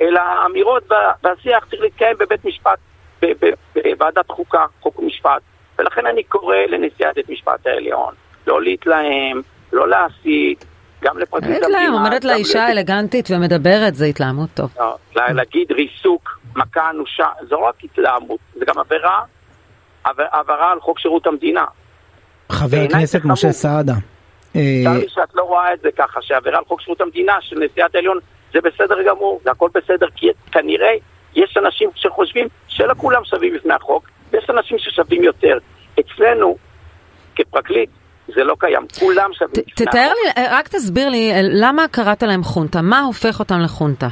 אלא 0.00 0.20
האמירות 0.20 0.82
וה- 0.90 1.12
והשיח 1.24 1.64
צריך 1.70 1.82
להתקיים 1.82 2.16
בבית 2.20 2.44
משפט, 2.44 2.78
בוועדת 3.74 4.28
חוקה, 4.30 4.64
חוק 4.80 4.98
ומשפט, 4.98 5.42
ולכן 5.78 6.06
אני 6.06 6.22
קורא 6.22 6.56
לנשיאת 6.56 7.14
בית 7.14 7.28
משפט 7.30 7.66
העליון, 7.66 8.14
לא 8.46 8.62
להתלהם, 8.62 9.40
לא 9.72 9.88
להסית, 9.88 10.64
גם 11.02 11.18
לפרקליט 11.18 11.62
המדינה. 11.62 11.68
להם, 11.82 11.92
עומדת 11.92 12.24
לה 12.24 12.34
אישה 12.34 12.68
אלגנטית 12.70 13.28
ומדברת, 13.30 13.94
זה 13.94 14.04
התלהמות 14.04 14.48
טוב. 14.54 14.74
לא, 14.78 14.96
לה- 15.16 15.32
להגיד 15.32 15.72
ריסוק, 15.72 16.38
מכה 16.56 16.90
אנושה, 16.90 17.26
זו 17.48 17.56
לא 17.60 17.66
רק 17.68 17.84
התלהמות, 17.84 18.38
זה 18.54 18.64
גם 18.64 18.78
עבירה, 18.78 19.20
עבירה 20.04 20.72
על 20.72 20.80
חוק 20.80 20.98
שירות 20.98 21.26
המדינה. 21.26 21.64
חבר 22.52 22.76
הכנסת. 22.90 23.20
משה 23.24 23.52
סעדה. 23.52 23.92
אה, 24.56 24.80
צר 24.84 24.98
לי 24.98 25.08
שאת 25.08 25.34
לא 25.34 25.42
רואה 25.42 25.74
את 25.74 25.80
זה 25.80 25.88
ככה, 25.98 26.22
שעבירה 26.22 26.58
על 26.58 26.64
חוק 26.64 26.80
שירות 26.80 27.00
המדינה 27.00 27.32
של 27.40 27.58
נשיאת 27.58 27.94
העליון 27.94 28.18
זה 28.52 28.58
בסדר 28.60 29.02
גמור, 29.02 29.40
זה 29.44 29.50
הכל 29.50 29.68
בסדר, 29.74 30.06
כי 30.16 30.26
כנראה 30.52 30.92
יש 31.34 31.56
אנשים 31.56 31.90
שחושבים 31.94 32.48
שלא 32.68 32.94
כולם 32.96 33.24
שווים 33.24 33.54
בפני 33.54 33.74
החוק, 33.74 34.08
ויש 34.30 34.50
אנשים 34.50 34.78
ששווים 34.78 35.24
יותר. 35.24 35.58
אצלנו, 36.00 36.56
כפרקליט, 37.34 37.90
זה 38.28 38.44
לא 38.44 38.56
קיים, 38.58 38.86
כולם 39.00 39.30
שווים 39.32 39.64
בפני 39.66 39.86
תתאר 39.86 40.00
החוק. 40.00 40.36
לי, 40.38 40.44
רק 40.50 40.68
תסביר 40.68 41.08
לי, 41.08 41.32
למה 41.42 41.88
קראת 41.88 42.22
להם 42.22 42.42
חונטה? 42.42 42.82
מה 42.82 43.00
הופך 43.00 43.40
אותם 43.40 43.60
לחונטה? 43.60 44.08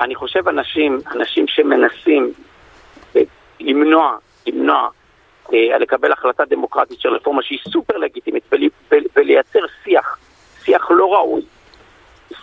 אני 0.00 0.14
חושב 0.14 0.48
אנשים, 0.48 0.98
אנשים 1.14 1.44
שמנסים 1.48 2.32
אה, 3.16 3.22
למנוע, 3.60 4.16
למנוע, 4.46 4.76
אה, 4.76 4.88
לקבל 5.52 6.12
החלטה 6.12 6.44
דמוקרטית 6.44 7.00
של 7.00 7.08
רפורמה 7.08 7.42
שהיא 7.42 7.58
סופר 7.68 7.96
לגיטימית 7.96 8.44
ול, 8.52 8.60
ול, 8.90 9.04
ולייצר 9.16 9.60
שיח, 9.84 10.18
שיח 10.64 10.90
לא 10.90 11.14
ראוי, 11.14 11.42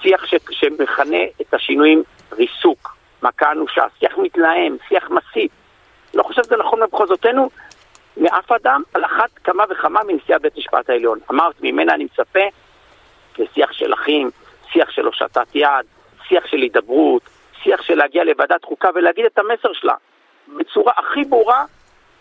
שיח 0.01 0.25
ש, 0.25 0.35
שמכנה 0.51 1.23
את 1.41 1.53
השינויים 1.53 2.03
ריסוק, 2.31 2.95
מכה 3.23 3.51
אנושה, 3.51 3.83
שיח 3.99 4.17
מתלהם, 4.17 4.77
שיח 4.87 5.09
מסית. 5.09 5.51
לא 6.13 6.23
חושב 6.23 6.43
שזה 6.43 6.57
נכון 6.57 6.79
במחוזותינו 6.79 7.49
מאף 8.17 8.51
אדם, 8.51 8.81
על 8.93 9.05
אחת 9.05 9.29
כמה 9.43 9.63
וכמה 9.69 9.99
מנשיאת 10.07 10.41
בית 10.41 10.57
משפט 10.57 10.89
העליון. 10.89 11.19
אמרת, 11.31 11.55
ממנה 11.61 11.93
אני 11.93 12.03
מצפה 12.03 12.39
לשיח 13.37 13.71
של 13.71 13.93
אחים, 13.93 14.31
שיח 14.71 14.91
של 14.91 15.05
הושטת 15.05 15.55
יד, 15.55 15.85
שיח 16.27 16.47
של 16.47 16.57
הידברות, 16.57 17.21
שיח 17.63 17.81
של 17.81 17.95
להגיע 17.95 18.23
לוועדת 18.23 18.63
חוקה 18.63 18.89
ולהגיד 18.95 19.25
את 19.25 19.39
המסר 19.39 19.73
שלה 19.73 19.95
בצורה 20.57 20.93
הכי 20.97 21.23
ברורה, 21.23 21.65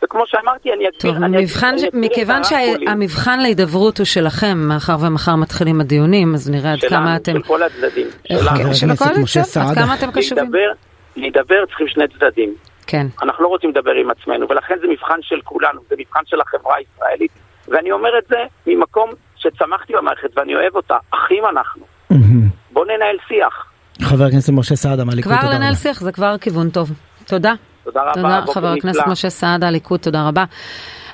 וכמו 0.05 0.23
שאמרתי, 0.27 0.73
אני 0.73 0.85
אגדיר... 0.89 1.13
טוב, 1.13 1.23
אני 1.23 1.43
מבחן, 1.43 1.67
אני 1.67 1.89
אגדיר 1.89 2.01
מכיוון 2.01 2.45
שהמבחן 2.45 3.41
להידברות 3.41 3.99
הוא 3.99 4.05
שלכם, 4.05 4.59
מאחר 4.59 4.97
ומחר 5.01 5.37
מתחילים 5.37 5.81
הדיונים, 5.81 6.35
אז 6.35 6.51
נראה 6.51 6.73
עד 6.73 6.79
כמה 6.89 7.17
אתם... 7.17 7.33
של 7.33 7.43
כל 7.43 7.63
הצדדים. 7.63 8.07
חבר 8.39 8.73
של 8.73 8.91
הקואליציה? 8.91 9.23
משה 9.23 9.41
עד. 9.41 9.75
כמה 9.75 9.95
אתם 9.95 10.11
קשובים? 10.11 10.45
להידבר, 10.45 10.73
להידבר 11.17 11.67
צריכים 11.67 11.89
שני 11.89 12.05
צדדים. 12.09 12.55
כן. 12.87 13.07
אנחנו 13.23 13.45
לא 13.45 13.49
רוצים 13.49 13.71
לדבר 13.71 13.91
עם 13.91 14.11
עצמנו, 14.11 14.47
ולכן 14.49 14.75
זה 14.81 14.87
מבחן 14.87 15.19
של 15.23 15.41
כולנו, 15.45 15.81
זה 15.91 15.97
מבחן 15.99 16.21
של 16.27 16.41
החברה 16.41 16.75
הישראלית. 16.77 17.31
ואני 17.69 17.93
אומר 17.93 18.11
את 18.19 18.25
זה 18.29 18.37
ממקום 18.67 19.11
שצמחתי 19.37 19.93
במערכת 19.93 20.39
ואני 20.39 20.55
אוהב 20.55 20.77
אותה, 20.77 20.97
אחים 21.11 21.45
אנחנו. 21.51 21.83
מהמם. 22.11 22.49
בוא 22.73 22.85
ננהל 22.85 23.17
שיח. 23.29 23.65
חבר 24.03 24.25
הכנסת 24.25 24.53
משה 24.53 24.77
סעדה 24.77 25.05
מהליכוד, 25.05 25.33
כבר 25.33 25.41
תודה 25.41 25.55
לנהל 25.55 25.69
רבה. 25.69 25.79
שיח 25.79 26.01
זה 26.01 26.13
כבר 26.13 26.39
כיוון 26.39 26.71
טוב. 26.71 26.91
תודה. 27.27 27.55
תודה 27.89 28.03
רבה, 28.03 28.13
תודה 28.13 28.41
בוקר 28.41 28.53
חבר 28.53 28.73
הכנסת. 28.73 29.01
משה 29.07 29.31
סעדה, 29.31 29.69
הליכוד, 29.69 30.01
תודה 30.01 30.29
רבה. 30.29 30.45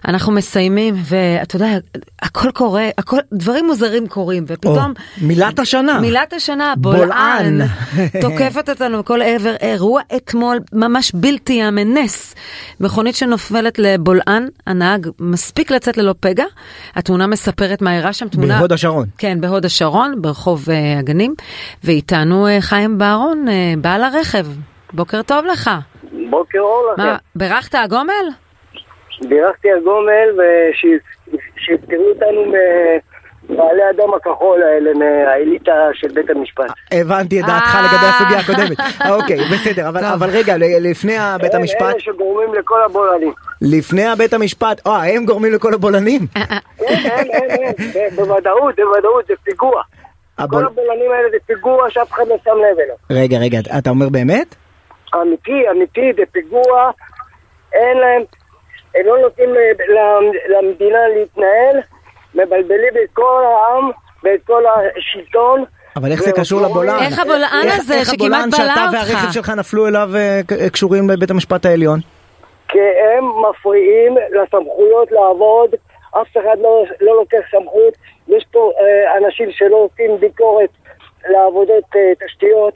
אנחנו 0.09 0.33
מסיימים, 0.33 0.95
ואתה 1.05 1.57
יודע, 1.57 1.69
הכל 2.23 2.51
קורה, 2.55 2.89
הכל, 2.99 3.19
דברים 3.33 3.67
מוזרים 3.67 4.09
קורים, 4.09 4.43
או, 4.43 4.55
ופתאום... 4.55 4.93
מילת 5.21 5.59
השנה. 5.59 6.01
מילת 6.01 6.33
השנה, 6.33 6.75
בולען. 6.77 7.61
תוקפת 8.23 8.69
אותנו 8.69 8.99
מכל 8.99 9.23
עבר. 9.23 9.55
אירוע 9.61 10.01
אתמול 10.17 10.59
ממש 10.73 11.13
בלתי 11.15 11.53
יאמן, 11.53 11.99
נס. 11.99 12.35
מכונית 12.81 13.17
שנופלת 13.17 13.79
לבולען, 13.79 14.49
הנהג 14.67 15.09
מספיק 15.19 15.71
לצאת 15.71 15.97
ללא 15.97 16.15
פגע. 16.21 16.45
התמונה 16.97 17.27
מספרת 17.27 17.83
מה 17.83 17.97
אירע 17.97 18.13
שם, 18.13 18.29
תמונה... 18.29 18.59
בהוד 18.59 18.73
השרון. 18.73 19.07
כן, 19.19 19.41
בהוד 19.41 19.65
השרון, 19.65 20.23
ברחוב 20.23 20.65
uh, 20.65 20.99
הגנים, 20.99 21.35
ואיתנו 21.85 22.47
uh, 22.47 22.61
חיים 22.61 22.99
בארון, 22.99 23.45
uh, 23.49 23.81
בעל 23.81 24.03
הרכב. 24.05 24.47
בוקר 24.93 25.23
טוב 25.23 25.45
לך. 25.53 25.71
בוקר 26.39 26.59
אור 26.59 26.93
לכם. 26.93 27.03
מה, 27.03 27.17
בירכת 27.35 27.75
הגומל? 27.75 28.25
בירכתי 29.29 29.71
על 29.71 29.81
גומל 29.85 30.29
ושיפטרו 30.39 32.05
אותנו 32.15 32.41
מבעלי 33.49 33.83
הדם 33.91 34.15
הכחול 34.17 34.63
האלה, 34.63 34.91
מהאליטה 34.95 35.73
של 35.93 36.09
בית 36.15 36.31
המשפט. 36.31 36.65
הבנתי 36.93 37.41
את 37.41 37.47
דעתך 37.47 37.75
אה. 37.75 37.83
לגבי 37.83 38.07
הסוגיה 38.07 38.39
הקודמת. 38.39 38.79
אוקיי, 39.11 39.39
בסדר, 39.53 39.89
אבל- 39.89 40.31
רגע, 40.33 40.57
ל- 40.57 40.91
לפני 40.91 41.17
בית 41.41 41.55
המשפט, 41.55 41.83
אלה 41.83 42.01
שגורמים 42.01 42.55
לכל 42.55 42.83
הבולענים. 42.85 43.33
לפני 43.63 44.03
בית 44.19 44.33
המשפט, 44.35 44.87
אה, 44.87 45.15
הם 45.15 45.25
גורמים 45.25 45.53
לכל 45.53 45.75
הבולענים? 45.75 46.21
הם, 46.35 46.47
הם, 46.89 47.27
הם, 47.95 48.17
בוודאות, 48.17 48.75
בוודאות, 48.77 49.27
זה 49.29 49.35
פיגוע. 49.45 49.83
כל 50.37 50.43
הבול- 50.43 50.65
הבולענים 50.67 51.11
האלה 51.11 51.29
זה 51.31 51.37
פיגוע 51.47 51.91
שאף 51.91 52.13
אחד 52.13 52.23
לא 52.29 52.37
שם 52.45 52.51
לב 52.51 52.79
אליו. 52.79 53.23
רגע, 53.23 53.39
רגע, 53.39 53.59
אתה 53.79 53.91
אומר 53.91 54.09
באמת? 54.09 54.55
אמיתי, 55.23 55.71
אמיתי, 55.71 56.13
זה 56.17 56.23
פיגוע, 56.33 56.91
אין 57.73 57.99
להם, 57.99 58.23
הם 58.95 59.07
לא 59.07 59.19
נותנים 59.19 59.51
למדינה 60.49 61.09
להתנהל, 61.09 61.77
מבלבלים 62.35 62.95
את 63.05 63.11
כל 63.13 63.43
העם 63.45 63.91
ואת 64.25 64.41
כל 64.47 64.63
השלטון. 64.67 65.65
אבל 65.97 66.13
איך 66.13 66.23
זה 66.23 66.33
קשור 66.33 66.61
לבולען? 66.63 67.03
איך 67.03 67.19
הבולען 67.19 67.67
איך- 67.67 67.79
הזה 67.79 67.95
איך 67.95 68.05
שכמעט 68.05 68.21
הבולען 68.21 68.51
בלע 68.51 68.57
שאתה 68.59 68.85
אותך? 68.87 68.93
והרכב 68.93 69.33
שלך 69.33 69.49
נפלו 69.51 69.89
אליו 69.89 70.09
אה, 70.17 70.41
ק- 70.49 70.73
קשורים 70.73 71.11
לבית 71.11 71.31
המשפט 71.31 71.67
העליון? 71.67 72.01
כי 72.69 72.79
הם 72.79 73.25
מפריעים 73.51 74.15
לסמכויות 74.31 75.13
לעבוד 75.13 75.71
אף 76.11 76.27
אחד 76.37 76.57
לא, 76.63 76.85
לא 77.01 77.17
לוקח 77.17 77.39
סמכות, 77.51 77.95
יש 78.29 78.45
פה 78.53 78.73
אה, 78.81 79.19
אנשים 79.19 79.49
שלא 79.53 79.77
עושים 79.77 80.21
ביקורת 80.21 80.71
לעבודות 81.29 81.85
אה, 81.97 82.13
תשתיות. 82.27 82.75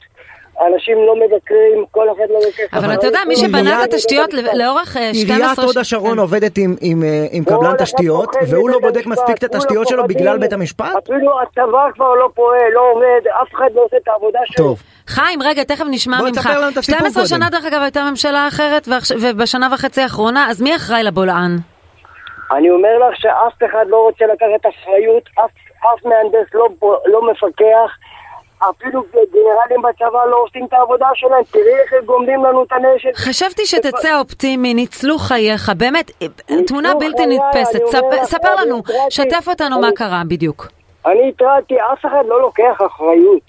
אנשים 0.67 0.97
לא 1.07 1.15
מבקרים, 1.15 1.85
כל 1.91 2.07
אחד 2.11 2.29
לא 2.29 2.39
לוקח... 2.45 2.77
אבל 2.77 2.93
אתה 2.93 3.07
יודע, 3.07 3.19
מי 3.27 3.35
שבנה 3.35 3.83
את 3.83 3.93
התשתיות 3.93 4.33
לאורך 4.33 4.97
אה, 4.97 5.13
12... 5.13 5.35
עיריית 5.35 5.59
הוד 5.59 5.77
השרון 5.77 6.19
עובדת 6.19 6.57
עם- 6.57 6.75
עם, 6.81 7.03
אה, 7.03 7.45
קבלן 7.45 7.77
תשתיות, 7.77 8.35
והוא 8.49 8.69
לא 8.69 8.79
בודק 8.81 9.05
מספיק 9.05 9.37
את 9.37 9.43
התשתיות 9.43 9.87
כולם 9.87 9.99
שלו 9.99 10.07
בגלל. 10.07 10.37
בית 10.37 10.53
המשפט? 10.53 10.95
אפילו 11.03 11.41
הצבא 11.41 11.91
כבר 11.95 12.13
לא 12.15 12.29
פועל, 12.35 12.71
לא 12.73 12.81
עובד, 12.91 13.27
אף 13.41 13.47
אחד 13.55 13.69
לא 13.75 13.81
עושה 13.85 13.97
את 13.97 14.07
העבודה 14.07 14.39
שלו. 14.45 14.65
טוב. 14.65 14.81
חיים, 15.07 15.41
רגע, 15.43 15.63
תכף 15.63 15.85
נשמע 15.91 16.17
בוא 16.17 16.27
ממך. 16.27 16.37
תספר 16.37 16.59
לנו 16.59 16.69
את 16.71 16.77
הסיפור 16.77 16.99
12 16.99 17.23
קודם. 17.23 17.25
שנה, 17.27 17.49
דרך 17.49 17.65
אגב, 17.65 17.81
הייתה 17.81 18.03
ממשלה 18.09 18.47
אחרת, 18.47 18.87
ובשנה 19.21 19.67
וחצי 19.73 20.01
האחרונה, 20.01 20.49
אז 20.49 20.61
מי 20.61 20.75
אחראי 20.75 21.03
לבולען? 21.03 21.57
אני 22.57 22.69
אומר 22.69 22.97
לך 23.09 23.21
שאף 23.21 23.69
אחד 23.71 23.85
לא 23.87 23.97
רוצה 23.97 24.25
לקחת 24.25 24.69
אחריות, 24.69 25.23
אף, 25.45 25.51
אף 25.79 26.05
מהנדס 26.05 26.53
לא, 26.53 26.69
לא 27.05 27.31
מפקח, 27.31 27.89
אפילו 28.69 29.03
גנרלים 29.13 29.81
בצבא 29.81 30.25
לא 30.25 30.37
עושים 30.43 30.65
את 30.65 30.73
העבודה 30.73 31.07
שלהם, 31.13 31.43
תראי 31.51 31.79
איך 31.83 31.93
הם 31.93 32.05
גומדים 32.05 32.45
לנו 32.45 32.63
את 32.63 32.71
הנשק. 32.71 33.15
חשבתי 33.15 33.65
שתצא 33.65 34.19
אופטימי, 34.19 34.73
ניצלו 34.73 35.17
חייך, 35.17 35.71
באמת, 35.77 36.11
תמונה 36.67 36.95
בלתי 36.95 37.25
נתפסת. 37.25 37.79
ספר- 38.23 38.55
לנו. 38.65 38.81
שתף 39.09 39.47
אותנו 39.47 39.79
מה 39.79 39.89
קרה 39.95 40.21
בדיוק. 40.27 40.67
אני 41.05 41.29
התרעתי, 41.29 41.75
אף 41.93 42.05
אחד 42.05 42.23
לא 42.27 42.41
לוקח 42.41 42.81
אחריות. 42.87 43.41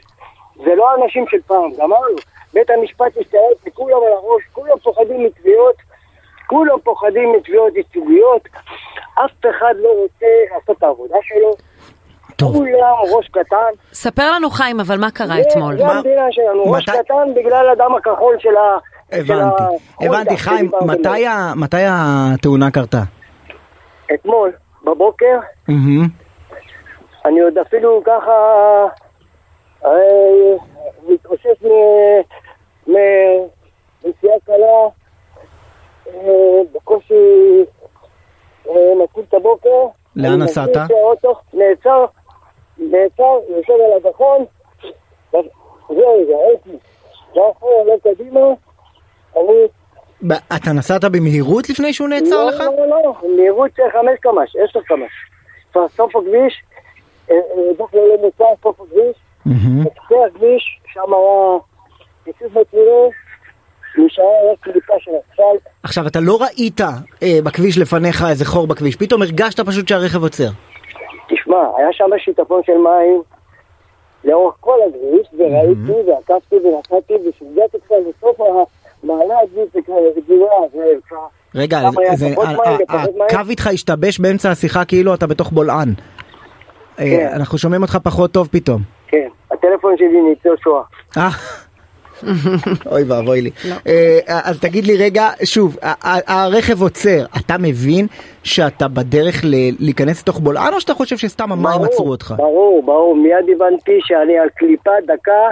זה 0.57 0.75
לא 0.77 0.95
אנשים 0.95 1.25
של 1.29 1.37
פעם, 1.47 1.71
גמרנו. 1.79 2.17
בית 2.55 2.71
המשפט 2.71 3.17
השתלט 3.21 3.67
לכולם 3.67 3.97
על 4.07 4.13
הראש, 4.13 4.43
כולם 4.53 4.79
פוחדים 4.83 5.25
מתביעות, 5.25 5.75
כולם 6.47 6.79
פוחדים 6.85 7.33
מתביעות 7.33 7.77
ייצוגיות, 7.77 8.43
אף 9.15 9.31
אחד 9.51 9.75
לא 9.77 9.89
רוצה 9.89 10.27
לעשות 10.55 10.77
את 10.79 10.83
העבודה 10.83 11.17
שלו. 11.23 11.55
טוב. 12.41 12.53
כולם 12.57 13.17
ראש 13.17 13.29
קטן. 13.29 13.73
ספר 13.93 14.33
לנו, 14.33 14.51
חיים, 14.51 14.81
אבל 14.81 14.99
מה 14.99 15.11
קרה 15.11 15.41
אתמול? 15.41 15.77
זה 15.79 15.85
מה- 15.85 15.93
המדינה 15.93 16.27
שלנו, 16.31 16.63
ראש 16.73 16.85
קטן 16.85 17.35
בגלל 17.37 17.69
הדם 17.73 17.95
הכחול 17.99 18.37
של 18.39 18.57
ה... 18.57 18.79
הבנתי, 19.13 19.63
הבנתי, 20.01 20.37
חיים, 20.37 20.71
מתי 21.57 21.85
התאונה 21.89 22.71
קרתה? 22.71 23.03
אתמול, 24.15 24.53
בבוקר. 24.85 25.39
אני 27.25 27.41
עוד 27.41 27.59
אפילו 27.59 28.03
ככה 28.07 28.33
אה, 29.85 29.91
מתאושש 31.09 31.63
מנסיעה 32.87 34.35
קלה, 34.47 34.89
אה, 36.07 36.13
בקושי 36.75 37.15
אה, 38.69 38.75
נציל 39.05 39.25
את 39.29 39.35
הבוקר. 39.35 39.87
לאן 40.17 40.43
נסעת? 40.43 40.77
נעצר, 41.55 42.05
נעצר, 42.81 43.39
יושב 43.49 43.73
על 43.73 44.07
הגחון, 44.07 44.45
זהו, 45.89 46.27
זה 46.27 46.35
הייתי. 46.49 46.85
לא 47.37 47.53
אחורה, 47.53 47.85
לא 47.85 48.15
קדימה, 48.15 48.41
אני... 49.37 49.67
אתה 50.57 50.73
נסעת 50.73 51.05
במהירות 51.05 51.71
לפני 51.71 51.93
שהוא 51.93 52.09
נעצר 52.09 52.45
לא, 52.45 52.51
לך? 52.51 52.61
לא, 52.61 52.87
לא, 52.87 53.15
מהירות 53.37 53.71
של 53.77 53.83
חמש 53.93 54.19
קמ"ש, 54.21 54.57
עשר 54.57 54.81
קמ"ש. 54.81 55.31
סוף 55.97 56.17
הכביש, 56.17 56.63
אה, 57.31 57.37
אה, 57.37 57.73
דוח 57.79 57.95
לא 57.95 58.17
מוצא, 58.23 58.45
סוף 58.63 58.81
הכביש. 58.81 59.17
בקצה 59.47 60.27
הכביש, 60.27 60.81
שם 60.93 61.15
היה 61.15 61.59
קיצוץ 62.25 62.53
בצינור, 62.53 63.13
נשאר 63.99 64.25
רק 64.53 64.61
קליפה 64.61 64.95
של 64.99 65.11
אספלט. 65.11 65.73
עכשיו, 65.83 66.07
אתה 66.07 66.21
לא 66.21 66.39
ראית 66.43 66.81
אה, 66.81 67.39
בכביש 67.45 67.79
לפניך 67.79 68.25
איזה 68.31 68.45
חור 68.45 68.67
בכביש, 68.67 68.97
פתאום 68.97 69.23
הרגשת 69.23 69.61
פשוט 69.61 69.89
שהרכב 69.89 70.23
עוצר. 70.23 70.49
תשמע, 71.51 71.79
היה 71.79 71.89
שם 71.93 72.05
שיטפון 72.19 72.63
של 72.67 72.73
מים 72.73 73.23
לאורך 74.25 74.55
כל 74.61 74.77
הכביש, 74.89 75.29
וראיתי 75.39 76.11
ועקבתי 76.11 76.57
ונסעתי, 76.57 77.15
וכשהגעתי 77.15 77.79
כבר 77.87 77.97
לסוף 78.09 78.41
המעלה 79.03 79.35
כבר... 81.09 81.27
רגע. 81.55 81.81
הקו 83.29 83.51
איתך 83.51 83.67
השתבש 83.67 84.19
באמצע 84.19 84.51
השיחה 84.51 84.85
כאילו 84.85 85.15
אתה 85.15 85.27
בתוך 85.27 85.51
בולען. 85.51 85.89
אה, 86.99 87.05
כן. 87.05 87.29
אנחנו 87.33 87.59
שומעים 87.59 87.83
אותך 87.83 87.99
פחות 88.03 88.33
טוב 88.33 88.49
פתאום. 88.53 88.83
כן, 89.09 89.29
הטלפון 89.51 89.97
שלי 89.97 90.23
ניצול 90.23 90.57
שואה. 90.63 90.83
אוי 92.93 93.03
ואבוי 93.03 93.41
לי. 93.41 93.51
אה, 93.87 94.19
אז 94.27 94.61
תגיד 94.61 94.85
לי 94.85 94.97
רגע, 94.97 95.29
שוב, 95.45 95.77
הרכב 96.27 96.83
עוצר, 96.83 97.25
אתה 97.37 97.55
מבין 97.59 98.07
שאתה 98.45 98.89
בדרך 98.89 99.45
ל- 99.45 99.85
להיכנס 99.85 100.23
לתוך 100.23 100.39
בולען 100.39 100.75
או 100.75 100.81
שאתה 100.81 100.95
חושב 100.95 101.17
שסתם 101.17 101.53
המים 101.53 101.83
עצרו 101.85 102.11
אותך? 102.11 102.35
ברור, 102.37 102.83
ברור, 102.83 103.17
מיד 103.17 103.57
הבנתי 103.57 103.99
שאני 104.01 104.39
על 104.39 104.49
קליפה 104.57 104.91
דקה 105.07 105.43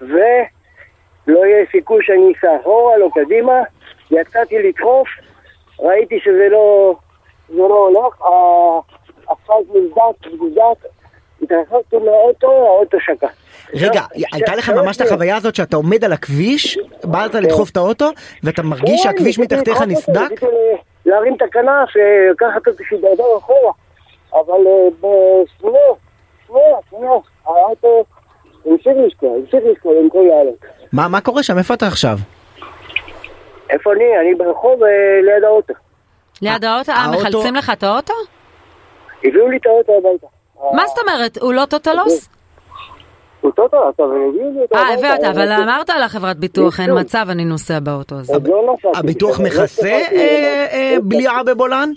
ולא 0.00 1.38
יהיה 1.46 1.64
סיכוי 1.72 1.98
שאני 2.02 2.32
אסע 2.38 2.48
אחורה, 2.62 2.98
לא 2.98 3.08
קדימה. 3.14 3.52
יצאתי 4.10 4.54
לדחוף, 4.58 5.08
ראיתי 5.80 6.18
שזה 6.24 6.46
לא, 6.50 6.96
זה 7.48 7.56
לא 7.58 7.88
הולך, 7.88 8.20
האספלט 9.28 9.56
נבדק, 9.74 10.32
נבדק, 10.42 10.88
התרחקתי 11.42 11.96
מהאוטו, 11.96 12.66
האוטו 12.66 12.96
שקע. 13.00 13.26
רגע, 13.74 14.02
הייתה 14.32 14.56
לך 14.56 14.68
ממש 14.70 14.96
את 14.96 15.02
החוויה 15.02 15.36
הזאת 15.36 15.54
שאתה 15.54 15.76
עומד 15.76 16.04
על 16.04 16.12
הכביש, 16.12 16.78
באת 17.04 17.34
לדחוף 17.34 17.70
את 17.70 17.76
האוטו, 17.76 18.10
ואתה 18.42 18.62
מרגיש 18.62 19.02
כן, 19.02 19.12
שהכביש 19.12 19.38
מתחתיך 19.38 19.82
נסדק? 19.82 20.30
להרים 21.06 21.34
את 21.36 21.42
הכנף, 21.42 21.68
אה, 21.96 22.30
לקחת 22.30 22.68
אותו 22.68 22.84
שידרדר 22.88 23.24
אחורה, 23.38 23.72
אבל 24.32 24.66
אה, 24.66 24.88
בשנייה, 24.98 25.78
שנייה, 26.46 26.76
שנייה, 26.90 27.12
האוטו 27.46 28.04
המשיך 28.66 28.92
לשקוע, 29.06 29.30
המשיך 29.36 29.60
לשקוע 29.72 29.92
במקום 30.02 30.28
לעלות. 30.28 30.58
מה 30.92 31.08
מה 31.08 31.20
קורה 31.20 31.42
שם? 31.42 31.58
איפה 31.58 31.74
אתה 31.74 31.86
עכשיו? 31.86 32.16
איפה 33.70 33.92
אני? 33.92 34.04
אני 34.20 34.34
ברחוב 34.34 34.82
אה, 34.82 34.88
ליד 35.24 35.44
האוטו. 35.44 35.74
ליד 36.42 36.64
האוטו? 36.64 36.92
אה, 36.92 36.96
האוטו- 37.04 37.18
מחלצים 37.18 37.54
לך 37.54 37.70
את 37.70 37.82
האוטו? 37.82 38.14
הביאו 39.24 39.48
לי 39.48 39.56
את 39.56 39.66
האוטו 39.66 39.92
הביתה. 39.98 40.26
מה 40.76 40.86
זאת 40.86 40.98
אומרת? 40.98 41.36
הוא 41.36 41.54
לא 41.54 41.64
טוטלוס? 41.64 42.28
הוא 43.40 43.52
טוטו, 43.52 43.90
אתה 43.90 44.02
והביאו 44.02 44.50
לי 44.54 44.60
אותו 44.62 44.74
אה. 44.76 44.94
הבאת, 44.94 45.24
אבל 45.24 45.52
אמרת 45.52 45.90
לחברת 46.04 46.36
ביטוח, 46.36 46.80
אין. 46.80 46.98
מצב, 46.98 47.26
אני 47.30 47.44
נוסע 47.44 47.80
באוטו 47.80 48.14
הזה. 48.14 48.32
לא. 48.44 48.74
הביטוח 48.94 49.40
מכסה 49.40 49.88
אה, 49.88 50.66
אה, 50.72 50.96
בליעה 51.02 51.42
בבולען? 51.42 51.92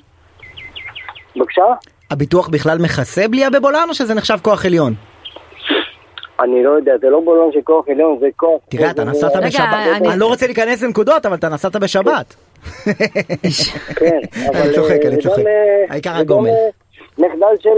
בבקשה? 1.35 1.61
הביטוח 2.11 2.47
בכלל 2.49 2.77
מכסה 2.77 3.27
בליעה 3.27 3.49
בבולען 3.49 3.89
או 3.89 3.93
שזה 3.93 4.13
נחשב 4.13 4.38
כוח 4.41 4.65
עליון? 4.65 4.93
אני 6.39 6.63
לא 6.63 6.69
יודע, 6.69 6.91
זה 7.01 7.09
לא 7.09 7.19
בולון 7.19 7.51
של 7.53 7.59
כוח 7.63 7.85
עליון, 7.89 8.18
זה 8.19 8.27
כוח... 8.35 8.61
תראה, 8.69 8.91
אתה 8.91 9.03
נסעת 9.03 9.31
בשבת, 9.45 9.73
אני- 9.95 10.19
לא 10.19 10.26
רוצה 10.26 10.45
להיכנס 10.45 10.84
לנקודות, 10.84 11.26
אבל 11.26 11.35
אתה 11.35 11.49
נסעת 11.49 11.76
בשבת. 11.76 12.35
כן, 13.95 14.19
אבל... 14.49 14.57
אני 14.61 14.73
צוחק, 14.76 14.99
אה, 15.03 15.07
אני 15.07 15.18
צוחק. 15.22 15.39
אה, 15.39 15.85
העיקר 15.89 16.15
הגומל. 16.15 16.49
אה, 16.49 16.55
מחדל 17.18 17.55
של... 17.59 17.69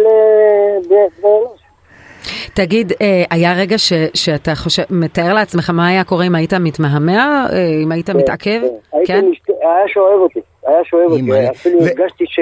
תגיד, 2.54 2.92
אה, 3.02 3.24
היה 3.32 3.54
רגע 3.54 3.78
ש- 3.78 3.94
שאתה 4.14 4.56
חושב, 4.56 4.84
מתאר 4.90 5.34
לעצמך 5.34 5.70
מה 5.70 5.88
היה 5.88 6.04
קורה 6.04 6.26
אם 6.26 6.36
היית 6.36 6.54
מתמהמה? 6.54 7.48
אה, 7.54 7.58
אם 7.84 7.92
היית 7.92 8.10
מתעכב? 8.10 8.62
הייתי 8.94 9.08
כן? 9.14 9.26
משת- 9.32 9.50
היה 9.62 9.88
שואב 9.88 10.20
אותי, 10.20 10.40
היה 10.68 10.84
שואב 10.84 11.02
אותי, 11.04 11.16
אימא'לה. 11.16 11.50
אפילו 11.52 11.80
ו- 11.80 11.84
הרגשתי 11.84 12.26
ש... 12.28 12.40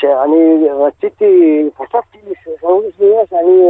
שאני 0.00 0.38
רציתי, 0.86 1.24
חשבתי 1.78 2.18
שאני 3.30 3.62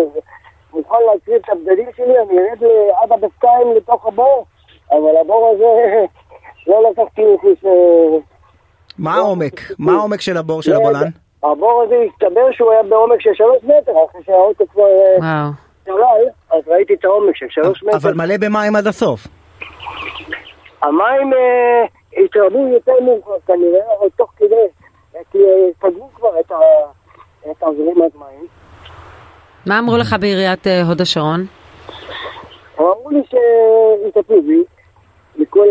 מוכן 0.72 0.96
להקריב 1.12 1.36
את 1.44 1.48
הבגדים 1.52 1.86
שלי, 1.96 2.04
אני 2.18 2.38
ארד 2.38 2.62
עד 3.02 3.12
הברכיים 3.12 3.76
לתוך 3.76 4.06
הבור, 4.06 4.46
אבל 4.90 5.16
הבור 5.20 5.52
הזה 5.54 6.04
לא 6.66 6.90
לקחתי 6.90 7.22
אותי 7.22 7.60
ש... 7.60 7.64
מה 8.98 9.14
העומק? 9.14 9.60
מה 9.78 9.92
העומק 9.92 10.20
של 10.20 10.36
הבור 10.36 10.62
של 10.62 10.74
הבולען? 10.74 11.10
הבור 11.44 11.82
הזה 11.82 11.94
הסתבר 12.12 12.52
שהוא 12.52 12.70
היה 12.72 12.82
בעומק 12.82 13.20
של 13.20 13.30
שלוש 13.34 13.58
מטר, 13.64 13.92
אחרי 14.10 14.20
שהאוטו 14.26 14.64
כבר 14.72 14.82
אה, 14.82 15.16
וואו. 15.18 15.50
צלל, 15.84 16.28
אז 16.50 16.68
ראיתי 16.68 16.94
את 16.94 17.04
העומק 17.04 17.36
של 17.36 17.46
שלוש 17.50 17.82
מטר. 17.82 17.96
אבל 17.96 18.14
מלא 18.14 18.34
במים 18.40 18.76
עד 18.76 18.86
הסוף. 18.86 19.26
המים 20.82 21.32
אה, 21.34 21.84
התרבו 22.24 22.68
יותר 22.68 22.92
מאוחר 23.04 23.32
כנראה, 23.46 23.80
אבל 24.00 24.08
תוך 24.16 24.30
כדי, 24.36 24.66
כי 25.32 25.38
אה, 25.38 25.68
סגרו 25.80 26.08
כבר 26.14 26.40
את 26.40 26.52
ה- 26.52 26.56
את 27.50 27.62
הזרימת 27.62 28.14
מים. 28.14 28.46
מה 29.66 29.78
אמרו 29.78 29.96
לך 29.96 30.16
בעיריית 30.20 30.66
אה, 30.66 30.82
הוד 30.82 31.00
השרון? 31.00 31.46
הם 32.78 32.84
אמרו 32.84 33.10
לי 33.10 33.22
שיטפלו 34.04 34.42
בי, 34.42 34.62
מכל 35.36 35.66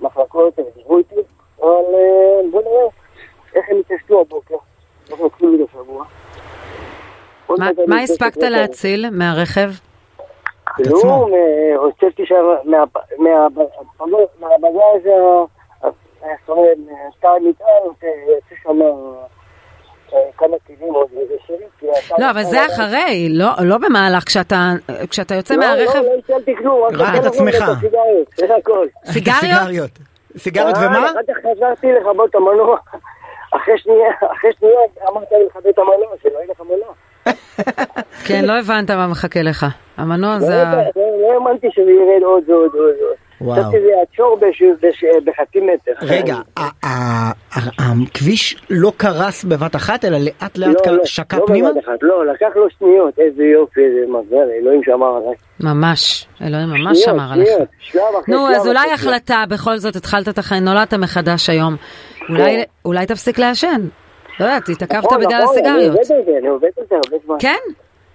המחלקות, 0.00 0.58
הם 0.58 0.64
דיברו 0.76 0.98
איתי, 0.98 1.14
אבל 1.60 1.68
אה, 1.94 2.50
בוא 2.50 2.62
נראה 2.62 2.84
איך 3.54 3.64
הם 3.70 3.76
יתעשתו 3.78 4.20
הבוקר, 4.20 4.54
איך 5.10 5.20
יתחילו 5.26 5.54
את 5.64 5.68
השבוע. 5.70 6.04
מה- 7.88 8.02
הספקת. 8.02 8.42
להציל 8.42 9.10
מהרכב? 9.10 9.70
כלום, 10.64 11.34
אה, 11.34 11.76
הוצאתי 11.76 12.26
שם 12.26 12.34
מה- 12.64 12.78
מה- 13.18 13.48
מהבגז, 14.40 15.10
זאת 16.46 16.48
אומרת, 16.48 16.76
מהתא 16.78 17.26
המטען, 17.26 17.82
יוצא 18.28 18.54
שם 18.62 18.82
אה, 20.12 20.18
כמה 20.38 20.56
טילים 20.66 20.94
עוד 20.94 21.08
איזה 21.20 21.34
שירים. 21.46 21.68
לא, 22.18 22.30
אבל 22.30 22.42
זה 22.44 22.66
אחרי, 22.66 23.28
לא, 23.30 23.46
לא 23.64 23.78
במהלך, 23.78 24.24
כשאתה, 24.24 25.34
יוצא 25.36 25.54
לא, 25.54 25.60
מהרכב. 25.60 25.94
לא, 25.98 26.02
לא 26.02 26.12
הצלתי 26.18 26.56
כלום, 26.56 26.82
רק 26.94 27.14
את 27.20 27.24
עצמך. 27.24 27.54
סיגריות? 27.80 28.28
סיגריות. 29.04 29.90
סיגריות 30.36 30.76
אה, 30.76 30.86
ומה? 30.86 31.06
אחר 31.10 31.18
כך 31.28 31.34
חזרתי 31.56 31.86
לכבות 31.92 32.30
את 32.30 32.34
המנוע. 32.34 32.76
אחרי 33.56 33.78
שנייה, 33.78 34.10
אחרי 34.38 34.50
שנייה 34.58 34.80
אמרת 35.08 35.32
לי 35.32 35.44
לכבות 35.46 35.66
את 35.66 35.78
המנוע, 35.78 36.16
שלא 36.22 36.38
יהיה 36.38 36.46
לך 36.50 36.60
מנוע. 36.60 36.94
כן, 38.26 38.44
לא 38.44 38.52
הבנת 38.58 38.90
מה 38.90 39.06
מחכה 39.06 39.42
לך. 39.42 39.66
המנוע 39.96 40.34
לא 40.34 40.38
זה... 40.40 40.62
ה- 40.68 40.74
לא- 40.74 40.82
לא 41.22 41.32
האמנתי 41.34 41.66
שזה 41.72 41.90
ירד 41.90 42.22
עוד 42.22 42.50
ועוד 42.50 42.74
ועוד. 42.74 42.94
וואו. 43.40 43.60
חשבתי 43.62 43.76
שזה 43.78 43.88
יעצור 44.00 44.38
בחצי 45.24 45.60
מטר. 45.60 45.92
רגע, 46.02 46.36
הכביש 47.78 48.56
לא 48.70 48.92
קרס 48.96 49.44
בבת 49.44 49.76
אחת, 49.76 50.04
אלא 50.04 50.18
לאט 50.18 50.58
לאט 50.58 50.86
לא, 50.86 50.92
לא, 50.96 51.04
שקע 51.04 51.36
לא 51.36 51.44
פנימה? 51.46 51.72
בבת 51.72 51.84
אחת, 51.84 51.92
לא, 52.02 52.26
לקח 52.26 52.46
לו 52.56 52.66
שניות, 52.78 53.18
איזה 53.18 53.42
יופי, 53.44 53.80
איזה 53.80 54.12
מזל, 54.12 54.50
אלוהים 54.60 54.80
שמר 54.84 55.16
עליי. 55.16 55.34
ממש, 55.60 56.26
אלוהים 56.42 56.68
ממש 56.68 56.98
שמר 56.98 57.32
עליך. 57.32 57.48
שניות, 57.48 57.68
שלב 57.78 58.02
אחרי 58.22 58.34
נו, 58.34 58.48
אז 58.48 58.66
אולי. 58.68 58.92
החלטה, 58.94 59.44
בכל 59.48 59.76
זאת 59.76 59.96
התחלת 59.96 60.28
את 60.28 60.38
החיים, 60.38 60.64
נולדת 60.64 60.94
מחדש 60.94 61.50
היום. 61.50 61.76
אולי- 62.28 62.62
אולי 62.84 63.06
תפסיק 63.06 63.38
לעשן. 63.38 63.80
לא 64.40 64.44
יודעת, 64.44 64.68
התעכבת 64.68 65.04
נכון, 65.04 65.18
בגלל 65.20 65.42
נכון, 65.42 65.58
אני 65.58 65.68
הסיגריות. 65.68 65.96
עובד 65.96 66.12
על 66.12 66.22
זה, 66.26 66.38
אני 66.40 66.48
עובד 66.48 66.68
על 66.78 66.84
זה 66.90 66.96
הרבה 67.04 67.16
זמן. 67.26 67.36
כן? 67.38 67.58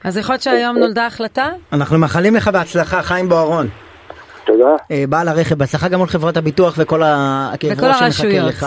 אז 0.03 0.17
יכול 0.17 0.33
להיות 0.33 0.41
שהיום 0.41 0.77
נולדה 0.77 1.05
החלטה? 1.05 1.49
אנחנו 1.73 1.97
מאחלים 1.97 2.35
לך 2.35 2.47
בהצלחה, 2.47 3.01
חיים 3.01 3.29
בוארון. 3.29 3.67
תודה. 4.45 4.65
אה, 4.91 5.03
בעל 5.09 5.27
הרכב, 5.27 5.55
בהצלחה 5.55 5.87
גם 5.87 5.99
מול 5.99 6.07
חברת 6.07 6.37
הביטוח 6.37 6.75
וכל 6.77 7.01
הכאב 7.05 7.83
ראש 7.83 7.97
שמחכה. 8.17 8.27
לך. 8.47 8.65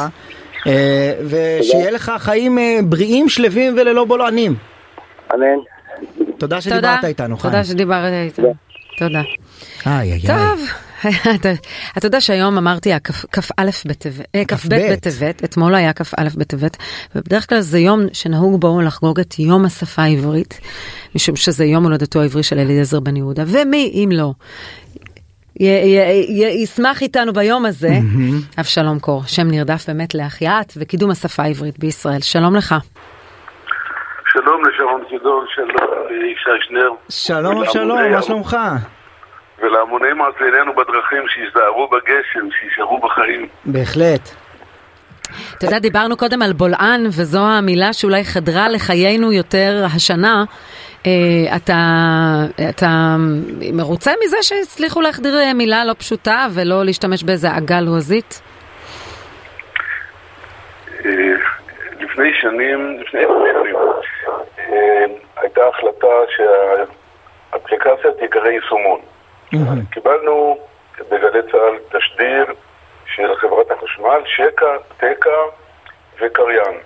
אה, 0.67 1.13
ושיהיה 1.29 1.91
לך 1.91 2.13
חיים 2.19 2.59
אה, 2.59 2.79
בריאים, 2.85 3.29
שלווים 3.29 3.75
וללא 3.79 4.05
בולענים. 4.05 4.55
אמן. 5.35 5.45
תודה 6.17 6.27
תודה. 6.39 6.61
שדיברת 6.61 7.05
איתנו, 7.05 7.37
חיים. 7.37 7.53
תודה 7.53 7.65
שדיברת 7.65 8.13
איתנו. 8.27 8.55
תודה. 8.99 9.21
איי, 9.87 9.95
איי, 10.13 10.13
איי. 10.13 10.21
טוב, 10.27 10.61
אתה- 11.41 11.49
אתה 11.99 12.07
יודע 12.07 12.21
שהיום 12.21 12.59
אמרתי 12.59 12.93
הכ"א 12.93 13.63
בטבת, 13.87 14.27
אה, 14.35 14.43
כ"ב 14.49 14.57
כ"ב. 14.57 14.93
בטבת, 14.93 15.45
אתמול 15.45 15.75
היה 15.75 15.93
כ"א 15.93 16.25
בטבת, 16.37 16.77
ובדרך 17.15 17.49
כלל 17.49 17.61
זה 17.61 17.79
יום 17.79 18.01
שנהוג 18.13 18.61
בו 18.61 18.81
לחגוג 18.81 19.21
את 19.21 19.39
יום 19.39 19.65
השפה 19.65 20.03
העברית, 20.03 20.61
משום 21.15 21.37
שזה 21.37 21.65
יום 21.65 21.85
הולדתו 21.85 22.21
העברי 22.21 22.43
של 22.43 22.59
אליעזר 22.59 23.01
בן 23.01 23.17
יהודה, 23.17 23.43
ומי 23.47 23.91
אם 23.95 24.09
לא. 24.13 24.33
י- 25.61 25.65
י- 25.65 26.27
י- 26.29 26.63
ישמח 26.63 27.03
איתנו 27.03 27.33
ביום 27.33 27.67
הזה, 27.67 27.99
אבשלום 28.61 28.99
קור, 28.99 29.23
שם 29.27 29.49
נרדף 29.49 29.85
באמת 29.89 30.15
להחייאת 30.15 30.73
וקידום 30.77 31.11
השפה 31.11 31.43
העברית 31.43 31.79
בישראל. 31.79 32.21
שלום 32.21 32.57
לך. 32.57 32.75
שלום 34.33 34.63
לשרון 34.69 35.03
צידון, 35.11 35.45
שלום 35.55 35.69
לישי 36.23 36.67
שנר. 36.69 36.91
שלום 37.09 37.63
אבשלום, 37.63 38.13
מה 38.13 38.23
שלומך? 38.23 38.57
ולהמוני 39.63 40.13
מאזיננו 40.13 40.75
בדרכים 40.75 41.29
שיזדהרו 41.29 41.89
בגשם, 41.89 42.49
שישארו 42.51 42.99
בחיים. 42.99 43.49
בהחלט. 43.65 44.29
אתה 45.59 45.67
יודע, 45.67 45.79
דיברנו 45.79 46.17
קודם 46.17 46.43
על 46.43 46.53
בולען, 46.53 47.07
וזו 47.07 47.39
המילה 47.39 47.93
שאולי 47.93 48.25
חדרה 48.25 48.69
לחיינו 48.69 49.33
יותר 49.33 49.85
השנה. 49.97 50.45
אה, 51.07 51.57
אתה, 51.57 51.75
אתה 52.71 52.87
מרוצה 53.73 54.11
מזה 54.25 54.37
שהצליחו 54.43 55.01
להחדיר 55.01 55.39
אה, 55.39 55.55
מילה 55.55 55.85
לא 55.85 55.93
פשוטה 55.99 56.47
ולא 56.55 56.85
להשתמש 56.85 57.25
באיזה 57.25 57.49
עגל 57.51 57.81
לועזית? 57.81 58.43
אה, 61.05 61.11
לפני 62.01 62.35
שנים, 62.41 63.01
לפני 63.01 63.21
עשר 63.21 64.01
שנים, 64.57 65.19
הייתה 65.37 65.61
החלטה 65.69 66.07
שהאפליקציה 66.37 68.11
תיקרא 68.21 68.49
יישומון. 68.49 69.12
קיבלנו 69.91 70.59
בגלי 71.09 71.43
צה"ל 71.53 71.99
תשדיר 71.99 72.45
של 73.07 73.37
חברת 73.37 73.71
החשמל, 73.71 74.21
שקע, 74.27 74.77
תקע 74.97 75.37
וקריין. 76.21 76.79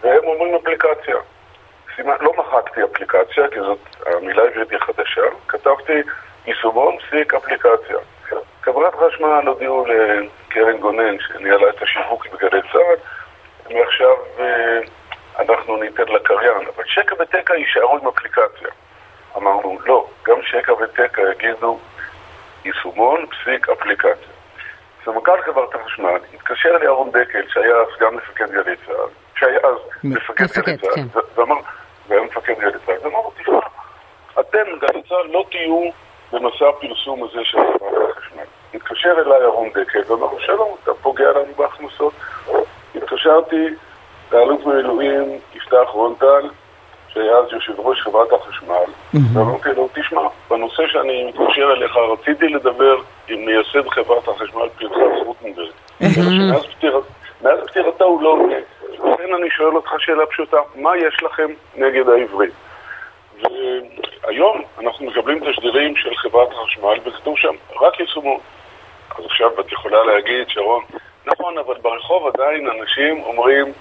והם 0.00 0.24
אומרים 0.24 0.54
אפליקציה. 0.54 1.16
סימן, 1.96 2.14
לא 2.20 2.32
מחקתי 2.38 2.80
אפליקציה, 2.84 3.48
כי 3.48 3.60
זאת, 3.60 3.78
המילה 4.06 4.42
העברית 4.42 4.70
היא 4.70 4.78
חדשה, 4.78 5.22
כתבתי 5.48 6.02
יישומון 6.46 6.96
פסיק 6.98 7.34
אפליקציה. 7.34 7.96
חברת 8.62 8.94
חשמל 8.94 9.46
הודיעו 9.46 9.86
לקרן 9.86 10.76
גונן, 10.78 11.16
שניהלה 11.20 11.68
את 11.68 11.82
השיווק 11.82 12.26
בגלי 12.26 12.60
צה"ל, 12.72 12.96
מעכשיו 13.74 14.16
אה, 14.38 14.80
אנחנו 15.38 15.76
ניתן 15.76 16.08
לקריין, 16.08 16.66
אבל 16.76 16.84
שקע 16.86 17.14
ותקע 17.20 17.54
יישארו 17.54 17.96
עם 17.96 18.08
אפליקציה. 18.08 18.68
אמרנו, 19.36 19.78
לא, 19.86 20.06
גם 20.26 20.36
שקע 20.42 20.72
ותקע 20.72 21.22
יגידו 21.30 21.78
יישומון 22.64 23.26
פסיק 23.26 23.68
אפליקציה. 23.68 24.28
סמנכ"ל 25.04 25.42
חברת 25.42 25.74
החשמל 25.74 26.18
התקשר 26.34 26.78
לאהרון 26.78 27.10
דקל, 27.10 27.42
שהיה 27.48 27.74
סגן 27.96 28.14
מפקד 28.14 28.50
גלי 28.50 28.76
צה"ל, 28.86 29.08
שהיה 29.36 29.58
אז 29.58 29.76
מפקד 30.04 30.46
גלי 30.46 30.78
כן. 30.78 30.88
צה"ל, 30.88 31.18
ו- 31.18 31.40
ואמר, 31.40 31.56
והיה 32.08 32.22
מפקד 32.22 32.54
גלי 32.58 32.78
צה"ל, 32.86 32.98
ואמר 33.02 33.18
לו, 33.18 33.32
תשמע, 33.40 33.58
אתם, 34.40 34.64
גלי 34.80 35.02
צה"ל, 35.08 35.26
לא 35.26 35.44
תהיו 35.50 35.90
במסע 36.32 36.68
הפרסום 36.68 37.24
הזה 37.24 37.44
של 37.44 37.58
חברת 37.58 38.16
החשמל. 38.16 38.44
התקשר 38.74 39.14
אליי 39.18 39.42
אהרון 39.42 39.68
דקל 39.68 40.12
ואמר 40.12 40.32
לו, 40.32 40.40
שלום, 40.40 40.76
אתה 40.82 40.94
פוגע 40.94 41.30
לנו 41.30 41.54
בהכנסות. 41.56 42.12
התקשרתי 42.94 43.68
לאלוף 44.32 44.62
במילואים 44.62 45.38
יפתח 45.54 45.88
רונטל, 45.88 46.48
שהיה 47.14 47.36
אז 47.36 47.52
יושב 47.52 47.80
ראש 47.80 48.00
חברת 48.00 48.32
החשמל, 48.32 48.74
ואמרתי 49.34 49.68
לו, 49.76 49.88
תשמע, 49.94 50.20
בנושא 50.50 50.82
שאני 50.86 51.24
מתקשר 51.24 51.72
אליך, 51.72 51.96
רציתי 51.96 52.48
לדבר 52.48 52.96
עם 53.28 53.44
מייסד 53.46 53.88
חברת 53.88 54.28
החשמל, 54.28 54.68
פרחס 54.78 54.94
רוטנברג. 55.26 55.70
מאז 56.52 56.66
פטירת- 56.78 57.04
מאז 57.42 57.58
פטירתה 57.66 58.04
הוא 58.04 58.22
לא 58.22 58.28
עונה. 58.28 58.56
לכן 58.92 59.34
אני 59.40 59.50
שואל 59.50 59.76
אותך 59.76 59.90
שאלה 59.98 60.26
פשוטה, 60.26 60.56
מה 60.74 60.96
יש 60.96 61.22
לכם 61.22 61.46
נגד 61.76 62.08
העברית? 62.08 62.52
והיום 63.42 64.62
אנחנו 64.80 65.06
מקבלים 65.06 65.50
תשדירים 65.50 65.96
של 65.96 66.14
חברת 66.16 66.48
החשמל 66.52 66.98
וכתוב 67.04 67.38
שם 67.38 67.54
רק 67.80 68.00
יישומון. 68.00 68.38
אז 69.18 69.24
עכשיו 69.24 69.60
את 69.60 69.72
יכולה 69.72 70.04
להגיד, 70.04 70.48
שרון, 70.48 70.82
נכון, 71.26 71.58
אבל 71.58 71.74
ברחוב 71.82 72.26
עדיין 72.34 72.68
אנשים 72.80 73.22
אומרים 73.22 73.72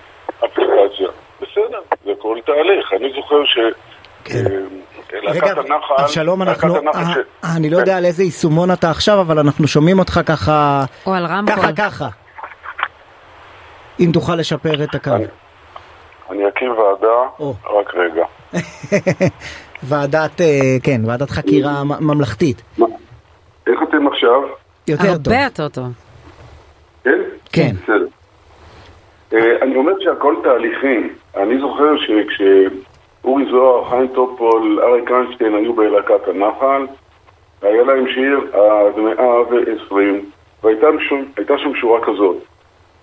אפליקציה. 0.45 1.07
בסדר, 1.41 1.79
זה 2.05 2.11
כל 2.19 2.37
תהליך. 2.45 2.93
אני 2.93 3.09
זוכר 3.15 3.45
ש... 3.45 3.57
אה, 4.31 4.41
רגע, 5.23 5.51
הנחל... 5.51 5.93
אבשלום, 6.03 6.41
אנחנו... 6.41 6.75
הנחל 6.77 6.97
אה, 6.99 7.13
ש- 7.13 7.17
אה, 7.45 7.55
אני 7.57 7.69
לא 7.69 7.77
יודע 7.77 7.97
על 7.97 8.05
איזה 8.05 8.23
יישומון 8.23 8.71
אתה 8.71 8.89
עכשיו, 8.91 9.21
אבל 9.21 9.39
אנחנו 9.39 9.67
שומעים 9.67 9.99
אותך 9.99 10.19
ככה... 10.25 10.85
או 11.05 11.13
על 11.13 11.25
רמקול. 11.25 11.55
ככה, 11.55 11.71
ככה. 11.77 12.07
אם 13.99 14.09
תוכל 14.13 14.35
לשפר 14.35 14.83
את 14.83 14.95
הקו. 14.95 15.11
אני 16.29 16.47
אקים 16.47 16.71
ועדה, 16.71 17.07
או. 17.39 17.53
רק 17.79 17.93
רגע. 17.93 18.25
ועדת, 19.83 20.41
כן, 20.83 21.01
ועדת 21.05 21.29
חקירה 21.29 21.83
ממלכתית. 21.83 22.61
איך 23.67 23.79
אתם 23.89 24.07
עכשיו? 24.07 24.41
יותר 24.87 25.17
טוב. 25.17 25.33
הרבה 25.33 25.43
יותר 25.43 25.67
טוב. 25.69 25.85
כן? 27.03 27.11
כן. 27.51 27.71
בסדר. 27.83 28.05
אה, 29.33 29.61
אני 29.61 29.75
אומר 29.75 29.93
שהכל 29.99 30.35
תהליכים. 30.43 31.09
אני 31.37 31.59
זוכר 31.59 31.97
שכשאורי 31.97 33.45
זוהר, 33.51 33.89
חיים 33.89 34.07
טופול, 34.07 34.79
אריק 34.83 35.11
איינשטיין 35.11 35.55
היו 35.55 35.73
בלהקת 35.73 36.27
הנחל, 36.27 36.87
היה 37.61 37.83
להם 37.83 38.05
שיר 38.07 38.39
עד 38.53 38.99
מאה 38.99 39.41
ועשרים, 39.49 40.25
והייתה 40.63 40.87
שם, 41.57 41.75
שורה 41.75 42.01
כזאת: 42.01 42.37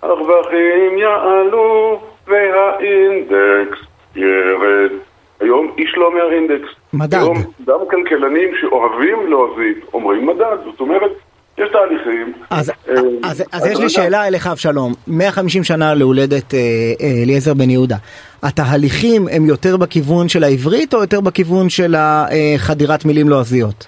הרווחים 0.01 0.97
יעלו 0.97 2.01
והאינדקס 2.27 3.79
ירד. 4.15 4.91
היום 5.39 5.71
איש 5.77 5.93
לא 5.97 6.05
אומר 6.05 6.31
אינדקס. 6.31 6.69
מדד. 6.93 7.13
היום 7.13 7.37
גם 7.67 7.79
כלכלנים 7.89 8.49
שאוהבים 8.61 9.27
להוזיל 9.27 9.79
אומרים 9.93 10.25
מדד. 10.25 10.57
זאת 10.65 10.79
אומרת, 10.79 11.11
יש 11.57 11.69
תהליכים. 11.71 12.33
אז, 12.49 12.69
אה, 12.69 12.95
אז, 13.23 13.43
אז 13.51 13.65
יש 13.65 13.77
לי 13.77 13.77
רגע. 13.77 13.89
שאלה 13.89 14.27
אליך 14.27 14.47
אבשלום, 14.47 14.93
150 15.07 15.63
שנה 15.63 15.93
להולדת 15.93 16.53
אה, 16.53 16.59
אה, 16.59 17.23
אליעזר 17.23 17.53
בן 17.53 17.69
יהודה, 17.69 17.95
התהליכים 18.43 19.21
הם 19.31 19.45
יותר 19.45 19.77
בכיוון 19.77 20.29
של 20.29 20.43
העברית 20.43 20.93
או 20.93 20.99
יותר 21.01 21.21
בכיוון 21.21 21.69
של 21.69 21.95
אה, 21.95 22.53
חדירת 22.57 23.05
מילים 23.05 23.29
לועזיות? 23.29 23.87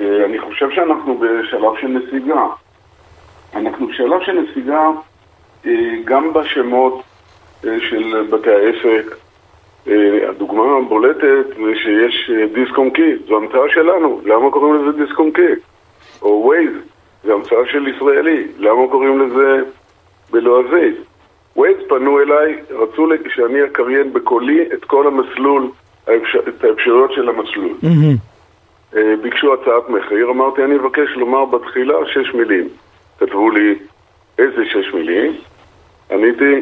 אה, 0.00 0.24
אני 0.24 0.38
חושב 0.40 0.66
שאנחנו 0.74 1.18
בשלב 1.18 1.72
של 1.80 1.86
נסיגה. 1.86 2.42
אנחנו 3.54 3.86
בשלב 3.86 4.20
של 4.26 4.32
נסיגה 4.32 4.86
אה, 5.66 5.72
גם 6.04 6.32
בשמות 6.32 7.02
של 7.62 8.26
בתי 8.30 8.50
העסק. 8.50 9.16
הדוגמה 10.28 10.62
הבולטת 10.78 11.46
זה 11.56 11.72
שיש 11.82 12.30
אה, 12.30 12.46
דיסקום 12.54 12.90
קי, 12.90 13.16
זו 13.28 13.36
המצאה 13.36 13.68
שלנו, 13.68 14.20
למה 14.24 14.50
קוראים 14.50 14.74
לזה 14.74 15.04
דיסקום 15.04 15.30
קי? 15.30 15.52
או 16.22 16.42
ווייז, 16.44 16.72
זו 17.24 17.34
המצאה 17.34 17.66
של 17.72 17.88
ישראלי, 17.88 18.46
למה 18.58 18.88
קוראים 18.90 19.18
לזה 19.18 19.62
בלועזית? 20.30 20.96
ווייז 21.56 21.76
פנו 21.88 22.20
אליי, 22.20 22.56
רצו 22.70 23.06
לי 23.06 23.16
שאני 23.34 23.64
אקריין 23.64 24.12
בקולי 24.12 24.62
את 24.72 24.84
כל 24.84 25.06
המסלול, 25.06 25.70
האפשר, 26.06 26.38
את 26.48 26.64
האפשרויות 26.64 27.12
של 27.12 27.28
המסלול. 27.28 27.74
אה, 28.96 29.14
ביקשו 29.22 29.54
הצעת 29.54 29.88
מחיר, 29.88 30.30
אמרתי 30.30 30.64
אני 30.64 30.76
אבקש 30.76 31.10
לומר 31.16 31.44
בתחילה 31.44 31.94
שש 32.06 32.34
מילים. 32.34 32.68
כתבו 33.20 33.50
לי 33.50 33.74
איזה 34.38 34.64
שש 34.64 34.94
מילים? 34.94 35.36
עניתי, 36.10 36.60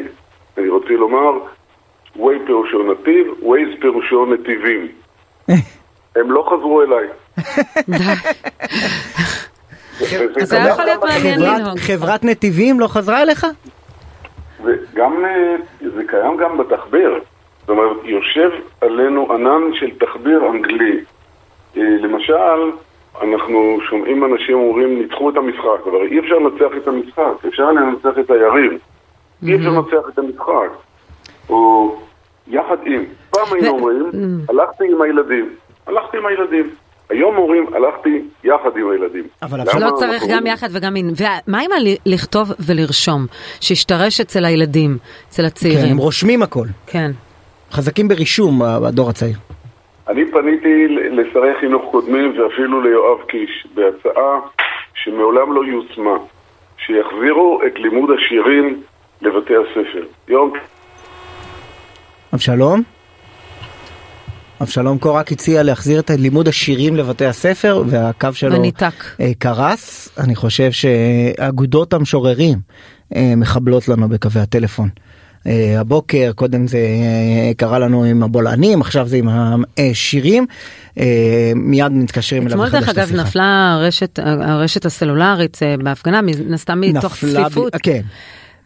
אני 0.57 0.69
רוצה 0.69 0.93
לומר, 0.93 1.31
way 2.15 2.39
פירושו 2.45 2.91
נתיב, 2.91 3.27
ways 3.41 3.69
פירושו 3.81 4.25
נתיבים. 4.25 4.87
הם 6.15 6.31
לא 6.31 6.47
חזרו 6.49 6.81
אליי. 6.81 7.07
אז 10.41 10.49
זה 10.49 10.57
היה 10.57 10.69
יכול 10.69 10.85
להיות 10.85 11.03
מעניין 11.03 11.39
לנהוג. 11.39 11.79
חברת 11.79 12.23
נתיבים 12.23 12.79
לא 12.79 12.87
חזרה 12.87 13.21
אליך? 13.21 13.47
וגם, 14.63 15.25
אה, 15.25 15.55
זה 15.95 16.01
קיים 16.07 16.37
גם 16.37 16.57
בתחביר. 16.57 17.19
זאת 17.59 17.69
אומרת, 17.69 17.97
יושב 18.03 18.49
עלינו 18.81 19.33
ענן 19.33 19.73
של 19.73 19.89
תחביר 19.99 20.49
אנגלי. 20.49 20.99
אה, 21.77 21.81
למשל, 21.81 22.71
אנחנו 23.21 23.77
שומעים 23.89 24.25
אנשים 24.25 24.57
אומרים, 24.57 24.99
ניצחו 24.99 25.29
את 25.29 25.37
המשחק, 25.37 25.87
אבל 25.91 26.07
אי 26.11 26.19
אפשר 26.19 26.35
לנצח 26.35 26.77
את 26.77 26.87
המשחק, 26.87 27.45
אפשר 27.47 27.71
לנצח 27.71 28.19
את 28.19 28.31
היריב. 28.31 28.71
אי 29.43 29.55
אפשר 29.55 29.69
לנצח 29.69 30.09
את 30.13 30.19
המשחק. 30.19 30.69
או 31.49 31.95
יחד 32.47 32.77
עם. 32.85 33.03
פעם 33.29 33.53
היינו 33.53 33.69
אומרים, 33.69 34.03
הלכתי 34.49 34.83
עם 34.91 35.01
הילדים. 35.01 35.49
הלכתי 35.87 36.17
עם 36.17 36.25
הילדים. 36.25 36.69
היום 37.09 37.37
אומרים, 37.37 37.65
הלכתי 37.73 38.21
יחד 38.43 38.69
עם 38.77 38.89
הילדים. 38.91 39.23
אבל 39.41 39.59
למה 39.59 39.79
לא 39.79 39.91
צריך 39.95 40.23
גם 40.23 40.29
אומרים- 40.29 40.47
יחד 40.53 40.67
וגם 40.71 40.95
אין. 40.95 41.11
ומה 41.47 41.59
עם 41.61 41.71
לכתוב 42.05 42.51
ולרשום? 42.59 43.25
שישתרש 43.61 44.21
אצל 44.21 44.45
הילדים, 44.45 44.97
אצל 45.29 45.41
כן, 45.41 45.47
הצעירים. 45.47 45.91
הם 45.91 45.97
רושמים 45.97 46.43
הכל. 46.43 46.65
כן. 46.87 47.11
חזקים 47.71 48.07
ברישום 48.07 48.61
בדור 48.83 49.09
הצעיר. 49.09 49.37
אני 50.07 50.31
פניתי 50.31 50.87
לשרי 50.89 51.51
חינוך 51.59 51.81
קודמים 51.91 52.39
ואפילו 52.39 52.81
ליואב 52.81 53.17
קיש 53.27 53.67
בהצעה 53.75 54.39
שמעולם 55.03 55.53
לא 55.53 55.61
יושמה, 55.65 56.17
שיחזירו 56.85 57.59
את 57.67 57.79
לימוד 57.79 58.09
השירים 58.11 58.81
לבתי 59.21 59.53
הספר. 59.55 60.05
יום 60.27 60.53
אבשלום? 62.33 62.96
אבשלום 64.61 64.97
קורק 64.97 65.31
הציע 65.31 65.63
להחזיר 65.63 65.99
את 65.99 66.11
לימוד 66.11 66.47
השירים 66.47 66.95
לבתי 66.95 67.25
הספר 67.25 67.83
והקו 67.87 68.33
שלו 68.33 68.55
וניתק. 68.55 68.93
אה, 69.19 69.31
קרס. 69.39 70.09
אני 70.17 70.35
חושב 70.35 70.71
שאגודות 70.71 71.93
המשוררים 71.93 72.59
אה, 73.15 73.33
מחבלות 73.37 73.87
לנו 73.87 74.09
בקווי 74.09 74.41
הטלפון. 74.41 74.89
אה, 75.47 75.79
הבוקר 75.79 76.31
קודם 76.35 76.67
זה 76.67 76.79
קרה 77.57 77.79
לנו 77.79 78.03
עם 78.03 78.23
הבולענים 78.23 78.81
עכשיו 78.81 79.07
זה 79.07 79.17
עם 79.17 79.29
השירים 79.77 80.45
מיד 81.55 81.91
מתקשרים 81.91 82.47
אליו 82.47 82.65
אתמול 82.65 82.79
דרך 82.79 82.89
אגב. 82.89 83.15
נפלה 83.15 83.73
הרשת, 83.73 84.19
הרשת 84.23 84.85
הסלולרית 84.85 85.59
בהפגנה, 85.83 86.21
מן 86.21 86.53
הסתם 86.53 86.81
מתוך 86.81 87.13
נפלה 87.23 87.43
ב- 87.43 87.45
צפיפות. 87.45 87.75
כן. 87.83 88.01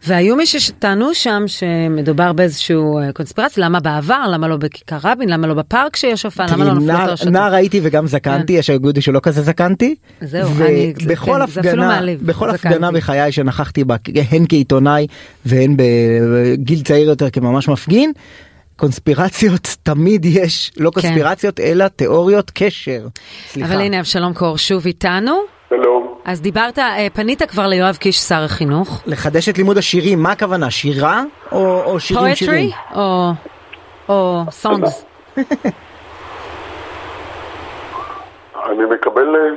והיו 0.06 0.36
מי 0.36 0.46
שטענו 0.46 1.14
שם 1.14 1.42
שמדובר 1.46 2.32
באיזשהו 2.32 2.98
אה, 2.98 3.12
קונספירציה, 3.12 3.64
למה 3.64 3.80
בעבר, 3.80 4.24
למה 4.32 4.48
לא 4.48 4.56
בכיכר 4.56 4.98
רבין, 5.04 5.28
למה 5.28 5.46
לא 5.46 5.54
בפארק 5.54 5.96
שיש 5.96 6.22
הופעה, 6.24 6.46
למה 6.46 6.64
לא 6.64 6.74
נפלו 6.74 6.94
את 6.94 7.08
הרשתות. 7.08 7.28
נער 7.32 7.54
הייתי 7.54 7.80
וגם 7.82 8.06
זקנתי, 8.06 8.52
יש 8.52 8.70
אגודי 8.70 9.00
שלא 9.00 9.20
כזה 9.22 9.42
זקנתי. 9.42 9.94
זהו, 10.20 10.48
אני- 10.60 10.92
זה- 11.00 11.16
כן, 11.16 11.32
זה 11.48 11.60
אפילו 11.60 11.82
מעליב, 11.82 12.26
בכל. 12.26 12.50
הפגנה 12.50 12.92
בחיי 12.92 13.32
שנכחתי 13.32 13.84
בה, 13.84 13.96
הן 14.30 14.44
כעיתונאי 14.48 15.06
והן 15.46 15.76
בגיל 15.78 16.82
צעיר 16.82 17.08
יותר 17.08 17.30
כממש 17.30 17.68
מפגין, 17.68 18.12
קונספירציות 18.76 19.76
תמיד 19.82 20.24
יש, 20.24 20.70
לא 20.76 20.90
קונספירציות 20.90 21.60
אלא 21.60 21.88
תיאוריות 21.88 22.50
קשר. 22.54 23.06
סליחה. 23.52 23.68
כן. 23.68 23.74
אבל 23.74 23.84
הנה 23.84 24.00
אבשלום 24.00 24.34
קור 24.34 24.58
שוב 24.58 24.86
איתנו. 24.86 25.32
אז 26.24 26.40
דיברת, 26.40 26.78
אה, 26.78 27.06
פנית 27.12 27.42
כבר 27.42 27.66
ליואב 27.66 27.96
קיש, 27.96 28.18
שר 28.18 28.42
החינוך. 28.42 29.02
לחדש 29.06 29.48
את 29.48 29.58
לימוד 29.58 29.78
השירים, 29.78 30.22
מה 30.22 30.32
הכוונה? 30.32 30.70
שירה 30.70 31.22
או, 31.52 31.82
או 31.82 32.00
שירים 32.00 32.34
שירים? 32.34 32.70
פואטרי 32.70 32.96
או 32.96 33.32
או 34.08 34.44
סונגס? 34.50 35.04
אני 38.66 38.84
מקבל... 38.94 39.26
אה, 39.26 39.50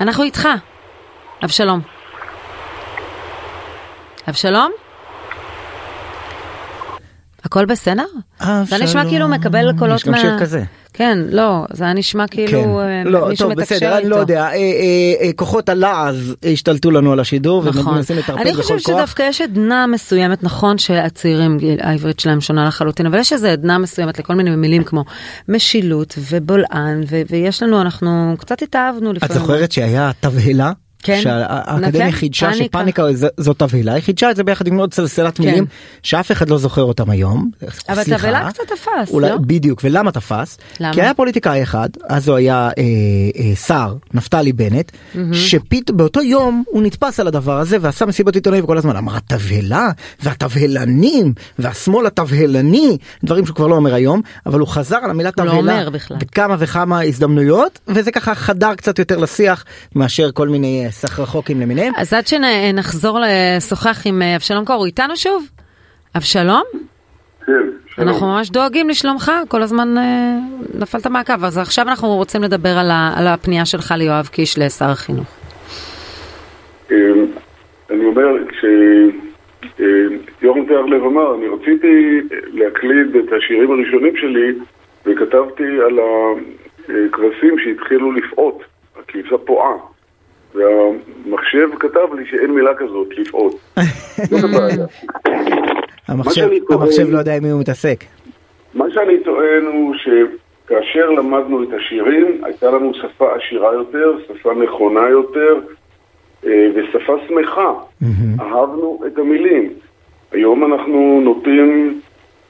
אנחנו 0.00 0.24
איתך. 0.24 0.48
אבשלום. 1.44 1.80
אבשלום? 4.28 4.72
הכל 7.44 7.64
בסדר? 7.64 8.06
זה 8.38 8.46
נשמע 8.62 8.82
אבשלום. 8.82 9.08
כאילו 9.08 9.28
מקבל 9.28 9.78
קולות 9.78 9.96
יש 9.96 10.04
גם 10.04 10.12
מה... 10.12 10.18
שיר 10.18 10.38
כזה. 10.40 10.62
כן, 10.96 11.18
לא, 11.30 11.64
זה 11.72 11.84
היה 11.84 11.92
נשמע 11.92 12.26
כאילו 12.26 12.80
אה, 12.80 13.02
לא, 13.04 13.28
מישהו 13.28 13.48
טוב, 13.48 13.58
מתקשר 13.58 13.76
בסדר, 13.76 13.88
איתו. 13.88 13.98
אני 13.98 14.08
לא 14.08 14.16
יודע, 14.16 14.42
אה, 14.44 14.52
אה, 14.52 14.56
אה, 15.20 15.30
כוחות 15.36 15.68
הלעז 15.68 16.36
השתלטו 16.52 16.90
לנו 16.90 17.12
על 17.12 17.20
השידור, 17.20 17.64
נכון. 17.64 17.92
ומנסים 17.92 18.16
לטרפד 18.18 18.40
אני 18.40 18.52
בכל 18.52 18.62
חושבת 18.62 18.82
כוח. 18.82 18.96
שדווקא 18.96 19.22
יש 19.22 19.40
עדנה 19.40 19.86
מסוימת, 19.86 20.44
נכון 20.44 20.78
שהצעירים, 20.78 21.58
העברית 21.80 22.20
שלהם 22.20 22.40
שונה 22.40 22.66
לחלוטין, 22.66 23.06
אבל 23.06 23.18
יש 23.18 23.32
איזו 23.32 23.46
עדנה 23.46 23.78
מסוימת 23.78 24.18
לכל 24.18 24.34
מיני 24.34 24.56
מילים 24.56 24.84
כמו 24.84 25.04
משילות 25.48 26.14
ובולען, 26.30 27.04
ו- 27.10 27.22
ויש 27.30 27.62
לנו, 27.62 27.80
אנחנו 27.80 28.34
קצת 28.38 28.62
התאהבנו 28.62 29.10
את 29.10 29.16
לפעמים. 29.16 29.38
זוכרת 29.42 29.72
שהיה 29.72 30.10
תבהלה? 30.20 30.72
כן. 31.06 31.20
שהאקדמיה 31.22 32.12
חידשה 32.12 32.46
פאניקה. 32.46 32.64
שפאניקה 32.64 33.12
ז- 33.12 33.26
זו 33.36 33.54
תבהלה, 33.54 33.92
היא 33.92 34.02
חידשה 34.02 34.30
את 34.30 34.36
זה 34.36 34.44
ביחד 34.44 34.66
עם 34.66 34.78
עוד 34.78 34.94
סלסלת 34.94 35.36
כן. 35.36 35.44
מילים 35.44 35.66
שאף 36.02 36.32
אחד 36.32 36.48
לא 36.50 36.58
זוכר 36.58 36.82
אותם 36.82 37.10
היום. 37.10 37.50
אבל. 37.88 38.04
תבהלה 38.04 38.50
קצת 38.52 38.62
תפס, 38.66 39.10
אולי, 39.10 39.30
לא? 39.30 39.36
בדיוק, 39.36 39.80
ולמה 39.84 40.12
תפס? 40.12 40.58
למה? 40.80 40.92
כי 40.92 41.02
היה 41.02 41.14
פוליטיקאי 41.14 41.62
אחד, 41.62 41.88
אז 42.08 42.28
הוא 42.28 42.36
היה 42.36 42.70
אה, 42.78 42.82
אה, 43.38 43.56
שר, 43.56 43.94
נפתלי 44.14 44.52
בנט, 44.52 44.92
שפתאום 45.32 45.96
באותו 45.98 46.22
יום 46.22 46.64
הוא 46.66 46.82
נתפס 46.82 47.20
על 47.20 47.26
הדבר 47.26 47.58
הזה 47.58 47.76
ועשה 47.80 48.06
מסיבות 48.06 48.34
עיתונאים 48.34 48.64
וכל 48.64 48.78
הזמן 48.78 48.96
אמר 48.96 49.16
התבהלה 49.16 49.90
והתבהלנים 50.22 51.32
והשמאל 51.58 52.06
התבהלני, 52.06 52.98
דברים 53.24 53.46
שהוא 53.46 53.56
כבר 53.56 53.66
לא 53.66 53.74
אומר 53.74 53.94
היום, 53.94 54.20
אבל 54.46 54.60
הוא 54.60 54.68
חזר 54.68 54.96
על 54.96 55.10
המילה 55.10 55.30
לא 55.38 55.44
תבהלה. 55.44 55.84
בכמה 56.18 56.56
וכמה 56.58 57.00
הזדמנויות, 57.02 57.78
וזה 57.88 58.10
ככה 58.12 58.34
חדר 58.34 58.74
קצת 58.74 58.98
יותר 58.98 59.16
לשיח 59.18 59.64
מאשר 59.94 60.30
כל 60.34 60.48
מיני 60.48 60.82
אה, 60.84 60.90
סחרחוקים 60.96 61.60
למיניהם. 61.60 61.92
אז 61.96 62.14
עד 62.14 62.26
שנחזור 62.26 63.18
לשוחח 63.20 64.02
עם 64.06 64.22
אה, 64.22 64.36
אבשלום 64.36 64.64
קור, 64.64 64.76
הוא 64.76 64.86
איתנו 64.86 65.16
שוב? 65.16 65.48
אבשלום? 66.16 66.62
כן, 67.46 67.52
שלום. 67.94 68.08
אנחנו 68.08 68.26
ממש 68.26 68.50
דואגים 68.50 68.88
לשלומך, 68.88 69.32
כל 69.48 69.62
הזמן 69.62 69.98
אה, 69.98 70.38
נפלת 70.80 71.06
מהקו, 71.06 71.32
אז 71.42 71.58
עכשיו 71.58 71.88
אנחנו 71.88 72.08
רוצים 72.08 72.42
לדבר 72.42 72.78
על, 72.78 72.90
ה, 72.90 73.12
על 73.16 73.26
הפנייה 73.26 73.64
שלך 73.64 73.94
ליואב 73.98 74.26
קיש 74.32 74.58
לשר 74.58 74.84
החינוך. 74.84 75.26
אה, 76.90 76.96
אני 77.90 78.04
אומר, 78.04 78.26
כשיורם 79.68 80.66
תיארלב 80.66 81.02
אמר, 81.04 81.34
אני 81.34 81.46
רציתי 81.48 82.20
להקליד 82.52 83.16
את 83.16 83.32
השירים 83.32 83.70
הראשונים 83.70 84.16
שלי 84.16 84.52
וכתבתי 85.06 85.80
על 85.86 85.98
הכבשים 86.88 87.58
שהתחילו 87.64 88.12
לפעוט, 88.12 88.62
הכבשה 88.98 89.38
פועה. 89.38 89.95
והמחשב 90.56 91.68
כתב 91.80 92.14
לי 92.18 92.26
שאין 92.30 92.50
מילה 92.50 92.74
כזאת, 92.74 93.08
לפעוט. 93.18 93.56
זאת 94.30 94.44
הבעיה. 94.44 94.86
המחשב, 96.08 96.30
שאני 96.34 96.60
טוען- 96.60 96.80
המחשב 96.82 97.10
לא 97.10 97.18
יודע 97.18 97.36
עם 97.36 97.42
מי 97.42 97.50
הוא 97.50 97.60
מתעסק. 97.60 98.04
מה 98.74 98.84
שאני 98.94 99.20
טוען 99.24 99.66
הוא 99.66 99.94
שכאשר 99.94 101.10
למדנו 101.10 101.62
את 101.62 101.68
השירים, 101.76 102.44
הייתה 102.44 102.70
לנו 102.70 102.92
שפה 102.94 103.28
עשירה 103.36 103.74
יותר, 103.74 104.12
שפה 104.28 104.54
נכונה 104.54 105.08
יותר 105.08 105.54
אה, 106.46 106.68
ושפה 106.74 107.12
שמחה. 107.28 107.72
אהבנו 108.40 109.00
את 109.06 109.18
המילים. 109.18 109.70
היום 110.32 110.72
אנחנו 110.74 111.20
נוטים, 111.24 112.00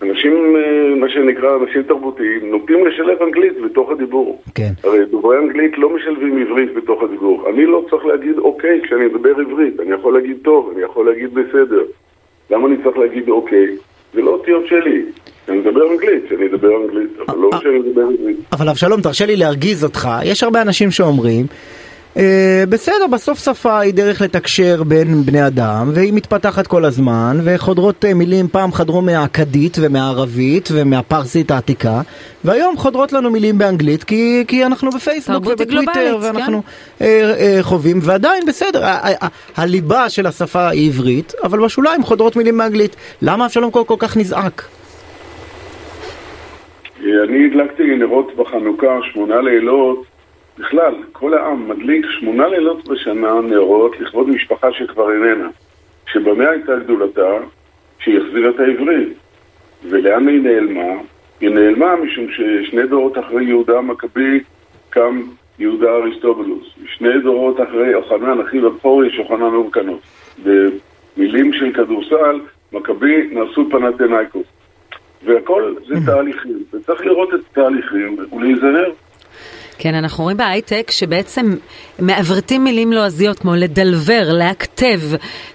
אנשים, 0.03 0.57
אה, 0.57 0.95
מה 1.01 1.09
שנקרא 1.09 1.57
אנשים 1.57 1.83
תרבותיים, 1.83 2.51
נוטים 2.51 2.87
לשלב 2.87 3.23
אנגלית 3.23 3.53
בתוך 3.65 3.91
הדיבור. 3.91 4.43
כן. 4.55 4.71
הרי 4.85 5.07
דוברי 5.11 5.39
אנגלית 5.39 5.79
לא 5.79 5.91
משלבים 5.91 6.47
עברית 6.47 6.75
בתוך 6.75 7.03
הדיבור. 7.03 7.49
אני 7.51 7.67
לא 7.67 7.85
צריך 7.91 8.07
להגיד 8.07 8.39
אוקיי 8.39 8.81
כשאני 8.83 9.07
מדבר 9.07 9.31
עברית, 9.41 9.81
אני 9.81 9.95
יכול 9.95 10.15
להגיד 10.15 10.37
טוב, 10.43 10.73
אני 10.75 10.83
יכול 10.83 11.11
להגיד 11.11 11.35
בסדר. 11.35 11.83
למה 12.51 12.69
אני 12.69 12.77
צריך 12.85 12.99
להגיד 12.99 13.29
אוקיי? 13.29 13.67
זה 14.15 14.21
לא 14.23 14.31
אותיות 14.31 14.67
שלי. 14.67 15.03
אני 15.49 15.59
מדבר 15.59 15.93
אנגלית, 15.93 16.23
שאני 16.29 16.47
אדבר 16.47 16.77
אנגלית, 16.83 17.11
אבל 17.29 17.39
לא 17.39 17.51
שאני 17.63 17.79
מדבר 17.79 18.03
עברית. 18.03 18.37
אבל 18.53 18.69
אבשלום, 18.69 19.01
תרשה 19.01 19.27
לי 19.27 19.37
להרגיז 19.37 19.85
אותך, 19.85 20.09
יש 20.25 20.43
הרבה 20.43 20.63
אנשים 20.63 20.91
שאומרים, 20.91 21.47
אה, 21.51 21.57
בסדר, 22.69 23.07
בסוף 23.13 23.39
שפה 23.45 23.79
היא 23.79 23.95
דרך 23.95 24.21
לתקשר 24.21 24.83
בין 24.83 25.23
בני 25.23 25.47
אדם, 25.47 25.91
והיא 25.95 26.13
מתפתחת 26.13 26.67
כל 26.67 26.85
הזמן, 26.85 27.37
וחודרות 27.45 28.05
אה, 28.05 28.15
מילים, 28.15 28.49
פעם 28.49 28.73
חדרו 28.73 29.03
מהאכדית 29.03 29.77
ומהערבית 29.81 30.69
ומהפרסית 30.73 31.51
העתיקה, 31.51 32.01
והיום 32.45 32.77
חודרות 32.77 33.13
לנו 33.13 33.31
מילים 33.31 33.59
באנגלית, 33.59 34.05
כי, 34.05 34.45
כי 34.49 34.65
אנחנו 34.67 34.91
בפייסבוק 34.91 35.47
ובטוויטר, 35.47 35.93
גלובלית, 35.93 36.23
ואנחנו 36.23 36.63
אה, 37.01 37.35
אה, 37.39 37.59
חווים, 37.63 37.99
ועדיין 38.03 38.43
בסדר, 38.47 38.85
ה- 38.85 38.89
ה- 38.89 39.25
ה- 39.25 39.63
הליבה 39.63 40.09
של 40.09 40.27
השפה 40.27 40.69
היא 40.69 40.89
עברית, 40.89 41.33
אבל 41.45 41.65
בשוליים 41.65 42.03
חודרות 42.03 42.37
מילים 42.37 42.59
באנגלית. 42.59 42.97
למה 43.23 43.45
אבשלום 43.47 43.71
קור 43.71 43.87
כל 43.87 43.97
כך 43.99 44.17
נזעק? 44.17 44.69
אני 47.01 47.47
הדלקתי 47.47 47.83
נרות 47.99 48.37
בחנוכה, 48.37 48.99
שמונה 49.13 49.41
לילות, 49.41 50.16
בכלל, 50.59 50.95
כל 51.13 51.35
העם 51.35 51.69
מדליק 51.69 52.07
שמונה 52.21 52.49
לילות 52.49 52.89
בשנה 52.89 53.41
נרות 53.41 54.01
לכבוד 54.01 54.29
משפחה 54.29 54.73
שכבר 54.73 55.13
איננה. 55.13 55.49
שבמה 56.13 56.49
הייתה 56.49 56.77
גדולתה? 56.77 57.31
שהיא 57.99 58.21
החזירה 58.21 58.51
את 58.51 58.61
העברית. 58.61 59.09
ולאן 59.91 60.29
היא 60.29 60.43
נעלמה? 60.43 61.01
היא 61.41 61.51
נעלמה 61.51 61.97
משום 61.97 62.27
ששני 62.31 62.87
דורות 62.87 63.19
אחרי 63.19 63.45
יהודה 63.45 63.79
המכבי 63.79 64.41
קם 64.91 65.23
יהודה 65.59 65.91
אריסטובולוס. 65.91 66.67
שני 66.87 67.21
דורות 67.23 67.61
אחרי 67.61 67.89
יוחנן, 67.89 68.41
אחיו 68.41 68.67
הבכור, 68.67 69.05
יש 69.05 69.15
יוחנן 69.15 69.55
אורקנות. 69.55 70.01
במילים 70.45 71.53
של 71.53 71.73
כדורסל, 71.73 72.41
מכבי 72.73 73.29
נעשו 73.33 73.71
פנתנאיקוס. 73.71 74.47
והכל 75.25 75.75
זה 75.89 75.95
תהליכים, 76.07 76.59
וצריך 76.73 77.07
לראות 77.07 77.35
את 77.35 77.41
התהליכים 77.51 78.17
ולהיזהר. 78.33 78.93
כן, 79.79 79.95
אנחנו 79.95 80.25
רואים 80.25 80.37
בהייטק 80.37 80.91
שבעצם 80.91 81.43
מעברתים 81.99 82.65
מילים 82.65 82.93
לועזיות 82.93 83.39
כמו 83.39 83.55
לדלבר, 83.55 84.23
להכתב, 84.33 85.01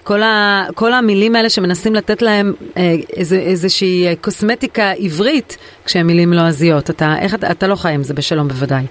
כל, 0.04 0.22
ה, 0.22 0.62
כל 0.74 0.92
המילים 0.92 1.36
האלה 1.36 1.48
שמנסים 1.48 1.94
לתת 1.94 2.22
להם 2.22 2.52
אה, 2.76 2.82
איזו, 3.16 3.36
איזושהי 3.36 4.06
אה, 4.06 4.12
קוסמטיקה 4.20 4.92
עברית 4.98 5.58
כשהם 5.84 6.06
מילים 6.06 6.32
לועזיות. 6.32 6.90
אתה, 6.90 7.14
איך, 7.22 7.34
אתה, 7.34 7.50
אתה 7.50 7.66
לא 7.66 7.74
חי 7.74 7.88
עם 7.88 8.02
זה 8.02 8.14
בשלום 8.14 8.48
בוודאי. 8.48 8.84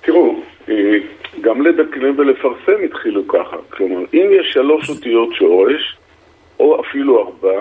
תראו, 0.00 0.34
אה, 0.68 0.74
גם 1.40 1.62
לדקלם 1.62 2.18
ולפרסם 2.18 2.84
התחילו 2.84 3.28
ככה. 3.28 3.56
כלומר, 3.70 4.00
אם 4.14 4.26
יש 4.40 4.52
שלוש 4.52 4.90
אותיות 4.90 5.34
שורש, 5.34 5.96
או 6.60 6.80
אפילו 6.80 7.18
ארבע, 7.18 7.60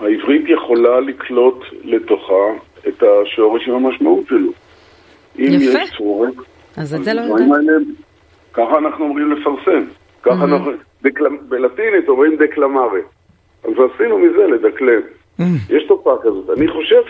העברית 0.00 0.44
יכולה 0.48 1.00
לקלוט 1.00 1.64
לתוכה 1.84 2.44
את 2.88 3.02
השורש 3.02 3.68
עם 3.68 3.74
המשמעות 3.74 4.26
שלו. 4.28 4.52
אם 5.40 5.60
יפה. 5.60 5.78
יש 5.78 5.90
צורך, 5.98 6.30
אז 6.76 6.94
את 6.94 7.04
זה 7.04 7.14
לא 7.14 7.20
יודעת. 7.20 7.40
האלה, 7.40 7.72
ככה 8.52 8.78
אנחנו 8.78 9.04
אומרים 9.04 9.32
לפרסם. 9.32 9.84
ככה 10.22 10.44
אנחנו, 10.44 10.72
דקלם, 11.02 11.36
בלטינית 11.48 12.08
אומרים 12.08 12.36
דקלמרה. 12.36 12.98
אז 13.64 13.70
עשינו 13.94 14.18
מזה 14.18 14.46
לדקלם. 14.46 15.00
יש 15.70 15.84
תופעה 15.88 16.14
כזאת. 16.22 16.50
אני 16.58 16.68
חושב 16.68 17.00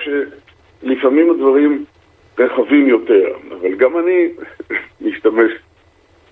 שלפעמים 0.82 1.30
הדברים 1.30 1.84
רחבים 2.38 2.88
יותר, 2.88 3.28
אבל 3.48 3.74
גם 3.76 3.90
אני 3.98 4.28
משתמש 5.10 5.50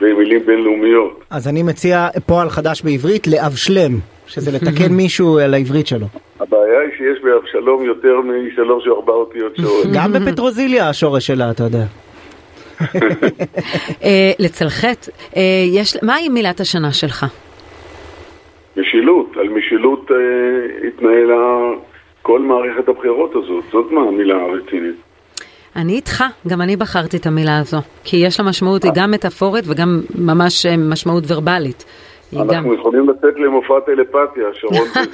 במילים 0.01 0.47
בינלאומיות. 0.47 1.25
אז 1.31 1.49
אני 1.49 1.63
מציע 1.63 2.09
פועל 2.27 2.49
חדש 2.49 2.83
בעברית, 2.83 3.27
לאבשלם, 3.27 3.93
שזה 4.29 4.51
לתקן 4.53 4.93
מישהו 5.03 5.39
על 5.39 5.55
העברית 5.55 5.87
שלו. 5.87 6.07
הבעיה 6.41 6.81
היא 6.81 6.91
שיש 6.99 7.23
באבשלום 7.23 7.85
יותר 7.85 8.21
משלוש 8.21 8.87
או 8.87 8.97
ארבע 8.97 9.13
אותיות 9.13 9.57
שורש. 9.57 9.87
גם 9.97 10.13
בפטרוזיליה 10.13 10.89
השורש 10.89 11.27
שלה, 11.27 11.51
אתה 11.51 11.63
יודע. 11.63 11.85
אה, 14.05 14.33
לצלחת, 14.39 15.09
אה, 15.37 15.43
יש, 15.73 15.97
מהי 16.03 16.29
מילת 16.29 16.61
השנה 16.61 16.93
שלך? 16.93 17.27
משילות, 18.77 19.37
על 19.37 19.49
משילות 19.49 20.11
אה, 20.11 20.89
התנהלה 20.89 21.37
כל 22.23 22.41
מערכת 22.41 22.89
הבחירות 22.89 23.31
הזאת, 23.31 23.65
זאת 23.73 23.93
מה 23.93 24.01
המילה 24.01 24.35
הרצינית. 24.35 24.95
אני 25.77 25.93
איתך, 25.93 26.25
גם 26.49 26.61
אני 26.61 26.77
בחרתי 26.77 27.17
את 27.17 27.27
המילה 27.27 27.59
הזו, 27.59 27.79
כי 28.05 28.17
יש 28.17 28.41
לה 28.41 28.47
משמעות, 28.47 28.85
היא 28.85 28.93
גם 28.95 29.11
מטאפורית 29.11 29.65
וגם 29.69 30.01
ממש 30.19 30.67
משמעות 30.67 31.25
ורבלית. 31.27 31.85
אנחנו 32.37 32.75
יכולים 32.75 33.09
לצאת 33.11 33.35
למופע 33.37 33.75
טלפתיה, 33.87 34.45
שרון, 34.53 34.89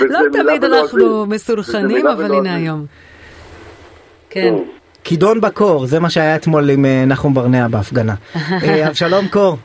וזה, 0.00 0.06
לא 0.08 0.18
תמיד. 0.32 0.64
אנחנו 0.64 1.22
מילה 1.88 2.12
אבל. 2.12 2.34
הנה 2.34 2.54
היום. 2.54 2.84
כן. 4.30 4.54
כידון 5.04 5.40
בקור, 5.40 5.86
זה 5.86 6.00
מה 6.00 6.10
שהיה 6.10 6.36
אתמול 6.36 6.70
עם 6.70 6.84
אה, 6.84 7.04
נחום 7.06 7.34
ברנע 7.34 7.68
בהפגנה. 7.68 8.14
אה, 8.64 8.88
אבשלום 8.88 9.28
קור, 9.28 9.56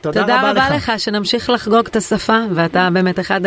תודה 0.00 0.20
תודה 0.20 0.38
רבה 0.38 0.50
רבה 0.50 0.76
לך. 0.76 0.88
לך, 0.88 1.00
שנמשיך 1.00 1.50
לחגוג 1.50 1.86
את 1.86 1.96
השפה, 1.96 2.38
ואתה 2.54 2.88
באמת 2.92 3.20
אחד 3.20 3.40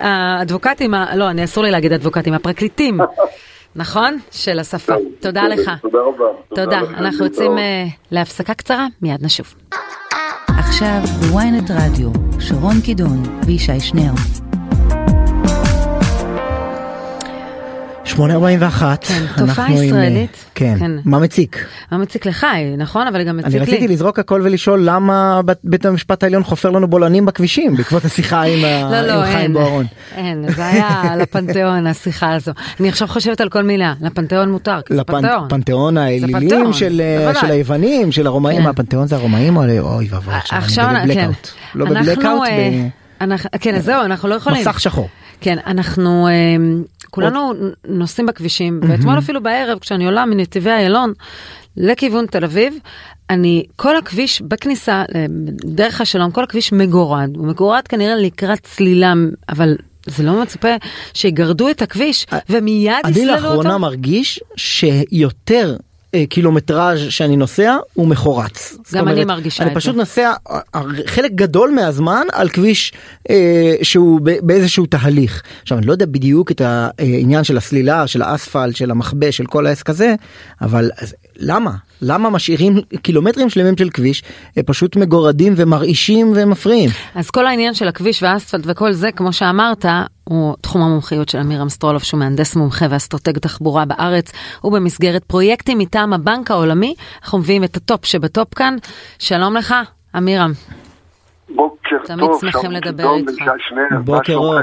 האדבוקטים, 0.00 0.94
לא, 1.14 1.30
אני 1.30 1.44
אסור 1.44 1.64
לי 1.64 1.70
להגיד 1.70 1.92
אדבוקטים, 1.92 2.34
הפרקליטים, 2.34 2.98
נכון? 3.76 4.18
של 4.30 4.58
השפה. 4.58 4.94
תודה 5.20 5.48
לך. 5.48 5.70
תודה 5.82 5.98
רבה. 5.98 6.24
תודה. 6.54 6.78
אנחנו 6.78 7.24
יוצאים 7.24 7.58
אה, 7.58 7.84
להפסקה 8.10 8.54
קצרה, 8.54 8.86
מיד 9.02 9.24
נשוב. 9.24 9.54
עכשיו 10.68 11.02
בוויינט 11.20 11.70
רדיו, 11.70 12.10
שרון 12.40 12.80
קידון 12.80 13.22
וישי 13.46 13.80
שנר. 13.80 14.12
841, 18.18 19.04
כן, 19.04 19.22
תופעה 19.36 19.66
עם, 19.66 19.72
ישראלית. 19.82 20.44
כן, 20.54 20.74
כן. 20.78 20.90
מה 21.04 21.18
מציק? 21.18 21.66
מה 21.92 21.98
מציק 21.98 22.26
לך, 22.26 22.46
נכון? 22.78 23.06
אבל 23.06 23.22
גם 23.24 23.36
מציק 23.36 23.46
אני 23.46 23.58
לי. 23.58 23.60
רציתי 23.62 23.88
לזרוק 23.88 24.18
הכל 24.18 24.40
ולשאול 24.44 24.80
למה 24.84 25.40
בית- 25.64 25.86
המשפט 25.86 26.22
העליון 26.22 26.44
חופר 26.44 26.70
לנו 26.70 26.88
בולענים 26.88 27.26
בכבישים 27.26 27.76
בעקבות 27.76 28.04
השיחה 28.04 28.42
עם 28.42 28.64
ה- 28.64 28.90
לא, 28.90 29.06
לא, 29.06 29.24
עם 29.24 29.32
חיים 29.32 29.52
בוארון. 29.52 29.86
אין, 30.16 30.44
זה 30.56 30.66
היה 30.66 30.88
על 31.12 31.20
הפנתיאון, 31.20 31.86
השיחה 31.86 32.34
הזו. 32.34 32.52
אני 32.80 32.88
עכשיו 32.88 33.08
חושבת 33.08 33.40
על 33.40 33.48
כל 33.48 33.62
מילה, 33.62 33.94
לפנתיאון 34.00 34.50
מותר, 34.52 34.80
כי 34.86 34.94
זה 34.94 35.04
פנתיאון. 35.04 35.48
פנתיאון 35.48 35.96
האלילים 35.98 36.72
של 36.72 37.00
אה. 37.26 37.34
של 37.40 37.50
היוונים, 37.50 38.12
של 38.12 38.26
הרומאים, 38.26 38.62
כן. 38.62 38.68
הפנתיאון 38.68 39.06
זה 39.06 39.16
הרומאים 39.16 39.56
או 39.56 39.62
אוי 39.80 40.08
ואבוי, 40.10 40.34
עכשיו 40.34 40.58
עכשיו, 40.58 40.90
אני 40.90 41.14
כן, 41.14 41.20
בבלקאוט. 41.26 41.48
לא 41.74 41.84
אנחנו, 41.86 42.12
בבלקאוט, 42.12 42.48
אה, 42.48 42.86
אנחנו- 43.20 43.50
כן, 43.60 43.80
זהו, 43.80 44.02
אנחנו 44.04 44.28
לא 44.28 44.34
יכולים. 44.34 44.64
במסך 44.64 44.80
שחור. 44.80 45.08
כן, 45.40 45.56
אנחנו 45.66 46.28
אה, 46.28 46.32
כולנו 47.10 47.52
נוסעים 47.88 48.26
בכבישים, 48.26 48.80
ואתמול 48.82 49.18
אפילו 49.18 49.42
בערב, 49.42 49.78
כשאני 49.78 50.06
עולה 50.06 50.26
מנתיבי 50.26 50.70
איילון 50.70 51.12
לכיוון 51.76 52.26
תל 52.26 52.44
אביב, 52.44 52.74
אני, 53.30 53.64
כל 53.76 53.96
הכביש 53.96 54.42
בכניסה, 54.42 55.04
אה, 55.14 55.26
דרך 55.64 56.00
השלום, 56.00 56.30
כל 56.30 56.44
הכביש 56.44 56.72
מגורד. 56.72 57.36
הוא 57.36 57.46
מגורד 57.46 57.82
כנראה 57.88 58.16
לקראת 58.16 58.60
צלילה, 58.62 59.14
אבל 59.48 59.76
זה 60.06 60.22
לא 60.22 60.42
מצופה 60.42 60.68
שיגרדו 61.14 61.70
את 61.70 61.82
הכביש 61.82 62.26
ומיד 62.48 62.94
אני 63.04 63.10
יסללו 63.12 63.34
אותו. 63.34 63.46
לאחרונה 63.46 63.78
מרגיש 63.78 64.40
שיותר 64.56 65.70
אה, 65.72 65.87
קילומטראז' 66.28 66.98
שאני 67.08 67.36
נוסע 67.36 67.76
הוא 67.94 68.08
מחורץ. 68.08 68.76
גם 68.94 69.08
אני 69.08 69.12
אומרת, 69.12 69.26
מרגישה 69.26 69.62
אני 69.62 69.72
את 69.72 69.76
פשוט 69.76 69.94
זה. 69.94 70.00
נוסע 70.00 70.32
אה, 70.50 70.60
אה, 70.74 70.82
חלק 71.06 71.32
גדול 71.34 71.70
מהזמן 71.70 72.26
על 72.32 72.48
כביש 72.48 72.92
אה, 73.30 73.74
שהוא 73.82 74.20
באיזשהו 74.42 74.86
תהליך. 74.86 75.42
עכשיו 75.62 75.78
אני 75.78 75.86
לא 75.86 75.92
יודע 75.92 76.06
בדיוק 76.06 76.50
את 76.50 76.60
העניין 76.64 77.44
של 77.44 77.56
הסלילה, 77.56 78.06
של 78.06 78.22
האספלט, 78.22 78.76
של 78.76 78.90
המכבש, 78.90 79.32
של 79.32 79.46
כל 79.46 79.66
העסק 79.66 79.90
הזה, 79.90 80.14
אבל 80.60 80.90
למה? 81.38 81.70
למה 82.02 82.30
משאירים 82.30 82.74
קילומטרים 83.02 83.50
שלמים 83.50 83.76
של 83.76 83.90
כביש 83.90 84.22
אה, 84.58 84.62
פשוט 84.62 84.96
מגורדים 84.96 85.52
ומרעישים 85.56 86.32
ומפריעים? 86.36 86.90
אז 87.14 87.30
כל 87.30 87.46
העניין 87.46 87.74
של 87.74 87.88
הכביש 87.88 88.22
והאספלט 88.22 88.64
וכל 88.64 88.92
זה, 88.92 89.12
כמו 89.12 89.32
שאמרת, 89.32 89.84
הוא 90.24 90.56
תחום 90.60 90.82
המומחיות 90.82 91.28
של 91.28 91.38
אמירם 91.38 91.68
סטרולוב, 91.68 92.02
שהוא 92.02 92.20
מהנדס 92.20 92.56
מומחה 92.56 92.86
ואסטרטג 92.90 93.38
תחבורה 93.38 93.84
בארץ, 93.84 94.32
ובמסגרת 94.64 95.24
פרויקטים 95.24 95.78
מטעם 95.78 96.12
הבנק 96.12 96.50
העולמי, 96.50 96.94
אנחנו 97.22 97.38
מביאים 97.38 97.64
את 97.64 97.76
הטופ 97.76 98.04
שבטופ 98.04 98.54
כאן. 98.54 98.76
שלום 99.18 99.56
לך, 99.56 99.74
אמירם. 100.16 100.52
בוקר 101.56 101.96
תמיד 102.04 102.26
טוב, 102.26 102.40
שמחים 102.40 102.60
שלום 102.60 102.72
לדבר 102.72 103.14
איתך. 103.14 103.42
בוקר 104.04 104.34
אור. 104.34 104.60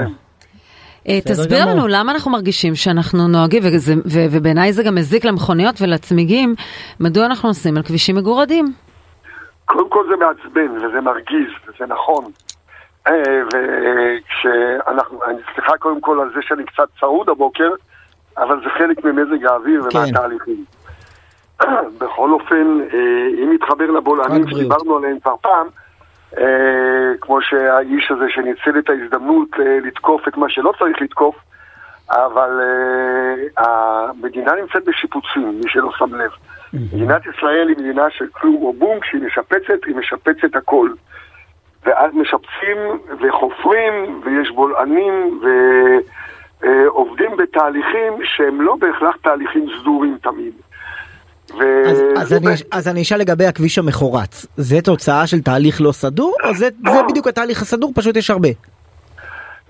אה, 1.08 1.18
תסביר 1.20 1.60
גמור. 1.62 1.74
לנו 1.74 1.86
למה 1.88 2.12
אנחנו 2.12 2.30
מרגישים 2.30 2.74
שאנחנו 2.74 3.28
נוהגים, 3.28 3.62
וזה- 3.66 3.92
ו- 3.94 4.26
ובעיניי 4.30 4.72
זה 4.72 4.82
גם 4.82 4.94
מזיק 4.94 5.24
למכוניות 5.24 5.74
ולצמיגים, 5.80 6.54
מדוע 7.00 7.26
אנחנו 7.26 7.48
נוסעים 7.48 7.76
על 7.76 7.82
כבישים 7.82 8.16
מגורדים. 8.16 8.72
קודם 9.64 9.88
כל 9.90 10.04
זה 10.10 10.16
מעצבן 10.16 10.70
וזה 10.76 11.00
מרגיז 11.00 11.50
וזה 11.68 11.86
נכון. 11.88 12.24
אה, 13.06 13.12
וכשאנחנו, 13.46 15.18
אני 15.26 15.38
סליחה 15.54 15.76
קודם 15.78 16.00
כל 16.00 16.20
על 16.20 16.28
זה 16.34 16.40
שאני 16.48 16.64
קצת 16.64 16.88
צרוד 17.00 17.28
הבוקר, 17.28 17.70
אבל 18.38 18.56
זה 18.64 18.70
חלק 18.78 19.04
ממזג 19.04 19.44
האוויר 19.46 19.82
כן. 19.90 19.98
ומהתהליכים. 19.98 20.64
בכל 22.00 22.32
אופן, 22.32 22.78
אה, 22.94 22.98
אם 23.42 23.52
נתחבר 23.54 23.90
לבולענים. 23.90 24.48
שדיברנו 24.50 24.96
עליהם 24.96 25.18
כבר 25.22 25.34
פעם, 25.40 25.66
כמו 27.20 27.42
שהאיש 27.42 28.10
הזה 28.10 28.24
שניצל 28.28 28.78
את 28.78 28.90
ההזדמנות 28.90 29.48
אה, 29.60 29.78
לתקוף 29.84 30.28
את 30.28 30.36
מה 30.36 30.48
שלא 30.48 30.72
צריך 30.78 31.02
לתקוף, 31.02 31.36
אבל 32.10 32.60
אה, 32.60 33.64
המדינה 33.64 34.52
נמצאת 34.60 34.84
בשיפוצים, 34.84 35.60
מי 35.64 35.70
שלא 35.70 35.90
שם 35.98 36.14
לב. 36.14 36.30
מדינת 36.72 37.22
ישראל 37.26 37.68
היא 37.68 37.76
מדינה 37.78 38.10
של 38.10 38.26
כלום 38.32 38.62
או 38.62 38.72
בום, 38.72 39.00
כשהיא 39.00 39.22
משפצת, 39.22 39.84
היא 39.86 39.96
משפצת 39.96 40.56
הכל. 40.56 40.90
ואז 41.84 42.14
משפצים 42.14 42.78
וחופרים, 43.20 44.20
ויש 44.24 44.50
בולענים, 44.50 45.40
ועובדים 46.62 47.36
בתהליכים 47.36 48.12
שהם 48.24 48.60
לא 48.60 48.76
בהכרח 48.76 49.16
תהליכים 49.22 49.66
סדורים 49.80 50.18
תמיד. 50.22 50.52
ו- 51.54 51.88
אז, 51.90 52.02
אז, 52.16 52.32
אני, 52.32 52.54
אז 52.72 52.88
אני 52.88 53.02
אשאל 53.02 53.18
לגבי 53.18 53.46
הכביש 53.46 53.78
המחורץ, 53.78 54.46
זה 54.56 54.80
תוצאה 54.84 55.26
של 55.26 55.42
תהליך 55.42 55.80
לא 55.80 55.92
סדור, 55.92 56.34
או 56.44 56.54
זה, 56.54 56.68
זה 56.86 57.02
בדיוק 57.08 57.26
התהליך 57.26 57.62
הסדור, 57.62 57.92
פשוט 57.94 58.16
יש 58.16 58.30
הרבה? 58.30 58.48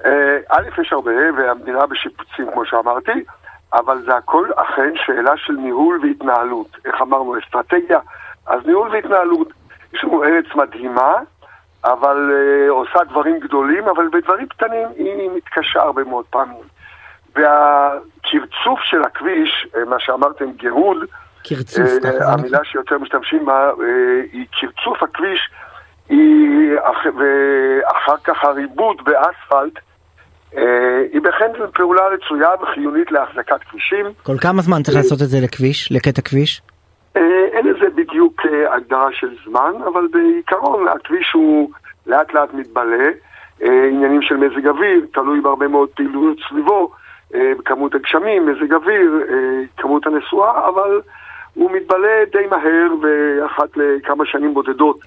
אה, 0.05 0.37
א', 0.49 0.81
יש 0.81 0.93
הרבה, 0.93 1.13
והמדינה 1.37 1.87
בשיפוצים, 1.87 2.47
כמו 2.53 2.67
שאמרתי, 2.67 3.25
אבל 3.73 4.03
זה 4.07 4.17
הכל 4.17 4.49
אכן 4.57 4.93
שאלה 5.07 5.33
של 5.37 5.53
ניהול 5.53 6.01
והתנהלות. 6.03 6.77
איך 6.85 6.95
אמרנו, 7.03 7.35
אסטרטגיה? 7.39 7.99
אז 8.47 8.61
ניהול 8.67 8.89
והתנהלות. 8.89 9.49
יש 9.93 10.05
לנו 10.05 10.25
ארץ 10.25 10.45
מדהימה, 10.55 11.15
אבל 11.85 12.31
uh, 12.31 12.71
עושה 12.71 13.05
דברים 13.11 13.41
גדולים, 13.41 13.89
אבל 13.89 14.09
בדברים 14.13 14.49
קטנים 14.49 14.89
היא 14.97 15.31
מתקשה 15.37 15.83
הרבה 15.83 16.05
מאוד 16.05 16.25
פעמים. 16.31 16.63
והקרצוף 17.35 18.81
של 18.83 19.03
הכביש, 19.03 19.67
אה, 19.77 19.85
מה 19.85 19.97
שאמרתם, 20.01 20.51
גירוד, 20.53 20.99
קרצוף, 21.49 22.05
אה. 22.05 22.33
המילה 22.33 22.59
שיותר 22.65 22.99
משתמשים 22.99 23.45
בה, 23.47 23.71
אה, 23.71 23.73
היא 24.33 24.47
קרצוף 24.61 25.03
הכביש, 25.03 25.51
היא, 26.09 26.71
אח- 26.83 27.07
ואחר 27.19 28.17
כך 28.25 28.45
הריבוד 28.45 28.97
באספלט, 29.05 29.79
אה, 30.57 30.63
היא 31.13 31.21
בהחלט 31.21 31.51
פעולה 31.75 32.03
רצויה 32.07 32.49
וחיונית 32.63 33.13
להחזקת 33.13 33.61
כבישים. 33.71 34.07
כל 34.23 34.39
כמה 34.41 34.63
זמן 34.63 34.83
צריך 34.83 34.97
לעשות 34.97 35.23
את 35.23 35.29
זה 35.29 35.39
לכביש, 35.45 35.93
לקטע 35.93 36.23
כביש? 36.23 36.63
אה, 37.17 37.23
אין 37.53 37.67
לזה 37.67 37.87
בדיוק 37.95 38.43
אה, 38.47 38.75
הגדרה 38.75 39.09
של 39.13 39.29
זמן, 39.49 39.73
אבל 39.93 40.07
בעיקרון 40.13 40.89
הכביש 40.89 41.33
הוא 41.35 41.71
לאט 42.07 42.35
לאט 42.35 42.55
מתבלה. 42.55 43.07
אה, 43.63 43.89
עניינים 43.91 44.23
של 44.23 44.37
מזג 44.37 44.67
אוויר, 44.69 45.07
תלוי 45.13 45.41
בהרבה 45.41 45.69
מאוד 45.69 45.89
פעילויות 45.89 46.37
סביבו, 46.49 46.91
אה, 47.35 47.53
כמות 47.65 47.95
הגשמים, 47.95 48.47
מזג 48.47 48.73
אוויר, 48.75 49.13
אה, 49.31 49.35
כמות 49.77 50.07
הנסועה, 50.07 50.69
אבל 50.69 51.01
הוא 51.57 51.71
מתבלה 51.73 52.25
די 52.33 52.47
מהר 52.51 52.89
ואחת 53.03 53.69
לכמה 53.77 54.25
שנים 54.27 54.55
בודדות. 54.55 54.99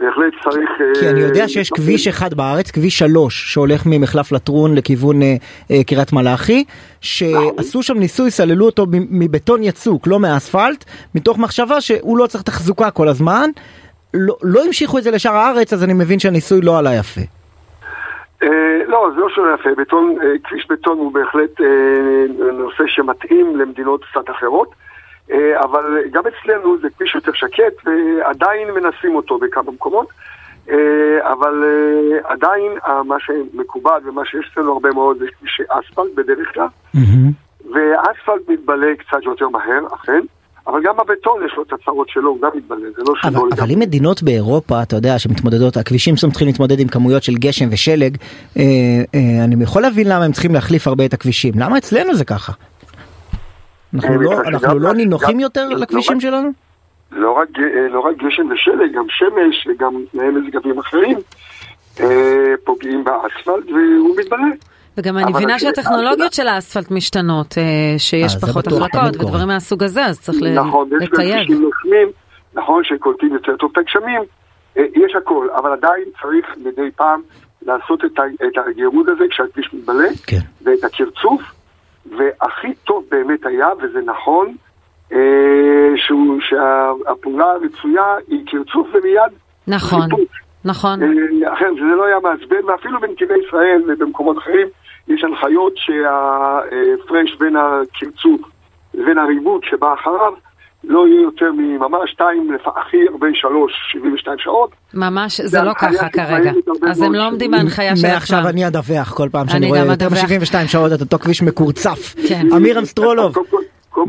בהחלט 0.00 0.32
צריך... 0.44 0.70
אה, 0.80 1.00
כי 1.00 1.08
אני 1.08 1.20
יודע 1.20 1.48
שיש. 1.48 1.70
כביש 1.70 2.08
אחד 2.08 2.34
בארץ, 2.34 2.70
כביש 2.70 2.98
3, 2.98 3.52
שהולך 3.52 3.82
ממחלף 3.86 4.32
לטרון 4.32 4.74
לכיוון 4.74 5.22
אה, 5.22 5.34
אה, 5.70 5.84
קריית 5.86 6.12
מלאכי, 6.12 6.64
שעשו 7.00 7.82
שם 7.82 7.98
ניסוי, 7.98 8.30
סללו 8.30 8.66
אותו 8.66 8.86
מבטון 8.92 9.62
יצוק, 9.62 10.06
לא 10.06 10.18
מאספלט, 10.18 10.84
מתוך 11.14 11.38
מחשבה 11.38 11.80
שהוא 11.80 12.18
לא 12.18 12.26
צריך 12.26 12.44
תחזוקה 12.44 12.90
כל 12.90 13.08
הזמן. 13.08 13.50
לא, 14.14 14.36
לא 14.42 14.64
המשיכו 14.64 14.98
את 14.98 15.02
זה 15.02 15.10
לשאר 15.10 15.34
הארץ, 15.34 15.72
אז 15.72 15.84
אני 15.84 15.92
מבין 15.92 16.18
שהניסוי 16.18 16.60
לא 16.60 16.78
עלה 16.78 16.94
יפה. 16.94 17.20
אה, 18.42 18.48
לא, 18.86 19.10
זה 19.14 19.20
לא 19.20 19.28
שלא 19.28 19.54
יפה. 19.60 19.70
בטון, 19.82 20.16
אה, 20.22 20.26
כביש 20.44 20.66
בטון 20.70 20.98
הוא 20.98 21.12
בהחלט 21.12 21.60
אה, 21.60 22.52
נושא 22.52 22.84
שמתאים 22.86 23.56
למדינות 23.56 24.04
קצת 24.04 24.30
אחרות, 24.30 24.68
אה, 24.68 24.85
אבל 25.64 25.84
גם 26.12 26.22
אצלנו 26.26 26.78
זה 26.82 26.88
כביש 26.96 27.14
יותר 27.14 27.32
שקט, 27.32 27.86
ועדיין 27.86 28.68
מנסים 28.70 29.14
אותו 29.14 29.38
בכמה 29.38 29.72
מקומות, 29.72 30.08
אה, 30.70 31.32
אבל 31.32 31.64
אה, 31.64 32.32
עדיין 32.32 32.72
אה, 32.86 33.02
מה 33.02 33.16
שמקובל 33.20 34.00
ומה 34.04 34.22
שיש 34.24 34.50
אצלנו 34.52 34.72
הרבה 34.72 34.92
מאוד 34.92 35.18
זה 35.18 35.24
כבישי 35.38 35.62
אספלט 35.68 36.14
בדרך 36.14 36.54
כלל, 36.54 36.66
ואספלט 37.72 38.48
מתבלה 38.48 38.86
קצת 38.96 39.22
יותר 39.22 39.48
מהר, 39.48 39.86
אכן. 39.94 40.20
אבל 40.66 40.80
גם 40.84 40.94
הבטון 41.00 41.46
יש 41.46 41.52
לו 41.56 41.62
את 41.62 41.72
הצרות 41.72 42.08
שלו, 42.08 42.30
הוא 42.30 42.40
גם 42.40 42.50
מתבלה, 42.54 42.90
זה 42.96 43.02
לא 43.08 43.14
שלא 43.16 43.48
אבל 43.58 43.70
אם 43.70 43.78
מדינות 43.78 44.22
באירופה, 44.22 44.82
אתה 44.82 44.96
יודע, 44.96 45.18
שמתמודדות, 45.18 45.76
הכבישים 45.76 46.16
שם 46.16 46.30
צריכים 46.30 46.46
להתמודד 46.46 46.80
עם 46.80 46.88
כמויות 46.88 47.22
של 47.22 47.34
גשם 47.34 47.68
ושלג, 47.70 48.16
אה, 48.58 48.62
אה, 49.14 49.44
אני 49.44 49.64
יכול 49.64 49.82
להבין 49.82 50.08
למה 50.08 50.24
הם 50.24 50.32
צריכים 50.32 50.54
להחליף 50.54 50.86
הרבה 50.86 51.04
את 51.04 51.14
הכבישים. 51.14 51.54
למה 51.56 51.78
אצלנו 51.78 52.14
זה 52.14 52.24
ככה? 52.24 52.52
אנחנו 53.96 54.14
אה, 54.14 54.22
לא, 54.22 54.42
אנחנו 54.48 54.78
לא 54.78 54.92
נינוחים 54.94 55.40
יותר 55.40 55.68
לא 55.68 55.76
לכבישים 55.78 56.16
רק- 56.16 56.22
שלנו? 56.22 56.50
לא 57.12 57.32
רק, 57.32 57.48
ג- 57.50 57.60
לא 57.90 58.00
רק 58.00 58.16
גשם 58.16 58.48
ושלג, 58.50 58.92
גם 58.96 59.04
שמש 59.08 59.66
וגם 59.66 59.94
תנאי 60.12 60.28
מזג 60.30 60.56
אוויר 60.56 60.80
אחרים 60.80 61.18
אה, 62.00 62.06
פוגעים 62.64 63.04
באספלט 63.04 63.64
והוא 63.74 64.16
מתבלה. 64.20 64.46
וגם 64.98 65.18
אני 65.18 65.30
מבינה 65.32 65.58
שהטכנולוגיות 65.58 66.32
של 66.32 66.48
האספלט 66.48 66.90
משתנות, 66.90 67.58
אה, 67.58 67.62
שיש 67.98 68.34
אה, 68.34 68.40
פחות 68.40 68.66
החלקות. 68.66 69.16
ודברים 69.22 69.48
מהסוג 69.48 69.82
הזה, 69.82 70.04
אז 70.06 70.20
צריך 70.20 70.38
ל- 70.42 70.54
נכון, 70.60 70.88
יש 71.02 71.08
גם. 71.08 71.16
כבישים 71.16 71.62
נושמים, 71.62 72.08
נכון 72.54 72.84
שקולטים 72.84 73.34
יותר 73.34 73.56
טוב 73.56 73.70
את 73.72 73.78
הגשמים, 73.78 74.22
אה, 74.78 74.82
יש 74.94 75.16
הכל, 75.16 75.48
אבל 75.56 75.72
עדיין 75.72 76.04
צריך 76.22 76.46
מדי 76.64 76.90
פעם 76.96 77.20
לעשות 77.62 78.04
את 78.04 78.18
הגירוד 78.68 79.08
הזה 79.08 79.24
כשהכביש 79.30 79.74
מתבלה, 79.74 80.08
כן. 80.26 80.38
ואת 80.64 80.84
הקרצוף, 80.84 81.42
והכי 82.18 82.74
טוב 82.74 83.04
באמת 83.10 83.46
היה, 83.46 83.68
וזה 83.82 84.00
נכון, 84.04 84.54
אה, 85.12 85.18
שהוא- 85.96 86.40
שהפעולה 86.40 87.44
הרצויה 87.52 88.04
היא 88.28 88.46
קרצוף 88.46 88.86
ומיד 88.94 89.32
נכון, 89.68 90.02
חיפוש. 90.02 90.40
נכון. 90.64 91.02
אה, 91.02 91.52
אחר, 91.52 91.66
זה 91.74 91.96
לא 91.96 92.04
היה 92.04 92.16
מעצבן, 92.22 92.64
ואפילו 92.66 93.00
בנתיבי 93.00 93.34
ישראל 93.46 93.82
ובמקומות 93.88 94.38
אחרים 94.38 94.66
יש 95.08 95.24
הנחיות 95.24 95.72
שההפרש 95.76 97.36
בין 97.40 97.56
הקרצוף 97.56 98.40
לבין 98.94 99.18
הריבוד 99.18 99.64
שבא 99.64 99.94
אחריו 99.94 100.32
לא 100.84 101.08
יהיה 101.08 101.22
יותר 101.22 101.52
מממש 101.58 102.10
שתיים, 102.10 102.50
הכי 102.76 102.96
הרבה 103.10 103.26
שלוש, 103.34 103.72
72 103.92 104.38
שעות. 104.38 104.70
ממש, 104.94 105.40
זה 105.40 105.62
לא 105.62 105.72
ככה 105.74 106.08
כרגע. 106.08 106.52
אז 106.90 107.02
הם 107.02 107.14
לא 107.14 107.26
עומדים. 107.26 107.50
בהנחיה 107.50 107.96
של 107.96 108.06
מעכשיו 108.08 108.38
עצמם. 108.38 108.48
אני 108.50 108.66
אדווח 108.66 109.12
כל 109.14 109.28
פעם 109.32 109.42
אני 109.42 109.50
שאני 109.50 109.66
רואה 109.68 109.78
יותר 109.80 109.92
אדווח. 110.06 110.18
מ-72 110.24 110.68
שעות 110.68 110.92
את 110.92 111.00
אותו 111.00 111.18
כביש 111.18 111.42
מקורצף. 111.42 112.14
כן. 112.28 112.46
אמירם 112.56 112.84
סטרולוב. 112.84 113.34
קודם 113.34 113.46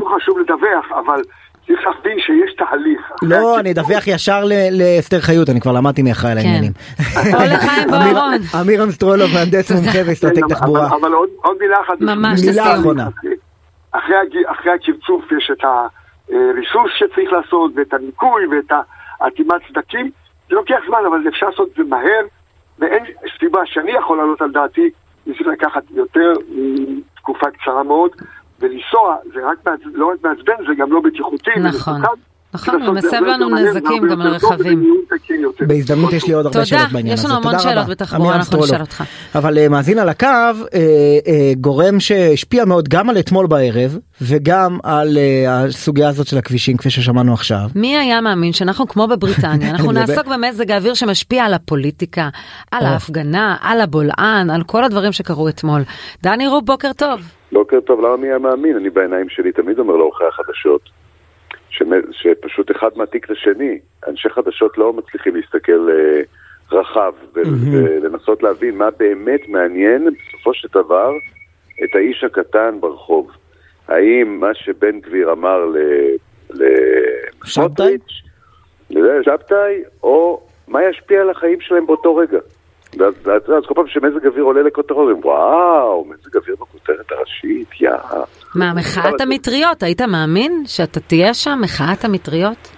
כל- 0.00 0.06
חשוב 0.16 0.38
לדווח, 0.38 0.92
אבל 1.06 1.22
צריך 1.66 1.80
להבין 1.86 2.18
שיש 2.18 2.54
תהליך. 2.58 3.00
לא, 3.22 3.60
אני 3.60 3.72
אדווח 3.72 4.06
ישר 4.06 4.44
לאסתר 4.72 5.20
חיות, 5.20 5.50
אני 5.50 5.60
כבר 5.60 5.72
למדתי 5.72 6.02
מי 6.02 6.12
אחראי 6.12 6.32
על 6.32 6.38
העניינים. 6.38 6.72
או 7.16 7.20
לחיים 7.44 7.94
אמיר- 7.94 8.12
בוארון. 8.14 8.34
אמירם 8.60 8.90
סטרולוב, 8.90 9.30
מהנדס 9.34 9.70
מומחה 9.72 9.98
ואסטרטג 10.06 10.40
כן, 10.40 10.48
תחבורה. 10.48 10.86
אבל, 10.86 11.12
עוד, 11.12 11.28
מילה 11.60 11.76
אחת. 11.86 12.00
ממש 12.00 12.40
מילה 12.40 12.52
לסיום. 12.62 12.78
אחרונה. 12.80 13.08
אחרי, 13.92 14.16
הקרצוף 14.50 15.24
יש 15.38 15.50
את 15.52 15.64
הריסוס 16.30 16.90
שצריך 16.96 17.32
לעשות, 17.32 17.72
ואת 17.74 17.94
הניקוי, 17.94 18.46
ואת 18.46 18.72
האטימת 19.20 19.60
סדקים. 19.68 20.10
זה 20.48 20.54
לוקח 20.54 20.78
זמן, 20.86 20.98
אבל 21.06 21.28
אפשר 21.28 21.46
לעשות 21.46 21.68
את 21.68 21.74
זה 21.76 21.84
מהר, 21.84 22.26
ואין 22.78 23.04
סיבה 23.38 23.60
שאני 23.66 23.90
יכול 23.92 24.18
לעלות 24.18 24.42
על 24.42 24.52
דעתי, 24.52 24.90
ניסיתי 25.26 25.50
לקחת 25.50 25.82
יותר 25.90 26.32
מתקופה 26.48 27.50
קצרה 27.50 27.82
מאוד, 27.82 28.10
ולנסוע, 28.60 29.16
זה 29.34 29.40
רק. 29.46 29.58
לא 29.84 30.10
רק 30.12 30.24
מעצבן, 30.24 30.54
זה 30.68 30.74
גם 30.74 30.92
לא 30.92 31.00
בטיחותי. 31.00 31.50
נכון. 31.50 31.94
ומסוכן. 31.94 32.27
נכון, 32.54 32.82
הוא 32.82 33.00
זה 33.00 33.08
מסב 33.08 33.22
לנו 33.22 33.48
נזקים 33.48 34.08
גם 34.10 34.20
לרכבים. 34.20 34.94
בהזדמנות 35.60 36.12
יש 36.12 36.26
לי 36.26 36.32
עוד 36.32 36.46
הרבה 36.46 36.54
תודה, 36.54 36.66
שאלות 36.66 36.92
בעניין 36.92 37.14
יש 37.14 37.20
הזה. 37.20 37.28
לנו 37.28 37.36
המון 37.36 37.52
תודה 37.52 37.62
שאלות. 37.62 37.86
בתחבורה, 37.86 38.36
אנחנו 38.36 38.58
נשאל. 38.58 38.80
אותך. 38.80 39.04
אבל 39.34 39.58
אה, 39.58 39.68
מאזין 39.68 39.98
על 39.98 40.08
הקו, 40.08 40.26
אה, 40.26 40.54
אה, 41.26 41.52
גורם 41.60 42.00
שהשפיע 42.00 42.64
מאוד 42.64 42.88
גם 42.88 43.10
על 43.10 43.18
אתמול 43.18 43.46
בערב, 43.46 43.98
וגם 44.22 44.78
על 44.82 45.18
הסוגיה 45.48 46.08
הזאת 46.08 46.26
של 46.26 46.38
הכבישים, 46.38 46.76
כפי 46.76 46.90
ששמענו 46.90 47.32
עכשיו. 47.32 47.68
מי 47.74 47.96
היה 47.96 48.20
מאמין 48.20 48.52
שאנחנו 48.52 48.88
כמו 48.88 49.06
בבריטניה, 49.06 49.70
אנחנו. 49.72 49.92
נעסוק 49.92 50.26
במזג 50.26 50.70
האוויר 50.70 50.94
שמשפיע 50.94 51.44
על 51.44 51.54
הפוליטיקה, 51.54 52.28
על. 52.70 52.86
ההפגנה, 52.86 53.56
על 53.60 53.80
הבולען, 53.80 54.50
על 54.50 54.62
כל 54.62 54.84
הדברים 54.84 55.12
שקרו 55.12 55.48
אתמול. 55.48 55.80
דני 56.22 56.46
רוב, 56.46 56.66
בוקר 56.66 56.92
טוב. 56.92 57.20
בוקר 57.52 57.80
טוב, 57.86 58.00
למה 58.00 58.16
מי 58.16 58.26
היה 58.26 58.38
מאמין? 58.38 58.76
אני 58.76 58.90
בעיניים 58.90 59.26
שלי 59.28 59.52
תמיד 59.52 59.78
אומר 59.78 59.96
לעורכי 59.96 60.24
החדשות, 60.28 60.80
שפשוט 62.10 62.70
אחד 62.70 62.88
מעתיק 62.96 63.24
את 63.24 63.30
השני. 63.30 63.78
אנשי 64.08 64.28
חדשות 64.28 64.78
לא 64.78 64.92
מצליחים 64.92 65.36
להסתכל 65.36 65.88
אה, 65.90 66.20
רחב 66.78 67.12
ולנסות 67.32 68.42
להבין 68.42 68.78
מה 68.78 68.90
באמת 68.90 69.40
מעניין 69.48 70.04
בסופו 70.04 70.54
של 70.54 70.68
דבר 70.74 71.10
את 71.84 71.94
האיש 71.94 72.24
הקטן 72.24 72.76
ברחוב. 72.80 73.30
האם 73.88 74.40
מה 74.40 74.54
שבן 74.54 75.00
גביר 75.00 75.32
אמר 75.32 75.64
ל- 75.64 76.16
לסמוטריץ', 76.50 78.22
לשבתאי, 78.90 79.82
או 80.02 80.40
מה 80.68 80.84
ישפיע 80.84 81.20
על 81.20 81.30
החיים 81.30 81.60
שלהם 81.60 81.86
באותו 81.86 82.16
רגע? 82.16 82.38
ואז 82.96 83.14
אז 83.56 83.66
כל 83.66 83.74
פעם 83.74 83.88
שמזג 83.88 84.26
אוויר 84.26 84.44
עולה 84.44 84.62
לכותרות, 84.62 85.10
הם 85.10 85.20
וואו, 85.24 86.04
מזג 86.04 86.36
אוויר 86.36 86.56
בכותרת 86.60 87.12
הראשית, 87.12 87.68
יא. 87.80 87.90
מה, 88.54 88.72
מחאת 88.74 89.20
המטריות, 89.20 89.82
היית 89.82 90.00
מאמין 90.00 90.62
שאתה 90.66 91.00
תהיה 91.00 91.34
שם, 91.34 91.58
מחאת 91.62 92.04
המטריות? 92.04 92.68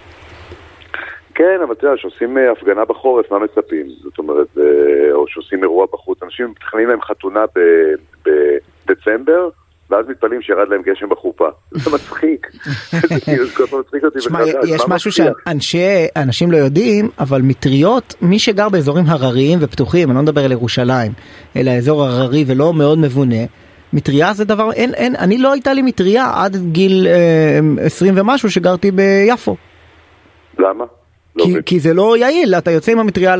כן, 1.35 1.59
אבל 1.63 1.73
אתה 1.73 1.85
יודע, 1.85 1.97
כשעושים 1.97 2.37
אה, 2.37 2.51
הפגנה 2.51 2.85
בחורף, 2.85 3.31
מה 3.31 3.39
מצפים? 3.39 3.85
זאת 4.01 4.17
אומרת, 4.17 4.47
אה, 4.57 5.13
או 5.13 5.27
שעושים 5.27 5.63
אירוע 5.63 5.85
בחוץ, 5.93 6.23
אנשים 6.23 6.49
מתכננים 6.51 6.87
להם 6.87 7.01
חתונה 7.01 7.45
בדצמבר, 8.25 9.49
ואז 9.91 10.05
מתפלאים 10.09 10.41
שירד 10.41 10.67
להם 10.69 10.81
גשם 10.81 11.09
בחופה. 11.09 11.47
זה 11.83 11.89
מצחיק. 11.89 12.47
זה 13.09 13.19
כאילו, 13.19 13.45
זה 13.45 13.55
כל 13.55 13.65
פעם 13.65 13.79
מצחיק 13.79 14.03
אותי 14.03 14.21
שמע, 14.21 14.39
מחדש, 14.39 14.69
יש 14.69 14.81
משהו? 14.87 15.11
שאנשים 15.59 16.51
לא 16.51 16.57
יודעים, 16.57 17.09
אבל 17.19 17.41
מטריות, 17.41 18.15
מי 18.21 18.39
שגר 18.39 18.69
באזורים 18.69 19.05
הרריים 19.07 19.59
ופתוחים, 19.61 20.09
אני 20.09 20.15
לא 20.15 20.23
מדבר 20.23 20.45
על 20.45 20.51
ירושלים, 20.51 21.11
אלא 21.55 21.71
אזור 21.71 22.03
הררי 22.03 22.43
ולא 22.47 22.73
מאוד 22.73 22.97
מבונה, 22.97 23.45
מטריה 23.93 24.33
זה 24.33 24.45
דבר, 24.45 24.71
אין, 24.71 24.93
אין, 24.93 25.15
אני 25.15 25.37
לא 25.37 25.51
הייתה 25.51 25.73
לי 25.73 25.81
מטריה 25.81 26.31
עד 26.35 26.57
גיל 26.71 27.07
אה, 27.07 27.85
20 27.85 28.13
ומשהו 28.17 28.51
שגרתי 28.51 28.91
ביפו. 28.91 29.55
למה? 30.59 30.85
לא 31.35 31.45
כי, 31.65 31.79
זה 31.79 31.93
לא 31.93 32.17
יעיל, 32.17 32.55
אתה 32.55 32.71
יוצא 32.71 32.91
עם 32.91 32.99
המטריה 32.99 33.35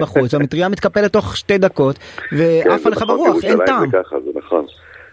בחוץ, 0.00 0.34
המטריה 0.34 0.68
מתקפלת 0.68 1.12
תוך 1.12 1.36
שתי 1.36 1.58
דקות, 1.58 1.98
כן, 1.98 2.36
ועפה 2.36 2.82
זה 2.82 2.90
לך 2.90 3.02
נכון, 3.02 3.06
ברוח, 3.06 3.44
אין 3.44 3.58
טעם. 3.66 3.90
זה 3.90 3.96
ככה, 4.02 4.16
זה 4.24 4.30
נכון. 4.34 4.64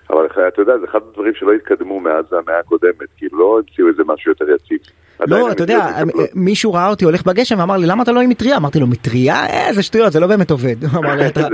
אבל 0.09 0.25
אתה 0.47 0.61
יודע, 0.61 0.77
זה 0.80 0.85
אחד 0.89 0.99
הדברים 1.09 1.34
שלא 1.35 1.51
התקדמו 1.53 1.99
מאז 1.99 2.25
המאה 2.31 2.59
הקודמת, 2.59 3.07
כי 3.17 3.25
לא 3.31 3.59
המציאו 3.59 3.88
איזה 3.88 4.03
משהו 4.05 4.31
יותר 4.31 4.45
יציב. 4.55 4.77
לא, 5.27 5.51
אתה 5.51 5.63
יודע, 5.63 5.88
זה. 6.05 6.23
מישהו 6.35 6.73
ראה 6.73 6.89
אותי 6.89 7.05
הולך 7.05 7.23
בגשם 7.25 7.59
ואמר 7.59 7.77
לי, 7.77 7.88
למה 7.88 8.03
אתה 8.03 8.11
לא 8.11 8.19
עם 8.21 8.30
מטריה? 8.30 8.57
אמרתי 8.57 8.80
לו, 8.80 8.88
מטריה? 8.88 9.35
אה, 9.35 9.73
זה 9.73 9.84
שטויות, 9.84 10.11
זה 10.11 10.19
לא 10.19 10.27
באמת 10.27 10.51
עובד. 10.51 10.75
הוא 10.84 10.99
אמר 10.99 11.15
לי, 11.15 11.27
"אתה- 11.27 11.47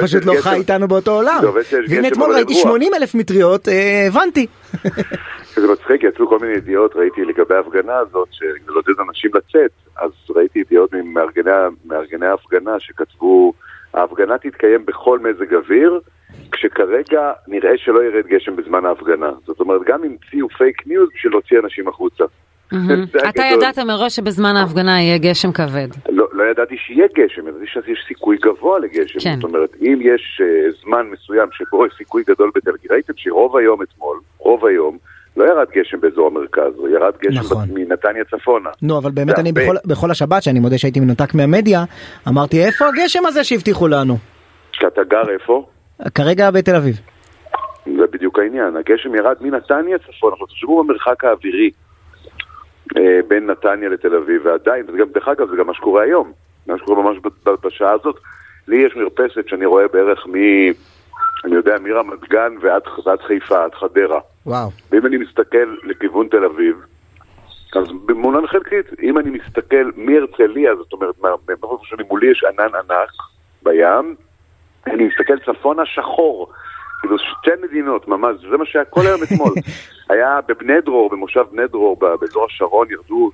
פשוט 0.02 0.24
לא. 0.24 0.32
חי 0.40 0.54
איתנו 0.54 0.88
באותו 0.88 1.10
עולם. 1.10 1.40
והנה 1.88 2.08
אתמול 2.08 2.32
ראיתי 2.34 2.52
אין 2.52 2.62
רוח. 2.62 2.72
80 2.72 2.94
אלף 2.94 3.14
מטריות, 3.14 3.68
אה, 3.68 4.04
הבנתי. 4.08 4.46
זה 5.56 5.72
מצחיק, 5.72 6.02
יצאו 6.02 6.28
כל 6.28 6.38
מיני 6.38 6.52
ידיעות, 6.52 6.96
ראיתי 6.96 7.24
לגבי 7.24 7.54
ההפגנה 7.54 7.96
הזאת, 7.98 8.28
שלעודד 8.30 9.00
אנשים 9.08 9.30
לצאת, 9.34 9.70
אז 9.96 10.10
ראיתי 10.36 10.58
ידיעות 10.58 10.92
ממארגני 10.92 11.50
מארגני 11.84 12.26
ההפגנה 12.26 12.80
שכתבו, 12.80 13.52
ההפגנה 13.94 14.38
תתקיים 14.38 14.86
בכל 14.86 15.18
מזג 15.18 15.54
אוויר, 15.54 16.00
כשכרגע 16.52 17.32
נראה 17.48 17.70
שלא 17.76 18.00
ירד 18.04 18.26
גשם 18.26 18.56
בזמן 18.56 18.86
ההפגנה. 18.86 19.30
זאת 19.46 19.60
אומרת, 19.60 19.80
גם 19.86 20.00
המציאו 20.04 20.48
פייק 20.48 20.86
ניוז 20.86 21.08
בשביל 21.14 21.32
להוציא 21.32 21.58
אנשים 21.64 21.88
החוצה. 21.88 22.24
אתה. 23.28 23.42
ידעת 23.54 23.78
מראש 23.78 24.16
שבזמן 24.16 24.56
ההפגנה 24.56 25.00
יהיה 25.02 25.18
גשם 25.18 25.52
כבד. 25.52 25.88
לא, 26.08 26.26
לא 26.32 26.44
ידעתי 26.50 26.76
שיהיה 26.86 27.06
גשם, 27.16 27.48
ידעתי 27.48 27.66
שיש 27.66 28.04
סיכוי 28.08 28.36
גבוה 28.36 28.78
לגשם. 28.78 29.20
כן. 29.20 29.34
זאת 29.34 29.44
אומרת, 29.44 29.70
אם 29.80 29.98
יש 30.02 30.40
uh, 30.40 30.76
זמן 30.84 31.06
מסוים 31.12 31.48
שבו 31.52 31.86
יש 31.86 31.92
סיכוי 31.98 32.22
גדול 32.26 32.50
בתל 32.54 32.70
אביב, 32.70 32.92
ראיתם 32.92 33.12
שרוב 33.16 33.56
היום 33.56 33.82
אתמול, 33.82 34.20
רוב 34.38 34.66
היום, 34.66 34.98
לא 35.36 35.44
ירד 35.44 35.66
גשם 35.76 36.00
באזור 36.00 36.26
המרכז, 36.26 36.72
ירד 36.92 37.12
גשם 37.22 37.38
נכון. 37.40 37.62
נכון. 37.64 37.68
מנתניה 37.78 38.24
צפונה. 38.24 38.70
נו, 38.82 38.98
אבל 38.98 39.10
באמת 39.10 39.38
אני. 39.38 39.52
בכל- 39.52 39.76
בכל 39.86 40.10
השבת, 40.10 40.42
שאני 40.42 40.60
מודה 40.60 40.78
שהייתי 40.78 41.00
מנותק 41.00 41.34
מהמדיה, 41.34 41.84
אמרתי, 42.28 42.64
איפה 42.64 42.84
הגשם 42.88 43.26
הזה 43.26 43.44
שהבטיחו 43.44 43.88
לנו? 43.88 44.16
שאתה 44.72 45.00
גר 45.04 45.30
איפה? 45.30 45.66
כרגע 46.14 46.50
בתל 46.50 46.76
אביב. 46.76 46.96
זה 47.96 48.06
בדיוק 48.10 48.38
העניין. 48.38 48.76
הגשם 48.76 49.14
ירד 49.14 49.36
מנתניה 49.40 49.98
צפונה. 49.98 50.32
עכשיו 50.32 50.46
תחשבו 50.46 50.84
במרחק 50.84 51.24
האווירי 51.24 51.70
אה, 52.96 53.20
בין 53.28 53.46
נתניה 53.50 53.88
לתל 53.88 54.14
אביב, 54.14 54.46
ועדיין, 54.46 54.84
וזה 54.88 54.98
גם, 54.98 55.06
דרך 55.14 55.28
אגב, 55.28 55.50
זה 55.50 55.56
גם 55.56 55.66
מה 55.66 55.74
שקורה 55.74 56.02
היום. 56.02 56.32
מה 56.66 56.78
שקורה 56.78 57.02
ממש 57.02 57.16
בשעה 57.64 57.92
הזאת. 57.92 58.16
לי 58.68 58.76
יש 58.76 58.96
מרפסת 58.96 59.48
שאני 59.48 59.66
רואה 59.66 59.88
בערך 59.88 60.26
מ... 60.26 60.34
אני 61.44 61.54
יודע, 61.54 61.78
מרמת 61.78 62.28
גן 62.28 62.52
ועד, 62.60 62.82
ועד 63.06 63.20
חיפה, 63.20 63.64
עד 63.64 63.74
חדרה. 63.74 64.20
וואו. 64.46 64.70
ואם 64.90 65.06
אני 65.06 65.16
מסתכל 65.16 65.74
לכיוון 65.84 66.28
תל 66.28 66.44
אביב, 66.44 66.76
אז 67.76 67.84
במונן 68.06 68.46
חלקית, 68.46 68.86
אם 69.02 69.18
אני 69.18 69.30
מסתכל 69.30 69.90
מהרצליה, 69.96 70.76
זאת 70.76 70.92
אומרת, 70.92 71.14
מה- 71.20 71.28
מאיפה 71.48 71.78
שאני 71.82 72.02
מולי 72.08 72.30
יש 72.30 72.44
ענן 72.44 72.74
ענק 72.74 73.10
בים, 73.62 74.14
אני 74.86 75.04
מסתכל 75.08 75.52
צפונה 75.52 75.82
שחור. 75.86 76.50
כאילו 77.00 77.16
שתי 77.18 77.50
מדינות, 77.68 78.08
ממש, 78.08 78.36
זה 78.50 78.56
מה 78.56 78.64
שהיה 78.66 78.84
כל 78.84 79.00
היום 79.06 79.22
אתמול. 79.22 79.52
היה 80.10 80.38
בבני 80.48 80.80
דרור, 80.84 81.10
במושב 81.10 81.40
בני 81.52 81.62
דרור, 81.72 81.96
באזור 82.20 82.46
השרון, 82.50 82.86
ירדו 82.90 83.30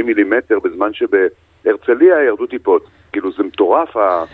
60-70 0.00 0.02
מילימטר, 0.04 0.58
בזמן 0.64 0.90
שבהרצליה 0.92 2.24
ירדו 2.26 2.46
טיפות. 2.46 2.82
כאילו 3.12 3.30
זה 3.36 3.42
מטורף, 3.42 3.96
ה- 3.96 4.24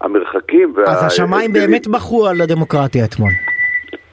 המרחקים 0.00 0.72
וה... 0.76 0.84
אז 0.84 1.04
השמיים 1.04 1.52
באמת 1.52 1.86
בחרו 1.88 2.26
על 2.26 2.40
הדמוקרטיה 2.40 3.04
אתמול. 3.04 3.30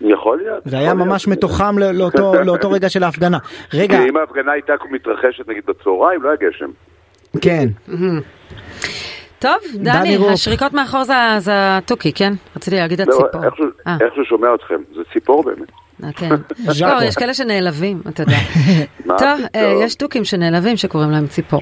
יכול 0.01 0.37
להיות. 0.37 0.63
זה 0.65 0.77
היה 0.77 0.93
ממש 0.93 1.27
מתוחם 1.27 1.75
לאותו- 1.93 2.33
לאותו 2.45 2.71
רגע 2.71 2.89
של 2.89 3.03
ההפגנה. 3.03 3.37
רגע, 3.73 4.03
אם 4.09 4.17
ההפגנה 4.17 4.51
הייתה 4.51 4.73
מתרחשת 4.91 5.47
נגיד 5.49 5.63
בצהריים, 5.67 6.23
לא 6.23 6.29
היה 6.29 6.37
גשם. 6.49 6.69
כן. 7.41 7.67
טוב, 9.43 9.53
דני 9.83 10.17
דני. 10.17 10.29
השריקות 10.29 10.73
מאחור 10.73 11.03
זה- 11.03 11.13
התוכי, 11.77 12.13
כן? 12.13 12.33
רציתי 12.55 12.75
להגיד 12.75 13.01
לא, 13.01 13.03
הציפור. 13.03 13.45
איכשהו- 13.45 13.65
אה. 13.87 13.97
איכשהו 14.01 14.25
שומע 14.25 14.47
אתכם, 14.55 14.75
זה 14.95 15.01
ציפור 15.13 15.43
באמת. 15.43 15.69
אה, 16.03 16.09
כן. 16.13 16.29
לא, 16.81 17.03
יש 17.03 17.15
כאלה 17.15 17.33
שנעלבים, 17.33 18.01
אתה 18.09 18.23
יודע. 18.23 18.37
טוב? 19.19 19.39
אה, 19.55 19.73
יש 19.83 19.95
תוכים 19.95 20.25
שנעלבים 20.25 20.77
שקוראים 20.77 21.11
להם 21.11 21.27
ציפור. 21.27 21.61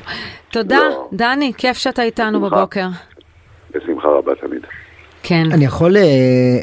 תודה, 0.52 0.78
לא. 0.90 1.10
דני, 1.14 1.52
כיף 1.58 1.78
שאתה 1.78 2.03
איתנו. 2.03 2.41
בבוקר. 2.41 2.88
בשמחה 3.76 4.08
רבה 4.08 4.32
תמיד. 4.41 4.62
כן. 5.24 5.44
אני 5.52 5.66
יכול 5.66 5.98
אה, 5.98 6.02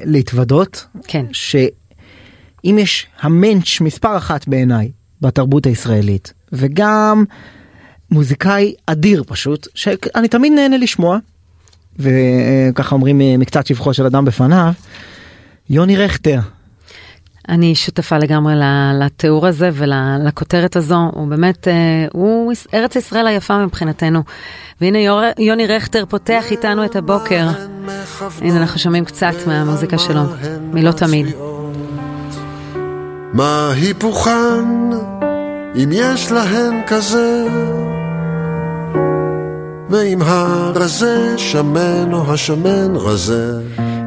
להתוודות 0.04 0.86
כן. 1.08 1.24
שאם 1.32 2.76
יש 2.78 3.06
המנץ' 3.20 3.80
מספר 3.80 4.16
אחת 4.16 4.48
בעיניי 4.48 4.90
בתרבות 5.20 5.66
הישראלית 5.66 6.32
וגם 6.52 7.24
מוזיקאי 8.10 8.74
אדיר 8.86 9.22
פשוט 9.26 9.68
שאני 9.74 10.28
תמיד 10.28 10.52
נהנה 10.52 10.76
לשמוע 10.76 11.18
וככה 11.98 12.94
אומרים 12.94 13.20
אה, 13.20 13.36
מקצת 13.38 13.66
שבחו 13.66 13.94
של 13.94 14.06
אדם 14.06 14.24
בפניו 14.24 14.72
יוני 15.70 15.96
רכטר. 15.96 16.38
אני 17.48 17.74
שותפה 17.74 18.18
לגמרי 18.18 18.54
לתיאור 19.00 19.46
הזה 19.46 19.70
ולכותרת 19.72 20.76
הזו, 20.76 21.10
הוא 21.12 21.28
באמת, 21.28 21.68
אה, 21.68 22.06
הוא 22.12 22.52
ארץ 22.74 22.96
ישראל 22.96 23.26
היפה 23.26 23.64
מבחינתנו. 23.66 24.22
והנה 24.80 24.98
יור, 24.98 25.20
יוני 25.38 25.66
רכטר 25.66 26.04
פותח 26.06 26.44
איתנו 26.50 26.84
את 26.84 26.96
הבוקר. 26.96 27.48
הנה 28.40 28.56
אנחנו 28.56 28.78
שומעים 28.78 29.04
קצת 29.04 29.34
מהמוזיקה 29.46 29.98
שלו, 29.98 30.20
מלא 30.72 30.92
תמיד. 30.92 31.26
מה 33.32 33.72
היפוכן, 33.72 34.90
אם 35.84 35.88
יש 35.92 36.32
להן 36.32 36.80
כזה? 36.86 37.46
ואם 39.90 40.18
הרזה 40.22 41.38
שמן 41.38 42.12
או 42.12 42.32
השמן 42.32 42.96
רזה? 42.96 43.52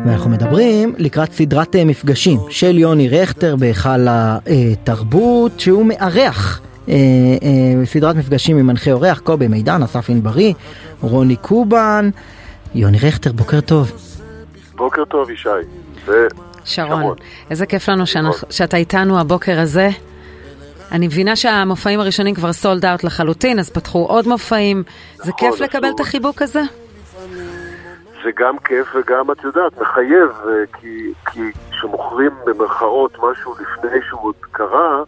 ואנחנו 0.06 0.30
מדברים 0.30 0.93
לקראת 0.98 1.34
סדרת 1.34 1.76
אה, 1.76 1.85
מפגשים 1.85 2.39
של 2.49 2.77
יוני 2.77 3.10
רכטר 3.10 3.56
בהיכל 3.56 4.07
התרבות 4.10 5.60
שהוא 5.60 5.85
מארח 5.85 6.61
אה, 6.89 6.93
אה, 6.93 7.85
סדרת 7.85 8.15
מפגשים 8.15 8.57
עם 8.57 8.68
מנחה 8.68 8.91
אורח 8.91 9.19
קובי 9.19 9.48
מידן, 9.48 9.84
אסף 9.84 10.10
ענברי, 10.10 10.53
רוני 11.02 11.35
קובן, 11.35 12.10
יוני 12.76 12.98
רכטר 13.03 13.31
בוקר 13.31 13.61
טוב. 13.61 13.91
בוקר 14.76 15.06
טוב 15.06 15.30
ישי. 15.30 15.49
ו... 16.06 16.11
שרון, 16.65 17.15
איזה 17.49 17.65
כיף 17.65 17.89
לנו 17.89 18.07
שאנחנו, 18.07 18.48
שאתה 18.49 18.77
איתנו 18.77 19.19
הבוקר 19.19 19.60
הזה. 19.60 19.89
אני 20.92 21.08
מבינה 21.08 21.36
שהמופעים 21.36 22.00
הראשונים 22.00 22.36
כבר 22.36 22.54
סולד 22.54 22.86
אאוט 22.86 23.04
לחלוטין, 23.04 23.60
אז 23.60 23.70
פתחו 23.70 24.06
עוד 24.06 24.28
מופעים. 24.28 24.84
זה 25.16 25.32
כיף 25.38 25.54
נכון, 25.54 25.66
לקבל 25.66 25.90
את 25.96 26.00
החיבוק 26.00 26.42
הזה? 26.42 26.62
זה 28.24 28.30
גם 28.36 28.58
כיף 28.60 28.88
וגם, 28.96 29.32
את 29.32 29.44
יודעת, 29.44 29.82
מחייב, 29.82 30.30
אה, 30.48 30.80
כי 30.80 31.14
כי 31.26 31.42
כשמוכרים 31.72 32.32
במרכאות 32.46 33.18
משהו 33.18 33.54
לפני 33.54 34.00
שהוא 34.10 34.22
עוד 34.22 34.36
קרה, 34.52 35.04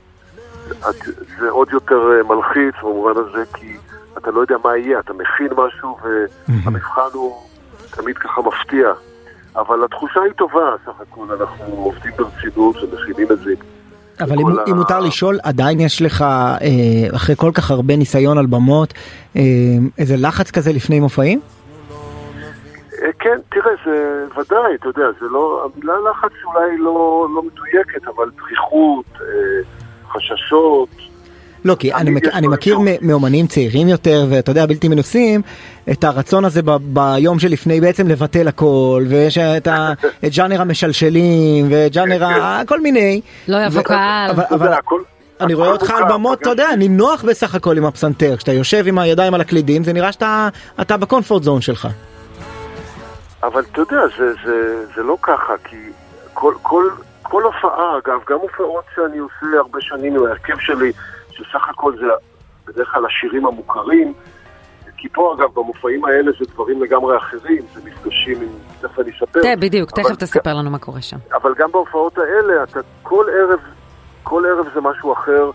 את, 0.70 0.96
זה 1.40 1.50
עוד 1.50 1.68
יותר 1.72 2.12
אה, 2.12 2.24
מלחיץ 2.24 2.76
במובן 2.84 3.22
הזה, 3.22 3.44
כי 3.54 3.78
אתה 4.18 4.32
לא 4.32 4.42
יודע 4.42 4.56
מה 4.64 4.78
יהיה, 4.78 5.00
אתה 5.00 5.14
מכין 5.14 5.48
משהו 5.58 5.98
והמבחן 6.48 7.10
הוא 7.14 7.38
תמיד 7.92 8.18
ככה 8.18 8.42
מפתיע. 8.42 8.92
אבל 9.56 9.84
התחושה 9.84 10.22
היא 10.22 10.34
טובה, 10.34 10.76
סך 10.86 11.02
הכל 11.02 11.26
אנחנו 11.40 11.66
עובדים 11.66 12.12
ברצינות 12.18 12.76
ומכינים 12.76 13.32
את 13.32 13.40
זה. 13.40 13.54
אבל 14.22 14.40
אם, 14.40 14.48
ה- 14.48 14.64
אם 14.69 14.76
מותר 14.76 14.99
לשאול, 14.99 15.40
עדיין 15.44 15.80
יש 15.80 16.02
לך, 16.02 16.22
אה, 16.22 16.57
אחרי 17.15 17.35
כל 17.35 17.52
כך 17.53 17.72
הרבה 17.72 17.95
ניסיון 17.95 18.38
על 18.38 18.45
במות, 18.45 18.94
אה, 19.35 19.41
איזה 19.98 20.15
לחץ 20.18 20.52
כזה 20.52 20.72
לפני 20.73 20.99
מופעים? 20.99 21.40
אה, 23.03 23.10
כן, 23.19 23.38
תראה, 23.49 23.72
זה 23.85 24.23
ודאי, 24.40 24.76
אתה 24.80 24.88
יודע, 24.88 25.06
זה 25.22 25.26
לא, 25.31 25.65
המילה 25.76 25.94
לחץ 26.11 26.31
אולי 26.45 26.77
לא, 26.77 27.27
לא 27.35 27.41
מדויקת, 27.44 28.07
אבל 28.15 28.30
דריכות, 28.38 29.06
אה, 29.22 29.61
חששות, 30.14 30.90
לא, 31.65 31.76
כי 31.80 31.94
אני, 31.94 32.10
מכ- 32.11 32.27
יש 32.27 32.34
אני 32.34 32.48
מכיר 32.48 32.80
מ- 32.80 32.85
מאומנים 33.07 33.48
צעירים 33.48 33.88
יותר, 33.88 34.26
ואתה 34.30 34.52
יודע, 34.52 34.65
בלתי 34.65 34.88
מנוסים, 34.88 35.41
את 35.91 36.03
הרצון 36.03 36.45
הזה 36.45 36.61
ב- 36.61 36.77
ביום 36.84 37.40
שלפני 37.40 37.81
בעצם 37.81 38.07
לבטל 38.07 38.48
הכל, 38.48 39.03
ויש 39.10 39.38
את, 39.38 39.68
ה- 39.68 39.94
את 40.26 40.31
ג'אנר 40.35 40.61
המשלשלים, 40.61 41.68
וג'אנר 41.69 42.23
ה... 42.26 42.61
כל 42.68 42.81
מיני. 42.81 43.22
לא 43.48 43.57
יבוא 43.65 43.81
ו- 43.81 43.84
קהל. 43.84 44.30
אבל, 44.31 44.44
אבל. 44.52 44.73
אני 45.41 45.53
רואה 45.53 45.69
אותך 45.72 45.91
על 45.91 46.03
במות, 46.10 46.41
אתה 46.41 46.49
יודע, 46.49 46.76
נינוח 46.77 47.23
בסך 47.27 47.56
הכל 47.56 47.77
עם 47.77 47.85
הפסנתר. 47.85 48.35
כשאתה 48.38 48.53
יושב 48.53 48.84
עם 48.88 48.99
הידיים 48.99 49.34
על 49.34 49.41
הקלידים, 49.41 49.84
זה 49.84 49.94
נראה 49.94 50.11
שאתה 50.11 50.49
אתה 50.81 50.98
בקומפורט 50.98 51.44
זון 51.44 51.61
שלך. 51.61 51.88
אבל 53.44 53.64
אתה 53.72 53.81
יודע, 53.81 54.02
זה, 54.18 54.34
זה, 54.45 54.53
זה 54.95 55.03
לא 55.03 55.18
ככה, 55.22 55.53
כי 55.64 55.76
כל, 56.34 56.53
כל, 56.61 56.84
כל 57.22 57.44
הופעה, 57.44 57.98
אגב, 58.06 58.19
גם 58.30 58.38
הופעות 58.41 58.84
שאני 58.95 59.18
עושה 59.18 59.57
הרבה 59.57 59.77
שנים 59.81 60.15
עם 60.15 60.26
ההרכב 60.26 60.60
שלי, 60.60 60.91
שסך 61.34 61.70
הכל 61.70 61.94
זה 61.98 62.06
בדרך 62.68 62.92
כלל 62.92 63.06
השירים 63.06 63.46
המוכרים, 63.46 64.14
כי 64.98 65.10
פה 65.10 65.36
אגב 65.38 65.50
במופעים 65.54 66.06
האלה 66.06 66.32
זה 66.40 66.46
דברים 66.54 66.84
לגמרי 66.84 67.18
אחרים, 67.18 67.62
זה 67.74 67.82
מפגשים 67.86 68.42
עם, 68.42 68.50
תכף 68.82 69.00
אני 69.00 69.12
אספר. 69.12 69.42
תראה, 69.42 69.56
בדיוק, 69.56 69.90
אבל 69.94 70.04
תכף 70.04 70.16
תספר 70.16 70.54
לנו 70.54 70.70
מה 70.70 70.80
קורה 70.80 71.02
שם. 71.02 71.18
אבל 71.34 71.54
גם 71.58 71.72
בהופעות 71.72 72.18
האלה, 72.18 72.64
אתה 72.64 72.80
כל 73.04 73.26
ערב, 73.40 73.60
כל 74.24 74.44
ערב 74.46 74.68
זה 74.74 74.82
משהו 74.82 75.14
אחר, 75.14 75.52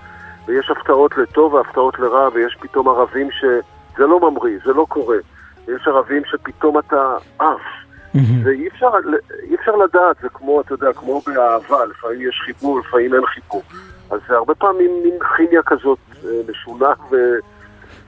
ויש 0.47 0.71
הפתעות 0.71 1.19
לטוב 1.19 1.55
והפתעות 1.55 1.99
לרע, 1.99 2.29
ויש 2.35 2.57
פתאום 2.61 2.89
ערבים 2.89 3.29
שזה 3.31 4.07
לא 4.07 4.21
ממריא, 4.31 4.59
זה 4.65 4.73
לא 4.73 4.87
קורה. 4.89 5.17
יש 5.69 5.87
ערבים 5.87 6.23
שפתאום 6.25 6.79
אתה 6.79 7.17
עף. 7.39 7.61
ואי 8.45 8.69
אפשר, 8.69 8.91
אפשר 9.55 9.77
לדעת, 9.77 10.17
זה 10.23 10.29
כמו, 10.29 10.61
אתה 10.61 10.75
יודע, 10.75 10.93
כמו 10.93 11.21
באהבה, 11.27 11.85
לפעמים 11.85 12.29
יש 12.29 12.41
חיבור, 12.45 12.81
לפעמים 12.81 13.15
אין 13.15 13.27
חיבור. 13.27 13.63
אז 14.11 14.21
זה 14.29 14.37
הרבה 14.37 14.55
פעמים 14.55 14.91
מין 15.03 15.15
כימיה 15.37 15.63
כזאת 15.63 15.99
אה, 16.25 16.31
משונה, 16.51 16.93
ו, 17.11 17.17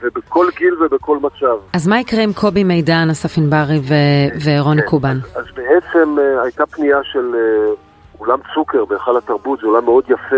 ובכל 0.02 0.46
גיל 0.56 0.74
ובכל 0.82 1.18
מצב. 1.18 1.56
אז 1.72 1.86
מה 1.86 2.00
יקרה 2.00 2.22
עם 2.22 2.32
קובי 2.32 2.64
מידן, 2.64 3.08
אסף 3.10 3.38
ענברי 3.38 3.80
ו- 3.88 4.40
ורוני 4.44 4.82
קובן? 4.82 5.16
אז 5.34 5.44
בעצם 5.54 6.16
אה, 6.18 6.42
הייתה 6.42 6.66
פנייה 6.66 6.98
של 7.04 7.34
אה, 7.34 7.72
אולם 8.20 8.38
צוקר 8.54 8.84
בהיכל 8.84 9.16
התרבות, 9.16 9.60
זה 9.60 9.66
אולם 9.66 9.84
מאוד 9.84 10.04
יפה, 10.08 10.36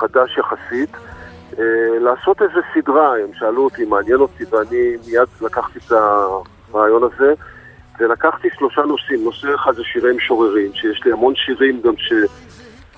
חדש 0.00 0.38
יחסית, 0.38 0.96
לעשות 2.00 2.42
איזה 2.42 2.60
סדרה, 2.74 3.12
הם 3.12 3.30
שאלו 3.38 3.64
אותי, 3.64 3.84
מעניין 3.84 4.20
אותי, 4.20 4.44
ואני 4.50 4.96
מיד 5.06 5.28
לקחתי 5.40 5.78
את 5.78 5.92
הרעיון 6.72 7.02
הזה, 7.02 7.34
ולקחתי 8.00 8.48
שלושה 8.58 8.82
נושאים, 8.82 9.24
נושא 9.24 9.54
אחד 9.54 9.74
זה 9.74 9.82
שירי 9.84 10.12
משוררים, 10.16 10.70
שיש 10.74 11.00
לי 11.04 11.12
המון 11.12 11.34
שירים 11.36 11.80
גם 11.84 11.94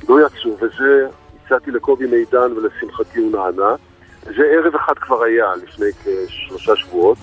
שלא 0.06 0.18
יצאו, 0.26 0.56
וזה 0.56 1.06
הצעתי 1.46 1.70
לקובי 1.70 2.04
מידן 2.06 2.52
ולשמחתי 2.56 3.18
הוא 3.18 3.32
נענה. 3.32 3.74
זה 4.24 4.42
ערב 4.54 4.74
אחד 4.74 4.92
כבר 5.00 5.22
היה, 5.22 5.44
לפני 5.66 5.86
כשלושה 6.26 6.72
שבועות, 6.76 7.18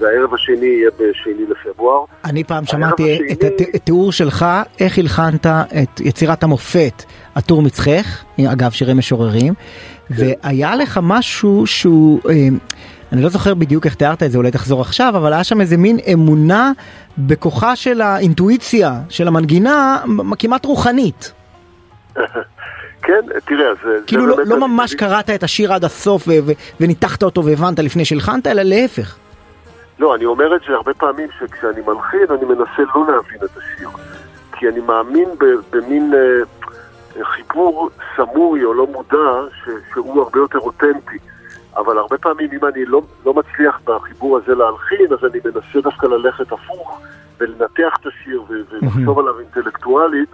והערב 0.00 0.34
השני 0.34 0.66
יהיה 0.66 0.90
בשני 0.90 1.46
לפברואר. 1.50 2.04
אני 2.24 2.44
פעם 2.44 2.66
שמעתי 2.66 3.14
השני- 3.14 3.32
את 3.32 3.44
הת- 3.44 3.74
התיאור 3.74 4.12
שלך, 4.12 4.46
איך 4.80 4.98
הלחנת 4.98 5.46
את 5.46 6.00
יצירת 6.00 6.42
המופת, 6.42 7.02
עטור 7.34 7.62
מצחך, 7.62 8.24
אגב 8.52 8.70
שירי 8.70 8.94
משוררים, 8.94 9.54
והיה 10.10 10.76
לך 10.76 11.00
משהו 11.02 11.66
שהוא, 11.66 12.20
אה, 12.28 12.48
אני 13.12 13.22
לא 13.22 13.28
זוכר 13.28 13.54
בדיוק 13.54 13.86
איך 13.86 13.94
תיארת 13.94 14.22
את 14.22 14.30
זה, 14.32 14.38
אולי 14.38 14.50
תחזור 14.50 14.80
עכשיו, 14.80 15.12
אבל 15.16 15.32
היה 15.32 15.44
שם 15.44 15.60
איזה 15.60 15.76
מין 15.76 15.98
אמונה 16.12 16.72
בכוחה 17.18 17.76
של 17.76 18.00
האינטואיציה, 18.00 19.00
של 19.08 19.28
המנגינה, 19.28 19.98
כמעט 20.38 20.64
רוחנית. 20.64 21.32
כן, 23.02 23.20
תראה, 23.44 23.74
זה... 23.84 23.98
כאילו 24.06 24.36
זה 24.36 24.42
לא, 24.44 24.58
לא 24.58 24.68
ממש 24.68 24.94
קראת 24.94 25.30
את 25.30 25.42
השיר 25.42 25.72
עד 25.72 25.84
הסוף 25.84 26.28
ו- 26.28 26.30
ו- 26.46 26.52
וניתחת 26.80 27.22
אותו 27.22 27.44
והבנת 27.44 27.78
לפני 27.78 28.04
שהלחנת, 28.04 28.46
אלא 28.46 28.62
להפך. 28.62 29.16
לא, 29.98 30.14
אני 30.14 30.24
אומר 30.24 30.56
את 30.56 30.60
זה 30.68 30.74
הרבה 30.74 30.94
פעמים 30.94 31.28
שכשאני 31.38 31.80
מלחין 31.86 32.26
אני 32.30 32.44
מנסה 32.44 32.82
לא 32.94 33.04
להבין 33.12 33.38
את 33.44 33.56
השיר. 33.56 33.88
כי 34.52 34.68
אני 34.68 34.80
מאמין 34.80 35.28
במין 35.72 36.12
אה, 36.14 37.24
חיבור 37.24 37.90
סמוי 38.16 38.64
או 38.64 38.74
לא 38.74 38.86
מודע 38.86 39.30
ש- 39.64 39.92
שהוא 39.92 40.22
הרבה 40.22 40.38
יותר 40.38 40.58
אותנטי. 40.58 41.18
אבל 41.76 41.98
הרבה 41.98 42.18
פעמים 42.18 42.48
אם 42.52 42.66
אני 42.66 42.84
לא, 42.84 43.02
לא 43.26 43.34
מצליח 43.34 43.80
בחיבור 43.84 44.36
הזה 44.38 44.54
להלחין, 44.54 45.06
אז 45.12 45.24
אני 45.30 45.40
מנסה 45.44 45.80
דווקא 45.80 46.06
ללכת 46.06 46.52
הפוך 46.52 47.00
ולנתח 47.40 47.96
את 48.00 48.06
השיר 48.06 48.42
ולחשוב 48.48 49.18
עליו 49.18 49.38
אינטלקטואלית, 49.38 50.28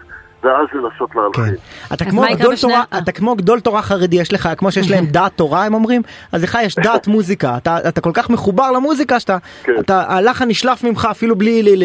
ואז 0.47 0.66
לנסות 0.73 1.10
להלחין. 1.14 1.55
אתה 1.94 2.05
אז 2.05 2.10
כמו, 2.10 2.23
גדול 2.35 2.56
תורה, 2.60 2.85
אתה 2.98 3.12
כמו 3.12 3.35
גדול 3.35 3.60
תורה 3.60 3.82
חרדי, 3.82 4.16
יש 4.16 4.32
לך, 4.32 4.48
כמו 4.56 4.73
שיש 4.73 4.90
להם 4.90 5.06
דעת 5.16 5.32
תורה 5.36 5.64
הם 5.64 5.74
אומרים, 5.74 6.02
אז 6.32 6.44
לך 6.44 6.59
יש 6.62 6.74
דעת 6.74 7.06
מוזיקה, 7.16 7.56
אתה, 7.56 7.77
אתה 7.89 8.01
כל 8.01 8.10
כך 8.14 8.31
מחובר 8.31 8.70
למוזיקה 8.70 9.20
שאתה, 9.20 9.36
כן. 9.62 9.73
אתה, 9.81 10.05
הלחן 10.09 10.48
נשלף 10.48 10.85
ממך 10.85 11.09
אפילו 11.10 11.36
בלי 11.36 11.62
ל, 11.62 11.85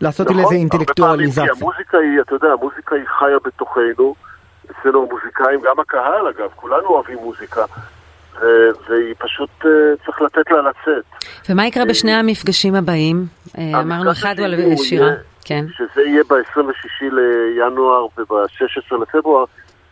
לעשות 0.00 0.26
נכון, 0.26 0.42
הרבה 0.42 0.54
אינטלקטואליזציה. 0.54 1.44
כי 1.44 1.50
המוזיקה 1.60 1.98
היא, 1.98 2.20
אתה 2.20 2.34
יודע, 2.34 2.48
המוזיקה 2.60 2.94
היא 2.94 3.04
חיה 3.18 3.36
בתוכנו, 3.44 4.14
אצלנו 4.70 5.06
המוזיקאים, 5.08 5.60
גם 5.64 5.80
הקהל 5.80 6.28
אגב, 6.36 6.48
כולנו 6.56 6.86
אוהבים 6.86 7.18
מוזיקה, 7.18 7.64
ו- 8.40 8.70
והיא 8.88 9.14
פשוט, 9.18 9.50
אה, 9.64 9.70
צריך 10.04 10.22
לתת 10.22 10.50
לה 10.50 10.58
לצאת. 10.62 11.04
ומה 11.48 11.66
יקרה 11.66 11.84
בשני 11.84 12.12
המפגשים 12.12 12.74
הבאים? 12.74 13.26
אה, 13.58 13.80
אמרנו 13.80 14.12
אחד 14.12 14.34
הוא 14.38 14.46
על 14.46 14.76
שירה. 14.76 15.10
כן. 15.44 15.64
שזה 15.76 16.02
יהיה 16.02 16.22
ב-26 16.24 17.02
לינואר 17.02 18.06
וב-16 18.18 18.96
לפברואר, 19.02 19.44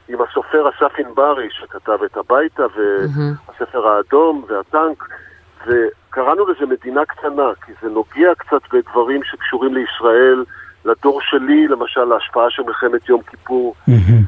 עם 0.08 0.18
הסופר 0.22 0.68
אסף 0.68 0.98
ענברי, 0.98 1.48
שכתב 1.50 1.98
את 2.04 2.16
הביתה, 2.16 2.62
והספר 2.74 3.88
האדום 3.88 4.44
והטנק, 4.48 5.08
וקראנו 5.66 6.46
לזה 6.46 6.66
מדינה 6.66 7.04
קטנה, 7.04 7.50
כי 7.66 7.72
זה 7.82 7.88
נוגע 7.88 8.34
קצת 8.38 8.62
בדברים 8.72 9.20
שקשורים 9.24 9.74
לישראל, 9.74 10.44
לדור 10.84 11.20
שלי, 11.22 11.68
למשל, 11.68 12.04
להשפעה 12.04 12.50
של 12.50 12.62
מלחמת 12.62 13.08
יום 13.08 13.22
כיפור, 13.22 13.74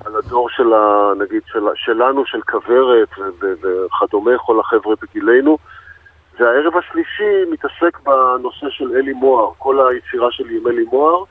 על 0.07 0.12
הדור 0.16 0.49
של 0.51 0.73
ה... 0.73 1.12
נגיד, 1.19 1.43
של, 1.47 1.61
שלנו, 1.74 2.27
של 2.27 2.40
כוורת 2.40 3.09
וכדומה, 3.40 4.39
כל 4.39 4.61
החבר'ה 4.61 4.94
בגילנו. 5.03 5.59
והערב 6.40 6.76
השלישי 6.76 7.50
מתעסק 7.50 7.98
בנושא 8.04 8.66
של 8.70 8.96
אלי 8.96 9.12
מוהר, 9.12 9.50
כל 9.59 9.88
היצירה 9.88 10.28
שלי 10.30 10.56
עם 10.56 10.68
אלי 10.68 10.84
מוהר, 10.92 11.24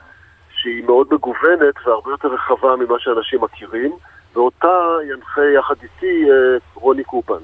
שהיא 0.56 0.84
מאוד 0.84 1.06
מגוונת 1.14 1.74
והרבה 1.86 2.10
יותר 2.10 2.28
רחבה 2.28 2.76
ממה 2.76 2.94
שאנשים 2.98 3.40
מכירים, 3.40 3.92
ואותה 4.34 4.78
ינחה 5.14 5.40
יחד 5.58 5.74
איתי 5.82 6.30
אה, 6.30 6.34
רוני 6.74 7.04
קובן. 7.04 7.42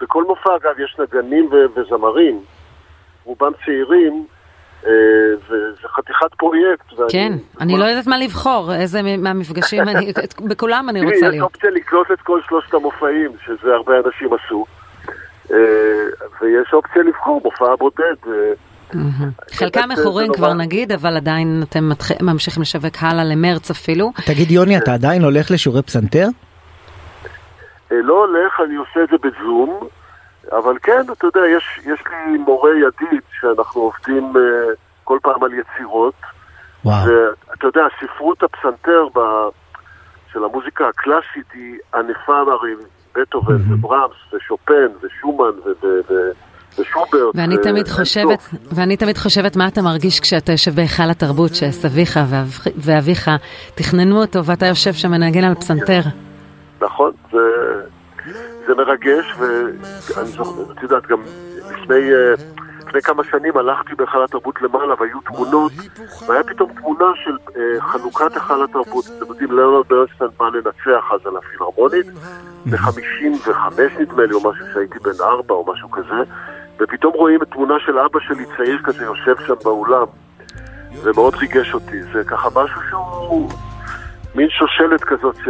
בכל 0.00 0.24
מופע, 0.24 0.50
אגב, 0.56 0.78
יש 0.80 0.96
נגנים 0.98 1.48
ו- 1.52 1.66
וזמרים, 1.80 2.40
רובם 3.24 3.52
צעירים, 3.64 4.26
אה, 4.86 4.90
וזה 5.48 5.88
חתיכת 5.88 6.34
פרויקט. 6.38 6.92
ואני- 6.92 7.10
כן, 7.12 7.32
אני 7.60 7.78
לא 7.78 7.84
יודעת 7.84 8.06
מה 8.06 8.18
לבחור, 8.18 8.72
איזה 8.74 9.00
מהמפגשים, 9.18 9.82
אני- 9.82 10.10
את- 10.10 10.40
בכולם 10.40 10.86
אני 10.88 11.00
תראי, 11.00 11.12
רוצה 11.14 11.26
יש 11.26 11.30
להיות. 11.32 11.44
אופציה 11.54 11.70
לקלוט 11.70 12.10
את 12.10 12.20
כל 12.20 12.40
שלושת 12.48 12.74
המופעים, 12.74 13.30
שזה 13.46 13.74
הרבה 13.74 13.92
אנשים 14.06 14.30
עשו. 14.34 14.64
אה, 15.52 15.56
ויש 16.40 16.72
אופציה 16.72 17.02
לבחור 17.02 17.40
מופע 17.44 17.76
בודד. 17.78 18.16
אה. 18.26 18.52
חלקם 19.50 19.88
מכורים 19.92 20.32
כבר. 20.32 20.52
נגיד, 20.52 20.92
אבל 20.92 21.16
עדיין 21.16 21.62
אתם 21.68 21.90
ממשיכים 22.22 22.62
לשווק 22.62 22.94
הלאה 23.00 23.24
למרץ 23.24 23.70
אפילו. 23.70 24.12
תגיד 24.26 24.50
יוני, 24.50 24.78
אתה 24.78 24.94
עדיין 24.94 25.22
הולך 25.22 25.50
לשיעורי 25.50 25.82
פסנתר? 25.82 26.26
אה, 27.92 27.96
לא 28.02 28.24
הולך, 28.24 28.60
אני 28.64 28.74
עושה 28.74 29.02
את 29.04 29.08
זה 29.08 29.16
בזום, 29.28 29.88
אבל 30.52 30.78
כן, 30.82 31.00
אתה 31.12 31.26
יודע, 31.26 31.40
יש, 31.56 31.80
יש 31.86 32.00
לי 32.10 32.38
מורה 32.38 32.70
ידיד 32.70 33.20
שאנחנו 33.40 33.80
עובדים 33.80 34.36
אה, 34.36 34.42
כל 35.04 35.18
פעם 35.22 35.44
על 35.44 35.50
יצירות. 35.52 36.14
וואו. 36.84 36.96
ואתה 37.06 37.66
יודע, 37.66 37.82
ספרות 38.00 38.42
הפסנתר 38.42 39.08
ב, 39.14 39.20
של 40.32 40.44
המוזיקה 40.44 40.88
הקלאסית 40.88 41.52
היא 41.52 41.78
ענפה, 41.94 42.38
הרי 42.38 42.74
בטהובן 43.16 43.72
וברמס 43.72 44.12
ושופן 44.34 44.72
ושומן 45.02 45.58
ו- 45.66 46.30
ושוברט. 46.78 47.34
ואני 47.34 47.56
תמיד 47.62 47.88
חושבת. 47.88 48.38
ואני 48.72 48.96
תמיד 48.96 49.18
חושבת 49.18 49.56
מה 49.56 49.68
אתה 49.68 49.82
מרגיש 49.82 50.20
כשאתה 50.20 50.52
יושב 50.52 50.74
בהיכל 50.74 51.10
התרבות, 51.10 51.54
שסביך 51.54 52.20
ואב- 52.30 52.66
ואביך 52.76 53.30
תכננו 53.74 54.20
אותו 54.20 54.44
ואתה 54.44 54.66
יושב 54.66 54.92
שם 54.92 55.10
מנגן 55.10 55.44
על 55.44 55.54
פסנתר. 55.54 56.00
נכון, 56.80 57.10
זה, 57.32 57.38
זה 58.66 58.74
מרגש, 58.74 59.34
ואני 59.38 60.28
זוכר, 60.28 60.72
את 60.72 60.82
יודעת, 60.82 61.06
גם 61.06 61.18
לפני, 61.70 61.96
אה, 62.12 62.34
לפני 62.94 63.02
כמה 63.02 63.24
שנים 63.24 63.56
הלכתי 63.56 63.94
בהיכל 63.94 64.24
התרבות 64.24 64.62
למעלה 64.62 64.94
והיו 65.00 65.20
תמונות, 65.20 65.72
והיה 66.28 66.42
פתאום 66.44 66.72
תמונה 66.72 67.04
של 67.24 67.36
אה, 67.56 67.80
חנוכת 67.80 68.34
היכל 68.34 68.64
התרבות. 68.64 69.04
אתם 69.06 69.26
יודעים, 69.28 69.52
ליאונרד 69.52 69.88
ברנסטיין 69.88 70.30
בא 70.38 70.44
לנצח 70.44 71.04
אז 71.12 71.26
על 71.26 71.36
הפילהרמונית, 71.36 72.06
ב-55 72.66 74.00
נדמה 74.00 74.26
לי, 74.26 74.34
או 74.34 74.50
משהו 74.50 74.66
שהייתי 74.74 74.98
בן 74.98 75.24
ארבע 75.24 75.54
או 75.54 75.72
משהו 75.72 75.90
כזה, 75.90 76.22
ופתאום 76.80 77.12
רואים 77.12 77.42
את 77.42 77.48
תמונה 77.50 77.74
של 77.86 77.98
אבא 77.98 78.20
שלי 78.20 78.44
צעיר 78.56 78.78
כזה 78.84 79.04
יושב 79.04 79.34
שם 79.46 79.54
באולם, 79.64 80.06
זה 80.94 81.10
מאוד 81.14 81.34
ריגש 81.34 81.74
אותי, 81.74 82.02
זה 82.02 82.24
ככה 82.24 82.48
משהו 82.54 82.80
שהוא... 82.90 83.48
מין 84.34 84.46
שושלת 84.50 85.04
כזאת 85.04 85.34
ש... 85.44 85.48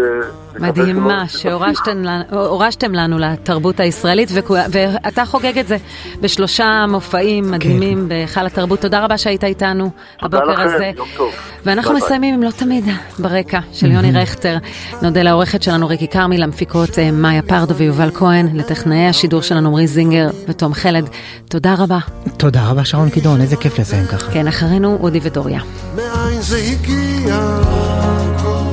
מדהימה 0.61 1.29
שהורשתם 1.29 2.03
לנו- 2.03 2.25
הורשתם 2.47 2.93
לנו 2.93 3.19
לתרבות 3.19 3.81
הישראלית 3.81 4.29
ואתה 4.71 5.25
חוגג 5.25 5.59
את 5.59 5.69
זה 5.69 5.77
בשלושה 6.21 6.85
מופעים 6.89 7.51
מדהימים 7.51 8.09
בהיכל 8.09 8.47
התרבות. 8.47 8.81
תודה 8.81 9.05
רבה 9.05 9.19
שהיית 9.19 9.45
איתנו 9.45 9.91
הבוקר 10.23 10.45
לכם, 10.45 10.63
הזה. 10.63 10.91
יום 10.97 11.09
טוב. 11.17 11.33
ואנחנו 11.65 11.91
ביי 11.91 12.01
ביי. 12.01 12.07
מסיימים 12.07 12.35
עם 12.35 12.43
לא 12.43 12.51
תמיד 12.51 12.85
ברקע 13.19 13.61
של 13.73 13.91
יוני 13.91 14.13
רכטר. 14.13 14.57
נודה 15.03 15.23
לעורכת 15.23 15.63
שלנו 15.63 15.89
ריקי 15.89 16.09
כרמי, 16.09 16.39
למפיקות 16.39 16.99
אה, 16.99 17.11
מאיה 17.11 17.43
פרדו 17.43 17.75
ויובל 17.75 18.11
כהן, 18.15 18.57
לטכנאי 18.57 19.07
השידור 19.07 19.43
שלנו 19.43 19.69
עמרי 19.69 19.87
זינגר 19.87 20.27
ותום 20.49 20.75
חלד. 20.75 21.09
תודה 21.51 21.75
רבה. 21.79 21.99
תודה 22.37 22.69
רבה 22.71 22.85
שרון 22.85 23.11
קידון, 23.11 23.41
איזה 23.41 23.57
כיף 23.57 23.79
לסיים 23.79 24.05
ככה. 24.07 24.33
כן, 24.33 24.49
אחרינו 24.49 24.99
אודי 25.01 25.21
ודוריה. 25.23 25.61
מאין 25.97 26.41
זה 26.41 26.57
הגיע? 26.57 27.39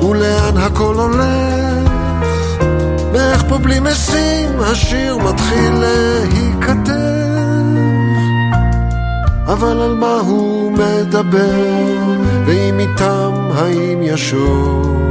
ולאן 0.03 0.57
הכל 0.57 0.95
הולך, 0.95 1.91
ואיך 3.14 3.44
פה 3.49 3.57
בלי 3.57 3.80
משים 3.80 4.60
השיר 4.60 5.18
מתחיל 5.18 5.73
להיכתב. 5.73 7.02
אבל 9.45 9.82
על 9.82 9.95
מה 9.95 10.14
הוא 10.14 10.72
מדבר, 10.72 11.91
ואם 12.45 12.80
איתם 12.80 13.32
האם 13.56 13.99
ישוב? 14.02 15.02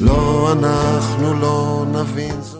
לא, 0.00 0.52
אנחנו 0.52 1.34
לא 1.40 1.84
נבין 1.92 2.42
זאת. 2.42 2.55